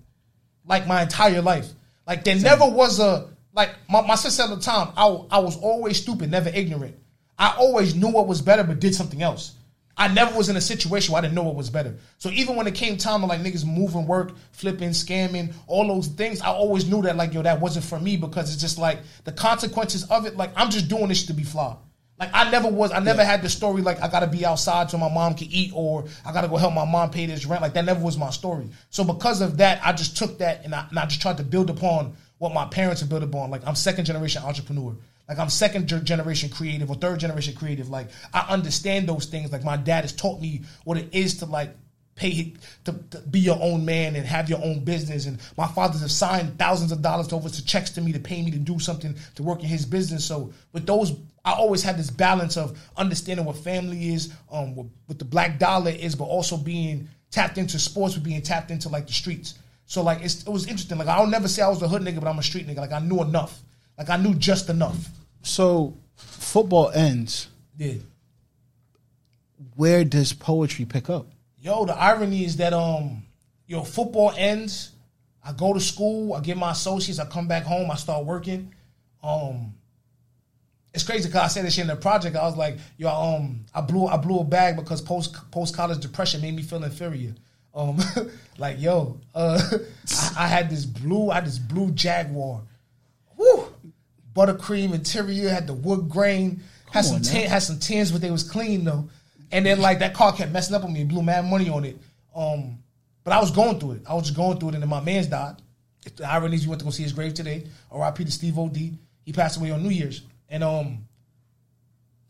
like 0.66 0.88
my 0.88 1.04
entire 1.04 1.44
life. 1.44 1.70
Like 2.08 2.24
there 2.24 2.40
never 2.40 2.68
was 2.68 3.00
a 3.00 3.30
like 3.54 3.70
my, 3.88 4.02
my 4.02 4.16
sister 4.16 4.42
at 4.42 4.50
the 4.50 4.60
time. 4.60 4.92
I 4.98 5.06
I 5.30 5.38
was 5.38 5.56
always 5.58 6.02
stupid, 6.02 6.32
never 6.32 6.50
ignorant. 6.50 6.96
I 7.38 7.54
always 7.60 7.94
knew 7.94 8.10
what 8.10 8.28
was 8.28 8.42
better, 8.42 8.64
but 8.64 8.80
did 8.80 8.96
something 8.96 9.22
else. 9.22 9.54
I 10.02 10.08
never 10.08 10.36
was 10.36 10.50
in 10.50 10.58
a 10.58 10.62
situation 10.62 11.14
where 11.14 11.20
I 11.20 11.22
didn't 11.22 11.36
know 11.36 11.44
what 11.44 11.54
was 11.54 11.70
better. 11.70 11.96
So 12.18 12.32
even 12.32 12.56
when 12.56 12.66
it 12.66 12.74
came 12.74 12.98
time 12.98 13.20
to 13.20 13.28
like 13.28 13.42
niggas 13.42 13.64
moving 13.64 14.08
work, 14.08 14.34
flipping, 14.52 14.90
scamming, 14.90 15.54
all 15.68 15.88
those 15.88 16.08
things, 16.08 16.42
I 16.42 16.48
always 16.48 16.90
knew 16.90 17.04
that 17.04 17.18
like 17.18 17.36
yo, 17.36 17.44
that 17.44 17.62
wasn't 17.62 17.86
for 17.86 18.00
me 18.00 18.18
because 18.18 18.52
it's 18.52 18.60
just 18.60 18.80
like 18.80 18.98
the 19.26 19.32
consequences 19.32 20.10
of 20.10 20.26
it. 20.26 20.36
Like 20.36 20.54
I'm 20.56 20.72
just 20.72 20.88
doing 20.88 21.10
this 21.10 21.28
to 21.28 21.34
be 21.36 21.44
flawed. 21.44 21.78
Like 22.20 22.32
I 22.34 22.50
never 22.50 22.68
was, 22.68 22.92
I 22.92 22.98
never 22.98 23.24
had 23.24 23.44
the 23.44 23.50
story 23.50 23.84
like 23.84 24.02
I 24.02 24.08
gotta 24.08 24.26
be 24.26 24.44
outside 24.44 24.90
so 24.90 24.98
my 24.98 25.08
mom 25.08 25.36
can 25.36 25.50
eat 25.52 25.72
or 25.72 26.06
I 26.26 26.34
gotta 26.34 26.48
go 26.48 26.58
help 26.58 26.74
my 26.74 26.86
mom 26.86 27.12
pay 27.12 27.28
this 27.28 27.46
rent. 27.46 27.62
Like 27.62 27.74
that 27.74 27.86
never 27.86 28.04
was 28.04 28.18
my 28.18 28.32
story. 28.32 28.72
So 28.90 29.04
because 29.04 29.40
of 29.40 29.58
that, 29.58 29.86
I 29.86 29.94
just 29.94 30.18
took 30.18 30.40
that 30.40 30.66
and 30.66 30.74
I, 30.74 30.88
and 30.90 30.98
I 30.98 31.06
just 31.06 31.22
tried 31.22 31.38
to 31.38 31.44
build 31.44 31.70
upon 31.70 32.16
what 32.40 32.56
my 32.56 32.66
parents 32.66 33.02
have 33.02 33.10
built 33.10 33.22
upon. 33.22 33.52
Like 33.52 33.68
I'm 33.68 33.76
second 33.76 34.06
generation 34.06 34.42
entrepreneur. 34.42 34.96
Like 35.28 35.40
I'm 35.40 35.50
second 35.50 35.88
generation 36.06 36.50
creative 36.50 36.90
or 36.90 36.96
third 36.96 37.20
generation 37.20 37.56
creative. 37.56 37.90
Like 37.90 38.10
I 38.34 38.46
understand 38.50 39.08
those 39.08 39.26
things. 39.26 39.52
Like 39.52 39.64
my 39.64 39.78
dad 39.78 40.02
has 40.02 40.14
taught 40.14 40.42
me 40.42 40.62
what 40.84 40.98
it 40.98 41.10
is 41.14 41.38
to 41.38 41.46
like 41.46 41.76
pay 42.16 42.54
to, 42.84 42.94
to 43.10 43.20
be 43.20 43.40
your 43.40 43.58
own 43.62 43.86
man 43.86 44.16
and 44.16 44.26
have 44.26 44.50
your 44.50 44.64
own 44.64 44.84
business. 44.84 45.26
And 45.26 45.40
my 45.58 45.68
fathers 45.68 46.02
have 46.02 46.12
signed 46.12 46.60
thousands 46.60 46.92
of 46.92 47.02
dollars 47.02 47.32
over 47.34 47.50
to 47.50 47.66
checks 47.66 47.92
to 47.92 48.02
me 48.02 48.12
to 48.14 48.20
pay 48.20 48.42
me 48.42 48.52
to 48.52 48.60
do 48.60 48.80
something 48.80 49.16
to 49.36 49.44
work 49.44 49.60
in 49.62 49.66
his 49.66 49.86
business. 49.86 50.26
So 50.26 50.54
with 50.74 50.86
those, 50.86 51.14
I 51.44 51.54
always 51.54 51.82
had 51.82 51.98
this 51.98 52.12
balance 52.12 52.58
of 52.58 52.78
understanding 52.98 53.46
what 53.46 53.58
family 53.58 54.14
is, 54.14 54.34
um, 54.52 54.76
what, 54.76 54.88
what 55.08 55.20
the 55.20 55.26
black 55.26 55.58
dollar 55.58 55.92
is, 55.92 56.16
but 56.16 56.26
also 56.26 56.58
being 56.58 57.10
tapped 57.32 57.58
into 57.58 57.80
sports, 57.80 58.16
but 58.16 58.24
being 58.24 58.42
tapped 58.42 58.72
into 58.72 58.90
like 58.90 59.08
the 59.08 59.14
streets. 59.14 59.56
So 59.86 60.04
like 60.04 60.22
it 60.22 60.44
was 60.48 60.68
interesting. 60.68 60.98
Like 60.98 61.08
I'll 61.08 61.28
never 61.28 61.48
say 61.48 61.62
I 61.62 61.68
was 61.68 61.82
a 61.82 61.88
hood 61.88 62.02
nigga, 62.02 62.20
but 62.20 62.28
I'm 62.28 62.40
a 62.40 62.44
street 62.44 62.68
nigga. 62.68 62.78
Like 62.78 62.92
I 62.92 63.00
knew 63.00 63.22
enough. 63.22 63.60
Like 64.02 64.10
I 64.10 64.18
knew 64.18 64.34
just 64.34 64.68
enough. 64.72 64.98
So 65.44 65.96
football 66.16 66.90
ends. 66.90 67.50
Yeah. 67.78 68.00
Where 69.76 70.04
does 70.04 70.34
poetry 70.34 70.86
pick 70.86 71.08
up? 71.08 71.28
Yo, 71.60 71.86
the 71.86 71.96
irony 71.96 72.44
is 72.44 72.58
that 72.58 72.74
um, 72.74 73.22
yo, 73.68 73.84
football 73.84 74.34
ends. 74.36 74.90
I 75.46 75.54
go 75.54 75.72
to 75.72 75.80
school. 75.80 76.34
I 76.34 76.40
get 76.40 76.58
my 76.58 76.72
associates. 76.72 77.20
I 77.20 77.26
come 77.26 77.48
back 77.48 77.62
home. 77.62 77.92
I 77.92 77.96
start 77.96 78.26
working. 78.26 78.74
Um, 79.22 79.76
it's 80.96 81.04
crazy 81.04 81.30
because 81.30 81.44
I 81.44 81.48
said 81.50 81.66
this 81.66 81.76
shit 81.76 81.84
in 81.84 81.88
the 81.88 81.96
project. 81.96 82.36
I 82.36 82.42
was 82.42 82.58
like, 82.58 82.80
yo, 82.98 83.08
um, 83.08 83.66
I 83.72 83.82
blew 83.82 84.08
I 84.08 84.18
blew 84.18 84.40
a 84.40 84.44
bag 84.44 84.78
because 84.78 85.00
post 85.00 85.38
post 85.52 85.76
college 85.76 86.00
depression 86.00 86.42
made 86.42 86.56
me 86.56 86.64
feel 86.64 86.84
inferior. 86.84 87.36
Um, 87.76 88.00
like 88.58 88.82
yo, 88.82 89.20
uh, 89.36 89.62
I, 90.10 90.34
I 90.40 90.48
had 90.48 90.72
this 90.72 90.86
blue, 90.88 91.30
I 91.30 91.36
had 91.36 91.46
this 91.46 91.60
blue 91.60 91.92
Jaguar. 91.92 92.64
Buttercream 94.34 94.94
interior, 94.94 95.50
had 95.50 95.68
the 95.68 95.74
wood 95.74 96.10
grain, 96.10 96.62
had 96.92 97.06
some 97.06 97.22
tin, 97.22 97.50
had 97.50 97.60
some 97.60 97.80
tins, 97.80 98.12
but 98.12 98.22
they 98.22 98.32
was 98.32 98.44
clean 98.44 98.84
though. 98.84 99.10
And 99.52 99.66
then 99.66 99.82
like 99.82 100.00
that 100.00 100.14
car 100.14 100.34
kept 100.34 100.52
messing 100.52 100.76
up 100.76 100.84
on 100.84 100.94
me, 100.94 101.04
blew 101.04 101.22
mad 101.22 101.46
money 101.46 101.70
on 101.70 101.84
it. 101.84 101.98
Um, 102.36 102.78
but 103.24 103.34
I 103.34 103.40
was 103.40 103.52
going 103.52 103.80
through 103.80 103.94
it. 103.94 104.02
I 104.08 104.14
was 104.14 104.24
just 104.24 104.36
going 104.36 104.58
through 104.60 104.70
it, 104.70 104.74
and 104.76 104.84
then 104.84 104.90
my 104.90 105.02
man's 105.02 105.28
died. 105.28 105.56
The 106.16 106.28
irony 106.28 106.56
is, 106.56 106.64
you 106.64 106.70
went 106.70 106.80
to 106.80 106.86
go 106.86 106.92
see 106.92 107.04
his 107.04 107.14
grave 107.14 107.34
today. 107.34 107.68
R.I.P. 107.92 108.26
to 108.26 108.32
Steve 108.32 108.58
O.D. 108.58 108.94
He 109.24 109.34
passed 109.34 109.60
away 109.60 109.72
on 109.72 109.84
New 109.84 109.90
Year's, 109.90 110.24
and 110.50 110.64
um, 110.64 111.06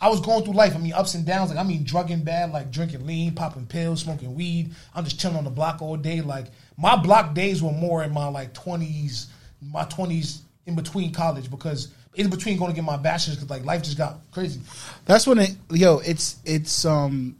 I 0.02 0.10
was 0.10 0.20
going 0.20 0.44
through 0.44 0.56
life. 0.56 0.76
I 0.76 0.80
mean, 0.80 0.94
ups 0.94 1.14
and 1.14 1.26
downs. 1.26 1.52
Like 1.52 1.60
I 1.60 1.64
mean, 1.64 1.84
drugging 1.84 2.24
bad, 2.24 2.52
like 2.52 2.72
drinking 2.72 3.06
lean, 3.06 3.34
popping 3.34 3.68
pills, 3.68 4.02
smoking 4.02 4.36
weed. 4.36 4.74
I'm 4.94 5.06
just 5.06 5.20
chilling 5.20 5.38
on 5.38 5.44
the 5.44 5.52
block 5.52 5.82
all 5.82 5.96
day. 5.96 6.22
Like 6.22 6.48
my 6.76 6.96
block 6.96 7.34
days 7.34 7.62
were 7.62 7.72
more 7.72 8.04
in 8.04 8.12
my 8.12 8.28
like 8.28 8.54
20s, 8.54 9.28
my 9.62 9.86
20s 9.86 10.40
in 10.66 10.76
between 10.76 11.12
college 11.12 11.50
because 11.50 11.90
in 12.16 12.30
between 12.30 12.58
going 12.58 12.72
to 12.72 12.76
get 12.76 12.84
my 12.84 12.98
bachelor's 12.98 13.38
because 13.38 13.50
like 13.50 13.66
life 13.66 13.84
just 13.84 13.98
got 13.98 14.20
crazy. 14.32 14.60
That's 15.06 15.26
when 15.26 15.40
it 15.40 15.52
yo, 15.70 16.00
it's 16.00 16.38
it's 16.46 16.86
um 16.86 17.36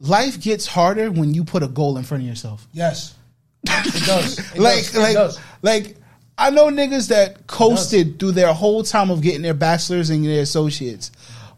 life 0.00 0.40
gets 0.40 0.66
harder 0.66 1.10
when 1.10 1.32
you 1.34 1.44
put 1.44 1.62
a 1.62 1.68
goal 1.68 1.96
in 1.96 2.04
front 2.04 2.22
of 2.22 2.28
yourself. 2.28 2.66
Yes, 2.72 3.14
it 3.64 4.06
does. 4.06 4.38
It 4.38 4.58
like 4.58 4.84
does. 4.84 4.96
Like 4.96 5.14
does. 5.14 5.40
like 5.62 5.96
I 6.36 6.50
know 6.50 6.66
niggas 6.66 7.08
that 7.08 7.46
coasted 7.46 8.18
through 8.18 8.32
their 8.32 8.52
whole 8.52 8.82
time 8.82 9.10
of 9.10 9.20
getting 9.20 9.42
their 9.42 9.54
bachelors 9.54 10.10
and 10.10 10.24
their 10.24 10.42
associates. 10.42 11.12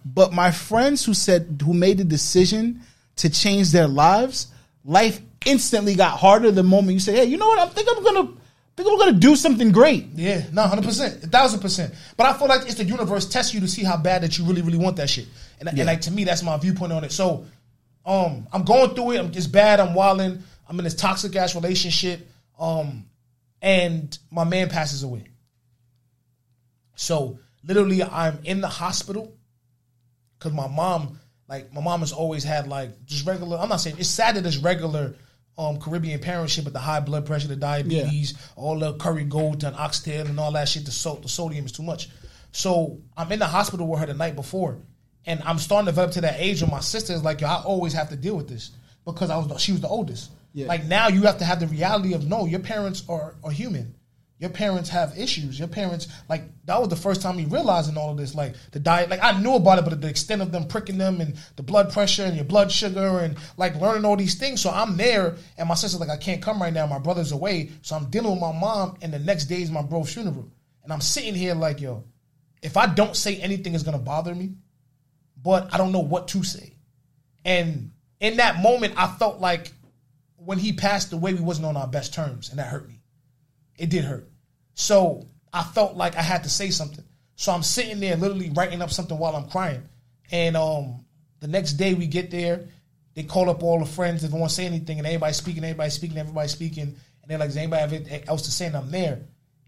But 0.04 0.32
my 0.32 0.50
friends 0.50 1.04
who 1.04 1.14
said 1.14 1.62
who 1.64 1.72
made 1.72 1.98
the 1.98 2.04
decision 2.04 2.82
to 3.16 3.30
change 3.30 3.70
their 3.72 3.88
lives, 3.88 4.48
life 4.84 5.20
instantly 5.46 5.94
got 5.94 6.18
harder 6.18 6.50
the 6.50 6.62
moment 6.62 6.92
you 6.94 7.00
say, 7.00 7.14
"Hey, 7.16 7.24
you 7.24 7.38
know 7.38 7.46
what? 7.46 7.58
I 7.58 7.66
think 7.68 7.88
I'm 7.90 8.04
gonna 8.04 8.28
think 8.76 8.88
I'm 8.90 8.98
gonna 8.98 9.18
do 9.18 9.36
something 9.36 9.72
great." 9.72 10.08
Yeah, 10.14 10.44
no, 10.52 10.62
hundred 10.62 10.84
percent, 10.84 11.22
a 11.24 11.26
thousand 11.26 11.60
percent. 11.60 11.94
But 12.16 12.26
I 12.26 12.32
feel 12.38 12.48
like 12.48 12.62
it's 12.62 12.74
the 12.74 12.84
universe 12.84 13.26
tests 13.26 13.54
you 13.54 13.60
to 13.60 13.68
see 13.68 13.84
how 13.84 13.96
bad 13.96 14.22
that 14.22 14.38
you 14.38 14.44
really, 14.44 14.62
really 14.62 14.78
want 14.78 14.96
that 14.96 15.10
shit. 15.10 15.26
And, 15.60 15.68
and 15.68 15.86
like 15.86 16.02
to 16.02 16.10
me, 16.10 16.24
that's 16.24 16.42
my 16.42 16.56
viewpoint 16.56 16.92
on 16.92 17.04
it. 17.04 17.12
So, 17.12 17.46
um, 18.04 18.46
I'm 18.52 18.64
going 18.64 18.94
through 18.94 19.12
it. 19.12 19.18
I'm, 19.18 19.32
just 19.32 19.52
bad. 19.52 19.80
I'm 19.80 19.94
wilding. 19.94 20.42
I'm 20.68 20.78
in 20.78 20.84
this 20.84 20.94
toxic 20.94 21.34
ass 21.36 21.54
relationship. 21.54 22.28
Um, 22.58 23.06
and 23.62 24.16
my 24.30 24.44
man 24.44 24.68
passes 24.68 25.02
away. 25.02 25.24
So 26.96 27.38
literally, 27.66 28.02
I'm 28.02 28.38
in 28.44 28.60
the 28.60 28.68
hospital 28.68 29.36
because 30.38 30.52
my 30.52 30.68
mom, 30.68 31.18
like 31.48 31.72
my 31.72 31.80
mom 31.80 32.00
has 32.00 32.12
always 32.12 32.44
had 32.44 32.68
like 32.68 33.04
just 33.06 33.26
regular. 33.26 33.58
I'm 33.58 33.68
not 33.68 33.80
saying 33.80 33.96
it's 33.98 34.08
sad 34.08 34.36
that 34.36 34.46
it's 34.46 34.58
regular 34.58 35.14
um 35.56 35.78
Caribbean 35.78 36.20
parentship, 36.20 36.64
but 36.64 36.72
the 36.72 36.78
high 36.78 37.00
blood 37.00 37.26
pressure, 37.26 37.48
the 37.48 37.56
diabetes, 37.56 38.34
all 38.56 38.78
the 38.78 38.94
curry 38.94 39.24
goat 39.24 39.62
and 39.62 39.76
oxtail 39.76 40.26
and 40.26 40.38
all 40.38 40.52
that 40.52 40.68
shit. 40.68 40.84
The 40.84 40.90
salt, 40.90 41.22
the 41.22 41.28
sodium 41.28 41.64
is 41.64 41.72
too 41.72 41.82
much. 41.82 42.08
So 42.52 42.98
I'm 43.16 43.30
in 43.32 43.38
the 43.38 43.46
hospital 43.46 43.86
with 43.86 44.00
her 44.00 44.06
the 44.06 44.14
night 44.14 44.36
before, 44.36 44.78
and 45.26 45.42
I'm 45.44 45.58
starting 45.58 45.86
to 45.86 45.92
develop 45.92 46.12
to 46.12 46.20
that 46.22 46.36
age 46.38 46.62
where 46.62 46.70
my 46.70 46.80
sister 46.80 47.12
is 47.12 47.22
like, 47.22 47.40
yo, 47.40 47.48
I 47.48 47.62
always 47.62 47.92
have 47.92 48.08
to 48.10 48.16
deal 48.16 48.36
with 48.36 48.48
this 48.48 48.72
because 49.04 49.30
I 49.30 49.36
was 49.36 49.48
the, 49.48 49.58
she 49.58 49.72
was 49.72 49.80
the 49.80 49.88
oldest. 49.88 50.30
Yeah. 50.52 50.66
Like 50.66 50.84
now 50.84 51.08
you 51.08 51.22
have 51.22 51.38
to 51.38 51.44
have 51.44 51.60
the 51.60 51.66
reality 51.66 52.14
of 52.14 52.26
no, 52.26 52.46
your 52.46 52.60
parents 52.60 53.02
are 53.08 53.34
are 53.42 53.50
human. 53.50 53.94
Your 54.38 54.50
parents 54.50 54.90
have 54.90 55.16
issues. 55.16 55.58
Your 55.58 55.68
parents, 55.68 56.08
like, 56.28 56.42
that 56.64 56.80
was 56.80 56.88
the 56.88 56.96
first 56.96 57.22
time 57.22 57.36
me 57.36 57.44
realizing 57.44 57.96
all 57.96 58.10
of 58.10 58.16
this. 58.16 58.34
Like, 58.34 58.56
the 58.72 58.80
diet, 58.80 59.08
like, 59.08 59.22
I 59.22 59.40
knew 59.40 59.54
about 59.54 59.78
it, 59.78 59.84
but 59.84 60.00
the 60.00 60.08
extent 60.08 60.42
of 60.42 60.50
them 60.50 60.66
pricking 60.66 60.98
them 60.98 61.20
and 61.20 61.36
the 61.54 61.62
blood 61.62 61.92
pressure 61.92 62.24
and 62.24 62.34
your 62.34 62.44
blood 62.44 62.72
sugar 62.72 63.20
and, 63.20 63.36
like, 63.56 63.76
learning 63.76 64.04
all 64.04 64.16
these 64.16 64.34
things. 64.34 64.60
So 64.60 64.70
I'm 64.70 64.96
there, 64.96 65.36
and 65.56 65.68
my 65.68 65.76
sister's 65.76 66.00
like, 66.00 66.10
I 66.10 66.16
can't 66.16 66.42
come 66.42 66.60
right 66.60 66.72
now. 66.72 66.86
My 66.86 66.98
brother's 66.98 67.30
away. 67.30 67.70
So 67.82 67.94
I'm 67.94 68.10
dealing 68.10 68.32
with 68.32 68.40
my 68.40 68.52
mom, 68.52 68.98
and 69.02 69.12
the 69.12 69.20
next 69.20 69.44
day 69.44 69.62
is 69.62 69.70
my 69.70 69.82
bro's 69.82 70.12
funeral. 70.12 70.50
And 70.82 70.92
I'm 70.92 71.00
sitting 71.00 71.34
here 71.34 71.54
like, 71.54 71.80
yo, 71.80 72.04
if 72.60 72.76
I 72.76 72.86
don't 72.86 73.14
say 73.14 73.36
anything, 73.36 73.74
it's 73.74 73.84
going 73.84 73.96
to 73.96 74.02
bother 74.02 74.34
me, 74.34 74.54
but 75.40 75.72
I 75.72 75.78
don't 75.78 75.92
know 75.92 76.00
what 76.00 76.28
to 76.28 76.42
say. 76.42 76.76
And 77.44 77.92
in 78.18 78.38
that 78.38 78.60
moment, 78.60 78.94
I 78.96 79.06
felt 79.06 79.38
like 79.38 79.72
when 80.36 80.58
he 80.58 80.72
passed 80.72 81.12
away, 81.12 81.34
we 81.34 81.40
wasn't 81.40 81.66
on 81.66 81.76
our 81.76 81.86
best 81.86 82.12
terms, 82.12 82.50
and 82.50 82.58
that 82.58 82.66
hurt 82.66 82.88
me. 82.88 83.00
It 83.76 83.90
did 83.90 84.04
hurt. 84.04 84.28
So 84.74 85.28
I 85.52 85.62
felt 85.62 85.96
like 85.96 86.16
I 86.16 86.22
had 86.22 86.42
to 86.44 86.50
say 86.50 86.70
something. 86.70 87.04
So 87.36 87.52
I'm 87.52 87.62
sitting 87.62 88.00
there 88.00 88.16
literally 88.16 88.50
writing 88.50 88.82
up 88.82 88.90
something 88.90 89.18
while 89.18 89.34
I'm 89.36 89.48
crying. 89.48 89.82
And 90.30 90.56
um, 90.56 91.04
the 91.40 91.48
next 91.48 91.74
day 91.74 91.94
we 91.94 92.06
get 92.06 92.30
there, 92.30 92.68
they 93.14 93.22
call 93.22 93.48
up 93.50 93.62
all 93.62 93.78
the 93.78 93.86
friends 93.86 94.22
that 94.22 94.32
want 94.32 94.50
to 94.50 94.54
say 94.54 94.66
anything, 94.66 94.98
and 94.98 95.06
everybody 95.06 95.32
speaking, 95.32 95.62
everybody 95.62 95.90
speaking, 95.90 96.18
everybody 96.18 96.48
speaking. 96.48 96.82
And 96.82 97.30
they're 97.30 97.38
like, 97.38 97.48
does 97.48 97.56
anybody 97.56 97.80
have 97.80 97.92
anything 97.92 98.28
else 98.28 98.42
to 98.42 98.50
say? 98.50 98.66
And 98.66 98.76
I'm 98.76 98.90
there. 98.90 99.20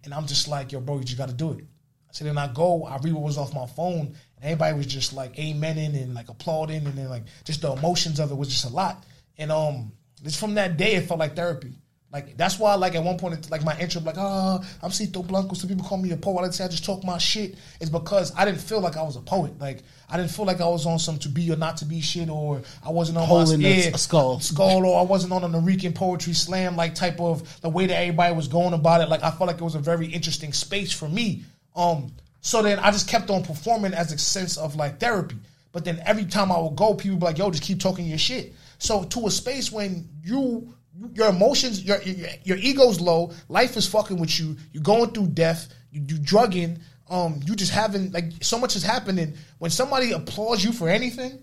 And 0.05 0.13
I'm 0.13 0.27
just 0.27 0.49
like, 0.49 0.73
yo, 0.73 0.81
bro, 0.81 0.99
you 0.99 1.05
just 1.05 1.19
got 1.19 1.29
to 1.29 1.35
do 1.35 1.53
it. 1.53 1.65
So 2.13 2.25
then 2.25 2.39
I 2.39 2.53
go, 2.53 2.85
I 2.85 2.97
read 2.97 3.13
what 3.13 3.23
was 3.25 3.39
off 3.39 3.55
my 3.55 3.67
phone, 3.67 4.17
and 4.37 4.45
everybody 4.45 4.77
was 4.77 4.87
just 4.87 5.13
like 5.13 5.37
amening 5.37 5.95
and 6.03 6.15
like 6.15 6.29
applauding, 6.29 6.87
and 6.87 6.95
then 6.95 7.09
like 7.09 7.25
just 7.45 7.61
the 7.61 7.73
emotions 7.73 8.21
of 8.21 8.31
it 8.31 8.35
was 8.35 8.49
just 8.49 8.65
a 8.65 8.75
lot. 8.75 9.05
And 9.39 9.53
um, 9.53 9.93
it's 10.25 10.39
from 10.39 10.55
that 10.55 10.77
day 10.77 10.95
it 10.95 11.03
felt 11.03 11.21
like 11.21 11.37
therapy. 11.37 11.75
Like 12.17 12.35
that's 12.39 12.59
why, 12.59 12.75
like 12.77 12.95
at 12.95 13.05
one 13.05 13.19
point, 13.19 13.51
like 13.51 13.63
my 13.63 13.79
intro, 13.79 14.01
like, 14.01 14.17
ah, 14.17 14.59
I'm 14.83 14.91
Cito 14.91 15.23
Blanco. 15.23 15.53
Some 15.53 15.69
people 15.69 15.85
call 15.85 15.99
me 15.99 16.13
a 16.13 16.17
poet. 16.17 16.47
I 16.47 16.51
say 16.51 16.65
I 16.65 16.69
just 16.69 16.83
talk 16.83 17.05
my 17.05 17.19
shit. 17.19 17.57
It's 17.79 17.91
because 17.91 18.33
I 18.35 18.47
didn't 18.47 18.63
feel 18.63 18.81
like 18.81 18.97
I 18.97 19.03
was 19.03 19.17
a 19.17 19.21
poet. 19.21 19.59
Like 19.61 19.83
I 20.09 20.17
didn't 20.17 20.31
feel 20.31 20.47
like 20.47 20.63
I 20.63 20.67
was 20.67 20.87
on 20.87 20.99
some 20.99 21.19
to 21.19 21.29
be 21.29 21.53
or 21.53 21.57
not 21.57 21.77
to 21.77 21.85
be 21.85 22.01
shit, 22.01 22.31
or 22.31 22.63
I 22.83 22.89
wasn't 22.89 23.19
on 23.19 23.27
Hole 23.27 23.51
in 23.51 23.61
my 23.61 23.69
a- 23.69 23.71
yeah, 23.71 23.91
a 23.93 23.99
skull. 23.99 24.41
skull, 24.41 24.87
or 24.87 24.99
I 24.99 25.03
wasn't 25.03 25.35
on 25.35 25.45
a 25.45 25.49
Nuyorican 25.51 25.95
poetry 25.95 26.33
slam 26.33 26.75
like 26.75 26.95
type 26.95 27.21
of 27.21 27.61
the 27.61 27.69
way 27.69 27.85
that 27.85 27.95
everybody 28.01 28.35
was 28.35 28.49
going 28.49 28.73
about 28.73 29.03
it. 29.03 29.11
Like 29.11 29.23
I 29.23 29.31
felt 29.31 29.49
like 29.49 29.57
it 29.61 29.65
was 29.65 29.75
a 29.75 29.81
very 29.81 30.07
interesting 30.07 30.55
space 30.55 30.93
for 30.93 31.11
me. 31.11 31.45
Um, 31.75 32.13
so 32.41 32.63
then 32.63 32.79
I 32.79 32.93
just 32.93 33.09
kept 33.09 33.29
on 33.29 33.43
performing 33.43 33.93
as 33.93 34.11
a 34.11 34.17
sense 34.17 34.57
of 34.57 34.75
like 34.75 35.01
therapy. 35.01 35.37
But 35.71 35.85
then 35.85 36.01
every 36.07 36.25
time 36.25 36.51
I 36.51 36.59
would 36.59 36.77
go, 36.77 36.95
people 36.95 37.17
would 37.17 37.21
be 37.21 37.27
like, 37.27 37.37
"Yo, 37.37 37.51
just 37.51 37.63
keep 37.63 37.79
talking 37.79 38.07
your 38.07 38.17
shit." 38.17 38.55
So 38.79 39.05
to 39.05 39.27
a 39.27 39.31
space 39.31 39.71
when 39.71 40.09
you 40.25 40.73
your 41.15 41.29
emotions, 41.29 41.83
your 41.85 42.01
your, 42.03 42.29
your 42.45 42.57
ego's 42.59 43.01
low, 43.01 43.33
life 43.49 43.77
is 43.77 43.87
fucking 43.87 44.19
with 44.19 44.39
you. 44.39 44.57
You're 44.73 44.83
going 44.83 45.11
through 45.11 45.29
death. 45.29 45.69
You 45.91 46.01
do 46.01 46.19
drugging. 46.19 46.79
Um, 47.09 47.41
you 47.45 47.55
just 47.55 47.73
having 47.73 48.11
like 48.13 48.33
so 48.41 48.59
much 48.59 48.77
is 48.77 48.83
happening. 48.83 49.35
When 49.59 49.71
somebody 49.71 50.13
applauds 50.13 50.65
you 50.65 50.73
for 50.73 50.89
anything, 50.89 51.39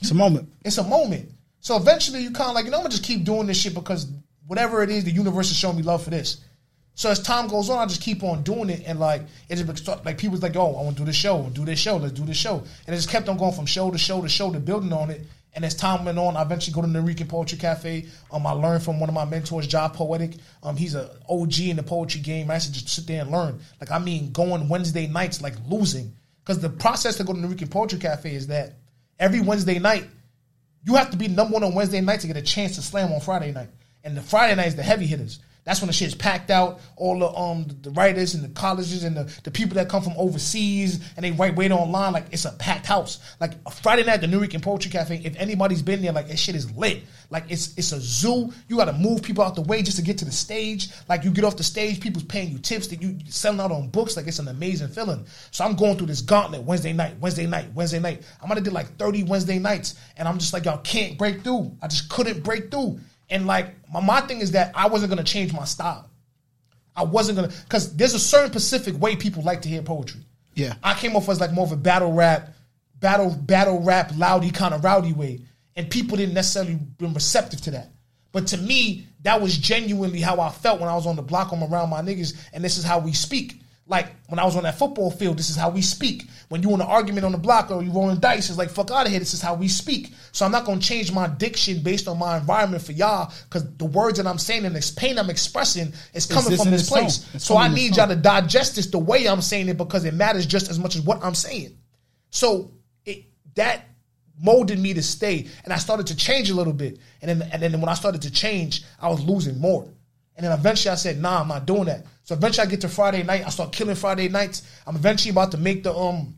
It's 0.00 0.10
a 0.10 0.14
moment. 0.14 0.52
it's 0.64 0.78
a 0.78 0.82
moment. 0.84 1.30
So 1.60 1.76
eventually, 1.76 2.22
you 2.22 2.30
kind 2.30 2.48
of 2.50 2.54
like, 2.54 2.64
you 2.64 2.70
know, 2.70 2.78
I'm 2.78 2.82
gonna 2.84 2.90
just 2.92 3.04
keep 3.04 3.24
doing 3.24 3.46
this 3.46 3.60
shit 3.60 3.74
because 3.74 4.06
whatever 4.46 4.82
it 4.82 4.90
is, 4.90 5.04
the 5.04 5.10
universe 5.10 5.50
is 5.50 5.56
showing 5.56 5.76
me 5.76 5.82
love 5.82 6.02
for 6.02 6.10
this. 6.10 6.40
So 6.94 7.10
as 7.10 7.20
time 7.20 7.46
goes 7.48 7.68
on, 7.68 7.78
I 7.78 7.86
just 7.86 8.00
keep 8.00 8.22
on 8.22 8.42
doing 8.42 8.70
it, 8.70 8.82
and 8.86 8.98
like 8.98 9.22
it 9.48 9.56
just 9.56 9.86
like 10.04 10.16
people's 10.16 10.42
like, 10.42 10.56
oh, 10.56 10.76
I 10.76 10.82
want 10.82 10.96
to 10.96 11.02
do 11.02 11.06
this 11.06 11.16
show, 11.16 11.42
do 11.52 11.64
this 11.64 11.78
show, 11.78 11.98
let's 11.98 12.12
do 12.14 12.24
this 12.24 12.38
show, 12.38 12.56
and 12.86 12.94
it 12.94 12.96
just 12.96 13.10
kept 13.10 13.28
on 13.28 13.36
going 13.36 13.52
from 13.52 13.66
show 13.66 13.90
to 13.90 13.98
show 13.98 14.22
to 14.22 14.28
show 14.28 14.50
to 14.52 14.58
building 14.60 14.92
on 14.92 15.10
it. 15.10 15.26
And 15.56 15.64
as 15.64 15.74
time 15.74 16.04
went 16.04 16.18
on, 16.18 16.36
I 16.36 16.42
eventually 16.42 16.74
go 16.74 16.82
to 16.82 16.86
the 16.86 16.98
Nuyorican 16.98 17.30
Poetry 17.30 17.56
Cafe. 17.56 18.04
Um, 18.30 18.46
I 18.46 18.52
learned 18.52 18.82
from 18.82 19.00
one 19.00 19.08
of 19.08 19.14
my 19.14 19.24
mentors, 19.24 19.66
Job 19.66 19.94
Poetic. 19.94 20.32
Um, 20.62 20.76
he's 20.76 20.94
an 20.94 21.08
OG 21.30 21.60
in 21.60 21.76
the 21.76 21.82
poetry 21.82 22.20
game. 22.20 22.50
I 22.50 22.54
used 22.54 22.66
to 22.66 22.72
just 22.74 22.90
sit 22.90 23.06
there 23.06 23.22
and 23.22 23.30
learn. 23.30 23.58
Like 23.80 23.90
I 23.90 23.98
mean, 23.98 24.32
going 24.32 24.68
Wednesday 24.68 25.06
nights, 25.06 25.40
like 25.40 25.54
losing, 25.66 26.12
because 26.44 26.60
the 26.60 26.68
process 26.68 27.16
to 27.16 27.24
go 27.24 27.32
to 27.32 27.40
the 27.40 27.48
Nuyorican 27.48 27.70
Poetry 27.70 27.98
Cafe 27.98 28.34
is 28.34 28.48
that 28.48 28.74
every 29.18 29.40
Wednesday 29.40 29.78
night 29.78 30.04
you 30.84 30.94
have 30.94 31.10
to 31.10 31.16
be 31.16 31.26
number 31.26 31.54
one 31.54 31.64
on 31.64 31.74
Wednesday 31.74 32.02
night 32.02 32.20
to 32.20 32.26
get 32.26 32.36
a 32.36 32.42
chance 32.42 32.76
to 32.76 32.82
slam 32.82 33.10
on 33.12 33.20
Friday 33.20 33.50
night. 33.50 33.70
And 34.04 34.14
the 34.14 34.22
Friday 34.22 34.54
night 34.54 34.68
is 34.68 34.76
the 34.76 34.82
heavy 34.82 35.06
hitters. 35.06 35.40
That's 35.66 35.80
when 35.80 35.88
the 35.88 35.92
shit's 35.92 36.14
packed 36.14 36.48
out. 36.50 36.80
All 36.94 37.18
the 37.18 37.28
um 37.28 37.66
the 37.82 37.90
writers 37.90 38.34
and 38.34 38.44
the 38.44 38.48
colleges 38.48 39.02
and 39.02 39.16
the, 39.16 39.24
the 39.42 39.50
people 39.50 39.74
that 39.74 39.88
come 39.88 40.00
from 40.00 40.14
overseas 40.16 41.04
and 41.16 41.24
they 41.24 41.32
write 41.32 41.56
wait 41.56 41.72
online 41.72 42.12
like 42.12 42.26
it's 42.30 42.44
a 42.44 42.52
packed 42.52 42.86
house. 42.86 43.18
Like 43.40 43.54
a 43.66 43.70
Friday 43.72 44.04
night 44.04 44.20
the 44.20 44.28
Nuyorican 44.28 44.62
Poetry 44.62 44.92
Cafe. 44.92 45.20
If 45.24 45.34
anybody's 45.36 45.82
been 45.82 46.00
there, 46.02 46.12
like 46.12 46.28
that 46.28 46.38
shit 46.38 46.54
is 46.54 46.70
lit. 46.76 47.02
Like 47.30 47.44
it's 47.48 47.76
it's 47.76 47.90
a 47.90 48.00
zoo. 48.00 48.52
You 48.68 48.76
got 48.76 48.84
to 48.84 48.92
move 48.92 49.24
people 49.24 49.42
out 49.42 49.56
the 49.56 49.62
way 49.62 49.82
just 49.82 49.96
to 49.96 50.04
get 50.04 50.18
to 50.18 50.24
the 50.24 50.30
stage. 50.30 50.88
Like 51.08 51.24
you 51.24 51.32
get 51.32 51.44
off 51.44 51.56
the 51.56 51.64
stage, 51.64 52.00
people's 52.00 52.24
paying 52.24 52.52
you 52.52 52.58
tips 52.58 52.86
that 52.88 53.02
you 53.02 53.18
selling 53.28 53.58
out 53.58 53.72
on 53.72 53.88
books. 53.88 54.16
Like 54.16 54.28
it's 54.28 54.38
an 54.38 54.46
amazing 54.46 54.88
feeling. 54.88 55.26
So 55.50 55.64
I'm 55.64 55.74
going 55.74 55.96
through 55.98 56.06
this 56.06 56.20
gauntlet 56.20 56.62
Wednesday 56.62 56.92
night, 56.92 57.18
Wednesday 57.18 57.46
night, 57.46 57.66
Wednesday 57.74 57.98
night. 57.98 58.22
I'm 58.40 58.48
gonna 58.48 58.60
do 58.60 58.70
like 58.70 58.96
30 58.98 59.24
Wednesday 59.24 59.58
nights, 59.58 59.96
and 60.16 60.28
I'm 60.28 60.38
just 60.38 60.52
like 60.52 60.64
y'all 60.64 60.78
can't 60.78 61.18
break 61.18 61.42
through. 61.42 61.76
I 61.82 61.88
just 61.88 62.08
couldn't 62.08 62.44
break 62.44 62.70
through. 62.70 63.00
And 63.30 63.46
like 63.46 63.74
my, 63.92 64.00
my 64.00 64.20
thing 64.22 64.40
is 64.40 64.52
that 64.52 64.72
I 64.74 64.88
wasn't 64.88 65.10
gonna 65.10 65.24
change 65.24 65.52
my 65.52 65.64
style. 65.64 66.08
I 66.94 67.04
wasn't 67.04 67.36
gonna 67.36 67.52
because 67.64 67.94
there's 67.96 68.14
a 68.14 68.18
certain 68.18 68.50
specific 68.50 69.00
way 69.00 69.16
people 69.16 69.42
like 69.42 69.62
to 69.62 69.68
hear 69.68 69.82
poetry. 69.82 70.22
Yeah. 70.54 70.74
I 70.82 70.94
came 70.94 71.16
off 71.16 71.28
as 71.28 71.40
like 71.40 71.52
more 71.52 71.66
of 71.66 71.72
a 71.72 71.76
battle 71.76 72.12
rap, 72.12 72.54
battle 73.00 73.30
battle 73.30 73.82
rap, 73.82 74.12
loudy 74.16 74.50
kind 74.50 74.74
of 74.74 74.84
rowdy 74.84 75.12
way, 75.12 75.40
and 75.76 75.90
people 75.90 76.16
didn't 76.16 76.34
necessarily 76.34 76.74
been 76.74 77.12
receptive 77.12 77.60
to 77.62 77.70
that. 77.72 77.90
But 78.32 78.48
to 78.48 78.56
me, 78.56 79.06
that 79.22 79.40
was 79.40 79.56
genuinely 79.56 80.20
how 80.20 80.40
I 80.40 80.50
felt 80.50 80.80
when 80.80 80.88
I 80.88 80.94
was 80.94 81.06
on 81.06 81.16
the 81.16 81.22
block. 81.22 81.52
I'm 81.52 81.62
around 81.62 81.90
my 81.90 82.00
niggas, 82.00 82.36
and 82.52 82.64
this 82.64 82.78
is 82.78 82.84
how 82.84 82.98
we 82.98 83.12
speak. 83.12 83.60
Like 83.88 84.16
when 84.26 84.40
I 84.40 84.44
was 84.44 84.56
on 84.56 84.64
that 84.64 84.78
football 84.78 85.12
field, 85.12 85.38
this 85.38 85.48
is 85.48 85.54
how 85.54 85.70
we 85.70 85.80
speak. 85.80 86.24
When 86.48 86.60
you 86.60 86.70
in 86.70 86.80
an 86.80 86.88
argument 86.88 87.24
on 87.24 87.30
the 87.30 87.38
block 87.38 87.70
or 87.70 87.84
you 87.84 87.92
rolling 87.92 88.18
dice, 88.18 88.48
it's 88.48 88.58
like 88.58 88.68
fuck 88.68 88.90
out 88.90 89.06
of 89.06 89.12
here. 89.12 89.20
This 89.20 89.32
is 89.32 89.40
how 89.40 89.54
we 89.54 89.68
speak. 89.68 90.12
So 90.32 90.44
I'm 90.44 90.50
not 90.50 90.64
gonna 90.64 90.80
change 90.80 91.12
my 91.12 91.28
diction 91.28 91.82
based 91.82 92.08
on 92.08 92.18
my 92.18 92.36
environment 92.36 92.82
for 92.82 92.90
y'all, 92.90 93.32
because 93.44 93.64
the 93.76 93.84
words 93.84 94.18
that 94.18 94.26
I'm 94.26 94.38
saying 94.38 94.64
and 94.64 94.74
this 94.74 94.90
pain 94.90 95.18
I'm 95.18 95.30
expressing 95.30 95.92
is 96.14 96.26
coming 96.26 96.50
this 96.50 96.60
from 96.60 96.72
this 96.72 96.82
this 96.82 96.90
place. 96.90 97.44
So 97.44 97.56
I 97.56 97.68
need 97.68 97.96
y'all 97.96 98.08
to 98.08 98.16
digest 98.16 98.74
this 98.74 98.86
the 98.86 98.98
way 98.98 99.28
I'm 99.28 99.40
saying 99.40 99.68
it 99.68 99.76
because 99.76 100.04
it 100.04 100.14
matters 100.14 100.46
just 100.46 100.68
as 100.68 100.80
much 100.80 100.96
as 100.96 101.02
what 101.02 101.22
I'm 101.22 101.36
saying. 101.36 101.78
So 102.30 102.72
it 103.04 103.26
that 103.54 103.84
molded 104.42 104.80
me 104.80 104.94
to 104.94 105.02
stay, 105.02 105.46
and 105.62 105.72
I 105.72 105.76
started 105.76 106.08
to 106.08 106.16
change 106.16 106.50
a 106.50 106.54
little 106.54 106.72
bit. 106.72 106.98
And 107.22 107.40
then 107.40 107.48
and 107.52 107.62
then 107.62 107.80
when 107.80 107.88
I 107.88 107.94
started 107.94 108.22
to 108.22 108.32
change, 108.32 108.82
I 109.00 109.08
was 109.08 109.22
losing 109.22 109.60
more. 109.60 109.88
And 110.36 110.44
then 110.44 110.52
eventually 110.52 110.92
I 110.92 110.96
said, 110.96 111.20
Nah, 111.20 111.40
I'm 111.40 111.48
not 111.48 111.66
doing 111.66 111.84
that. 111.84 112.04
So 112.26 112.34
eventually 112.34 112.66
I 112.66 112.70
get 112.70 112.80
to 112.80 112.88
Friday 112.88 113.22
night. 113.22 113.46
I 113.46 113.50
start 113.50 113.72
killing 113.72 113.94
Friday 113.94 114.28
nights. 114.28 114.62
I'm 114.84 114.96
eventually 114.96 115.30
about 115.30 115.52
to 115.52 115.58
make 115.58 115.84
the 115.84 115.94
um 115.94 116.34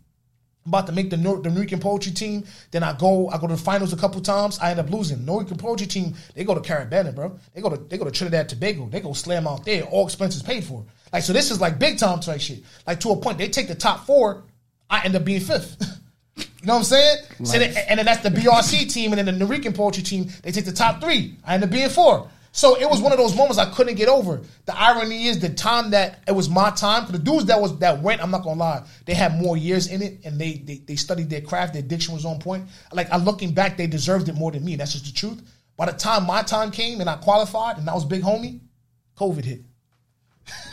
about 0.66 0.86
to 0.86 0.92
make 0.92 1.08
the 1.08 1.16
Nor- 1.16 1.40
the 1.40 1.78
poetry 1.80 2.12
team. 2.12 2.44
Then 2.72 2.82
I 2.82 2.92
go, 2.92 3.30
I 3.30 3.38
go 3.38 3.46
to 3.46 3.56
the 3.56 3.60
finals 3.60 3.94
a 3.94 3.96
couple 3.96 4.20
times. 4.20 4.58
I 4.58 4.70
end 4.70 4.80
up 4.80 4.90
losing. 4.90 5.20
Nuyorican 5.20 5.56
poetry 5.58 5.86
team, 5.86 6.14
they 6.34 6.44
go 6.44 6.54
to 6.54 6.60
Carabana, 6.60 7.14
bro. 7.14 7.38
They 7.54 7.62
go 7.62 7.70
to 7.70 7.76
they 7.76 7.96
go 7.96 8.04
to 8.04 8.10
Trinidad 8.10 8.50
Tobago. 8.50 8.86
They 8.86 9.00
go 9.00 9.14
slam 9.14 9.48
out 9.48 9.64
there, 9.64 9.84
all 9.84 10.04
expenses 10.04 10.42
paid 10.42 10.62
for. 10.62 10.84
Like 11.10 11.22
so, 11.22 11.32
this 11.32 11.50
is 11.50 11.58
like 11.58 11.78
big 11.78 11.96
time 11.96 12.20
type 12.20 12.42
shit. 12.42 12.62
Like 12.86 13.00
to 13.00 13.10
a 13.10 13.16
point, 13.16 13.38
they 13.38 13.48
take 13.48 13.68
the 13.68 13.74
top 13.74 14.04
four. 14.04 14.44
I 14.90 15.04
end 15.06 15.16
up 15.16 15.24
being 15.24 15.40
fifth. 15.40 15.80
you 16.36 16.44
know 16.66 16.74
what 16.74 16.78
I'm 16.80 16.84
saying? 16.84 17.16
So 17.44 17.58
then, 17.58 17.74
and 17.88 17.98
then 17.98 18.04
that's 18.04 18.22
the 18.22 18.28
BRC 18.28 18.92
team, 18.92 19.14
and 19.14 19.26
then 19.26 19.38
the 19.38 19.44
Nuyorican 19.44 19.74
poetry 19.74 20.02
team. 20.02 20.28
They 20.42 20.52
take 20.52 20.66
the 20.66 20.72
top 20.72 21.00
three. 21.00 21.36
I 21.46 21.54
end 21.54 21.64
up 21.64 21.70
being 21.70 21.88
four. 21.88 22.28
So 22.52 22.76
it 22.76 22.88
was 22.88 23.00
one 23.00 23.12
of 23.12 23.18
those 23.18 23.36
moments 23.36 23.58
I 23.58 23.70
couldn't 23.70 23.96
get 23.96 24.08
over. 24.08 24.40
The 24.64 24.78
irony 24.78 25.26
is 25.26 25.38
the 25.38 25.50
time 25.50 25.90
that 25.90 26.20
it 26.26 26.32
was 26.32 26.48
my 26.48 26.70
time. 26.70 27.06
For 27.06 27.12
the 27.12 27.18
dudes 27.18 27.46
that 27.46 27.60
was 27.60 27.78
that 27.78 28.02
went, 28.02 28.22
I'm 28.22 28.30
not 28.30 28.42
gonna 28.42 28.58
lie, 28.58 28.84
they 29.04 29.14
had 29.14 29.40
more 29.40 29.56
years 29.56 29.86
in 29.88 30.02
it 30.02 30.20
and 30.24 30.40
they 30.40 30.54
they, 30.54 30.78
they 30.78 30.96
studied 30.96 31.30
their 31.30 31.40
craft, 31.40 31.74
their 31.74 31.82
diction 31.82 32.14
was 32.14 32.24
on 32.24 32.38
point. 32.38 32.68
Like 32.92 33.10
I 33.10 33.16
looking 33.18 33.52
back, 33.52 33.76
they 33.76 33.86
deserved 33.86 34.28
it 34.28 34.34
more 34.34 34.50
than 34.50 34.64
me. 34.64 34.76
That's 34.76 34.92
just 34.92 35.06
the 35.06 35.12
truth. 35.12 35.42
By 35.76 35.86
the 35.86 35.92
time 35.92 36.26
my 36.26 36.42
time 36.42 36.70
came 36.70 37.00
and 37.00 37.08
I 37.08 37.16
qualified 37.16 37.78
and 37.78 37.88
I 37.88 37.94
was 37.94 38.04
big 38.04 38.22
homie, 38.22 38.60
COVID 39.16 39.44
hit. 39.44 39.62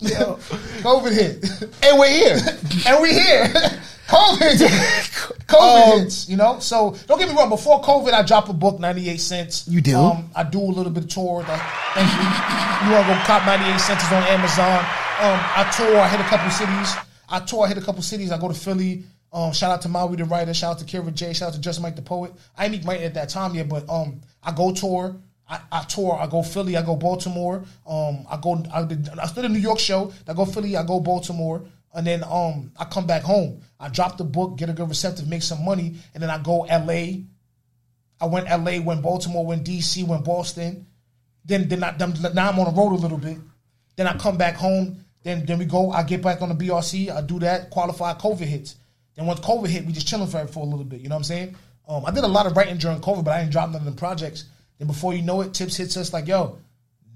Yo, 0.00 0.36
COVID 0.80 1.12
hit. 1.12 1.44
And 1.84 1.98
we're 1.98 2.08
here. 2.08 2.38
and 2.86 3.00
we're 3.00 3.12
here. 3.12 3.52
COVID. 4.10 5.36
COVID 5.46 6.02
hits, 6.02 6.28
you 6.28 6.36
know? 6.36 6.58
So 6.58 6.96
don't 7.06 7.18
get 7.18 7.28
me 7.28 7.34
wrong, 7.34 7.48
before 7.48 7.80
COVID, 7.82 8.12
I 8.12 8.22
drop 8.22 8.48
a 8.48 8.52
book, 8.52 8.80
98 8.80 9.16
cents. 9.18 9.68
You 9.68 9.80
do? 9.80 9.96
Um, 9.96 10.30
I 10.34 10.44
do 10.44 10.60
a 10.60 10.72
little 10.72 10.92
bit 10.92 11.04
of 11.04 11.10
tour. 11.10 11.42
Thank 11.44 12.10
you. 12.12 12.86
You 12.86 12.94
want 12.94 13.06
to 13.06 13.14
go 13.14 13.20
cop 13.24 13.46
98 13.46 13.78
cents 13.78 14.04
is 14.04 14.12
on 14.12 14.22
Amazon. 14.24 14.78
Um, 15.20 15.38
I 15.56 15.72
tour, 15.76 15.98
I 15.98 16.08
hit 16.08 16.20
a 16.20 16.24
couple 16.24 16.50
cities. 16.50 16.94
I 17.28 17.40
tour, 17.40 17.64
I 17.64 17.68
hit 17.68 17.78
a 17.78 17.82
couple 17.82 18.02
cities. 18.02 18.32
I 18.32 18.38
go 18.38 18.48
to 18.48 18.54
Philly. 18.54 19.04
Um, 19.32 19.52
shout 19.52 19.70
out 19.70 19.82
to 19.82 19.88
Maui 19.88 20.16
the 20.16 20.24
writer. 20.24 20.52
Shout 20.52 20.72
out 20.72 20.78
to 20.80 20.84
Kira 20.84 21.12
J. 21.14 21.32
Shout 21.32 21.48
out 21.48 21.54
to 21.54 21.60
Just 21.60 21.80
Mike 21.80 21.94
the 21.94 22.02
poet. 22.02 22.32
I 22.56 22.64
ain't 22.64 22.72
meet 22.72 22.84
Mike 22.84 23.00
at 23.00 23.14
that 23.14 23.28
time 23.28 23.54
yet, 23.54 23.68
but 23.68 23.88
um, 23.88 24.20
I 24.42 24.52
go 24.52 24.72
tour. 24.72 25.16
I, 25.48 25.60
I 25.70 25.82
tour. 25.84 26.18
I 26.18 26.26
go 26.26 26.42
Philly. 26.42 26.76
I 26.76 26.82
go 26.82 26.96
Baltimore. 26.96 27.64
Um, 27.86 28.26
I 28.30 28.38
go. 28.40 28.62
I, 28.72 28.84
did, 28.84 29.08
I 29.10 29.32
did 29.32 29.44
a 29.44 29.48
New 29.48 29.58
York 29.58 29.78
show. 29.78 30.12
I 30.26 30.34
go 30.34 30.44
Philly. 30.44 30.76
I 30.76 30.84
go 30.84 31.00
Baltimore, 31.00 31.62
and 31.94 32.06
then 32.06 32.22
um, 32.24 32.72
I 32.78 32.84
come 32.84 33.06
back 33.06 33.22
home. 33.22 33.62
I 33.78 33.88
drop 33.88 34.16
the 34.16 34.24
book, 34.24 34.56
get 34.56 34.68
a 34.68 34.72
good 34.72 34.88
receptive, 34.88 35.28
make 35.28 35.42
some 35.42 35.64
money, 35.64 35.96
and 36.14 36.22
then 36.22 36.30
I 36.30 36.38
go 36.38 36.64
L.A. 36.64 37.24
I 38.20 38.26
went 38.26 38.50
L.A. 38.50 38.78
Went 38.80 39.02
Baltimore. 39.02 39.46
Went 39.46 39.64
D.C. 39.64 40.04
Went 40.04 40.24
Boston. 40.24 40.86
Then 41.44 41.68
then 41.68 41.82
I, 41.82 41.92
then 41.92 42.14
now 42.34 42.50
I'm 42.50 42.58
on 42.58 42.72
the 42.72 42.80
road 42.80 42.92
a 42.92 43.00
little 43.00 43.18
bit. 43.18 43.38
Then 43.96 44.06
I 44.06 44.16
come 44.16 44.36
back 44.36 44.54
home. 44.54 45.04
Then 45.22 45.44
then 45.46 45.58
we 45.58 45.64
go. 45.64 45.90
I 45.90 46.02
get 46.02 46.22
back 46.22 46.42
on 46.42 46.50
the 46.50 46.54
BRC. 46.54 47.10
I 47.10 47.22
do 47.22 47.38
that. 47.40 47.70
Qualify. 47.70 48.14
COVID 48.14 48.40
hits. 48.40 48.76
Then 49.16 49.26
once 49.26 49.40
COVID 49.40 49.66
hit, 49.66 49.84
we 49.84 49.92
just 49.92 50.06
chilling 50.06 50.28
for 50.28 50.46
for 50.46 50.60
a 50.60 50.68
little 50.68 50.84
bit. 50.84 51.00
You 51.00 51.08
know 51.08 51.16
what 51.16 51.20
I'm 51.20 51.24
saying? 51.24 51.56
Um, 51.88 52.04
I 52.06 52.12
did 52.12 52.22
a 52.22 52.28
lot 52.28 52.46
of 52.46 52.56
writing 52.56 52.76
during 52.76 53.00
COVID, 53.00 53.24
but 53.24 53.32
I 53.32 53.40
didn't 53.40 53.52
drop 53.52 53.70
none 53.70 53.80
of 53.80 53.84
the 53.84 53.98
projects. 53.98 54.44
Then 54.78 54.86
before 54.86 55.12
you 55.12 55.22
know 55.22 55.40
it, 55.40 55.52
tips 55.52 55.76
hits 55.76 55.96
us 55.96 56.12
like, 56.12 56.28
yo, 56.28 56.58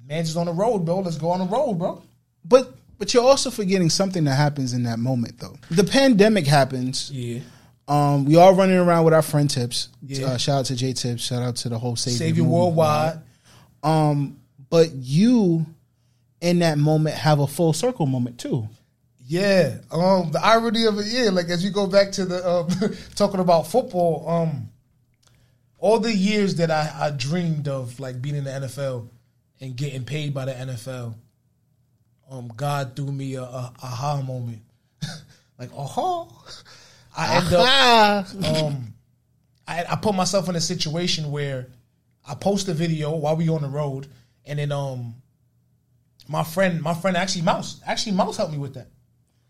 man's 0.07 0.29
just 0.29 0.37
on 0.37 0.47
the 0.47 0.53
road, 0.53 0.85
bro. 0.85 1.01
Let's 1.01 1.17
go 1.17 1.31
on 1.31 1.39
the 1.39 1.47
road, 1.47 1.75
bro. 1.75 2.03
But 2.45 2.75
but 2.99 3.13
you're 3.13 3.25
also 3.25 3.51
forgetting 3.51 3.91
something 3.91 4.25
that 4.25 4.35
happens 4.35 4.73
in 4.73 4.85
that 4.85 4.99
moment 4.99 5.39
though. 5.39 5.57
The 5.71 5.85
pandemic 5.85 6.47
happens. 6.47 7.11
Yeah. 7.11 7.41
Um, 7.87 8.25
we 8.25 8.37
all 8.37 8.55
running 8.55 8.77
around 8.77 9.05
with 9.05 9.13
our 9.13 9.23
friend 9.23 9.49
Tips. 9.49 9.89
Yeah. 10.03 10.27
Uh, 10.27 10.37
shout 10.39 10.61
out 10.61 10.65
to 10.67 10.77
J 10.77 10.93
Tips. 10.93 11.23
Shout 11.23 11.43
out 11.43 11.57
to 11.57 11.69
the 11.69 11.79
whole 11.79 11.97
Savior, 11.97 12.19
Savior 12.19 12.45
worldwide. 12.45 13.21
Um, 13.83 14.41
but 14.71 14.93
you 14.93 15.67
in 16.41 16.61
that 16.61 16.79
moment 16.79 17.17
have 17.17 17.41
a 17.41 17.47
full 17.47 17.73
circle 17.73 18.07
moment 18.07 18.39
too. 18.39 18.69
Yeah. 19.27 19.79
Um, 19.91 20.33
the 20.33 20.41
irony 20.43 20.85
of 20.85 20.99
it, 20.99 21.07
yeah, 21.07 21.31
like 21.31 21.49
as 21.49 21.65
you 21.65 21.71
go 21.71 21.87
back 21.87 22.13
to 22.13 22.25
the 22.25 22.49
um, 22.49 22.69
talking 23.15 23.41
about 23.41 23.67
football, 23.67 24.29
um, 24.29 24.69
all 25.79 25.99
the 25.99 26.15
years 26.15 26.57
that 26.57 26.71
I, 26.71 26.91
I 26.95 27.11
dreamed 27.11 27.69
of 27.69 28.01
like 28.01 28.21
being 28.21 28.37
in 28.37 28.45
the 28.45 28.51
NFL 28.51 29.09
and 29.61 29.77
getting 29.77 30.05
paid 30.05 30.35
by 30.35 30.47
the 30.47 30.53
NFL, 30.53 31.15
um, 32.31 32.49
God 32.57 32.95
threw 32.97 33.11
me 33.13 33.35
a, 33.35 33.43
a 33.43 33.73
aha 33.83 34.23
moment. 34.23 34.63
like, 35.59 35.71
aha. 35.77 36.29
I 37.17 37.37
end 37.37 37.53
up 37.55 38.63
um, 38.65 38.95
I, 39.69 39.85
I 39.89 39.97
put 39.97 40.15
myself 40.15 40.49
in 40.49 40.57
a 40.57 40.61
situation 40.61 41.31
where 41.31 41.69
I 42.27 42.35
post 42.35 42.69
a 42.69 42.75
video 42.75 43.15
while 43.15 43.37
we 43.37 43.49
on 43.49 43.63
the 43.63 43.69
road, 43.69 44.09
and 44.45 44.59
then 44.59 44.73
um, 44.73 45.15
my 46.29 46.43
friend, 46.43 46.83
my 46.83 46.95
friend 46.95 47.17
actually 47.17 47.43
Mouse, 47.43 47.81
actually 47.87 48.13
Mouse 48.13 48.37
helped 48.37 48.53
me 48.53 48.59
with 48.59 48.75
that. 48.75 48.89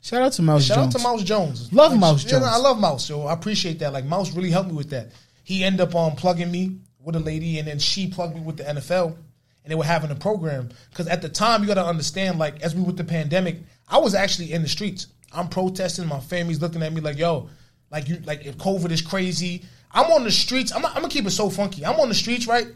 shout 0.03 0.23
out 0.23 0.33
to 0.33 0.43
Mouse 0.43 0.65
Shout 0.65 0.77
Jones. 0.77 0.95
out 0.95 0.99
to 0.99 1.05
Mouse 1.05 1.23
Jones. 1.23 1.73
Love 1.73 1.93
Like, 1.93 2.01
Mouse 2.01 2.25
Jones. 2.25 2.45
I 2.45 2.57
love 2.59 2.79
Mouse, 2.81 3.07
so 3.07 3.27
I 3.27 3.33
appreciate 3.33 3.79
that. 3.79 3.93
Like 3.93 4.05
Mouse 4.05 4.35
really 4.35 4.51
helped 4.51 4.71
me 4.71 4.77
with 4.77 4.91
that. 4.91 5.13
He 5.43 5.65
ended 5.65 5.81
up 5.83 5.95
um, 5.95 6.17
plugging 6.17 6.51
me 6.51 6.79
with 7.03 7.17
a 7.17 7.21
lady, 7.21 7.59
and 7.59 7.69
then 7.69 7.79
she 7.79 8.09
plugged 8.09 8.35
me 8.35 8.41
with 8.41 8.57
the 8.59 8.65
NFL, 8.65 9.17
and 9.65 9.71
they 9.71 9.75
were 9.75 9.85
having 9.85 10.11
a 10.11 10.15
program. 10.15 10.69
Because 10.91 11.09
at 11.09 11.23
the 11.23 11.29
time, 11.29 11.63
you 11.63 11.67
got 11.67 11.75
to 11.75 11.85
understand, 11.85 12.39
like 12.39 12.63
as 12.63 12.75
we 12.75 12.83
with 12.83 12.97
the 12.97 13.05
pandemic, 13.05 13.57
I 13.89 13.99
was 13.99 14.15
actually 14.15 14.53
in 14.53 14.63
the 14.63 14.69
streets. 14.69 15.09
I'm 15.33 15.49
protesting. 15.49 16.07
My 16.07 16.21
family's 16.21 16.61
looking 16.61 16.83
at 16.83 16.93
me 16.93 17.01
like, 17.01 17.19
"Yo, 17.19 17.49
like 17.91 18.09
you, 18.09 18.21
like 18.25 18.47
if 18.47 18.57
COVID 18.59 18.91
is 18.91 19.03
crazy." 19.03 19.65
I'm 19.97 20.11
on 20.11 20.25
the 20.25 20.31
streets. 20.31 20.73
I'm, 20.73 20.85
I'm 20.85 20.95
gonna 20.95 21.09
keep 21.09 21.27
it 21.27 21.31
so 21.31 21.49
funky. 21.49 21.85
I'm 21.85 21.99
on 22.01 22.09
the 22.09 22.15
streets, 22.15 22.47
right? 22.47 22.67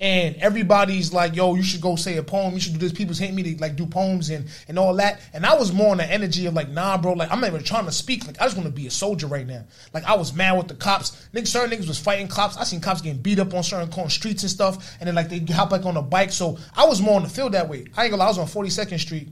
And 0.00 0.36
everybody's 0.36 1.12
like, 1.12 1.36
"Yo, 1.36 1.54
you 1.54 1.62
should 1.62 1.82
go 1.82 1.94
say 1.94 2.16
a 2.16 2.22
poem. 2.22 2.54
You 2.54 2.60
should 2.60 2.72
do 2.72 2.78
this." 2.78 2.92
People 2.92 3.14
hate 3.14 3.34
me 3.34 3.42
to 3.42 3.60
like 3.60 3.76
do 3.76 3.84
poems 3.84 4.30
and 4.30 4.48
and 4.66 4.78
all 4.78 4.94
that. 4.94 5.20
And 5.34 5.44
I 5.44 5.54
was 5.54 5.72
more 5.72 5.90
on 5.90 5.98
the 5.98 6.10
energy 6.10 6.46
of 6.46 6.54
like, 6.54 6.70
"Nah, 6.70 6.96
bro. 6.96 7.12
Like, 7.12 7.30
I'm 7.30 7.40
not 7.40 7.48
even 7.48 7.62
trying 7.62 7.84
to 7.84 7.92
speak. 7.92 8.26
Like, 8.26 8.40
I 8.40 8.44
just 8.44 8.56
want 8.56 8.66
to 8.66 8.72
be 8.72 8.86
a 8.86 8.90
soldier 8.90 9.26
right 9.26 9.46
now." 9.46 9.64
Like, 9.92 10.04
I 10.04 10.16
was 10.16 10.32
mad 10.32 10.56
with 10.56 10.68
the 10.68 10.74
cops. 10.74 11.28
Niggas, 11.34 11.48
certain 11.48 11.78
niggas 11.78 11.86
was 11.86 11.98
fighting 11.98 12.28
cops. 12.28 12.56
I 12.56 12.64
seen 12.64 12.80
cops 12.80 13.02
getting 13.02 13.20
beat 13.20 13.38
up 13.38 13.52
on 13.52 13.62
certain 13.62 13.90
corner 13.90 14.08
streets 14.08 14.42
and 14.42 14.50
stuff. 14.50 14.96
And 15.00 15.06
then 15.06 15.14
like 15.14 15.28
they 15.28 15.40
hop 15.52 15.70
like 15.70 15.84
on 15.84 15.98
a 15.98 16.02
bike. 16.02 16.32
So 16.32 16.58
I 16.74 16.86
was 16.86 17.02
more 17.02 17.16
on 17.16 17.22
the 17.22 17.28
field 17.28 17.52
that 17.52 17.68
way. 17.68 17.84
I 17.94 18.04
ain't 18.04 18.10
gonna 18.10 18.16
lie. 18.16 18.26
I 18.26 18.28
was 18.28 18.38
on 18.38 18.46
42nd 18.46 18.98
Street, 18.98 19.28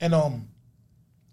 and 0.00 0.14
um, 0.14 0.46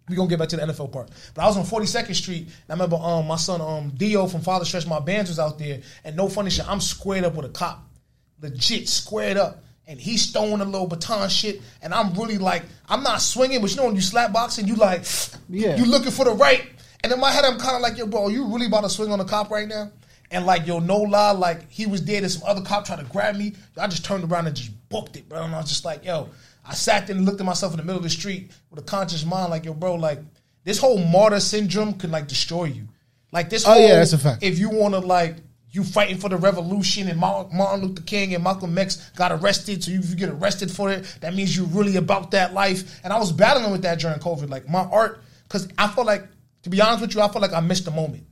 we 0.10 0.16
gonna 0.16 0.28
get 0.28 0.40
back 0.40 0.50
to 0.50 0.58
the 0.58 0.64
NFL 0.64 0.92
part. 0.92 1.12
But 1.34 1.44
I 1.44 1.48
was 1.48 1.58
on 1.58 1.64
42nd 1.64 2.16
Street, 2.16 2.48
and 2.48 2.54
I 2.70 2.74
remember 2.74 2.98
um 2.98 3.28
my 3.28 3.36
son 3.36 3.62
um 3.62 3.92
Dio 3.92 4.28
from 4.28 4.42
Father 4.42 4.66
Stretch 4.66 4.88
My 4.88 5.00
Bands 5.00 5.30
was 5.30 5.40
out 5.40 5.60
there, 5.60 5.82
and 6.04 6.16
no 6.16 6.28
funny 6.28 6.50
shit, 6.50 6.68
I'm 6.68 6.82
squared 6.82 7.24
up 7.24 7.36
with 7.36 7.46
a 7.46 7.50
cop, 7.50 7.88
legit 8.42 8.88
squared 8.90 9.38
up, 9.38 9.64
and 9.88 10.00
he's 10.00 10.32
throwing 10.32 10.62
a 10.62 10.66
little 10.66 10.88
baton 10.88 11.30
shit, 11.30 11.62
and 11.82 11.94
I'm 11.94 12.14
really 12.14 12.38
like 12.38 12.64
I'm 12.88 13.04
not 13.04 13.22
swinging, 13.22 13.62
but 13.62 13.70
you 13.72 13.78
know 13.78 13.86
when 13.86 13.96
you 13.96 14.02
slap 14.02 14.32
boxing, 14.34 14.68
you 14.68 14.76
like 14.76 15.04
Yeah. 15.50 15.76
you 15.76 15.86
looking 15.86 16.12
for 16.12 16.26
the 16.26 16.32
right, 16.32 16.66
and 17.04 17.12
in 17.12 17.20
my 17.20 17.32
head 17.32 17.46
I'm 17.46 17.58
kind 17.60 17.76
of 17.76 17.82
like 17.82 17.98
yo 17.98 18.06
bro, 18.06 18.28
you 18.30 18.46
really 18.46 18.68
about 18.68 18.82
to 18.82 18.90
swing 18.90 19.12
on 19.12 19.20
the 19.20 19.26
cop 19.26 19.50
right 19.50 19.68
now? 19.68 19.92
And 20.32 20.46
like 20.46 20.68
yo, 20.68 20.80
no 20.80 20.98
lie, 20.98 21.32
like 21.32 21.70
he 21.72 21.88
was 21.88 22.06
there. 22.06 22.22
There's 22.22 22.38
some 22.38 22.48
other 22.48 22.62
cop 22.62 22.86
trying 22.86 23.00
to 23.00 23.12
grab 23.12 23.36
me. 23.36 23.54
I 23.78 23.88
just 23.88 24.06
turned 24.06 24.24
around 24.32 24.46
and 24.48 24.56
just 24.56 24.72
booked 24.90 25.16
it, 25.18 25.28
bro. 25.28 25.44
And 25.44 25.56
I 25.56 25.58
was 25.58 25.70
just 25.70 25.86
like, 25.86 26.06
yo, 26.06 26.30
I 26.66 26.76
sat 26.76 27.08
there 27.08 27.16
and 27.16 27.26
looked 27.26 27.40
at 27.40 27.46
myself 27.48 27.74
in 27.74 27.78
the 27.78 27.84
middle 27.84 27.98
of 27.98 28.04
the 28.04 28.12
street 28.12 28.52
with 28.70 28.80
a 28.80 28.84
conscious 28.84 29.26
mind, 29.26 29.50
like, 29.50 29.66
yo, 29.66 29.74
bro, 29.74 29.96
like 29.96 30.20
this 30.64 30.78
whole 30.78 31.00
martyr 31.00 31.40
syndrome 31.40 31.94
can 31.96 32.12
like 32.12 32.28
destroy 32.28 32.66
you. 32.66 32.88
Like 33.32 33.50
this. 33.50 33.66
Oh, 33.68 33.76
yeah, 33.76 33.96
that's 33.96 34.14
a 34.14 34.18
fact. 34.20 34.44
If 34.44 34.60
you 34.60 34.70
want 34.70 34.94
to 34.94 35.00
like. 35.00 35.38
You 35.72 35.84
fighting 35.84 36.18
for 36.18 36.30
the 36.30 36.38
revolution, 36.38 37.08
and 37.08 37.20
Martin 37.20 37.82
Luther 37.82 38.02
King 38.02 38.34
and 38.34 38.44
Malcolm 38.44 38.78
X 38.78 39.12
got 39.16 39.32
arrested. 39.32 39.84
So 39.84 39.92
if 39.92 40.10
you 40.10 40.16
get 40.16 40.30
arrested 40.30 40.72
for 40.72 40.92
it, 40.92 41.18
that 41.22 41.36
means 41.36 41.56
you're 41.56 41.68
really 41.68 41.96
about 41.96 42.32
that 42.32 42.54
life. 42.54 43.00
And 43.04 43.14
I 43.14 43.20
was 43.20 43.32
battling 43.32 43.72
with 43.72 43.84
that 43.84 44.00
during 44.00 44.20
COVID. 44.20 44.50
Like 44.50 44.68
my 44.68 44.82
art, 44.82 45.22
because 45.44 45.68
I 45.78 45.88
feel 45.88 46.06
like, 46.06 46.26
to 46.64 46.70
be 46.70 46.82
honest 46.82 47.02
with 47.02 47.16
you, 47.16 47.22
I 47.22 47.28
feel 47.28 47.42
like 47.42 47.54
I 47.54 47.60
missed 47.60 47.86
the 47.86 47.92
moment 47.92 48.26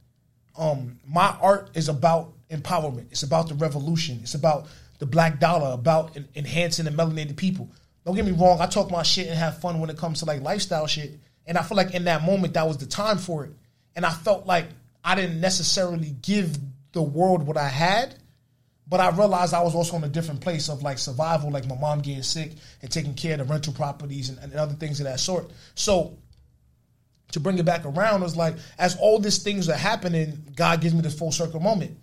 um, 0.57 0.99
my 1.07 1.35
art 1.41 1.69
is 1.75 1.87
about 1.87 2.33
empowerment. 2.49 3.05
It's 3.11 3.23
about 3.23 3.47
the 3.47 3.55
revolution. 3.55 4.19
It's 4.23 4.33
about 4.33 4.67
the 4.99 5.05
black 5.05 5.39
dollar, 5.39 5.73
about 5.73 6.17
en- 6.17 6.27
enhancing 6.35 6.85
the 6.85 6.91
melanated 6.91 7.37
people. 7.37 7.69
Don't 8.05 8.15
get 8.15 8.25
me 8.25 8.31
wrong. 8.31 8.59
I 8.59 8.65
talk 8.65 8.89
my 8.89 9.03
shit 9.03 9.27
and 9.27 9.37
have 9.37 9.59
fun 9.59 9.79
when 9.79 9.89
it 9.89 9.97
comes 9.97 10.19
to 10.19 10.25
like 10.25 10.41
lifestyle 10.41 10.87
shit. 10.87 11.19
And 11.45 11.57
I 11.57 11.61
feel 11.61 11.77
like 11.77 11.93
in 11.93 12.05
that 12.05 12.23
moment, 12.23 12.55
that 12.55 12.67
was 12.67 12.77
the 12.77 12.85
time 12.85 13.17
for 13.17 13.45
it. 13.45 13.51
And 13.95 14.05
I 14.05 14.11
felt 14.11 14.45
like 14.45 14.67
I 15.03 15.15
didn't 15.15 15.39
necessarily 15.39 16.15
give 16.21 16.57
the 16.97 17.03
world 17.03 17.45
what 17.45 17.57
I 17.57 17.67
had, 17.67 18.15
but 18.87 18.99
I 18.99 19.09
realized 19.11 19.53
I 19.53 19.61
was 19.61 19.75
also 19.75 19.97
in 19.97 20.03
a 20.03 20.09
different 20.09 20.41
place 20.41 20.67
of 20.67 20.81
like 20.81 20.97
survival, 20.97 21.51
like 21.51 21.67
my 21.67 21.77
mom 21.77 22.01
getting 22.01 22.23
sick 22.23 22.53
and 22.81 22.91
taking 22.91 23.13
care 23.13 23.33
of 23.33 23.39
the 23.39 23.43
rental 23.45 23.71
properties 23.71 24.29
and, 24.29 24.39
and 24.39 24.51
other 24.55 24.73
things 24.73 24.99
of 24.99 25.05
that 25.05 25.19
sort. 25.19 25.51
So 25.75 26.17
to 27.33 27.39
bring 27.39 27.59
it 27.59 27.65
back 27.65 27.85
around 27.85 28.21
was 28.21 28.35
like 28.35 28.55
as 28.79 28.97
all 28.97 29.19
these 29.19 29.43
things 29.43 29.69
are 29.69 29.75
happening, 29.75 30.43
God 30.55 30.81
gives 30.81 30.95
me 30.95 31.01
this 31.01 31.17
full 31.17 31.31
circle 31.31 31.59
moment. 31.59 31.95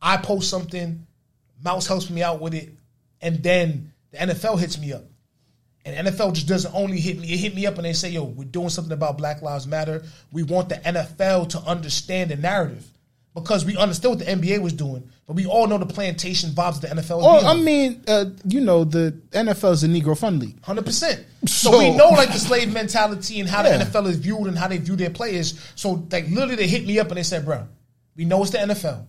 I 0.00 0.18
post 0.18 0.48
something, 0.48 1.04
Mouse 1.64 1.88
helps 1.88 2.08
me 2.08 2.22
out 2.22 2.40
with 2.40 2.54
it, 2.54 2.72
and 3.20 3.42
then 3.42 3.92
the 4.12 4.18
NFL 4.18 4.60
hits 4.60 4.78
me 4.78 4.92
up. 4.92 5.04
And 5.84 6.06
NFL 6.06 6.34
just 6.34 6.46
doesn't 6.46 6.74
only 6.74 7.00
hit 7.00 7.18
me, 7.18 7.32
it 7.32 7.38
hit 7.38 7.54
me 7.56 7.66
up 7.66 7.76
and 7.76 7.84
they 7.84 7.92
say, 7.92 8.10
yo, 8.10 8.22
we're 8.22 8.44
doing 8.44 8.68
something 8.68 8.92
about 8.92 9.18
Black 9.18 9.42
Lives 9.42 9.66
Matter. 9.66 10.04
We 10.30 10.44
want 10.44 10.68
the 10.68 10.76
NFL 10.76 11.48
to 11.50 11.58
understand 11.58 12.30
the 12.30 12.36
narrative. 12.36 12.86
Because 13.34 13.64
we 13.64 13.76
understood 13.76 14.10
what 14.10 14.18
the 14.20 14.26
NBA 14.26 14.60
was 14.62 14.72
doing, 14.72 15.10
but 15.26 15.34
we 15.34 15.44
all 15.44 15.66
know 15.66 15.76
the 15.76 15.86
plantation 15.86 16.50
vibes 16.50 16.76
of 16.76 16.80
the 16.82 16.86
NFL 16.88 17.18
is 17.36 17.42
being 17.42 17.46
I 17.46 17.54
mean, 17.54 18.04
uh, 18.06 18.26
you 18.46 18.60
know, 18.60 18.84
the 18.84 19.10
NFL 19.32 19.72
is 19.72 19.82
a 19.82 19.88
Negro 19.88 20.16
fun 20.16 20.38
league. 20.38 20.62
Hundred 20.62 20.86
percent. 20.86 21.24
So, 21.46 21.72
So- 21.72 21.78
we 21.78 21.90
know 21.90 22.10
like 22.10 22.32
the 22.32 22.38
slave 22.38 22.72
mentality 22.72 23.40
and 23.40 23.48
how 23.48 23.64
Yeah. 23.64 23.78
the 23.78 23.84
NFL 23.86 24.06
is 24.06 24.18
viewed 24.18 24.46
and 24.46 24.56
how 24.56 24.68
they 24.68 24.78
view 24.78 24.94
their 24.94 25.10
players. 25.10 25.58
So 25.74 26.06
like 26.12 26.28
literally 26.30 26.54
they 26.54 26.68
hit 26.68 26.86
me 26.86 27.00
up 27.00 27.08
and 27.08 27.16
they 27.16 27.24
said, 27.24 27.44
"Bro, 27.44 27.66
we 28.16 28.24
know 28.24 28.40
it's 28.42 28.52
the 28.52 28.58
NFL, 28.60 29.04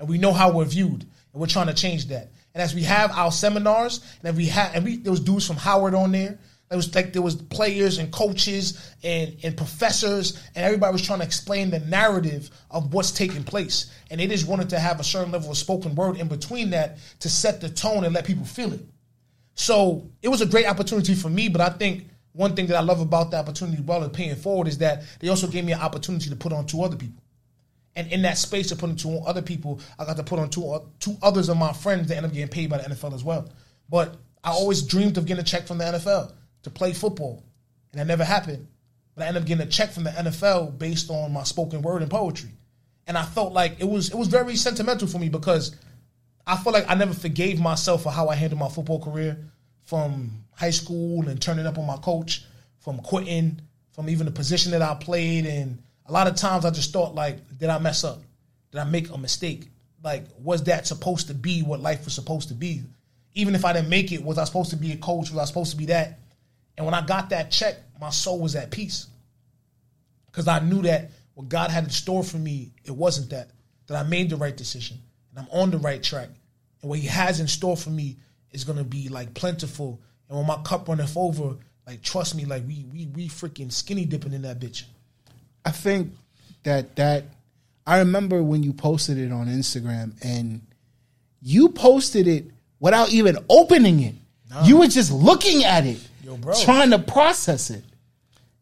and 0.00 0.08
we 0.08 0.18
know 0.18 0.32
how 0.32 0.50
we're 0.50 0.64
viewed, 0.64 1.02
and 1.02 1.40
we're 1.40 1.46
trying 1.46 1.68
to 1.68 1.74
change 1.74 2.08
that." 2.08 2.32
And 2.54 2.62
as 2.62 2.74
we 2.74 2.82
have 2.82 3.12
our 3.12 3.30
seminars, 3.30 4.00
and 4.24 4.36
we 4.36 4.46
have, 4.46 4.74
and 4.74 4.84
we 4.84 4.96
there 4.96 5.12
was 5.12 5.20
dudes 5.20 5.46
from 5.46 5.54
Howard 5.56 5.94
on 5.94 6.10
there. 6.10 6.40
There 6.68 6.76
was 6.76 6.94
like 6.94 7.12
there 7.12 7.22
was 7.22 7.34
players 7.34 7.98
and 7.98 8.12
coaches 8.12 8.94
and 9.02 9.36
and 9.42 9.56
professors, 9.56 10.42
and 10.54 10.64
everybody 10.64 10.92
was 10.92 11.02
trying 11.02 11.20
to 11.20 11.24
explain 11.24 11.70
the 11.70 11.80
narrative 11.80 12.50
of 12.70 12.92
what's 12.92 13.10
taking 13.10 13.42
place. 13.42 13.90
And 14.10 14.20
they 14.20 14.26
just 14.26 14.46
wanted 14.46 14.70
to 14.70 14.78
have 14.78 15.00
a 15.00 15.04
certain 15.04 15.32
level 15.32 15.50
of 15.50 15.56
spoken 15.56 15.94
word 15.94 16.18
in 16.18 16.28
between 16.28 16.70
that 16.70 16.98
to 17.20 17.28
set 17.28 17.60
the 17.60 17.70
tone 17.70 18.04
and 18.04 18.14
let 18.14 18.26
people 18.26 18.44
feel 18.44 18.72
it. 18.72 18.84
So 19.54 20.10
it 20.22 20.28
was 20.28 20.42
a 20.42 20.46
great 20.46 20.66
opportunity 20.66 21.14
for 21.14 21.28
me, 21.30 21.48
but 21.48 21.60
I 21.60 21.70
think 21.70 22.08
one 22.32 22.54
thing 22.54 22.66
that 22.66 22.76
I 22.76 22.80
love 22.80 23.00
about 23.00 23.32
the 23.32 23.38
opportunity, 23.38 23.82
well, 23.82 24.04
as 24.04 24.10
paying 24.10 24.36
forward, 24.36 24.68
is 24.68 24.78
that 24.78 25.02
they 25.18 25.28
also 25.28 25.48
gave 25.48 25.64
me 25.64 25.72
an 25.72 25.80
opportunity 25.80 26.30
to 26.30 26.36
put 26.36 26.52
on 26.52 26.66
two 26.66 26.82
other 26.84 26.96
people. 26.96 27.22
And 27.96 28.12
in 28.12 28.22
that 28.22 28.38
space 28.38 28.70
of 28.70 28.78
putting 28.78 28.94
two 28.94 29.18
other 29.26 29.42
people, 29.42 29.80
I 29.98 30.04
got 30.04 30.16
to 30.18 30.22
put 30.22 30.38
on 30.38 30.50
two, 30.50 30.70
uh, 30.70 30.80
two 31.00 31.16
others 31.20 31.48
of 31.48 31.56
my 31.56 31.72
friends 31.72 32.06
that 32.08 32.16
end 32.16 32.26
up 32.26 32.32
getting 32.32 32.46
paid 32.48 32.70
by 32.70 32.78
the 32.78 32.84
NFL 32.84 33.14
as 33.14 33.24
well. 33.24 33.48
But 33.88 34.14
I 34.44 34.50
always 34.50 34.82
dreamed 34.82 35.18
of 35.18 35.26
getting 35.26 35.40
a 35.40 35.44
check 35.44 35.66
from 35.66 35.78
the 35.78 35.84
NFL 35.84 36.32
to 36.62 36.70
play 36.70 36.92
football, 36.92 37.44
and 37.92 38.00
that 38.00 38.06
never 38.06 38.24
happened. 38.24 38.66
But 39.14 39.24
I 39.24 39.26
ended 39.28 39.42
up 39.42 39.48
getting 39.48 39.66
a 39.66 39.70
check 39.70 39.90
from 39.90 40.04
the 40.04 40.10
NFL 40.10 40.78
based 40.78 41.10
on 41.10 41.32
my 41.32 41.42
spoken 41.42 41.82
word 41.82 42.02
and 42.02 42.10
poetry, 42.10 42.50
and 43.06 43.16
I 43.16 43.24
felt 43.24 43.52
like 43.52 43.80
it 43.80 43.88
was 43.88 44.10
it 44.10 44.16
was 44.16 44.28
very 44.28 44.56
sentimental 44.56 45.08
for 45.08 45.18
me 45.18 45.28
because 45.28 45.74
I 46.46 46.56
felt 46.56 46.74
like 46.74 46.88
I 46.88 46.94
never 46.94 47.12
forgave 47.12 47.60
myself 47.60 48.04
for 48.04 48.10
how 48.10 48.28
I 48.28 48.34
handled 48.34 48.60
my 48.60 48.70
football 48.70 49.00
career 49.00 49.36
from 49.84 50.44
high 50.52 50.70
school 50.70 51.28
and 51.28 51.40
turning 51.40 51.66
up 51.66 51.78
on 51.78 51.86
my 51.86 51.96
coach, 51.98 52.44
from 52.80 52.98
quitting, 52.98 53.60
from 53.92 54.08
even 54.08 54.26
the 54.26 54.32
position 54.32 54.72
that 54.72 54.80
I 54.80 54.94
played. 54.94 55.44
And 55.44 55.82
a 56.06 56.12
lot 56.12 56.26
of 56.26 56.36
times 56.36 56.64
I 56.64 56.70
just 56.70 56.92
thought, 56.92 57.14
like, 57.14 57.38
did 57.58 57.68
I 57.68 57.78
mess 57.78 58.02
up? 58.02 58.22
Did 58.70 58.80
I 58.80 58.84
make 58.84 59.10
a 59.10 59.18
mistake? 59.18 59.68
Like, 60.02 60.24
was 60.42 60.64
that 60.64 60.86
supposed 60.86 61.26
to 61.28 61.34
be 61.34 61.62
what 61.62 61.80
life 61.80 62.04
was 62.04 62.14
supposed 62.14 62.48
to 62.48 62.54
be? 62.54 62.82
Even 63.34 63.54
if 63.54 63.64
I 63.64 63.72
didn't 63.72 63.90
make 63.90 64.10
it, 64.12 64.22
was 64.22 64.38
I 64.38 64.44
supposed 64.44 64.70
to 64.70 64.76
be 64.76 64.92
a 64.92 64.96
coach? 64.96 65.30
Was 65.30 65.38
I 65.38 65.44
supposed 65.44 65.72
to 65.72 65.76
be 65.76 65.86
that? 65.86 66.18
And 66.78 66.86
when 66.86 66.94
I 66.94 67.04
got 67.04 67.30
that 67.30 67.50
check, 67.50 67.76
my 68.00 68.10
soul 68.10 68.38
was 68.38 68.54
at 68.54 68.70
peace 68.70 69.08
because 70.26 70.46
I 70.46 70.60
knew 70.60 70.82
that 70.82 71.10
what 71.34 71.48
God 71.48 71.70
had 71.70 71.84
in 71.84 71.90
store 71.90 72.22
for 72.22 72.38
me, 72.38 72.72
it 72.84 72.92
wasn't 72.92 73.30
that. 73.30 73.50
That 73.88 73.96
I 73.96 74.08
made 74.08 74.30
the 74.30 74.36
right 74.36 74.56
decision 74.56 74.98
and 75.30 75.40
I'm 75.40 75.60
on 75.60 75.70
the 75.72 75.78
right 75.78 76.00
track. 76.00 76.28
And 76.80 76.88
what 76.88 77.00
He 77.00 77.08
has 77.08 77.40
in 77.40 77.48
store 77.48 77.76
for 77.76 77.90
me 77.90 78.16
is 78.52 78.62
gonna 78.62 78.84
be 78.84 79.08
like 79.08 79.34
plentiful. 79.34 80.00
And 80.28 80.38
when 80.38 80.46
my 80.46 80.58
cup 80.62 80.88
runneth 80.88 81.16
over, 81.16 81.56
like 81.84 82.00
trust 82.02 82.36
me, 82.36 82.44
like 82.44 82.64
we 82.66 82.86
we 82.92 83.06
we 83.06 83.28
freaking 83.28 83.72
skinny 83.72 84.04
dipping 84.04 84.32
in 84.32 84.42
that 84.42 84.60
bitch. 84.60 84.84
I 85.64 85.72
think 85.72 86.12
that 86.62 86.94
that 86.94 87.24
I 87.86 87.98
remember 87.98 88.40
when 88.40 88.62
you 88.62 88.72
posted 88.72 89.18
it 89.18 89.32
on 89.32 89.48
Instagram 89.48 90.12
and 90.22 90.60
you 91.42 91.70
posted 91.70 92.28
it 92.28 92.44
without 92.78 93.10
even 93.10 93.36
opening 93.48 94.00
it. 94.00 94.14
You 94.64 94.78
were 94.78 94.86
just 94.86 95.10
looking 95.10 95.64
at 95.64 95.84
it, 95.86 95.98
Yo, 96.28 96.36
bro. 96.36 96.52
trying 96.62 96.90
to 96.90 96.98
process 96.98 97.70
it, 97.70 97.82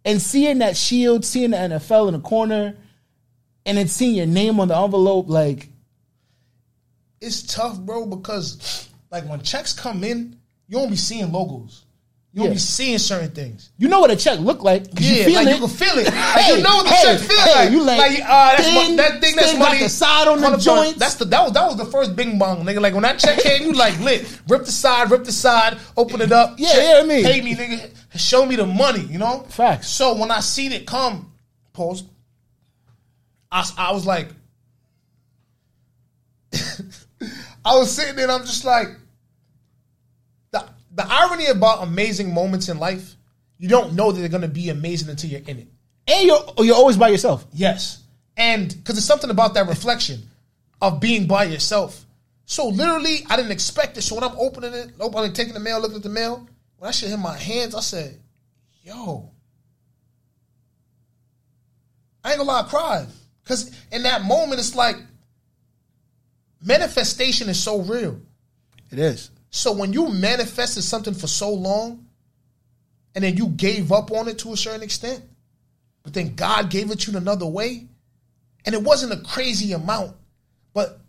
and 0.05 0.23
seeing 0.23 0.59
that 0.59 0.77
shield, 0.77 1.25
seeing 1.25 1.51
the 1.51 1.57
NFL 1.57 2.07
in 2.07 2.14
the 2.14 2.21
corner, 2.21 2.77
and 3.64 3.77
then 3.77 3.89
seeing 3.89 4.14
your 4.14 4.27
name 4.27 4.61
on 4.61 4.69
the 4.69 4.77
envelope. 4.77 5.29
Like, 5.29 5.69
It's 7.21 7.43
tough, 7.43 7.77
bro, 7.81 8.07
because 8.07 8.89
like 9.11 9.29
when 9.29 9.43
checks 9.43 9.73
come 9.73 10.05
in, 10.05 10.39
you 10.69 10.79
don't 10.79 10.91
be 10.91 10.97
seeing 10.97 11.33
logos. 11.33 11.86
You 12.37 12.43
don't 12.43 12.51
Yeah. 12.51 12.55
be 12.57 12.59
seeing 12.59 12.99
certain 12.99 13.30
things. 13.30 13.70
you 13.78 13.89
know 13.89 13.99
what 13.99 14.11
a 14.11 14.16
check 14.16 14.39
look 14.41 14.62
like. 14.62 14.84
Yeah, 15.01 15.11
you 15.11 15.24
feel 15.24 15.34
like 15.37 15.47
it. 15.49 15.55
you 15.55 15.59
can 15.66 15.68
feel 15.70 15.99
it. 15.99 16.05
Like, 16.12 16.14
Hey, 16.14 16.57
you 16.59 16.62
know 16.62 16.76
what 16.76 16.82
the 16.84 16.91
hey, 16.91 17.03
check 17.03 17.20
feel 17.20 17.41
hey, 17.41 17.55
like. 17.55 17.70
you 17.72 17.82
like, 17.82 18.20
uh, 18.22 18.57
that's 18.57 18.68
thin, 18.68 18.97
that 18.97 19.20
thing 19.22 19.37
that's 19.37 19.59
money. 19.59 19.78
the 19.78 19.89
side 19.89 20.28
on 20.28 20.43
the 20.43 20.47
100%. 20.49 20.61
joints. 20.62 20.99
That's 20.99 21.14
the 21.14 21.24
that 21.24 21.43
was 21.45 21.53
that 21.55 21.66
was 21.66 21.76
the 21.78 21.87
first 21.87 22.14
bing 22.14 22.39
bong, 22.39 22.62
nigga. 22.66 22.82
Like 22.82 22.93
when 22.93 23.05
that 23.05 23.18
check 23.18 23.39
came, 23.39 23.62
you 23.62 23.72
like 23.72 23.99
lit, 24.01 24.39
rip 24.49 24.66
the 24.66 24.70
side, 24.70 25.11
rip 25.11 25.24
the 25.24 25.32
side, 25.32 25.78
open 25.97 26.20
it 26.20 26.30
up. 26.30 26.57
Yeah, 26.59 26.68
check, 26.68 26.82
yeah, 26.84 27.01
I 27.03 27.07
mean. 27.07 27.24
pay 27.24 27.41
me, 27.41 27.55
nigga. 27.55 27.91
Show 28.16 28.45
me 28.45 28.57
the 28.57 28.66
money, 28.66 29.01
you 29.07 29.16
know. 29.18 29.47
Facts. 29.49 29.89
So 29.89 30.14
when 30.14 30.30
I 30.30 30.41
seen 30.41 30.72
it 30.72 30.87
come, 30.87 31.32
pause. 31.72 32.05
I 33.51 33.66
I 33.78 33.93
was 33.93 34.05
like, 34.05 34.28
I 37.64 37.76
was 37.76 37.91
sitting 37.95 38.14
there, 38.16 38.24
and 38.24 38.32
I'm 38.32 38.43
just 38.45 38.64
like, 38.66 38.89
the 40.97 41.07
irony 41.09 41.47
about 41.47 41.82
amazing 41.82 42.34
moments 42.34 42.68
in 42.68 42.78
life, 42.78 43.14
you 43.59 43.68
don't 43.68 43.94
know 43.94 44.11
that 44.11 44.18
they're 44.18 44.28
gonna 44.28 44.49
be 44.49 44.70
amazing 44.70 45.09
until 45.09 45.30
you're 45.30 45.40
in 45.47 45.59
it. 45.59 45.68
and 46.09 46.26
you're 46.26 46.44
you're 46.59 46.74
always 46.74 46.97
by 46.97 47.09
yourself. 47.09 47.47
Yes. 47.53 48.03
And 48.36 48.68
because 48.68 48.97
there's 48.97 49.05
something 49.05 49.30
about 49.30 49.55
that 49.55 49.68
reflection 49.68 50.22
of 50.80 51.01
being 51.01 51.26
by 51.26 51.44
yourself. 51.44 52.05
So 52.44 52.68
literally, 52.68 53.24
I 53.28 53.36
didn't 53.36 53.53
expect 53.53 53.97
it. 53.97 54.03
So 54.03 54.14
when 54.14 54.24
I'm 54.24 54.36
opening 54.38 54.72
it, 54.72 54.92
opening, 55.01 55.32
taking 55.32 55.55
the 55.55 55.61
mail, 55.61 55.80
looking 55.80 55.97
at 55.97 56.03
the 56.03 56.09
mail, 56.09 56.47
when 56.78 56.88
I 56.88 56.92
shit 56.92 57.09
hit 57.11 57.18
my 57.18 57.36
hands, 57.36 57.74
I 57.74 57.80
said, 57.80 58.18
yo. 58.82 59.30
I 62.22 62.30
ain't 62.30 62.38
gonna 62.38 62.51
lie, 62.51 62.61
I 62.61 62.64
cried. 62.64 63.07
Because 63.42 63.72
in 63.90 64.03
that 64.03 64.22
moment, 64.22 64.61
it's 64.61 64.74
like, 64.74 64.97
manifestation 66.62 67.49
is 67.49 67.61
so 67.61 67.80
real. 67.80 68.20
It 68.92 68.99
is. 68.99 69.30
So 69.57 69.73
when 69.73 69.95
you 69.95 70.11
manifested 70.11 70.85
something 70.85 71.15
for 71.15 71.27
so 71.27 71.51
long, 71.51 72.05
and 73.15 73.25
then 73.25 73.39
you 73.39 73.49
gave 73.49 73.91
up 73.91 74.13
on 74.13 74.29
it 74.29 74.39
to 74.41 74.53
a 74.53 74.57
certain 74.57 74.83
extent, 74.83 75.25
but 76.03 76.13
then 76.13 76.35
God 76.35 76.69
gave 76.69 76.91
it 76.91 77.01
to 77.01 77.13
you 77.13 77.17
another 77.17 77.47
way, 77.47 77.87
and 78.67 78.75
it 78.75 78.83
wasn't 78.83 79.15
a 79.15 79.25
crazy 79.27 79.73
amount, 79.73 80.15
but 80.75 81.01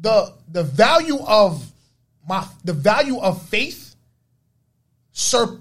the 0.00 0.34
the 0.50 0.64
value 0.64 1.20
of 1.24 1.70
my 2.28 2.44
the 2.64 2.72
value 2.72 3.20
of 3.20 3.46
faith 3.48 3.94
sur, 5.12 5.60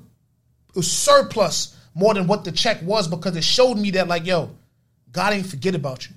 surplus 0.82 1.78
more 1.94 2.16
than 2.16 2.26
what 2.26 2.44
the 2.44 2.52
check 2.52 2.82
was 2.82 3.08
because 3.08 3.36
it 3.36 3.44
showed 3.44 3.78
me 3.78 3.92
that 3.92 4.08
like 4.08 4.26
yo, 4.26 4.50
God 5.12 5.34
ain't 5.34 5.46
forget 5.46 5.76
about 5.76 6.10
you, 6.10 6.16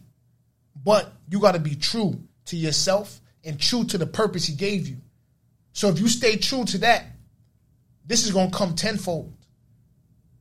but 0.82 1.12
you 1.28 1.40
got 1.40 1.52
to 1.52 1.60
be 1.60 1.74
true 1.74 2.18
to 2.46 2.56
yourself 2.56 3.20
and 3.44 3.60
true 3.60 3.84
to 3.84 3.98
the 3.98 4.06
purpose 4.06 4.46
He 4.46 4.54
gave 4.54 4.88
you. 4.88 4.96
So 5.80 5.88
if 5.88 5.98
you 5.98 6.08
stay 6.08 6.36
true 6.36 6.66
to 6.66 6.78
that, 6.78 7.06
this 8.04 8.26
is 8.26 8.32
gonna 8.32 8.50
come 8.50 8.74
tenfold. 8.74 9.32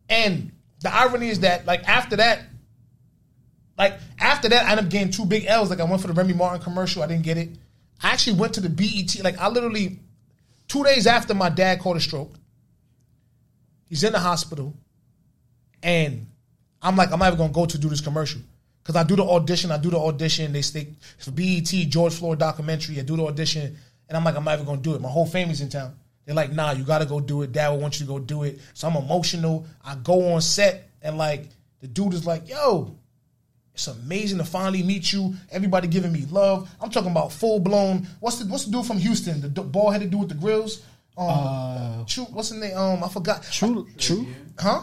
And 0.09 0.51
the 0.81 0.93
irony 0.93 1.29
is 1.29 1.39
that, 1.39 1.65
like 1.65 1.87
after 1.87 2.17
that, 2.17 2.41
like 3.77 3.93
after 4.19 4.49
that, 4.49 4.65
I 4.65 4.71
ended 4.71 4.87
up 4.87 4.91
getting 4.91 5.11
two 5.11 5.23
big 5.23 5.45
L's. 5.45 5.69
Like 5.69 5.79
I 5.79 5.85
went 5.85 6.01
for 6.01 6.09
the 6.09 6.13
Remy 6.13 6.33
Martin 6.33 6.61
commercial, 6.61 7.03
I 7.03 7.07
didn't 7.07 7.23
get 7.23 7.37
it. 7.37 7.51
I 8.03 8.11
actually 8.11 8.35
went 8.35 8.55
to 8.55 8.59
the 8.59 8.67
BET. 8.67 9.23
Like 9.23 9.37
I 9.37 9.47
literally, 9.47 9.99
two 10.67 10.83
days 10.83 11.07
after 11.07 11.33
my 11.33 11.47
dad 11.47 11.79
caught 11.79 11.95
a 11.95 12.01
stroke, 12.01 12.33
he's 13.85 14.03
in 14.03 14.11
the 14.11 14.19
hospital, 14.19 14.73
and 15.81 16.27
I'm 16.81 16.97
like, 16.97 17.13
I'm 17.13 17.19
not 17.19 17.27
even 17.27 17.37
gonna 17.37 17.53
go 17.53 17.65
to 17.65 17.77
do 17.77 17.87
this 17.87 18.01
commercial 18.01 18.41
because 18.83 18.97
I 18.97 19.03
do 19.05 19.15
the 19.15 19.23
audition. 19.23 19.71
I 19.71 19.77
do 19.77 19.89
the 19.89 19.99
audition. 19.99 20.51
They 20.51 20.63
stick 20.63 20.89
for 21.17 21.31
BET 21.31 21.63
George 21.63 22.15
Floyd 22.15 22.39
documentary. 22.39 22.99
I 22.99 23.03
do 23.03 23.15
the 23.15 23.23
audition, 23.23 23.77
and 24.10 24.18
I'm 24.18 24.24
like, 24.26 24.36
I'm 24.36 24.43
not 24.43 24.55
even 24.55 24.66
gonna 24.66 24.82
do 24.82 24.95
it. 24.95 25.01
My 25.01 25.10
whole 25.10 25.26
family's 25.26 25.62
in 25.62 25.70
town. 25.70 25.95
They're 26.26 26.36
like, 26.36 26.51
Nah, 26.51 26.72
you 26.74 26.84
gotta 26.84 27.05
go 27.05 27.20
do 27.22 27.41
it. 27.43 27.51
Dad 27.53 27.70
will 27.70 27.80
want 27.80 27.99
you 27.99 28.05
to 28.05 28.12
go 28.12 28.20
do 28.20 28.43
it. 28.43 28.60
So 28.74 28.88
I'm 28.89 28.97
emotional. 28.97 29.66
I 29.86 29.95
go 29.95 30.34
on 30.34 30.41
set, 30.41 30.89
and 31.01 31.18
like 31.18 31.47
the 31.80 31.88
dude 31.88 32.14
is 32.14 32.26
like, 32.26 32.49
Yo, 32.49 32.95
it's 33.74 33.88
amazing 33.88 34.39
to 34.39 34.43
finally 34.43 34.84
meet 34.84 35.14
you. 35.14 35.34
Everybody 35.51 35.88
giving 35.88 36.12
me 36.12 36.26
love. 36.30 36.70
I'm 36.82 36.89
talking 36.89 37.12
about 37.12 37.32
full 37.32 37.60
blown. 37.60 38.05
What's 38.20 38.38
the 38.39 38.45
what's 38.45 38.66
the 38.66 38.72
dude 38.72 38.86
from 38.86 38.97
Houston? 38.97 39.41
The 39.41 39.62
ball 39.62 39.89
headed 39.91 40.12
dude 40.12 40.20
with 40.20 40.30
the 40.30 40.36
grills. 40.36 40.82
Um, 41.18 41.28
Uh, 41.30 42.05
true. 42.05 42.26
What's 42.26 42.49
his 42.49 42.60
name? 42.60 42.78
Um, 42.78 43.03
I 43.03 43.10
forgot. 43.10 43.43
True, 43.43 43.88
true. 43.97 44.28
Huh? 44.57 44.82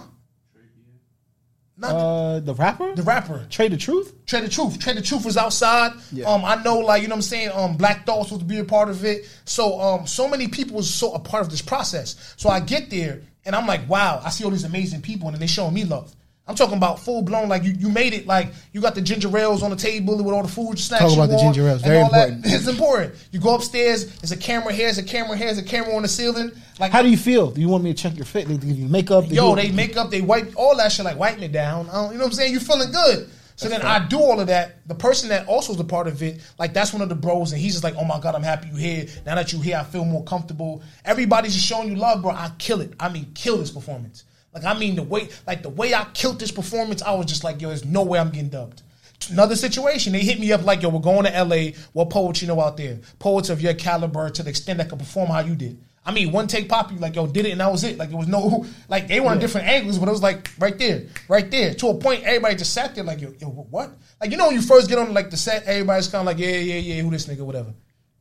Not 1.79 1.91
Uh, 1.91 2.41
the 2.41 2.55
rapper, 2.55 2.95
the 2.95 3.03
rapper. 3.03 3.47
Trae 3.51 3.69
tha 3.69 3.77
Truth. 3.77 4.15
Trae 4.25 4.41
tha 4.41 4.49
Truth. 4.49 4.79
Trae 4.79 4.95
tha 4.95 5.03
Truth 5.03 5.25
was 5.27 5.37
outside. 5.37 5.93
Yeah. 6.11 6.25
Um, 6.27 6.43
I 6.45 6.55
know, 6.63 6.79
like 6.79 7.03
you 7.03 7.09
know, 7.09 7.15
what 7.15 7.19
I'm 7.19 7.23
saying. 7.23 7.51
Um, 7.55 7.77
Black 7.77 8.07
Thought 8.07 8.31
was 8.31 8.39
to 8.39 8.45
be 8.45 8.59
a 8.59 8.65
part 8.65 8.89
of 8.89 9.05
it. 9.05 9.29
So, 9.45 9.79
um, 9.81 10.07
so 10.07 10.27
many 10.27 10.49
people 10.49 10.77
was 10.77 10.93
so 10.93 11.13
a 11.13 11.19
part 11.19 11.43
of 11.45 11.51
this 11.51 11.61
process. 11.61 12.35
So 12.39 12.49
I 12.49 12.61
get 12.61 12.89
there 12.89 13.21
and 13.45 13.55
I'm 13.55 13.67
like, 13.67 13.87
wow, 13.89 14.23
I 14.25 14.31
see 14.31 14.45
all 14.45 14.51
these 14.51 14.65
amazing 14.65 15.03
people, 15.03 15.29
and 15.29 15.35
then 15.35 15.41
they 15.41 15.47
showing 15.47 15.75
me 15.75 15.85
love. 15.85 16.16
I'm 16.49 16.55
talking 16.55 16.77
about 16.77 17.01
full 17.01 17.23
blown, 17.23 17.49
like 17.49 17.65
you, 17.65 17.73
you 17.73 17.89
made 17.89 18.15
it, 18.15 18.27
like 18.27 18.53
you 18.73 18.81
got 18.81 18.95
the 18.95 19.01
ginger 19.01 19.37
ales 19.37 19.65
on 19.65 19.71
the 19.71 19.77
table 19.77 20.17
with 20.17 20.33
all 20.33 20.43
the 20.43 20.49
food 20.49 20.79
snacks. 20.79 21.03
Talk 21.03 21.11
you 21.11 21.17
about 21.17 21.27
the 21.27 21.35
want 21.37 21.55
ginger 21.55 21.69
ales. 21.69 21.83
Very 21.83 22.01
all 22.01 22.11
that. 22.11 22.29
important. 22.29 22.55
It's 22.55 22.69
important. 22.69 23.15
You 23.33 23.41
go 23.41 23.57
upstairs. 23.57 24.07
There's 24.19 24.31
a 24.31 24.37
camera 24.37 24.73
here. 24.73 24.87
There's 24.87 24.99
a 24.99 25.03
camera 25.03 25.37
here. 25.37 25.47
There's 25.47 25.59
a 25.59 25.65
camera 25.65 25.97
on 25.97 26.03
the 26.03 26.09
ceiling. 26.09 26.53
Like 26.79 26.93
How 26.93 27.03
do 27.03 27.09
you 27.09 27.17
feel? 27.17 27.51
Do 27.51 27.61
you 27.61 27.69
want 27.69 27.83
me 27.83 27.93
to 27.93 28.01
check 28.01 28.17
your 28.17 28.27
fit? 28.27 28.47
They 28.47 28.57
give 28.57 28.79
you 28.79 28.89
makeup. 28.89 29.25
Yo, 29.29 29.57
they 29.57 29.73
make 29.73 29.97
up, 29.97 30.11
they 30.11 30.21
wipe 30.21 30.53
all 30.57 30.77
that 30.77 30.93
shit, 30.93 31.05
like 31.05 31.19
wipe 31.19 31.39
me 31.41 31.49
down. 31.49 31.87
You 31.87 31.93
know 31.93 32.03
what 32.03 32.23
I'm 32.27 32.33
saying? 32.33 32.53
You 32.53 32.61
feeling 32.61 32.93
good. 32.93 33.29
So 33.57 33.71
then 33.71 33.83
I 33.83 34.07
do 34.07 34.19
all 34.19 34.39
of 34.39 34.49
that. 34.49 34.87
The 34.87 34.95
person 34.95 35.31
that 35.31 35.49
also 35.49 35.73
is 35.73 35.81
a 35.81 35.85
part 35.85 36.07
of 36.07 36.23
it, 36.23 36.43
like 36.59 36.75
that's 36.75 36.93
one 36.93 37.01
of 37.01 37.09
the 37.09 37.15
bros, 37.15 37.53
and 37.53 37.61
he's 37.61 37.73
just 37.73 37.85
like, 37.85 37.95
"Oh 37.97 38.05
my 38.05 38.21
god, 38.21 38.35
I'm 38.35 38.43
happy 38.43 38.69
you 38.69 38.77
here. 38.77 39.07
Now 39.25 39.35
that 39.35 39.51
you 39.51 39.61
here, 39.61 39.79
I 39.79 39.85
feel 39.85 40.05
more 40.05 40.23
comfortable." 40.25 40.83
Everybody's 41.07 41.55
just 41.55 41.67
showing 41.67 41.89
you 41.89 41.97
love, 41.97 42.21
bro. 42.21 42.33
I 42.33 42.53
kill 42.59 42.83
it. 42.83 42.93
I 43.01 43.09
mean, 43.09 43.33
kill 43.35 43.57
this 43.57 43.71
performance. 43.71 44.25
Like 44.57 44.65
I 44.65 44.79
mean, 44.79 44.97
the 44.97 45.03
way, 45.03 45.29
like 45.47 45.63
the 45.63 45.69
way 45.69 45.93
I 45.93 46.05
killed 46.15 46.41
this 46.41 46.51
performance, 46.51 47.03
I 47.03 47.13
was 47.13 47.27
just 47.27 47.45
like, 47.45 47.61
"Yo, 47.61 47.69
there's 47.69 47.85
no 47.85 48.03
way 48.03 48.19
I'm 48.19 48.31
getting 48.31 48.49
dubbed." 48.49 48.83
Another 49.31 49.55
situation, 49.55 50.13
they 50.13 50.21
hit 50.21 50.41
me 50.41 50.51
up 50.51 50.65
like, 50.65 50.83
"Yo, 50.83 50.89
we're 50.89 51.01
going 51.01 51.25
to 51.25 51.45
LA. 51.45 51.73
What 51.93 52.09
poets 52.09 52.41
you 52.41 52.49
know 52.49 52.61
out 52.61 52.79
there? 52.79 52.99
Poets 53.19 53.51
of 53.51 53.61
your 53.61 53.75
caliber 53.75 54.31
to 54.31 54.43
the 54.43 54.49
extent 54.49 54.79
that 54.79 54.89
can 54.89 54.99
perform 54.99 55.29
how 55.29 55.41
you 55.41 55.55
did." 55.55 55.79
I 56.07 56.13
mean, 56.13 56.31
one 56.33 56.47
take 56.47 56.69
poppy, 56.69 56.97
like 56.97 57.17
yo, 57.17 57.27
did 57.27 57.47
it 57.47 57.51
and 57.51 57.61
that 57.61 57.71
was 57.71 57.83
it. 57.83 57.99
Like 57.99 58.11
it 58.11 58.17
was 58.17 58.29
no, 58.29 58.65
like 58.89 59.09
they 59.09 59.21
were 59.21 59.29
on 59.29 59.41
different 59.41 59.67
angles, 59.67 59.99
but 59.99 60.09
it 60.09 60.13
was 60.13 60.23
like 60.23 60.51
right 60.59 60.79
there, 60.79 61.03
right 61.29 61.51
there. 61.51 61.75
To 61.75 61.89
a 61.89 61.95
point, 61.95 62.23
everybody 62.23 62.55
just 62.55 62.73
sat 62.73 62.95
there 62.95 63.05
like 63.05 63.21
yo, 63.21 63.35
yo, 63.39 63.49
what? 63.49 63.91
Like 64.21 64.31
you 64.31 64.37
know, 64.37 64.47
when 64.47 64.55
you 64.55 64.63
first 64.63 64.89
get 64.89 64.99
on 64.99 65.13
like 65.13 65.31
the 65.31 65.37
set, 65.37 65.65
everybody's 65.65 66.09
kind 66.09 66.21
of 66.21 66.27
like, 66.27 66.39
yeah, 66.39 66.57
yeah, 66.57 66.79
yeah, 66.79 67.03
who 67.03 67.11
this 67.11 67.27
nigga, 67.27 67.41
whatever. 67.41 67.75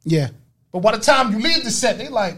yeah. 0.04 0.30
But 0.72 0.82
by 0.82 0.98
the 0.98 1.02
time 1.02 1.32
you 1.32 1.40
leave 1.40 1.64
the 1.64 1.72
set, 1.72 1.98
they 1.98 2.10
like, 2.10 2.36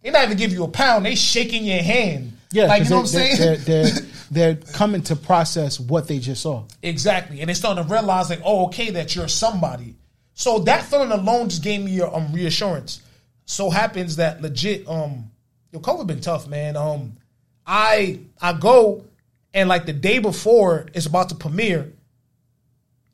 they 0.00 0.10
not 0.10 0.24
even 0.24 0.38
give 0.38 0.52
you 0.52 0.64
a 0.64 0.68
pound. 0.68 1.04
They 1.04 1.14
shaking 1.14 1.64
your 1.64 1.82
hand. 1.82 2.32
Yeah, 2.56 2.68
like 2.68 2.84
you 2.84 2.90
know 2.90 3.00
what 3.00 3.08
I'm 3.08 3.12
they're, 3.12 3.36
saying? 3.36 3.64
They're, 3.64 3.82
they're, 3.84 4.00
they're 4.30 4.56
coming 4.72 5.02
to 5.02 5.16
process 5.16 5.78
what 5.78 6.08
they 6.08 6.18
just 6.18 6.40
saw. 6.40 6.64
Exactly. 6.82 7.40
And 7.40 7.48
they're 7.48 7.54
starting 7.54 7.84
to 7.84 7.92
realize 7.92 8.30
like, 8.30 8.40
oh, 8.42 8.66
okay, 8.68 8.90
that 8.92 9.14
you're 9.14 9.28
somebody. 9.28 9.94
So 10.32 10.60
that 10.60 10.86
feeling 10.86 11.12
alone 11.12 11.50
just 11.50 11.62
gave 11.62 11.82
me 11.82 12.00
um, 12.00 12.32
reassurance. 12.32 13.02
So 13.44 13.68
happens 13.68 14.16
that 14.16 14.40
legit, 14.40 14.88
um, 14.88 15.30
yo, 15.70 15.80
COVID 15.80 16.06
been 16.06 16.22
tough, 16.22 16.48
man. 16.48 16.78
Um, 16.78 17.18
I 17.66 18.20
I 18.40 18.54
go 18.54 19.04
and 19.52 19.68
like 19.68 19.84
the 19.84 19.92
day 19.92 20.18
before 20.18 20.86
it's 20.94 21.06
about 21.06 21.28
to 21.28 21.34
premiere, 21.34 21.92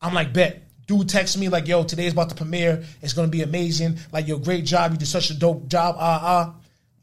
I'm 0.00 0.14
like, 0.14 0.32
bet. 0.32 0.60
Dude 0.86 1.08
texts 1.08 1.36
me 1.36 1.48
like, 1.48 1.68
yo, 1.68 1.84
today's 1.84 2.12
about 2.12 2.28
to 2.28 2.34
premiere. 2.34 2.84
It's 3.00 3.12
gonna 3.12 3.28
be 3.28 3.42
amazing. 3.42 3.98
Like, 4.12 4.28
yo, 4.28 4.38
great 4.38 4.64
job. 4.64 4.92
You 4.92 4.98
did 4.98 5.06
such 5.06 5.30
a 5.30 5.34
dope 5.34 5.68
job. 5.68 5.96
Ah, 5.98 6.20
ah. 6.22 6.54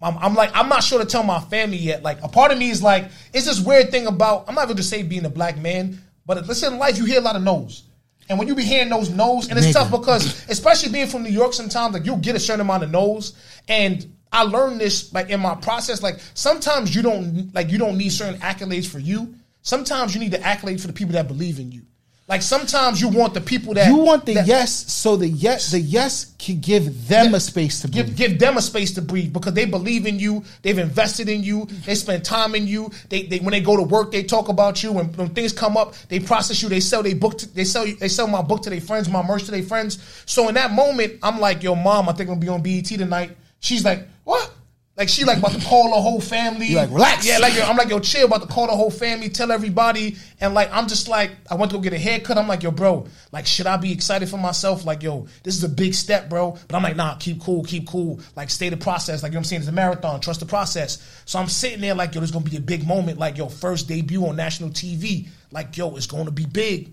I'm, 0.02 0.18
I'm 0.18 0.36
like, 0.36 0.52
I'm 0.54 0.70
not 0.70 0.84
sure 0.84 1.00
to 1.00 1.06
tell 1.06 1.24
my 1.24 1.40
family 1.40 1.78
yet. 1.78 2.04
Like, 2.04 2.24
a 2.24 2.28
part 2.28 2.52
of 2.52 2.58
me 2.58 2.70
is 2.70 2.82
like, 2.82 3.06
it's 3.34 3.46
this 3.46 3.60
weird 3.60 3.92
thing 3.92 4.08
about, 4.08 4.46
I'm 4.48 4.56
not 4.56 4.66
even 4.66 4.78
to 4.78 4.84
say 4.84 5.04
being 5.04 5.26
a 5.26 5.30
black 5.30 5.58
man, 5.58 6.02
but 6.26 6.46
listen, 6.48 6.74
in 6.74 6.80
life, 6.80 6.98
you 6.98 7.06
hear 7.06 7.20
a 7.20 7.24
lot 7.24 7.36
of 7.36 7.42
no's. 7.44 7.84
And 8.30 8.38
when 8.38 8.48
you 8.48 8.56
be 8.56 8.64
hearing 8.64 8.90
those 8.90 9.10
no's, 9.10 9.50
and 9.50 9.58
it's 9.58 9.70
Nigga. 9.70 9.74
tough 9.74 9.92
because, 9.92 10.48
especially 10.50 10.92
being 10.92 11.08
from 11.08 11.24
New 11.24 11.32
York, 11.32 11.54
sometimes 11.54 11.96
like 11.96 12.06
you'll 12.06 12.18
get 12.18 12.36
a 12.36 12.40
certain 12.40 12.62
amount 12.62 12.84
of 12.84 12.92
no's. 12.92 13.34
And 13.68 14.06
I 14.32 14.44
learned 14.44 14.80
this 14.80 15.12
like 15.14 15.30
in 15.30 15.40
my 15.40 15.56
process. 15.56 16.04
Like 16.04 16.20
sometimes 16.36 16.96
you 16.96 17.02
don't 17.02 17.54
like 17.56 17.72
you 17.72 17.80
don't 17.80 17.98
need 17.98 18.12
certain 18.12 18.40
accolades 18.42 18.88
for 18.88 19.00
you. 19.00 19.34
Sometimes 19.64 20.14
you 20.14 20.22
need 20.22 20.32
the 20.32 20.38
accolades 20.38 20.82
for 20.82 20.88
the 20.88 20.94
people 20.94 21.14
that 21.14 21.28
believe 21.28 21.60
in 21.60 21.72
you. 21.72 21.82
Like 22.30 22.44
sometimes 22.44 23.02
you 23.02 23.08
want 23.10 23.34
the 23.34 23.42
people 23.42 23.74
that 23.74 23.88
You 23.88 23.98
want 23.98 24.28
the 24.28 24.36
that- 24.36 24.46
yes, 24.46 24.72
so 24.72 25.16
the 25.16 25.28
yes, 25.28 25.72
the 25.72 25.80
yes 25.80 26.36
can 26.38 26.60
give 26.60 27.08
them 27.08 27.34
a 27.34 27.40
space 27.40 27.82
to 27.82 27.88
breathe. 27.88 28.06
Give, 28.06 28.16
give 28.16 28.40
them 28.40 28.56
a 28.58 28.62
space 28.62 28.94
to 28.94 29.02
breathe 29.02 29.34
because 29.34 29.56
they 29.56 29.66
believe 29.66 30.06
in 30.06 30.20
you. 30.20 30.44
They've 30.62 30.78
invested 30.78 31.28
in 31.28 31.42
you. 31.44 31.66
They 31.88 31.96
spend 31.96 32.24
time 32.24 32.54
in 32.54 32.68
you. 32.68 32.92
They, 33.10 33.24
they 33.24 33.40
when 33.40 33.52
they 33.52 33.62
go 33.62 33.76
to 33.76 33.82
work, 33.82 34.12
they 34.12 34.22
talk 34.22 34.48
about 34.48 34.84
you. 34.84 34.92
When, 34.92 35.08
when 35.14 35.30
things 35.30 35.52
come 35.54 35.76
up, 35.76 35.96
they 36.08 36.20
process 36.20 36.62
you. 36.62 36.70
They 36.70 36.82
sell 36.82 37.02
they 37.02 37.16
book. 37.16 37.40
To, 37.40 37.48
they 37.56 37.64
sell 37.64 37.88
you. 37.88 37.96
They 37.96 38.08
sell 38.08 38.28
my 38.28 38.44
book 38.44 38.62
to 38.64 38.70
their 38.70 38.80
friends, 38.80 39.10
my 39.10 39.24
merch 39.24 39.46
to 39.46 39.52
their 39.52 39.64
friends. 39.64 39.98
So 40.28 40.48
in 40.50 40.54
that 40.54 40.72
moment, 40.72 41.14
I'm 41.24 41.40
like, 41.40 41.64
yo, 41.64 41.74
mom, 41.74 42.10
I 42.10 42.14
think 42.14 42.30
I'm 42.30 42.40
gonna 42.40 42.42
be 42.42 42.48
on 42.50 42.62
BET 42.62 42.86
tonight. 42.86 43.36
She's 43.60 43.84
like, 43.84 44.08
what? 44.24 44.52
Like 45.00 45.08
she 45.08 45.24
like 45.24 45.38
about 45.38 45.54
to 45.54 45.66
call 45.66 45.92
the 45.92 46.02
whole 46.02 46.20
family. 46.20 46.66
You 46.66 46.76
like, 46.76 46.90
relax. 46.90 47.26
Yeah, 47.26 47.38
like 47.38 47.56
yo, 47.56 47.64
I'm 47.64 47.78
like 47.78 47.88
yo, 47.88 48.00
chill. 48.00 48.26
About 48.26 48.42
to 48.42 48.50
call 48.50 48.68
the 48.68 48.76
whole 48.76 48.92
family, 48.92 49.30
tell 49.30 49.50
everybody, 49.50 50.18
and 50.42 50.54
like 50.54 50.70
I'm 50.74 50.90
just 50.90 51.08
like 51.08 51.32
I 51.50 51.56
went 51.56 51.72
to 51.72 51.78
go 51.78 51.82
get 51.82 51.94
a 51.94 51.98
haircut. 51.98 52.38
I'm 52.38 52.50
like 52.50 52.64
yo, 52.64 52.72
bro, 52.72 53.08
like 53.32 53.48
should 53.48 53.66
I 53.66 53.78
be 53.78 53.94
excited 53.94 54.28
for 54.28 54.36
myself? 54.36 54.84
Like 54.84 55.02
yo, 55.02 55.28
this 55.44 55.56
is 55.56 55.64
a 55.64 55.70
big 55.70 55.94
step, 55.94 56.28
bro. 56.28 56.58
But 56.68 56.76
I'm 56.76 56.84
like 56.84 56.98
nah, 56.98 57.16
keep 57.16 57.40
cool, 57.40 57.64
keep 57.64 57.88
cool. 57.88 58.20
Like 58.36 58.50
stay 58.50 58.68
the 58.68 58.76
process. 58.76 59.24
Like 59.24 59.32
you 59.32 59.36
know 59.36 59.38
what 59.38 59.40
I'm 59.40 59.44
saying, 59.46 59.62
it's 59.62 59.70
a 59.70 59.72
marathon. 59.72 60.20
Trust 60.20 60.42
the 60.42 60.46
process. 60.46 61.24
So 61.24 61.40
I'm 61.40 61.48
sitting 61.48 61.80
there 61.80 61.96
like 61.96 62.14
yo, 62.14 62.20
there's 62.20 62.32
gonna 62.32 62.44
be 62.44 62.58
a 62.58 62.62
big 62.62 62.86
moment. 62.86 63.18
Like 63.18 63.38
yo, 63.38 63.48
first 63.48 63.88
debut 63.88 64.28
on 64.28 64.36
national 64.36 64.72
TV. 64.72 65.30
Like 65.50 65.78
yo, 65.78 65.96
it's 65.96 66.08
gonna 66.08 66.30
be 66.30 66.46
big. 66.46 66.92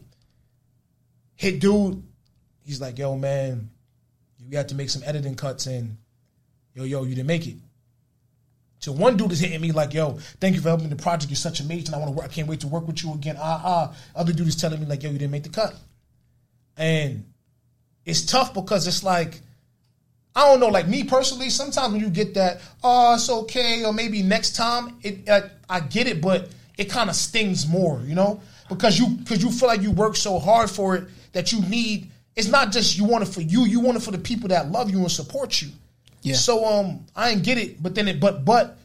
Hit 1.35 1.59
dude. 1.59 2.05
He's 2.65 2.81
like 2.81 2.99
yo, 2.99 3.17
man, 3.17 3.69
you 4.39 4.53
got 4.53 4.69
to 4.69 4.77
make 4.77 4.91
some 4.91 5.03
editing 5.05 5.35
cuts 5.35 5.67
and 5.67 5.97
yo, 6.73 6.85
yo, 6.85 7.03
you 7.03 7.17
didn't 7.17 7.27
make 7.27 7.49
it. 7.49 7.57
So 8.79 8.93
one 8.93 9.17
dude 9.17 9.33
is 9.33 9.41
hitting 9.41 9.61
me 9.61 9.73
like, 9.73 9.95
"Yo, 9.95 10.19
thank 10.41 10.55
you 10.55 10.61
for 10.61 10.69
helping 10.69 10.89
the 10.89 10.97
project. 10.97 11.31
You're 11.31 11.37
such 11.37 11.61
amazing. 11.61 11.95
I 11.95 11.99
want 11.99 12.11
to 12.11 12.17
work. 12.17 12.27
I 12.27 12.29
can't 12.29 12.49
wait 12.49 12.61
to 12.61 12.69
work 12.69 12.87
with 12.87 13.03
you 13.03 13.13
again." 13.15 13.37
Ah 13.39 13.61
ah. 13.65 13.97
Other 14.15 14.33
dude 14.33 14.49
is 14.49 14.57
telling 14.57 14.81
me 14.81 14.87
like, 14.87 15.03
"Yo, 15.03 15.11
you 15.11 15.19
didn't 15.19 15.33
make 15.33 15.45
the 15.45 15.49
cut," 15.49 15.75
and 16.77 17.25
it's 18.05 18.23
tough 18.23 18.55
because 18.55 18.87
it's 18.87 19.03
like, 19.03 19.41
I 20.35 20.49
don't 20.49 20.61
know. 20.61 20.69
Like 20.69 20.87
me 20.87 21.05
personally, 21.05 21.51
sometimes 21.51 21.93
when 21.93 22.01
you 22.01 22.11
get 22.11 22.35
that, 22.35 22.61
oh, 22.85 23.15
it's 23.15 23.29
okay, 23.29 23.85
or 23.85 23.93
maybe 23.93 24.23
next 24.23 24.55
time, 24.55 24.99
it 25.03 25.29
uh, 25.29 25.49
I 25.69 25.81
get 25.81 26.07
it, 26.07 26.21
but 26.21 26.51
it 26.79 26.91
kind 26.91 27.11
of 27.11 27.17
stings 27.17 27.67
more, 27.67 28.01
you 28.05 28.15
know, 28.15 28.41
because 28.69 28.99
you 28.99 29.09
because 29.09 29.43
you 29.43 29.51
feel 29.51 29.69
like 29.69 29.83
you 29.83 29.91
work 29.91 30.15
so 30.15 30.39
hard 30.39 30.71
for 30.71 30.97
it 30.97 31.05
that 31.33 31.53
you 31.53 31.61
need. 31.63 32.11
It's 32.37 32.49
not 32.49 32.71
just 32.71 32.99
you 32.99 33.05
want 33.05 33.27
it 33.27 33.29
for 33.29 33.41
you. 33.41 33.65
You 33.65 33.81
want 33.81 33.97
it 33.97 34.03
for 34.03 34.11
the 34.11 34.19
people 34.19 34.51
that 34.51 34.71
love 34.71 34.91
you 34.91 34.99
and 34.99 35.11
support 35.11 35.63
you. 35.63 35.71
Yeah. 36.27 36.35
So 36.35 36.65
um, 36.65 37.07
I 37.15 37.31
didn't 37.31 37.45
get 37.45 37.59
it, 37.59 37.83
but 37.83 37.95
then 37.95 38.09
it, 38.09 38.19
but 38.21 38.45
but 38.45 38.79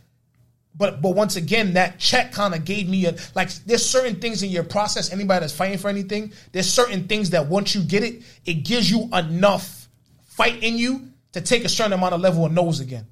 but 0.78 1.02
but 1.02 1.16
once 1.16 1.36
again, 1.36 1.74
that 1.74 2.00
check 2.00 2.32
kind 2.32 2.54
of 2.54 2.64
gave 2.66 2.88
me 2.88 3.06
a 3.06 3.16
like. 3.36 3.52
There's 3.66 3.86
certain 3.86 4.16
things 4.22 4.44
in 4.44 4.50
your 4.50 4.64
process. 4.64 5.12
Anybody 5.12 5.42
that's 5.42 5.54
fighting 5.54 5.78
for 5.78 5.90
anything, 5.90 6.34
there's 6.52 6.70
certain 6.72 7.08
things 7.08 7.32
that 7.32 7.48
once 7.48 7.74
you 7.76 7.82
get 7.84 8.04
it, 8.04 8.22
it 8.46 8.64
gives 8.64 8.90
you 8.90 9.10
enough 9.14 9.88
fight 10.26 10.64
in 10.64 10.78
you 10.78 11.08
to 11.34 11.42
take 11.42 11.66
a 11.66 11.70
certain 11.70 11.94
amount 11.94 12.14
of 12.14 12.22
level 12.22 12.46
of 12.46 12.52
nose 12.52 12.80
again. 12.80 13.06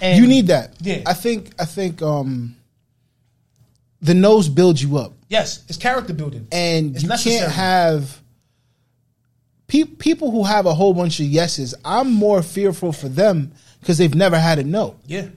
And 0.00 0.20
You 0.20 0.26
need 0.28 0.48
that. 0.48 0.74
Yeah. 0.80 1.02
I 1.06 1.14
think. 1.14 1.50
I 1.58 1.64
think. 1.64 2.02
Um, 2.02 2.56
the 4.02 4.12
nose 4.12 4.50
builds 4.50 4.82
you 4.82 4.98
up, 4.98 5.14
yes, 5.30 5.64
it's 5.66 5.78
character 5.78 6.12
building, 6.12 6.46
and 6.52 6.92
It's 6.94 7.02
you 7.04 7.08
necessary. 7.08 7.38
can't 7.40 7.52
have 7.52 8.20
pe- 9.74 9.84
people 9.84 10.30
who 10.30 10.44
have 10.44 10.66
a 10.66 10.74
whole 10.74 10.94
bunch 10.94 11.18
of 11.18 11.26
yeses. 11.26 11.74
I'm 11.84 12.12
more 12.12 12.42
fearful 12.42 12.92
for 12.92 13.08
them 13.08 13.52
because 13.80 13.98
they've 13.98 14.14
never 14.14 14.38
had 14.38 14.58
a 14.58 14.64
no. 14.64 14.96
yeah, 15.06 15.28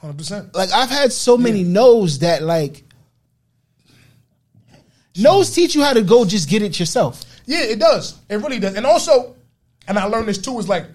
hundred 0.00 0.18
percent. 0.18 0.54
Like 0.54 0.72
I've 0.72 0.88
had 0.88 1.12
so 1.12 1.36
many 1.36 1.62
no's 1.62 2.20
that 2.20 2.42
like 2.42 2.84
no's 5.16 5.50
teach 5.50 5.74
you 5.74 5.82
how 5.82 5.92
to 5.92 6.02
go 6.02 6.24
just 6.24 6.48
get 6.48 6.62
it 6.62 6.78
yourself. 6.78 7.22
Yeah, 7.44 7.62
it 7.62 7.78
does. 7.78 8.18
It 8.28 8.36
really 8.36 8.58
does. 8.58 8.74
And 8.74 8.86
also, 8.86 9.36
and 9.86 9.98
I 9.98 10.04
learned 10.04 10.26
this 10.28 10.38
too, 10.38 10.58
is 10.58 10.68
like 10.68 10.86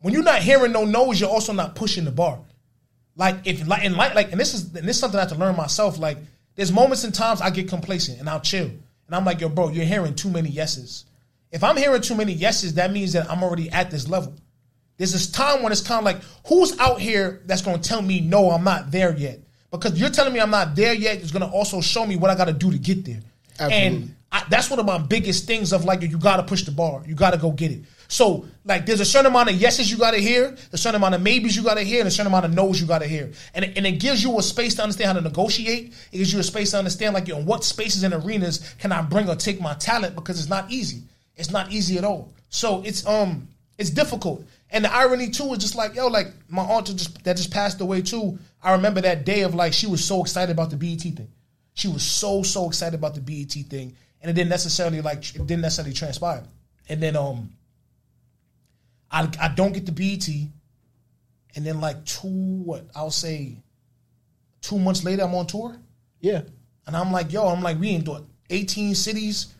when 0.00 0.12
you're 0.12 0.22
not 0.22 0.42
hearing 0.42 0.72
no 0.72 0.84
no's, 0.84 1.20
you're 1.20 1.30
also 1.30 1.52
not 1.52 1.74
pushing 1.76 2.04
the 2.04 2.10
bar. 2.10 2.38
Like 3.16 3.36
if 3.44 3.66
like 3.66 3.84
and 3.84 3.96
like 3.96 4.14
like 4.14 4.32
and 4.32 4.40
this 4.40 4.54
is 4.54 4.74
and 4.74 4.88
this 4.88 4.96
is 4.96 5.00
something 5.00 5.18
I 5.18 5.22
have 5.22 5.32
to 5.32 5.38
learn 5.38 5.56
myself. 5.56 5.98
Like 5.98 6.18
there's 6.56 6.72
moments 6.72 7.04
and 7.04 7.14
times 7.14 7.40
I 7.40 7.50
get 7.50 7.68
complacent 7.68 8.18
and 8.18 8.28
I'll 8.28 8.40
chill. 8.40 8.70
And 9.06 9.14
I'm 9.14 9.24
like, 9.24 9.40
yo, 9.40 9.50
bro, 9.50 9.68
you're 9.68 9.84
hearing 9.84 10.14
too 10.14 10.30
many 10.30 10.48
yeses. 10.48 11.04
If 11.54 11.62
I'm 11.62 11.76
hearing 11.76 12.02
too 12.02 12.16
many 12.16 12.32
yeses, 12.32 12.74
that 12.74 12.92
means 12.92 13.12
that 13.12 13.30
I'm 13.30 13.44
already 13.44 13.70
at 13.70 13.88
this 13.88 14.08
level. 14.08 14.34
There's 14.96 15.12
this 15.12 15.30
time 15.30 15.62
when 15.62 15.70
it's 15.70 15.80
kind 15.80 16.00
of 16.00 16.04
like, 16.04 16.20
who's 16.48 16.76
out 16.80 17.00
here 17.00 17.42
that's 17.46 17.62
going 17.62 17.80
to 17.80 17.88
tell 17.88 18.02
me, 18.02 18.20
no, 18.20 18.50
I'm 18.50 18.64
not 18.64 18.90
there 18.90 19.16
yet? 19.16 19.38
Because 19.70 19.98
you're 19.98 20.10
telling 20.10 20.32
me 20.32 20.40
I'm 20.40 20.50
not 20.50 20.74
there 20.74 20.92
yet 20.92 21.18
is 21.18 21.30
going 21.30 21.48
to 21.48 21.48
also 21.48 21.80
show 21.80 22.04
me 22.04 22.16
what 22.16 22.30
I 22.30 22.34
got 22.34 22.46
to 22.46 22.52
do 22.52 22.72
to 22.72 22.78
get 22.78 23.04
there. 23.04 23.20
Absolutely. 23.58 23.86
And 23.86 24.16
I, 24.32 24.44
that's 24.50 24.68
one 24.68 24.80
of 24.80 24.86
my 24.86 24.98
biggest 24.98 25.46
things 25.46 25.72
of 25.72 25.84
like, 25.84 26.02
you 26.02 26.18
got 26.18 26.38
to 26.38 26.42
push 26.42 26.64
the 26.64 26.72
bar. 26.72 27.04
You 27.06 27.14
got 27.14 27.30
to 27.30 27.38
go 27.38 27.52
get 27.52 27.70
it. 27.70 27.84
So, 28.08 28.46
like, 28.64 28.84
there's 28.84 29.00
a 29.00 29.04
certain 29.04 29.30
amount 29.30 29.50
of 29.50 29.54
yeses 29.54 29.88
you 29.90 29.96
got 29.96 30.10
to 30.10 30.20
hear, 30.20 30.56
a 30.72 30.76
certain 30.76 30.96
amount 30.96 31.14
of 31.14 31.22
maybes 31.22 31.56
you 31.56 31.62
got 31.62 31.74
to 31.74 31.82
hear, 31.82 32.00
and 32.00 32.08
a 32.08 32.10
certain 32.10 32.26
amount 32.26 32.46
of 32.46 32.52
no's 32.52 32.80
you 32.80 32.86
got 32.86 32.98
to 33.00 33.08
hear. 33.08 33.30
And 33.54 33.64
it, 33.64 33.78
and 33.78 33.86
it 33.86 34.00
gives 34.00 34.24
you 34.24 34.36
a 34.38 34.42
space 34.42 34.74
to 34.74 34.82
understand 34.82 35.06
how 35.06 35.12
to 35.14 35.20
negotiate. 35.20 35.94
It 36.10 36.18
gives 36.18 36.32
you 36.32 36.40
a 36.40 36.42
space 36.42 36.72
to 36.72 36.78
understand, 36.78 37.14
like, 37.14 37.28
in 37.28 37.46
what 37.46 37.62
spaces 37.64 38.02
and 38.02 38.12
arenas 38.12 38.74
can 38.80 38.90
I 38.90 39.02
bring 39.02 39.28
or 39.28 39.36
take 39.36 39.60
my 39.60 39.74
talent 39.74 40.16
because 40.16 40.40
it's 40.40 40.48
not 40.48 40.70
easy. 40.70 41.02
It's 41.36 41.50
not 41.50 41.72
easy 41.72 41.98
at 41.98 42.04
all. 42.04 42.32
So 42.48 42.82
it's 42.84 43.06
um 43.06 43.48
it's 43.78 43.90
difficult. 43.90 44.44
And 44.70 44.84
the 44.84 44.92
irony 44.92 45.30
too 45.30 45.52
is 45.52 45.58
just 45.58 45.74
like 45.74 45.94
yo, 45.94 46.08
like 46.08 46.28
my 46.48 46.62
aunt 46.62 46.86
just 46.86 47.22
that 47.24 47.36
just 47.36 47.50
passed 47.50 47.80
away 47.80 48.02
too. 48.02 48.38
I 48.62 48.72
remember 48.72 49.00
that 49.02 49.24
day 49.24 49.42
of 49.42 49.54
like 49.54 49.72
she 49.72 49.86
was 49.86 50.04
so 50.04 50.20
excited 50.20 50.52
about 50.52 50.70
the 50.70 50.76
BET 50.76 51.00
thing. 51.00 51.28
She 51.74 51.88
was 51.88 52.02
so 52.02 52.42
so 52.42 52.68
excited 52.68 52.94
about 52.94 53.14
the 53.14 53.20
BET 53.20 53.52
thing, 53.52 53.94
and 54.22 54.30
it 54.30 54.34
didn't 54.34 54.50
necessarily 54.50 55.00
like 55.00 55.18
it 55.34 55.46
didn't 55.46 55.62
necessarily 55.62 55.94
transpire. 55.94 56.44
And 56.88 57.02
then 57.02 57.16
um, 57.16 57.50
I 59.10 59.28
I 59.40 59.48
don't 59.48 59.72
get 59.72 59.86
the 59.86 59.92
BET, 59.92 60.28
and 61.56 61.66
then 61.66 61.80
like 61.80 62.04
two 62.04 62.28
what 62.28 62.86
I'll 62.94 63.10
say, 63.10 63.56
two 64.60 64.78
months 64.78 65.04
later 65.04 65.22
I'm 65.24 65.34
on 65.34 65.46
tour. 65.46 65.76
Yeah. 66.20 66.42
And 66.86 66.96
I'm 66.96 67.12
like, 67.12 67.32
yo, 67.32 67.46
I'm 67.46 67.62
like, 67.62 67.78
we 67.78 67.94
in 67.94 68.04
what, 68.04 68.24
18 68.50 68.94
cities, 68.94 69.53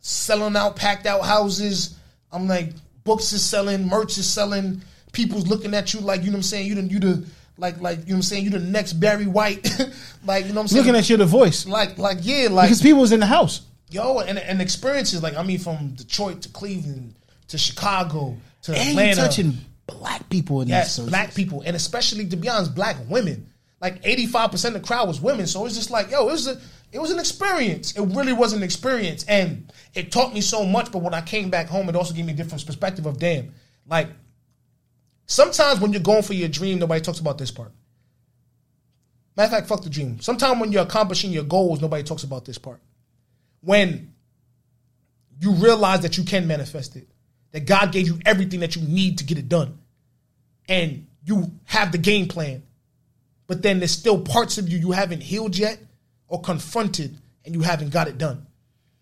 selling 0.00 0.56
out, 0.56 0.76
packed 0.76 1.06
out 1.06 1.24
houses. 1.24 1.96
I'm 2.32 2.46
like, 2.48 2.72
books 3.04 3.32
is 3.32 3.44
selling, 3.44 3.86
merch 3.88 4.18
is 4.18 4.28
selling. 4.28 4.82
People's 5.12 5.46
looking 5.46 5.74
at 5.74 5.92
you 5.94 6.00
like, 6.00 6.20
you 6.22 6.26
know 6.26 6.32
what 6.34 6.38
I'm 6.38 6.42
saying? 6.44 6.66
You 6.66 6.74
the, 6.76 6.82
you 6.82 6.98
the, 7.00 7.26
like, 7.58 7.80
like, 7.80 7.98
you 8.00 8.04
know 8.06 8.10
what 8.12 8.16
I'm 8.16 8.22
saying? 8.22 8.44
You 8.44 8.50
the 8.50 8.58
next 8.60 8.94
Barry 8.94 9.26
White. 9.26 9.68
like, 10.24 10.46
you 10.46 10.50
know 10.52 10.56
what 10.56 10.62
I'm 10.62 10.68
saying? 10.68 10.84
Looking 10.84 10.98
at 10.98 11.10
you 11.10 11.16
the 11.16 11.26
voice. 11.26 11.66
like, 11.66 11.98
like, 11.98 12.18
yeah, 12.22 12.48
like, 12.50 12.68
Because 12.68 12.80
people 12.82 13.00
was 13.00 13.12
in 13.12 13.20
the 13.20 13.26
house. 13.26 13.62
yo, 13.90 14.20
and, 14.20 14.38
and 14.38 14.62
experiences, 14.62 15.22
like, 15.22 15.36
I 15.36 15.42
mean, 15.42 15.58
from 15.58 15.94
Detroit 15.94 16.42
to 16.42 16.48
Cleveland 16.50 17.14
to 17.48 17.58
Chicago 17.58 18.36
to 18.62 18.72
And 18.72 18.90
Atlanta. 18.90 19.16
touching 19.22 19.58
black 19.86 20.28
people 20.30 20.60
in 20.62 20.68
Yes, 20.68 20.96
these 20.96 21.06
black 21.06 21.34
people, 21.34 21.62
and 21.66 21.74
especially 21.74 22.26
to 22.28 22.36
be 22.36 22.48
honest, 22.48 22.74
black 22.76 22.96
women. 23.08 23.48
Like 23.80 23.98
eighty 24.04 24.26
five 24.26 24.50
percent 24.52 24.76
of 24.76 24.82
the 24.82 24.86
crowd 24.86 25.08
was 25.08 25.20
women, 25.22 25.46
so 25.46 25.64
it's 25.66 25.74
just 25.74 25.90
like, 25.90 26.10
yo, 26.10 26.28
it 26.28 26.32
was 26.32 26.46
a, 26.46 26.60
it 26.92 26.98
was 26.98 27.10
an 27.10 27.18
experience. 27.18 27.92
It 27.92 28.02
really 28.02 28.32
was 28.32 28.52
an 28.52 28.62
experience, 28.62 29.24
and 29.28 29.72
it 29.94 30.10
taught 30.10 30.34
me 30.34 30.40
so 30.40 30.64
much. 30.64 30.90
But 30.90 31.02
when 31.02 31.14
I 31.14 31.20
came 31.20 31.50
back 31.50 31.68
home, 31.68 31.88
it 31.88 31.96
also 31.96 32.14
gave 32.14 32.26
me 32.26 32.32
a 32.32 32.36
different 32.36 32.66
perspective 32.66 33.06
of 33.06 33.18
damn, 33.18 33.54
like 33.86 34.08
sometimes 35.26 35.80
when 35.80 35.92
you're 35.92 36.02
going 36.02 36.22
for 36.22 36.34
your 36.34 36.48
dream, 36.48 36.78
nobody 36.78 37.00
talks 37.00 37.20
about 37.20 37.38
this 37.38 37.50
part. 37.50 37.72
Matter 39.36 39.46
of 39.46 39.52
fact, 39.52 39.68
fuck 39.68 39.82
the 39.82 39.90
dream. 39.90 40.20
Sometimes 40.20 40.60
when 40.60 40.72
you're 40.72 40.82
accomplishing 40.82 41.30
your 41.30 41.44
goals, 41.44 41.80
nobody 41.80 42.02
talks 42.02 42.24
about 42.24 42.44
this 42.44 42.58
part. 42.58 42.80
When 43.60 44.12
you 45.38 45.52
realize 45.52 46.00
that 46.00 46.18
you 46.18 46.24
can 46.24 46.46
manifest 46.46 46.96
it, 46.96 47.08
that 47.52 47.66
God 47.66 47.92
gave 47.92 48.06
you 48.06 48.18
everything 48.26 48.60
that 48.60 48.74
you 48.74 48.82
need 48.82 49.18
to 49.18 49.24
get 49.24 49.38
it 49.38 49.48
done 49.48 49.78
and 50.68 51.06
you 51.24 51.52
have 51.64 51.92
the 51.92 51.98
game 51.98 52.26
plan, 52.26 52.62
but 53.46 53.62
then 53.62 53.78
there's 53.78 53.92
still 53.92 54.20
parts 54.20 54.58
of 54.58 54.68
you 54.68 54.78
you 54.78 54.90
haven't 54.90 55.22
healed 55.22 55.56
yet 55.56 55.78
or 56.30 56.40
confronted 56.40 57.14
and 57.44 57.54
you 57.54 57.60
haven't 57.60 57.90
got 57.90 58.08
it 58.08 58.16
done. 58.16 58.46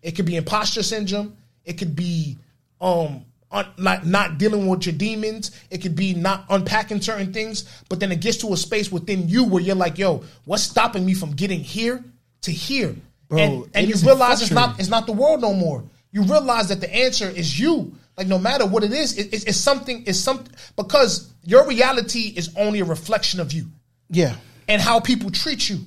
It 0.01 0.11
could 0.17 0.25
be 0.25 0.35
imposter 0.35 0.83
syndrome. 0.83 1.37
It 1.63 1.77
could 1.77 1.95
be 1.95 2.37
um 2.81 3.23
un, 3.51 3.67
not 3.77 4.05
not 4.05 4.37
dealing 4.37 4.67
with 4.67 4.85
your 4.85 4.95
demons. 4.95 5.51
It 5.69 5.81
could 5.81 5.95
be 5.95 6.13
not 6.13 6.45
unpacking 6.49 7.01
certain 7.01 7.31
things. 7.31 7.65
But 7.87 7.99
then 8.01 8.11
it 8.11 8.19
gets 8.19 8.37
to 8.37 8.51
a 8.51 8.57
space 8.57 8.91
within 8.91 9.29
you 9.29 9.45
where 9.45 9.61
you're 9.63 9.75
like, 9.75 9.97
yo, 9.97 10.23
what's 10.45 10.63
stopping 10.63 11.05
me 11.05 11.13
from 11.13 11.31
getting 11.31 11.59
here 11.61 12.03
to 12.41 12.51
here? 12.51 12.95
Bro, 13.27 13.37
and 13.39 13.69
and 13.75 13.87
you 13.87 13.95
realize 14.05 14.41
it's 14.41 14.51
not 14.51 14.79
it's 14.79 14.89
not 14.89 15.05
the 15.05 15.13
world 15.13 15.41
no 15.41 15.53
more. 15.53 15.83
You 16.11 16.23
realize 16.23 16.69
that 16.69 16.81
the 16.81 16.93
answer 16.93 17.29
is 17.29 17.59
you. 17.59 17.93
Like 18.17 18.27
no 18.27 18.39
matter 18.39 18.65
what 18.65 18.83
it 18.83 18.91
is, 18.91 19.17
it, 19.17 19.33
it's, 19.33 19.43
it's 19.45 19.57
something. 19.57 20.03
It's 20.07 20.19
something 20.19 20.51
because 20.75 21.31
your 21.45 21.67
reality 21.67 22.33
is 22.35 22.49
only 22.57 22.79
a 22.79 22.85
reflection 22.85 23.39
of 23.39 23.53
you 23.53 23.67
Yeah. 24.09 24.35
and 24.67 24.81
how 24.81 24.99
people 24.99 25.29
treat 25.29 25.69
you. 25.69 25.79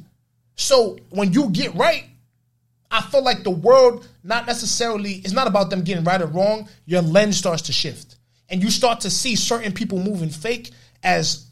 So 0.57 0.99
when 1.11 1.33
you 1.33 1.51
get 1.51 1.75
right, 1.75 2.05
I 2.91 3.01
feel 3.01 3.25
like 3.25 3.43
the 3.43 3.51
world 3.51 4.07
not 4.23 4.47
necessarily 4.47 5.15
it's 5.15 5.33
not 5.33 5.47
about 5.47 5.71
them 5.71 5.83
getting 5.83 6.05
right 6.05 6.21
or 6.21 6.27
wrong. 6.27 6.69
Your 6.85 7.03
lens 7.03 7.39
starts 7.39 7.63
to 7.63 7.73
shift, 7.73 8.17
and 8.49 8.63
you 8.63 8.71
start 8.71 9.01
to 9.01 9.11
see 9.11 9.35
certain 9.35 9.73
people 9.73 9.99
moving 9.99 10.29
fake 10.29 10.71
as 11.03 11.47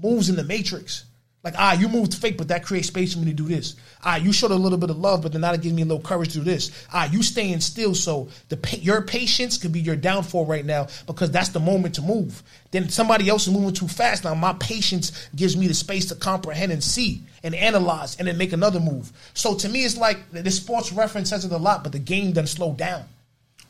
moves 0.00 0.28
in 0.28 0.36
the 0.36 0.44
matrix. 0.44 1.04
Like, 1.46 1.54
ah, 1.58 1.74
you 1.74 1.88
moved 1.88 2.12
fake, 2.12 2.36
but 2.38 2.48
that 2.48 2.64
creates 2.64 2.88
space 2.88 3.12
for 3.12 3.20
me 3.20 3.26
to 3.26 3.32
do 3.32 3.44
this. 3.46 3.76
Ah, 4.02 4.16
you 4.16 4.32
showed 4.32 4.50
a 4.50 4.56
little 4.56 4.78
bit 4.78 4.90
of 4.90 4.98
love, 4.98 5.22
but 5.22 5.30
then 5.30 5.42
that 5.42 5.62
gives 5.62 5.72
me 5.72 5.82
a 5.82 5.84
little 5.84 6.02
courage 6.02 6.32
to 6.32 6.38
do 6.38 6.44
this. 6.44 6.72
Ah, 6.92 7.08
you 7.08 7.22
staying 7.22 7.60
still, 7.60 7.94
so 7.94 8.28
the 8.48 8.58
your 8.80 9.02
patience 9.02 9.56
could 9.56 9.70
be 9.70 9.78
your 9.78 9.94
downfall 9.94 10.44
right 10.44 10.64
now 10.64 10.88
because 11.06 11.30
that's 11.30 11.50
the 11.50 11.60
moment 11.60 11.94
to 11.94 12.02
move. 12.02 12.42
Then 12.72 12.88
somebody 12.88 13.28
else 13.28 13.46
is 13.46 13.52
moving 13.52 13.72
too 13.74 13.86
fast. 13.86 14.24
Now 14.24 14.34
my 14.34 14.54
patience 14.54 15.28
gives 15.36 15.56
me 15.56 15.68
the 15.68 15.74
space 15.74 16.06
to 16.06 16.16
comprehend 16.16 16.72
and 16.72 16.82
see 16.82 17.22
and 17.44 17.54
analyze 17.54 18.16
and 18.16 18.26
then 18.26 18.36
make 18.38 18.52
another 18.52 18.80
move. 18.80 19.12
So 19.34 19.54
to 19.54 19.68
me, 19.68 19.84
it's 19.84 19.96
like 19.96 20.18
the 20.32 20.50
sports 20.50 20.92
reference 20.92 21.30
says 21.30 21.44
it 21.44 21.52
a 21.52 21.58
lot, 21.58 21.84
but 21.84 21.92
the 21.92 22.00
game 22.00 22.32
doesn't 22.32 22.48
slow 22.48 22.72
down 22.72 23.04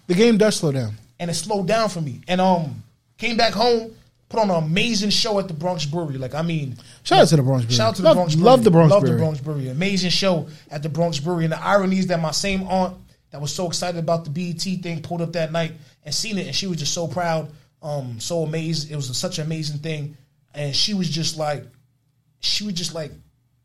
The 0.06 0.14
game 0.14 0.38
does 0.38 0.56
slow 0.56 0.72
down. 0.72 0.94
and 1.18 1.30
it 1.30 1.34
slowed 1.34 1.68
down 1.68 1.90
for 1.90 2.00
me. 2.00 2.22
And 2.26 2.40
um, 2.40 2.82
came 3.18 3.36
back 3.36 3.52
home, 3.52 3.94
put 4.28 4.40
on 4.40 4.50
an 4.50 4.62
amazing 4.62 5.10
show 5.10 5.38
at 5.38 5.48
the 5.48 5.54
Bronx 5.54 5.84
Brewery. 5.84 6.18
Like 6.18 6.34
I 6.34 6.42
mean, 6.42 6.76
Shout 7.02 7.20
out 7.20 7.28
to 7.28 7.36
the 7.36 7.42
Bronx 7.42 7.64
Brewery. 7.64 7.76
shout 7.76 7.88
out 7.88 7.96
to 7.96 8.02
the 8.02 8.08
love, 8.08 8.16
Bronx 8.16 8.34
Brewery. 8.34 8.50
Love 8.50 8.64
the 8.64 8.70
Bronx 8.70 8.90
love 8.90 9.00
Brewery. 9.02 9.16
the 9.16 9.22
Bronx 9.22 9.40
Brewery. 9.40 9.68
Amazing 9.68 10.10
show 10.10 10.48
at 10.70 10.82
the 10.82 10.88
Bronx 10.88 11.18
Brewery. 11.18 11.44
And 11.44 11.52
the 11.52 11.62
irony 11.62 11.98
is 11.98 12.06
that 12.08 12.20
my 12.20 12.32
same 12.32 12.62
aunt 12.64 12.96
that 13.30 13.40
was 13.40 13.52
so 13.52 13.66
excited 13.66 13.98
about 13.98 14.24
the 14.24 14.30
BET 14.30 14.60
thing 14.82 15.02
pulled 15.02 15.22
up 15.22 15.32
that 15.32 15.52
night 15.52 15.72
and 16.04 16.14
seen 16.14 16.38
it, 16.38 16.46
and 16.46 16.54
she 16.54 16.66
was 16.66 16.78
just 16.78 16.94
so 16.94 17.06
proud, 17.08 17.50
um, 17.82 18.18
so 18.20 18.42
amazed. 18.42 18.90
It 18.90 18.96
was 18.96 19.14
such 19.16 19.38
an 19.38 19.46
amazing 19.46 19.78
thing, 19.78 20.16
and 20.54 20.74
she 20.74 20.94
was 20.94 21.08
just 21.08 21.36
like, 21.36 21.64
she 22.40 22.64
was 22.64 22.74
just 22.74 22.94
like 22.94 23.12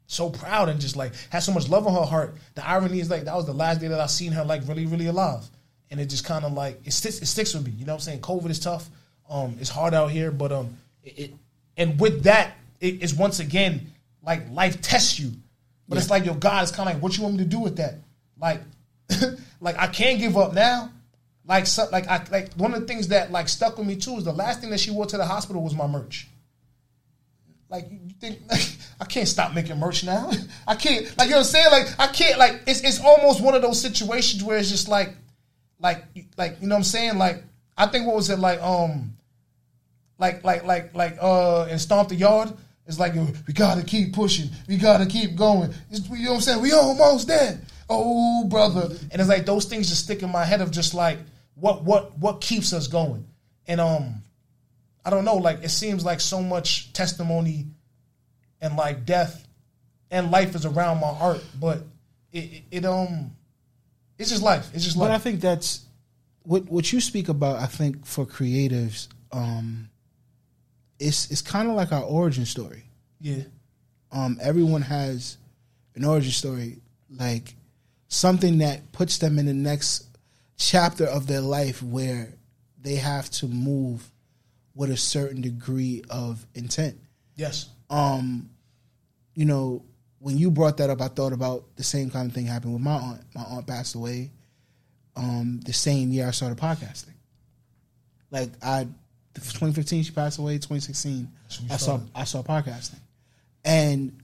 so 0.07 0.29
proud 0.29 0.67
and 0.67 0.81
just 0.81 0.95
like 0.97 1.13
had 1.29 1.39
so 1.39 1.53
much 1.53 1.69
love 1.69 1.85
in 1.88 1.93
her 1.93 2.01
heart. 2.01 2.35
The 2.55 2.67
irony 2.67 2.99
is 2.99 3.09
like 3.09 3.23
that 3.25 3.35
was 3.35 3.45
the 3.45 3.53
last 3.53 3.79
day 3.79 3.88
that 3.88 3.99
I 3.99 4.07
seen 4.07 4.31
her 4.33 4.43
like 4.43 4.67
really, 4.67 4.85
really 4.85 5.07
alive. 5.07 5.43
And 5.89 5.99
it 5.99 6.07
just 6.07 6.25
kind 6.25 6.43
of 6.43 6.53
like 6.53 6.79
it 6.85 6.91
sticks 6.91 7.21
it 7.21 7.27
sticks 7.27 7.53
with 7.53 7.65
me. 7.65 7.71
You 7.77 7.85
know 7.85 7.93
what 7.93 7.97
I'm 7.97 8.01
saying? 8.01 8.21
COVID 8.21 8.49
is 8.49 8.59
tough. 8.59 8.89
Um, 9.31 9.55
it's 9.59 9.69
hard 9.69 9.93
out 9.93 10.11
here, 10.11 10.29
but 10.29 10.51
um 10.51 10.77
it, 11.03 11.19
it 11.19 11.33
and 11.77 11.99
with 11.99 12.23
that, 12.23 12.53
it 12.79 13.01
is 13.01 13.15
once 13.15 13.39
again 13.39 13.91
like 14.21 14.51
life 14.51 14.81
tests 14.81 15.19
you. 15.19 15.31
But 15.87 15.97
it's 15.97 16.09
like 16.09 16.25
your 16.25 16.35
God 16.35 16.63
is 16.63 16.71
kind 16.71 16.87
of 16.87 16.95
like, 16.95 17.03
what 17.03 17.17
you 17.17 17.23
want 17.23 17.35
me 17.35 17.43
to 17.43 17.49
do 17.49 17.59
with 17.59 17.77
that? 17.77 17.95
Like, 18.39 18.61
like 19.59 19.77
I 19.77 19.87
can't 19.87 20.19
give 20.19 20.37
up 20.37 20.53
now. 20.53 20.91
Like, 21.45 21.67
so, 21.67 21.87
like 21.91 22.07
I 22.07 22.23
like 22.31 22.53
one 22.53 22.73
of 22.73 22.81
the 22.81 22.87
things 22.87 23.09
that 23.09 23.31
like 23.31 23.49
stuck 23.49 23.77
with 23.77 23.87
me 23.87 23.95
too 23.95 24.15
is 24.15 24.23
the 24.23 24.31
last 24.31 24.61
thing 24.61 24.69
that 24.69 24.79
she 24.79 24.91
wore 24.91 25.05
to 25.05 25.17
the 25.17 25.25
hospital 25.25 25.61
was 25.61 25.75
my 25.75 25.87
merch. 25.87 26.27
Like 27.69 27.89
you 27.89 28.13
think 28.19 28.39
like, 28.49 28.61
I 29.01 29.05
can't 29.05 29.27
stop 29.27 29.53
making 29.53 29.79
merch 29.79 30.03
now. 30.03 30.31
I 30.67 30.75
can't 30.75 31.05
like 31.17 31.27
you 31.27 31.31
know 31.31 31.37
what 31.37 31.37
I'm 31.37 31.43
saying? 31.43 31.71
Like 31.71 31.87
I 31.99 32.07
can't 32.07 32.37
like 32.37 32.61
it's 32.67 32.81
it's 32.81 33.03
almost 33.03 33.41
one 33.41 33.55
of 33.55 33.61
those 33.61 33.81
situations 33.81 34.43
where 34.43 34.57
it's 34.57 34.69
just 34.69 34.87
like 34.87 35.15
like 35.79 36.05
like 36.37 36.57
you 36.61 36.67
know 36.67 36.75
what 36.75 36.79
I'm 36.79 36.83
saying? 36.83 37.17
Like 37.17 37.43
I 37.77 37.87
think 37.87 38.05
what 38.05 38.15
was 38.15 38.29
it 38.29 38.39
like 38.39 38.61
um 38.61 39.13
like 40.22 40.43
like 40.45 40.64
like 40.64 40.95
like 40.95 41.18
uh 41.19 41.68
in 41.69 41.80
Stomp 41.80 42.10
the 42.10 42.15
Yard? 42.15 42.53
It's 42.85 42.99
like 42.99 43.14
we 43.15 43.53
gotta 43.53 43.84
keep 43.84 44.14
pushing, 44.14 44.49
we 44.68 44.77
gotta 44.77 45.06
keep 45.06 45.35
going. 45.35 45.73
It's, 45.89 46.07
you 46.10 46.26
know 46.26 46.31
what 46.31 46.35
I'm 46.35 46.41
saying? 46.41 46.61
We 46.61 46.72
almost 46.72 47.27
there. 47.27 47.60
Oh 47.89 48.45
brother. 48.48 48.95
And 49.11 49.19
it's 49.19 49.27
like 49.27 49.45
those 49.45 49.65
things 49.65 49.89
just 49.89 50.03
stick 50.06 50.22
in 50.23 50.31
my 50.31 50.45
head 50.45 50.61
of 50.61 50.72
just 50.72 50.93
like 50.93 51.18
what 51.56 51.84
what 51.84 52.18
what 52.19 52.39
keeps 52.39 52.72
us 52.72 52.88
going. 52.88 53.26
And 53.68 53.81
um 53.81 54.23
I 55.03 55.10
don't 55.10 55.26
know, 55.26 55.38
like 55.38 55.64
it 55.64 55.69
seems 55.69 56.06
like 56.06 56.19
so 56.19 56.41
much 56.41 56.93
testimony 56.93 57.65
and 58.61 58.77
like 58.77 59.06
death 59.06 59.48
and 60.11 60.30
life 60.30 60.53
is 60.53 60.65
around 60.65 60.99
my 60.99 61.10
art, 61.10 61.43
but 61.60 61.80
it, 62.31 62.39
it, 62.39 62.64
it 62.72 62.85
um 62.85 63.31
it's 64.19 64.30
just 64.30 64.43
life. 64.43 64.69
It's 64.76 64.84
just 64.84 64.98
life. 64.98 65.10
But 65.10 65.15
I 65.15 65.18
think 65.18 65.41
that's 65.41 65.85
what 66.43 66.65
what 66.69 66.93
you 66.93 67.02
speak 67.02 67.27
about. 67.30 67.57
I 67.57 67.65
think 67.65 68.06
for 68.06 68.26
creatives, 68.26 69.07
um, 69.31 69.89
it's 71.02 71.32
it's 71.32 71.41
kind 71.41 71.69
of 71.69 71.76
like 71.76 71.91
our 71.91 72.03
origin 72.03 72.45
story. 72.45 72.84
yeah. 73.19 73.44
Um, 74.14 74.40
everyone 74.41 74.82
has 74.82 75.38
an 75.95 76.03
origin 76.03 76.32
story, 76.32 76.82
like 77.10 77.56
something 78.10 78.57
that 78.57 78.91
puts 78.91 79.19
them 79.19 79.40
in 79.40 79.45
the 79.45 79.53
next 79.53 80.06
chapter 80.57 81.06
of 81.06 81.28
their 81.28 81.40
life 81.40 81.82
where 81.82 82.34
they 82.82 82.95
have 82.95 83.30
to 83.32 83.48
move 83.48 84.11
with 84.76 84.91
a 84.91 84.98
certain 84.98 85.41
degree 85.41 86.03
of 86.10 86.45
intent. 86.53 86.99
Yes. 87.36 87.69
um, 87.90 88.49
you 89.34 89.45
know, 89.45 89.86
when 90.19 90.38
you 90.38 90.52
brought 90.52 90.78
that 90.78 90.90
up, 90.90 91.02
I 91.02 91.07
thought 91.07 91.34
about 91.34 91.64
the 91.78 91.84
same 91.84 92.10
kind 92.10 92.30
of 92.30 92.36
thing 92.36 92.45
happened 92.45 92.73
with 92.73 92.82
my 92.82 92.95
aunt. 92.95 93.22
My 93.34 93.44
aunt 93.44 93.65
passed 93.65 93.95
away 93.95 94.32
um, 95.15 95.61
the 95.65 95.73
same 95.73 96.11
year 96.11 96.28
I 96.28 96.32
started 96.32 96.57
podcasting. 96.57 97.15
Like 98.30 98.49
I, 98.61 98.88
2015, 99.35 100.03
she 100.03 100.11
passed 100.11 100.39
away. 100.39 100.55
2016, 100.55 101.27
I 101.69 101.77
saw. 101.77 101.99
I 102.13 102.23
saw 102.25 102.43
podcasting, 102.43 102.99
and 103.63 104.17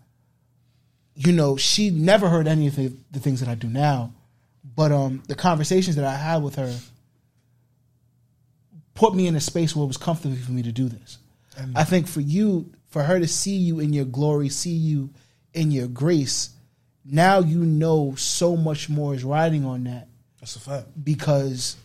you 1.15 1.31
know, 1.31 1.57
she 1.57 1.89
never 1.89 2.29
heard 2.29 2.47
any 2.47 2.67
of 2.67 2.75
the, 2.75 2.93
the 3.11 3.19
things 3.19 3.39
that 3.39 3.49
I 3.49 3.55
do 3.55 3.67
now, 3.67 4.13
but 4.75 4.91
um, 4.91 5.23
the 5.27 5.35
conversations 5.35 5.95
that 5.95 6.05
I 6.05 6.15
had 6.15 6.43
with 6.43 6.55
her 6.55 6.73
put 8.93 9.15
me 9.15 9.27
in 9.27 9.35
a 9.35 9.39
space 9.39 9.75
where 9.75 9.83
it 9.83 9.87
was 9.87 9.97
comfortable 9.97 10.35
for 10.35 10.51
me 10.51 10.61
to 10.63 10.71
do 10.71 10.89
this. 10.89 11.17
I 11.75 11.85
think 11.85 12.07
for 12.07 12.21
you, 12.21 12.71
for 12.89 13.01
her 13.01 13.19
to 13.19 13.27
see 13.27 13.55
you 13.55 13.79
in 13.79 13.93
your 13.93 14.05
glory, 14.05 14.49
see 14.49 14.75
you 14.75 15.09
in 15.53 15.71
your 15.71 15.87
grace, 15.87 16.51
now 17.03 17.39
you 17.39 17.63
know 17.63 18.13
so 18.15 18.55
much 18.55 18.89
more 18.89 19.15
is 19.15 19.23
riding 19.23 19.65
on 19.65 19.85
that 19.85 20.07
That's 20.39 20.55
a 20.55 20.59
fact. 20.59 20.87
because 21.03 21.77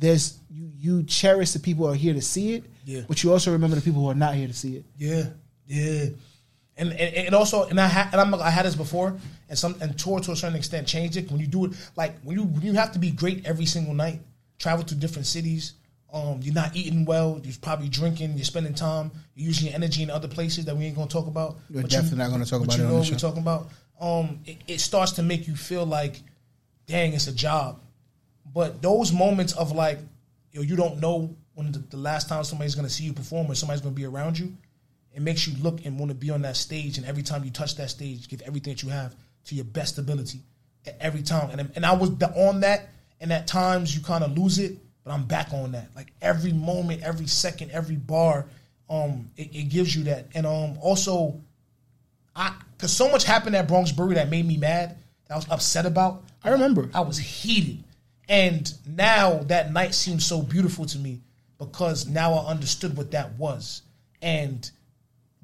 there's 0.00 0.38
you 0.50 0.70
you 0.76 1.02
cherish 1.04 1.52
the 1.52 1.60
people 1.60 1.86
who 1.86 1.92
are 1.92 1.96
here 1.96 2.14
to 2.14 2.22
see 2.22 2.54
it, 2.54 2.64
Yeah. 2.84 3.02
but 3.06 3.22
you 3.22 3.30
also 3.32 3.52
remember 3.52 3.76
the 3.76 3.82
people 3.82 4.00
who 4.02 4.08
are 4.10 4.14
not 4.14 4.34
here 4.34 4.48
to 4.48 4.54
see 4.54 4.76
it. 4.76 4.84
Yeah, 4.98 5.24
yeah, 5.66 6.06
and 6.76 6.90
and, 6.92 7.14
and 7.26 7.34
also, 7.34 7.64
and 7.68 7.78
I 7.80 7.86
had, 7.86 8.08
and 8.12 8.20
I'm, 8.20 8.34
I 8.34 8.50
had 8.50 8.64
this 8.66 8.74
before, 8.74 9.16
and 9.48 9.58
some, 9.58 9.76
and 9.80 9.96
tour 9.98 10.20
to 10.20 10.32
a 10.32 10.36
certain 10.36 10.56
extent 10.56 10.86
changed 10.88 11.16
it. 11.16 11.30
When 11.30 11.40
you 11.40 11.46
do 11.46 11.66
it, 11.66 11.72
like 11.96 12.18
when 12.22 12.36
you 12.36 12.44
when 12.44 12.62
you 12.62 12.72
have 12.72 12.92
to 12.92 12.98
be 12.98 13.10
great 13.10 13.46
every 13.46 13.66
single 13.66 13.94
night, 13.94 14.20
travel 14.58 14.84
to 14.86 14.94
different 14.94 15.26
cities. 15.26 15.74
Um, 16.12 16.40
you're 16.42 16.54
not 16.54 16.74
eating 16.74 17.04
well. 17.04 17.40
You're 17.44 17.54
probably 17.62 17.88
drinking. 17.88 18.32
You're 18.34 18.44
spending 18.44 18.74
time. 18.74 19.12
You're 19.36 19.46
using 19.46 19.66
your 19.68 19.76
energy 19.76 20.02
in 20.02 20.10
other 20.10 20.26
places 20.26 20.64
that 20.64 20.76
we 20.76 20.86
ain't 20.86 20.96
gonna 20.96 21.06
talk 21.08 21.28
about. 21.28 21.58
We're 21.72 21.82
But 21.82 21.90
definitely 21.92 22.18
not 22.18 22.30
gonna 22.32 22.44
talk 22.46 22.64
about 22.64 22.76
you 22.76 22.82
it 22.82 22.88
know 22.88 22.94
what 22.98 23.08
we're 23.10 23.16
talking 23.16 23.42
about. 23.42 23.70
Um, 24.00 24.40
it, 24.44 24.56
it 24.66 24.80
starts 24.80 25.12
to 25.12 25.22
make 25.22 25.46
you 25.46 25.54
feel 25.54 25.86
like, 25.86 26.20
dang, 26.86 27.12
it's 27.12 27.28
a 27.28 27.32
job. 27.32 27.78
But 28.52 28.82
those 28.82 29.12
moments 29.12 29.52
of 29.52 29.72
like, 29.72 29.98
yo, 30.52 30.62
you 30.62 30.76
don't 30.76 31.00
know 31.00 31.34
when 31.54 31.72
the, 31.72 31.78
the 31.78 31.96
last 31.96 32.28
time 32.28 32.42
somebody's 32.44 32.74
gonna 32.74 32.90
see 32.90 33.04
you 33.04 33.12
perform 33.12 33.50
or 33.50 33.54
somebody's 33.54 33.80
gonna 33.80 33.94
be 33.94 34.04
around 34.04 34.38
you, 34.38 34.56
it 35.14 35.22
makes 35.22 35.46
you 35.46 35.54
look 35.62 35.84
and 35.84 35.98
want 35.98 36.10
to 36.10 36.14
be 36.14 36.30
on 36.30 36.42
that 36.42 36.56
stage. 36.56 36.98
And 36.98 37.06
every 37.06 37.22
time 37.22 37.44
you 37.44 37.50
touch 37.50 37.76
that 37.76 37.90
stage, 37.90 38.28
give 38.28 38.42
everything 38.42 38.74
that 38.74 38.82
you 38.82 38.88
have 38.90 39.14
to 39.46 39.54
your 39.54 39.64
best 39.64 39.98
ability 39.98 40.40
at 40.86 40.96
every 41.00 41.22
time. 41.22 41.50
And 41.50 41.70
and 41.74 41.84
I 41.84 41.94
was 41.94 42.10
on 42.36 42.60
that, 42.60 42.88
and 43.20 43.32
at 43.32 43.46
times 43.46 43.94
you 43.94 44.02
kind 44.02 44.24
of 44.24 44.36
lose 44.36 44.58
it, 44.58 44.76
but 45.04 45.12
I'm 45.12 45.24
back 45.24 45.52
on 45.52 45.72
that. 45.72 45.88
Like 45.94 46.12
every 46.22 46.52
moment, 46.52 47.02
every 47.02 47.26
second, 47.26 47.70
every 47.70 47.96
bar, 47.96 48.46
um, 48.88 49.30
it, 49.36 49.54
it 49.54 49.68
gives 49.68 49.94
you 49.94 50.04
that. 50.04 50.26
And 50.34 50.46
um, 50.46 50.78
also, 50.80 51.40
I 52.34 52.54
because 52.76 52.92
so 52.92 53.10
much 53.10 53.24
happened 53.24 53.56
at 53.56 53.68
Bronx 53.68 53.92
Brewery 53.92 54.14
that 54.14 54.30
made 54.30 54.46
me 54.46 54.56
mad. 54.56 54.96
That 55.26 55.34
I 55.34 55.36
was 55.36 55.48
upset 55.50 55.86
about. 55.86 56.24
I 56.42 56.50
remember. 56.50 56.88
I 56.94 57.00
was 57.00 57.18
heated. 57.18 57.84
And 58.30 58.72
now 58.86 59.42
that 59.48 59.72
night 59.72 59.92
seems 59.92 60.24
so 60.24 60.40
beautiful 60.40 60.86
to 60.86 60.98
me 60.98 61.20
because 61.58 62.06
now 62.06 62.34
I 62.34 62.46
understood 62.48 62.96
what 62.96 63.10
that 63.10 63.32
was. 63.32 63.82
And 64.22 64.70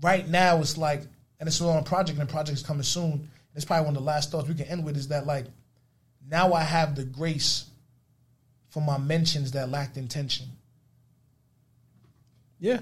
right 0.01 0.27
now 0.27 0.61
it's 0.61 0.79
like, 0.79 1.03
and 1.41 1.49
it's 1.49 1.61
on 1.61 1.77
a 1.77 1.83
project, 1.83 2.19
and 2.19 2.29
the 2.29 2.33
project 2.33 2.57
is 2.57 2.65
coming 2.65 2.85
soon. 2.85 3.29
It's 3.57 3.65
probably 3.65 3.87
one 3.87 3.97
of 3.97 4.03
the 4.03 4.07
last 4.07 4.31
thoughts 4.31 4.49
we 4.49 4.55
can 4.55 4.67
end 4.67 4.85
with 4.85 4.97
is 4.97 5.09
that 5.09 5.27
like, 5.27 5.47
now 6.31 6.53
I 6.53 6.63
have 6.63 6.95
the 6.95 7.05
grace 7.05 7.65
for 8.69 8.81
my 8.81 8.99
mentions 8.99 9.51
that 9.53 9.69
lacked 9.69 9.97
intention. 9.97 10.47
Yeah, 12.61 12.81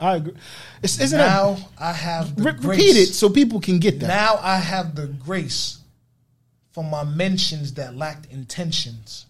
I 0.00 0.16
agree. 0.16 0.34
It's, 0.82 1.00
isn't 1.00 1.16
now? 1.16 1.58
I 1.78 1.92
have 1.92 2.34
the 2.34 2.42
Re- 2.42 2.52
grace. 2.52 2.78
repeat 2.78 2.96
it 2.96 3.14
so 3.14 3.30
people 3.30 3.60
can 3.60 3.78
get 3.78 4.00
that. 4.00 4.08
Now 4.08 4.40
I 4.42 4.56
have 4.56 4.96
the 4.96 5.06
grace 5.06 5.78
for 6.72 6.82
my 6.82 7.04
mentions 7.04 7.74
that 7.74 7.94
lacked 7.94 8.32
intentions. 8.32 9.26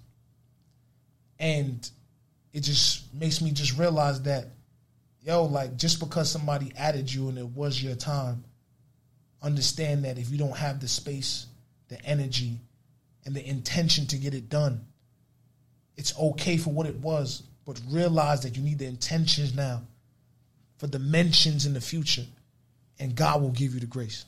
And 1.44 1.90
it 2.54 2.60
just 2.60 3.12
makes 3.12 3.42
me 3.42 3.50
just 3.50 3.78
realize 3.78 4.22
that, 4.22 4.46
yo, 5.20 5.44
like 5.44 5.76
just 5.76 6.00
because 6.00 6.30
somebody 6.30 6.72
added 6.74 7.12
you 7.12 7.28
and 7.28 7.36
it 7.36 7.48
was 7.48 7.82
your 7.82 7.94
time, 7.94 8.44
understand 9.42 10.06
that 10.06 10.16
if 10.16 10.30
you 10.30 10.38
don't 10.38 10.56
have 10.56 10.80
the 10.80 10.88
space, 10.88 11.44
the 11.88 12.02
energy, 12.02 12.58
and 13.26 13.34
the 13.34 13.46
intention 13.46 14.06
to 14.06 14.16
get 14.16 14.32
it 14.32 14.48
done, 14.48 14.86
it's 15.98 16.18
okay 16.18 16.56
for 16.56 16.70
what 16.70 16.86
it 16.86 16.96
was, 16.96 17.42
but 17.66 17.78
realize 17.90 18.40
that 18.44 18.56
you 18.56 18.62
need 18.62 18.78
the 18.78 18.86
intentions 18.86 19.54
now 19.54 19.82
for 20.78 20.86
the 20.86 20.98
mentions 20.98 21.66
in 21.66 21.74
the 21.74 21.80
future, 21.80 22.24
and 22.98 23.14
God 23.14 23.42
will 23.42 23.50
give 23.50 23.74
you 23.74 23.80
the 23.80 23.86
grace. 23.86 24.24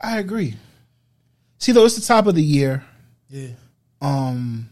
I 0.00 0.20
agree. 0.20 0.54
See, 1.58 1.72
though, 1.72 1.84
it's 1.84 1.96
the 1.96 2.06
top 2.06 2.28
of 2.28 2.36
the 2.36 2.42
year. 2.42 2.84
Yeah. 3.28 3.48
Um, 4.00 4.69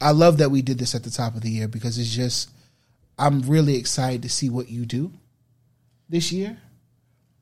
I 0.00 0.12
love 0.12 0.38
that 0.38 0.50
we 0.50 0.62
did 0.62 0.78
this 0.78 0.94
at 0.94 1.02
the 1.04 1.10
top 1.10 1.34
of 1.34 1.42
the 1.42 1.50
year 1.50 1.68
because 1.68 1.98
it's 1.98 2.10
just 2.14 2.50
I'm 3.18 3.42
really 3.42 3.76
excited 3.76 4.22
to 4.22 4.28
see 4.28 4.48
what 4.50 4.68
you 4.68 4.86
do 4.86 5.12
this 6.08 6.32
year. 6.32 6.56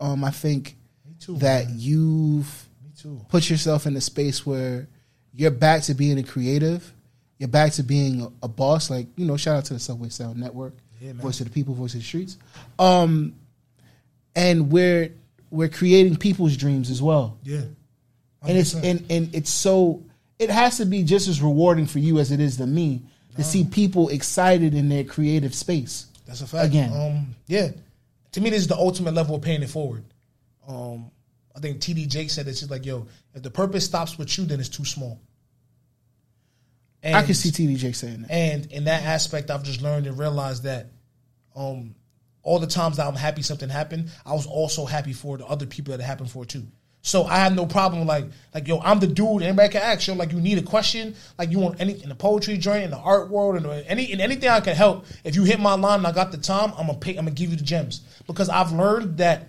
Um, 0.01 0.25
I 0.25 0.31
think 0.31 0.77
too. 1.21 1.37
that 1.39 1.71
you've 1.71 2.69
Me 2.85 2.91
too. 2.97 3.21
put 3.29 3.49
yourself 3.51 3.87
in 3.87 3.97
a 3.97 4.01
space 4.01 4.45
where 4.47 4.89
you're 5.33 5.51
back 5.53 5.83
to 5.83 5.95
being 5.95 6.19
a 6.19 6.23
creative. 6.23 6.93
You're 7.39 7.49
back 7.49 7.73
to 7.75 7.83
being 7.85 8.33
a, 8.43 8.49
boss. 8.49 8.91
Like 8.91 9.07
you 9.17 9.25
know, 9.27 9.37
shout 9.37 9.57
out 9.57 9.65
to 9.67 9.75
the 9.75 9.81
Subway 9.81 10.09
Sound 10.09 10.39
Network, 10.39 10.75
Yeah, 11.01 11.13
voice 11.13 11.41
of 11.41 11.47
the 11.47 11.53
people, 11.53 11.75
voice 11.75 11.95
of 11.95 12.01
the 12.01 12.05
streets. 12.07 12.37
Um, 12.79 13.35
and 14.35 14.71
we're 14.73 15.13
we're 15.51 15.69
creating 15.69 16.17
people's 16.17 16.57
dreams 16.57 16.91
as 16.91 17.01
well 17.01 17.39
Yeah. 17.45 17.63
and 18.43 18.59
it's 18.59 18.75
and 18.75 19.05
and 19.11 19.35
it's 19.35 19.51
so 19.51 20.03
it 20.39 20.51
has 20.51 20.77
to 20.79 20.87
be 20.87 21.03
just 21.03 21.29
as 21.29 21.43
rewarding 21.43 21.87
for 21.87 21.99
you 21.99 22.19
as 22.19 22.33
it 22.33 22.41
is 22.41 22.57
to 22.59 22.67
me 22.67 23.03
to 23.37 23.45
see 23.45 23.65
people 23.65 24.09
excited 24.09 24.75
in 24.75 24.89
their 24.89 25.05
creative 25.05 25.55
space. 25.55 26.07
That's 26.27 26.41
a 26.41 26.47
fact. 26.47 26.67
Again. 26.67 26.93
Um, 26.93 27.35
yeah. 27.47 27.71
To 28.33 28.41
me, 28.41 28.51
this 28.51 28.61
is 28.61 28.67
the 28.67 28.77
ultimate 28.77 29.15
level 29.15 29.37
of 29.37 29.43
paying 29.43 29.63
it 29.63 29.71
forward. 29.71 30.05
Um, 30.67 31.11
I 31.57 31.61
think 31.61 31.79
TD 31.81 32.09
Jakes 32.09 32.35
said 32.35 32.47
it's 32.49 32.61
just 32.61 32.71
like, 32.71 32.85
yo, 32.85 33.07
if 33.35 33.43
the 33.43 33.51
purpose 33.51 33.85
stops 33.85 34.19
with 34.19 34.37
you, 34.37 34.45
then 34.45 34.61
it's 34.61 34.69
too 34.69 34.85
small. 34.85 35.21
And, 37.03 37.17
I 37.17 37.23
can 37.23 37.35
see 37.35 37.51
TDJ 37.51 37.95
saying 37.95 38.23
that. 38.23 38.31
And 38.31 38.67
in 38.73 38.85
that 38.85 39.05
aspect, 39.05 39.51
I've 39.51 39.63
just 39.63 39.83
learned 39.83 40.07
and 40.07 40.19
realized 40.19 40.65
that 40.65 40.89
um, 41.55 41.95
all 42.43 42.59
the 42.59 42.67
times 42.67 42.97
that 42.97 43.07
I'm 43.07 43.15
happy 43.15 43.43
something 43.43 43.69
happened, 43.69 44.11
I 44.27 44.33
was 44.33 44.47
also 44.47 44.85
happy 44.85 45.13
for 45.13 45.39
the 45.39 45.47
other 45.47 45.67
people 45.67 45.93
that 45.93 46.01
it 46.03 46.07
happened 46.07 46.31
for 46.31 46.45
too. 46.45 46.67
So 47.01 47.25
I 47.25 47.37
have 47.39 47.55
no 47.55 47.65
problem 47.65 48.07
like 48.07 48.27
like 48.55 48.67
yo, 48.67 48.81
I'm 48.81 48.99
the 48.99 49.07
dude. 49.07 49.43
Anybody 49.43 49.69
can 49.71 49.83
ask 49.83 50.07
yo, 50.07 50.15
like 50.15 50.33
you 50.33 50.41
need 50.41 50.59
a 50.59 50.63
question, 50.63 51.15
like 51.39 51.51
you 51.51 51.59
want 51.59 51.81
any 51.81 52.03
in 52.03 52.09
the 52.09 52.15
poetry 52.15 52.59
joint, 52.59 52.85
in 52.85 52.91
the 52.91 52.99
art 52.99 53.31
world, 53.31 53.57
and 53.57 53.67
any 53.87 54.13
in 54.13 54.21
anything 54.21 54.49
I 54.49 54.61
can 54.61 54.75
help. 54.75 55.07
If 55.25 55.37
you 55.37 55.45
hit 55.45 55.61
my 55.61 55.75
line 55.75 55.99
and 56.01 56.07
I 56.07 56.13
got 56.13 56.33
the 56.33 56.39
time, 56.39 56.73
I'm 56.77 56.87
gonna 56.87 56.99
pay. 56.99 57.13
I'm 57.13 57.25
gonna 57.25 57.31
give 57.31 57.51
you 57.51 57.57
the 57.57 57.65
gems 57.65 58.01
because 58.27 58.49
I've 58.49 58.73
learned 58.73 59.19
that 59.19 59.49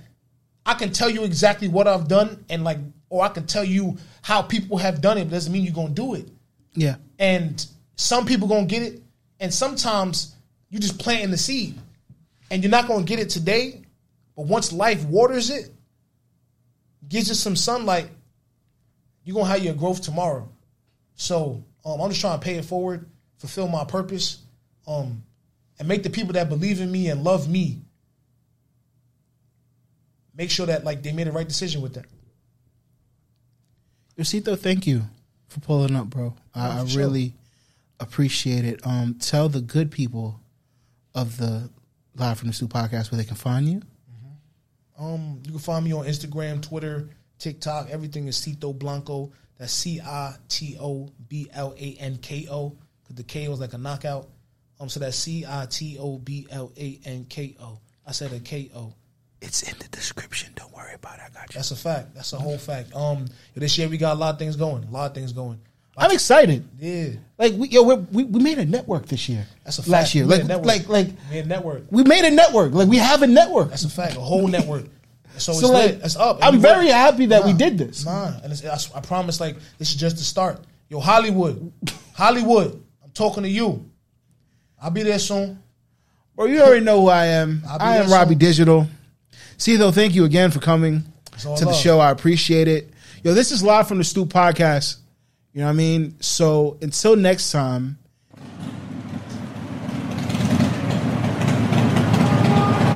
I 0.65 0.75
can 0.75 0.91
tell 0.91 1.09
you 1.09 1.23
exactly 1.23 1.67
what 1.67 1.87
I've 1.87 2.07
done 2.07 2.45
and 2.49 2.63
like, 2.63 2.77
or 3.09 3.23
I 3.23 3.29
can 3.29 3.45
tell 3.47 3.63
you 3.63 3.97
how 4.21 4.41
people 4.43 4.77
have 4.77 5.01
done 5.01 5.17
it. 5.17 5.25
But 5.25 5.31
doesn't 5.31 5.51
mean 5.51 5.63
you're 5.63 5.73
gonna 5.73 5.89
do 5.89 6.13
it 6.13 6.29
Yeah. 6.75 6.95
and 7.17 7.65
some 7.95 8.25
people 8.25 8.47
gonna 8.47 8.65
get 8.67 8.83
it, 8.83 9.01
and 9.39 9.53
sometimes 9.53 10.35
you 10.69 10.79
just 10.79 10.99
planting 10.99 11.31
the 11.31 11.37
seed, 11.37 11.77
and 12.51 12.63
you're 12.63 12.69
not 12.69 12.87
gonna 12.87 13.03
get 13.03 13.19
it 13.19 13.29
today, 13.29 13.81
but 14.35 14.45
once 14.45 14.71
life 14.71 15.03
waters 15.05 15.49
it, 15.49 15.71
gives 17.09 17.29
you 17.29 17.35
some 17.35 17.55
sunlight, 17.55 18.09
you're 19.23 19.35
gonna 19.35 19.49
have 19.49 19.63
your 19.63 19.73
growth 19.73 20.01
tomorrow. 20.01 20.49
So 21.15 21.63
um, 21.83 21.99
I'm 21.99 22.09
just 22.09 22.21
trying 22.21 22.39
to 22.39 22.43
pay 22.43 22.55
it 22.55 22.65
forward, 22.65 23.09
fulfill 23.37 23.67
my 23.67 23.83
purpose, 23.83 24.37
um, 24.87 25.23
and 25.77 25.87
make 25.87 26.03
the 26.03 26.09
people 26.09 26.33
that 26.33 26.47
believe 26.47 26.79
in 26.79 26.91
me 26.91 27.09
and 27.09 27.23
love 27.23 27.49
me 27.49 27.81
make 30.39 30.49
sure 30.49 30.65
that 30.65 30.85
like 30.85 31.03
they 31.03 31.11
made 31.11 31.27
the 31.27 31.33
right 31.33 31.47
decision 31.47 31.81
with 31.81 31.93
that. 31.95 32.05
Yosito, 34.17 34.57
thank 34.57 34.87
you 34.87 35.03
for 35.49 35.59
pulling 35.59 35.95
up, 35.95 36.09
bro. 36.09 36.33
I, 36.55 36.79
I 36.79 36.85
sure. 36.85 37.01
really 37.01 37.33
appreciate 37.99 38.63
it. 38.63 38.79
Um, 38.85 39.15
tell 39.19 39.49
the 39.49 39.61
good 39.61 39.91
people 39.91 40.39
of 41.13 41.37
the 41.37 41.69
Live 42.15 42.39
from 42.39 42.47
the 42.47 42.53
Stoop 42.53 42.71
podcast 42.71 43.11
where 43.11 43.17
they 43.17 43.25
can 43.25 43.35
find 43.35 43.67
you? 43.67 43.81
Um, 44.99 45.41
you 45.45 45.51
can 45.51 45.59
find 45.59 45.85
me 45.85 45.93
on 45.93 46.05
Instagram, 46.05 46.61
Twitter, 46.61 47.09
TikTok. 47.37 47.89
Everything 47.89 48.27
is 48.27 48.35
Cito 48.35 48.73
Blanko. 48.73 49.31
That's 49.57 49.71
C 49.71 50.01
I 50.01 50.35
T 50.49 50.77
O 50.79 51.09
B 51.27 51.47
L 51.53 51.73
A 51.77 51.95
N 51.99 52.17
K 52.17 52.47
O. 52.51 52.77
Because 53.03 53.15
the 53.15 53.23
K 53.23 53.47
O 53.47 53.53
is 53.53 53.59
like 53.59 53.73
a 53.73 53.77
knockout. 53.77 54.29
Um, 54.79 54.89
so 54.89 54.99
that's 54.99 55.17
C 55.17 55.45
I 55.47 55.67
T 55.69 55.97
O 55.99 56.17
B 56.17 56.47
L 56.51 56.71
A 56.77 56.99
N 57.05 57.25
K 57.29 57.55
O. 57.61 57.79
I 58.05 58.11
said 58.11 58.33
a 58.33 58.39
K 58.39 58.69
O. 58.75 58.93
It's 59.41 59.63
in 59.63 59.77
the 59.79 59.87
description. 59.87 60.51
Don't 60.55 60.73
worry 60.73 60.93
about 60.93 61.19
it. 61.19 61.21
I 61.27 61.29
got 61.29 61.49
you. 61.49 61.55
That's 61.55 61.71
a 61.71 61.75
fact. 61.75 62.13
That's 62.13 62.33
a 62.33 62.37
whole 62.37 62.57
fact. 62.57 62.93
Um, 62.93 63.27
this 63.55 63.77
year 63.77 63.87
we 63.87 63.97
got 63.97 64.17
a 64.17 64.19
lot 64.19 64.33
of 64.33 64.39
things 64.39 64.57
going. 64.57 64.83
A 64.83 64.91
lot 64.91 65.11
of 65.11 65.15
things 65.15 65.31
going. 65.31 65.61
I'm 65.99 66.11
excited. 66.11 66.67
Yeah, 66.79 67.09
Like 67.37 67.53
we, 67.53 67.67
yo, 67.69 67.83
we're, 67.83 67.95
we 68.11 68.23
we 68.23 68.41
made 68.41 68.57
a 68.57 68.65
network 68.65 69.05
this 69.07 69.27
year. 69.29 69.45
that's 69.63 69.77
a 69.79 69.81
fact. 69.81 69.91
last 69.91 70.15
year. 70.15 70.25
We 70.25 70.29
made 70.29 70.37
Like 70.37 70.45
a 70.45 70.47
network. 70.47 70.65
like 70.67 70.89
like 70.89 71.07
we 71.31 71.41
network. 71.43 71.83
we 71.91 72.03
made 72.03 72.25
a 72.25 72.31
network. 72.31 72.73
Like 72.73 72.87
we 72.87 72.97
have 72.97 73.21
a 73.21 73.27
network. 73.27 73.69
That's 73.69 73.83
a 73.83 73.89
fact. 73.89 74.15
A 74.15 74.19
whole 74.19 74.47
network. 74.47 74.85
So, 75.37 75.51
it's 75.51 75.61
so 75.61 75.71
like 75.71 75.91
lit. 75.93 76.01
It's 76.03 76.15
up. 76.17 76.39
I'm 76.41 76.59
very 76.59 76.85
work- 76.85 76.93
happy 76.93 77.25
that 77.27 77.45
we 77.45 77.53
did 77.53 77.77
this. 77.77 78.03
Nah, 78.05 78.33
and 78.43 78.51
it's, 78.51 78.65
I, 78.65 78.97
I 78.97 79.01
promise, 79.01 79.39
like 79.39 79.55
this 79.77 79.89
is 79.89 79.95
just 79.95 80.17
the 80.17 80.23
start. 80.23 80.59
Yo, 80.89 80.99
Hollywood, 80.99 81.71
Hollywood, 82.13 82.81
I'm 83.03 83.11
talking 83.11 83.43
to 83.43 83.49
you. 83.49 83.85
I'll 84.81 84.89
be 84.91 85.03
there 85.03 85.19
soon. 85.19 85.61
Bro, 86.35 86.45
you 86.47 86.61
already 86.61 86.83
know 86.83 87.01
who 87.01 87.07
I 87.09 87.25
am. 87.27 87.61
I'll 87.67 87.77
be 87.77 87.83
I 87.83 87.97
am 87.97 88.09
Robbie 88.11 88.31
soon. 88.31 88.37
Digital. 88.39 88.87
See 89.57 89.75
though, 89.75 89.91
thank 89.91 90.15
you 90.15 90.23
again 90.25 90.51
for 90.51 90.59
coming 90.59 91.03
to 91.57 91.65
the 91.65 91.73
show. 91.73 91.99
I 91.99 92.11
appreciate 92.11 92.67
it. 92.67 92.89
Yo, 93.23 93.33
this 93.33 93.51
is 93.51 93.61
live 93.61 93.87
from 93.87 93.97
the 93.97 94.03
Stoop 94.03 94.29
podcast. 94.29 94.97
You 95.53 95.61
know 95.61 95.65
what 95.65 95.71
I 95.71 95.75
mean? 95.75 96.15
So 96.21 96.77
until 96.81 97.15
next 97.15 97.51
time, 97.51 97.97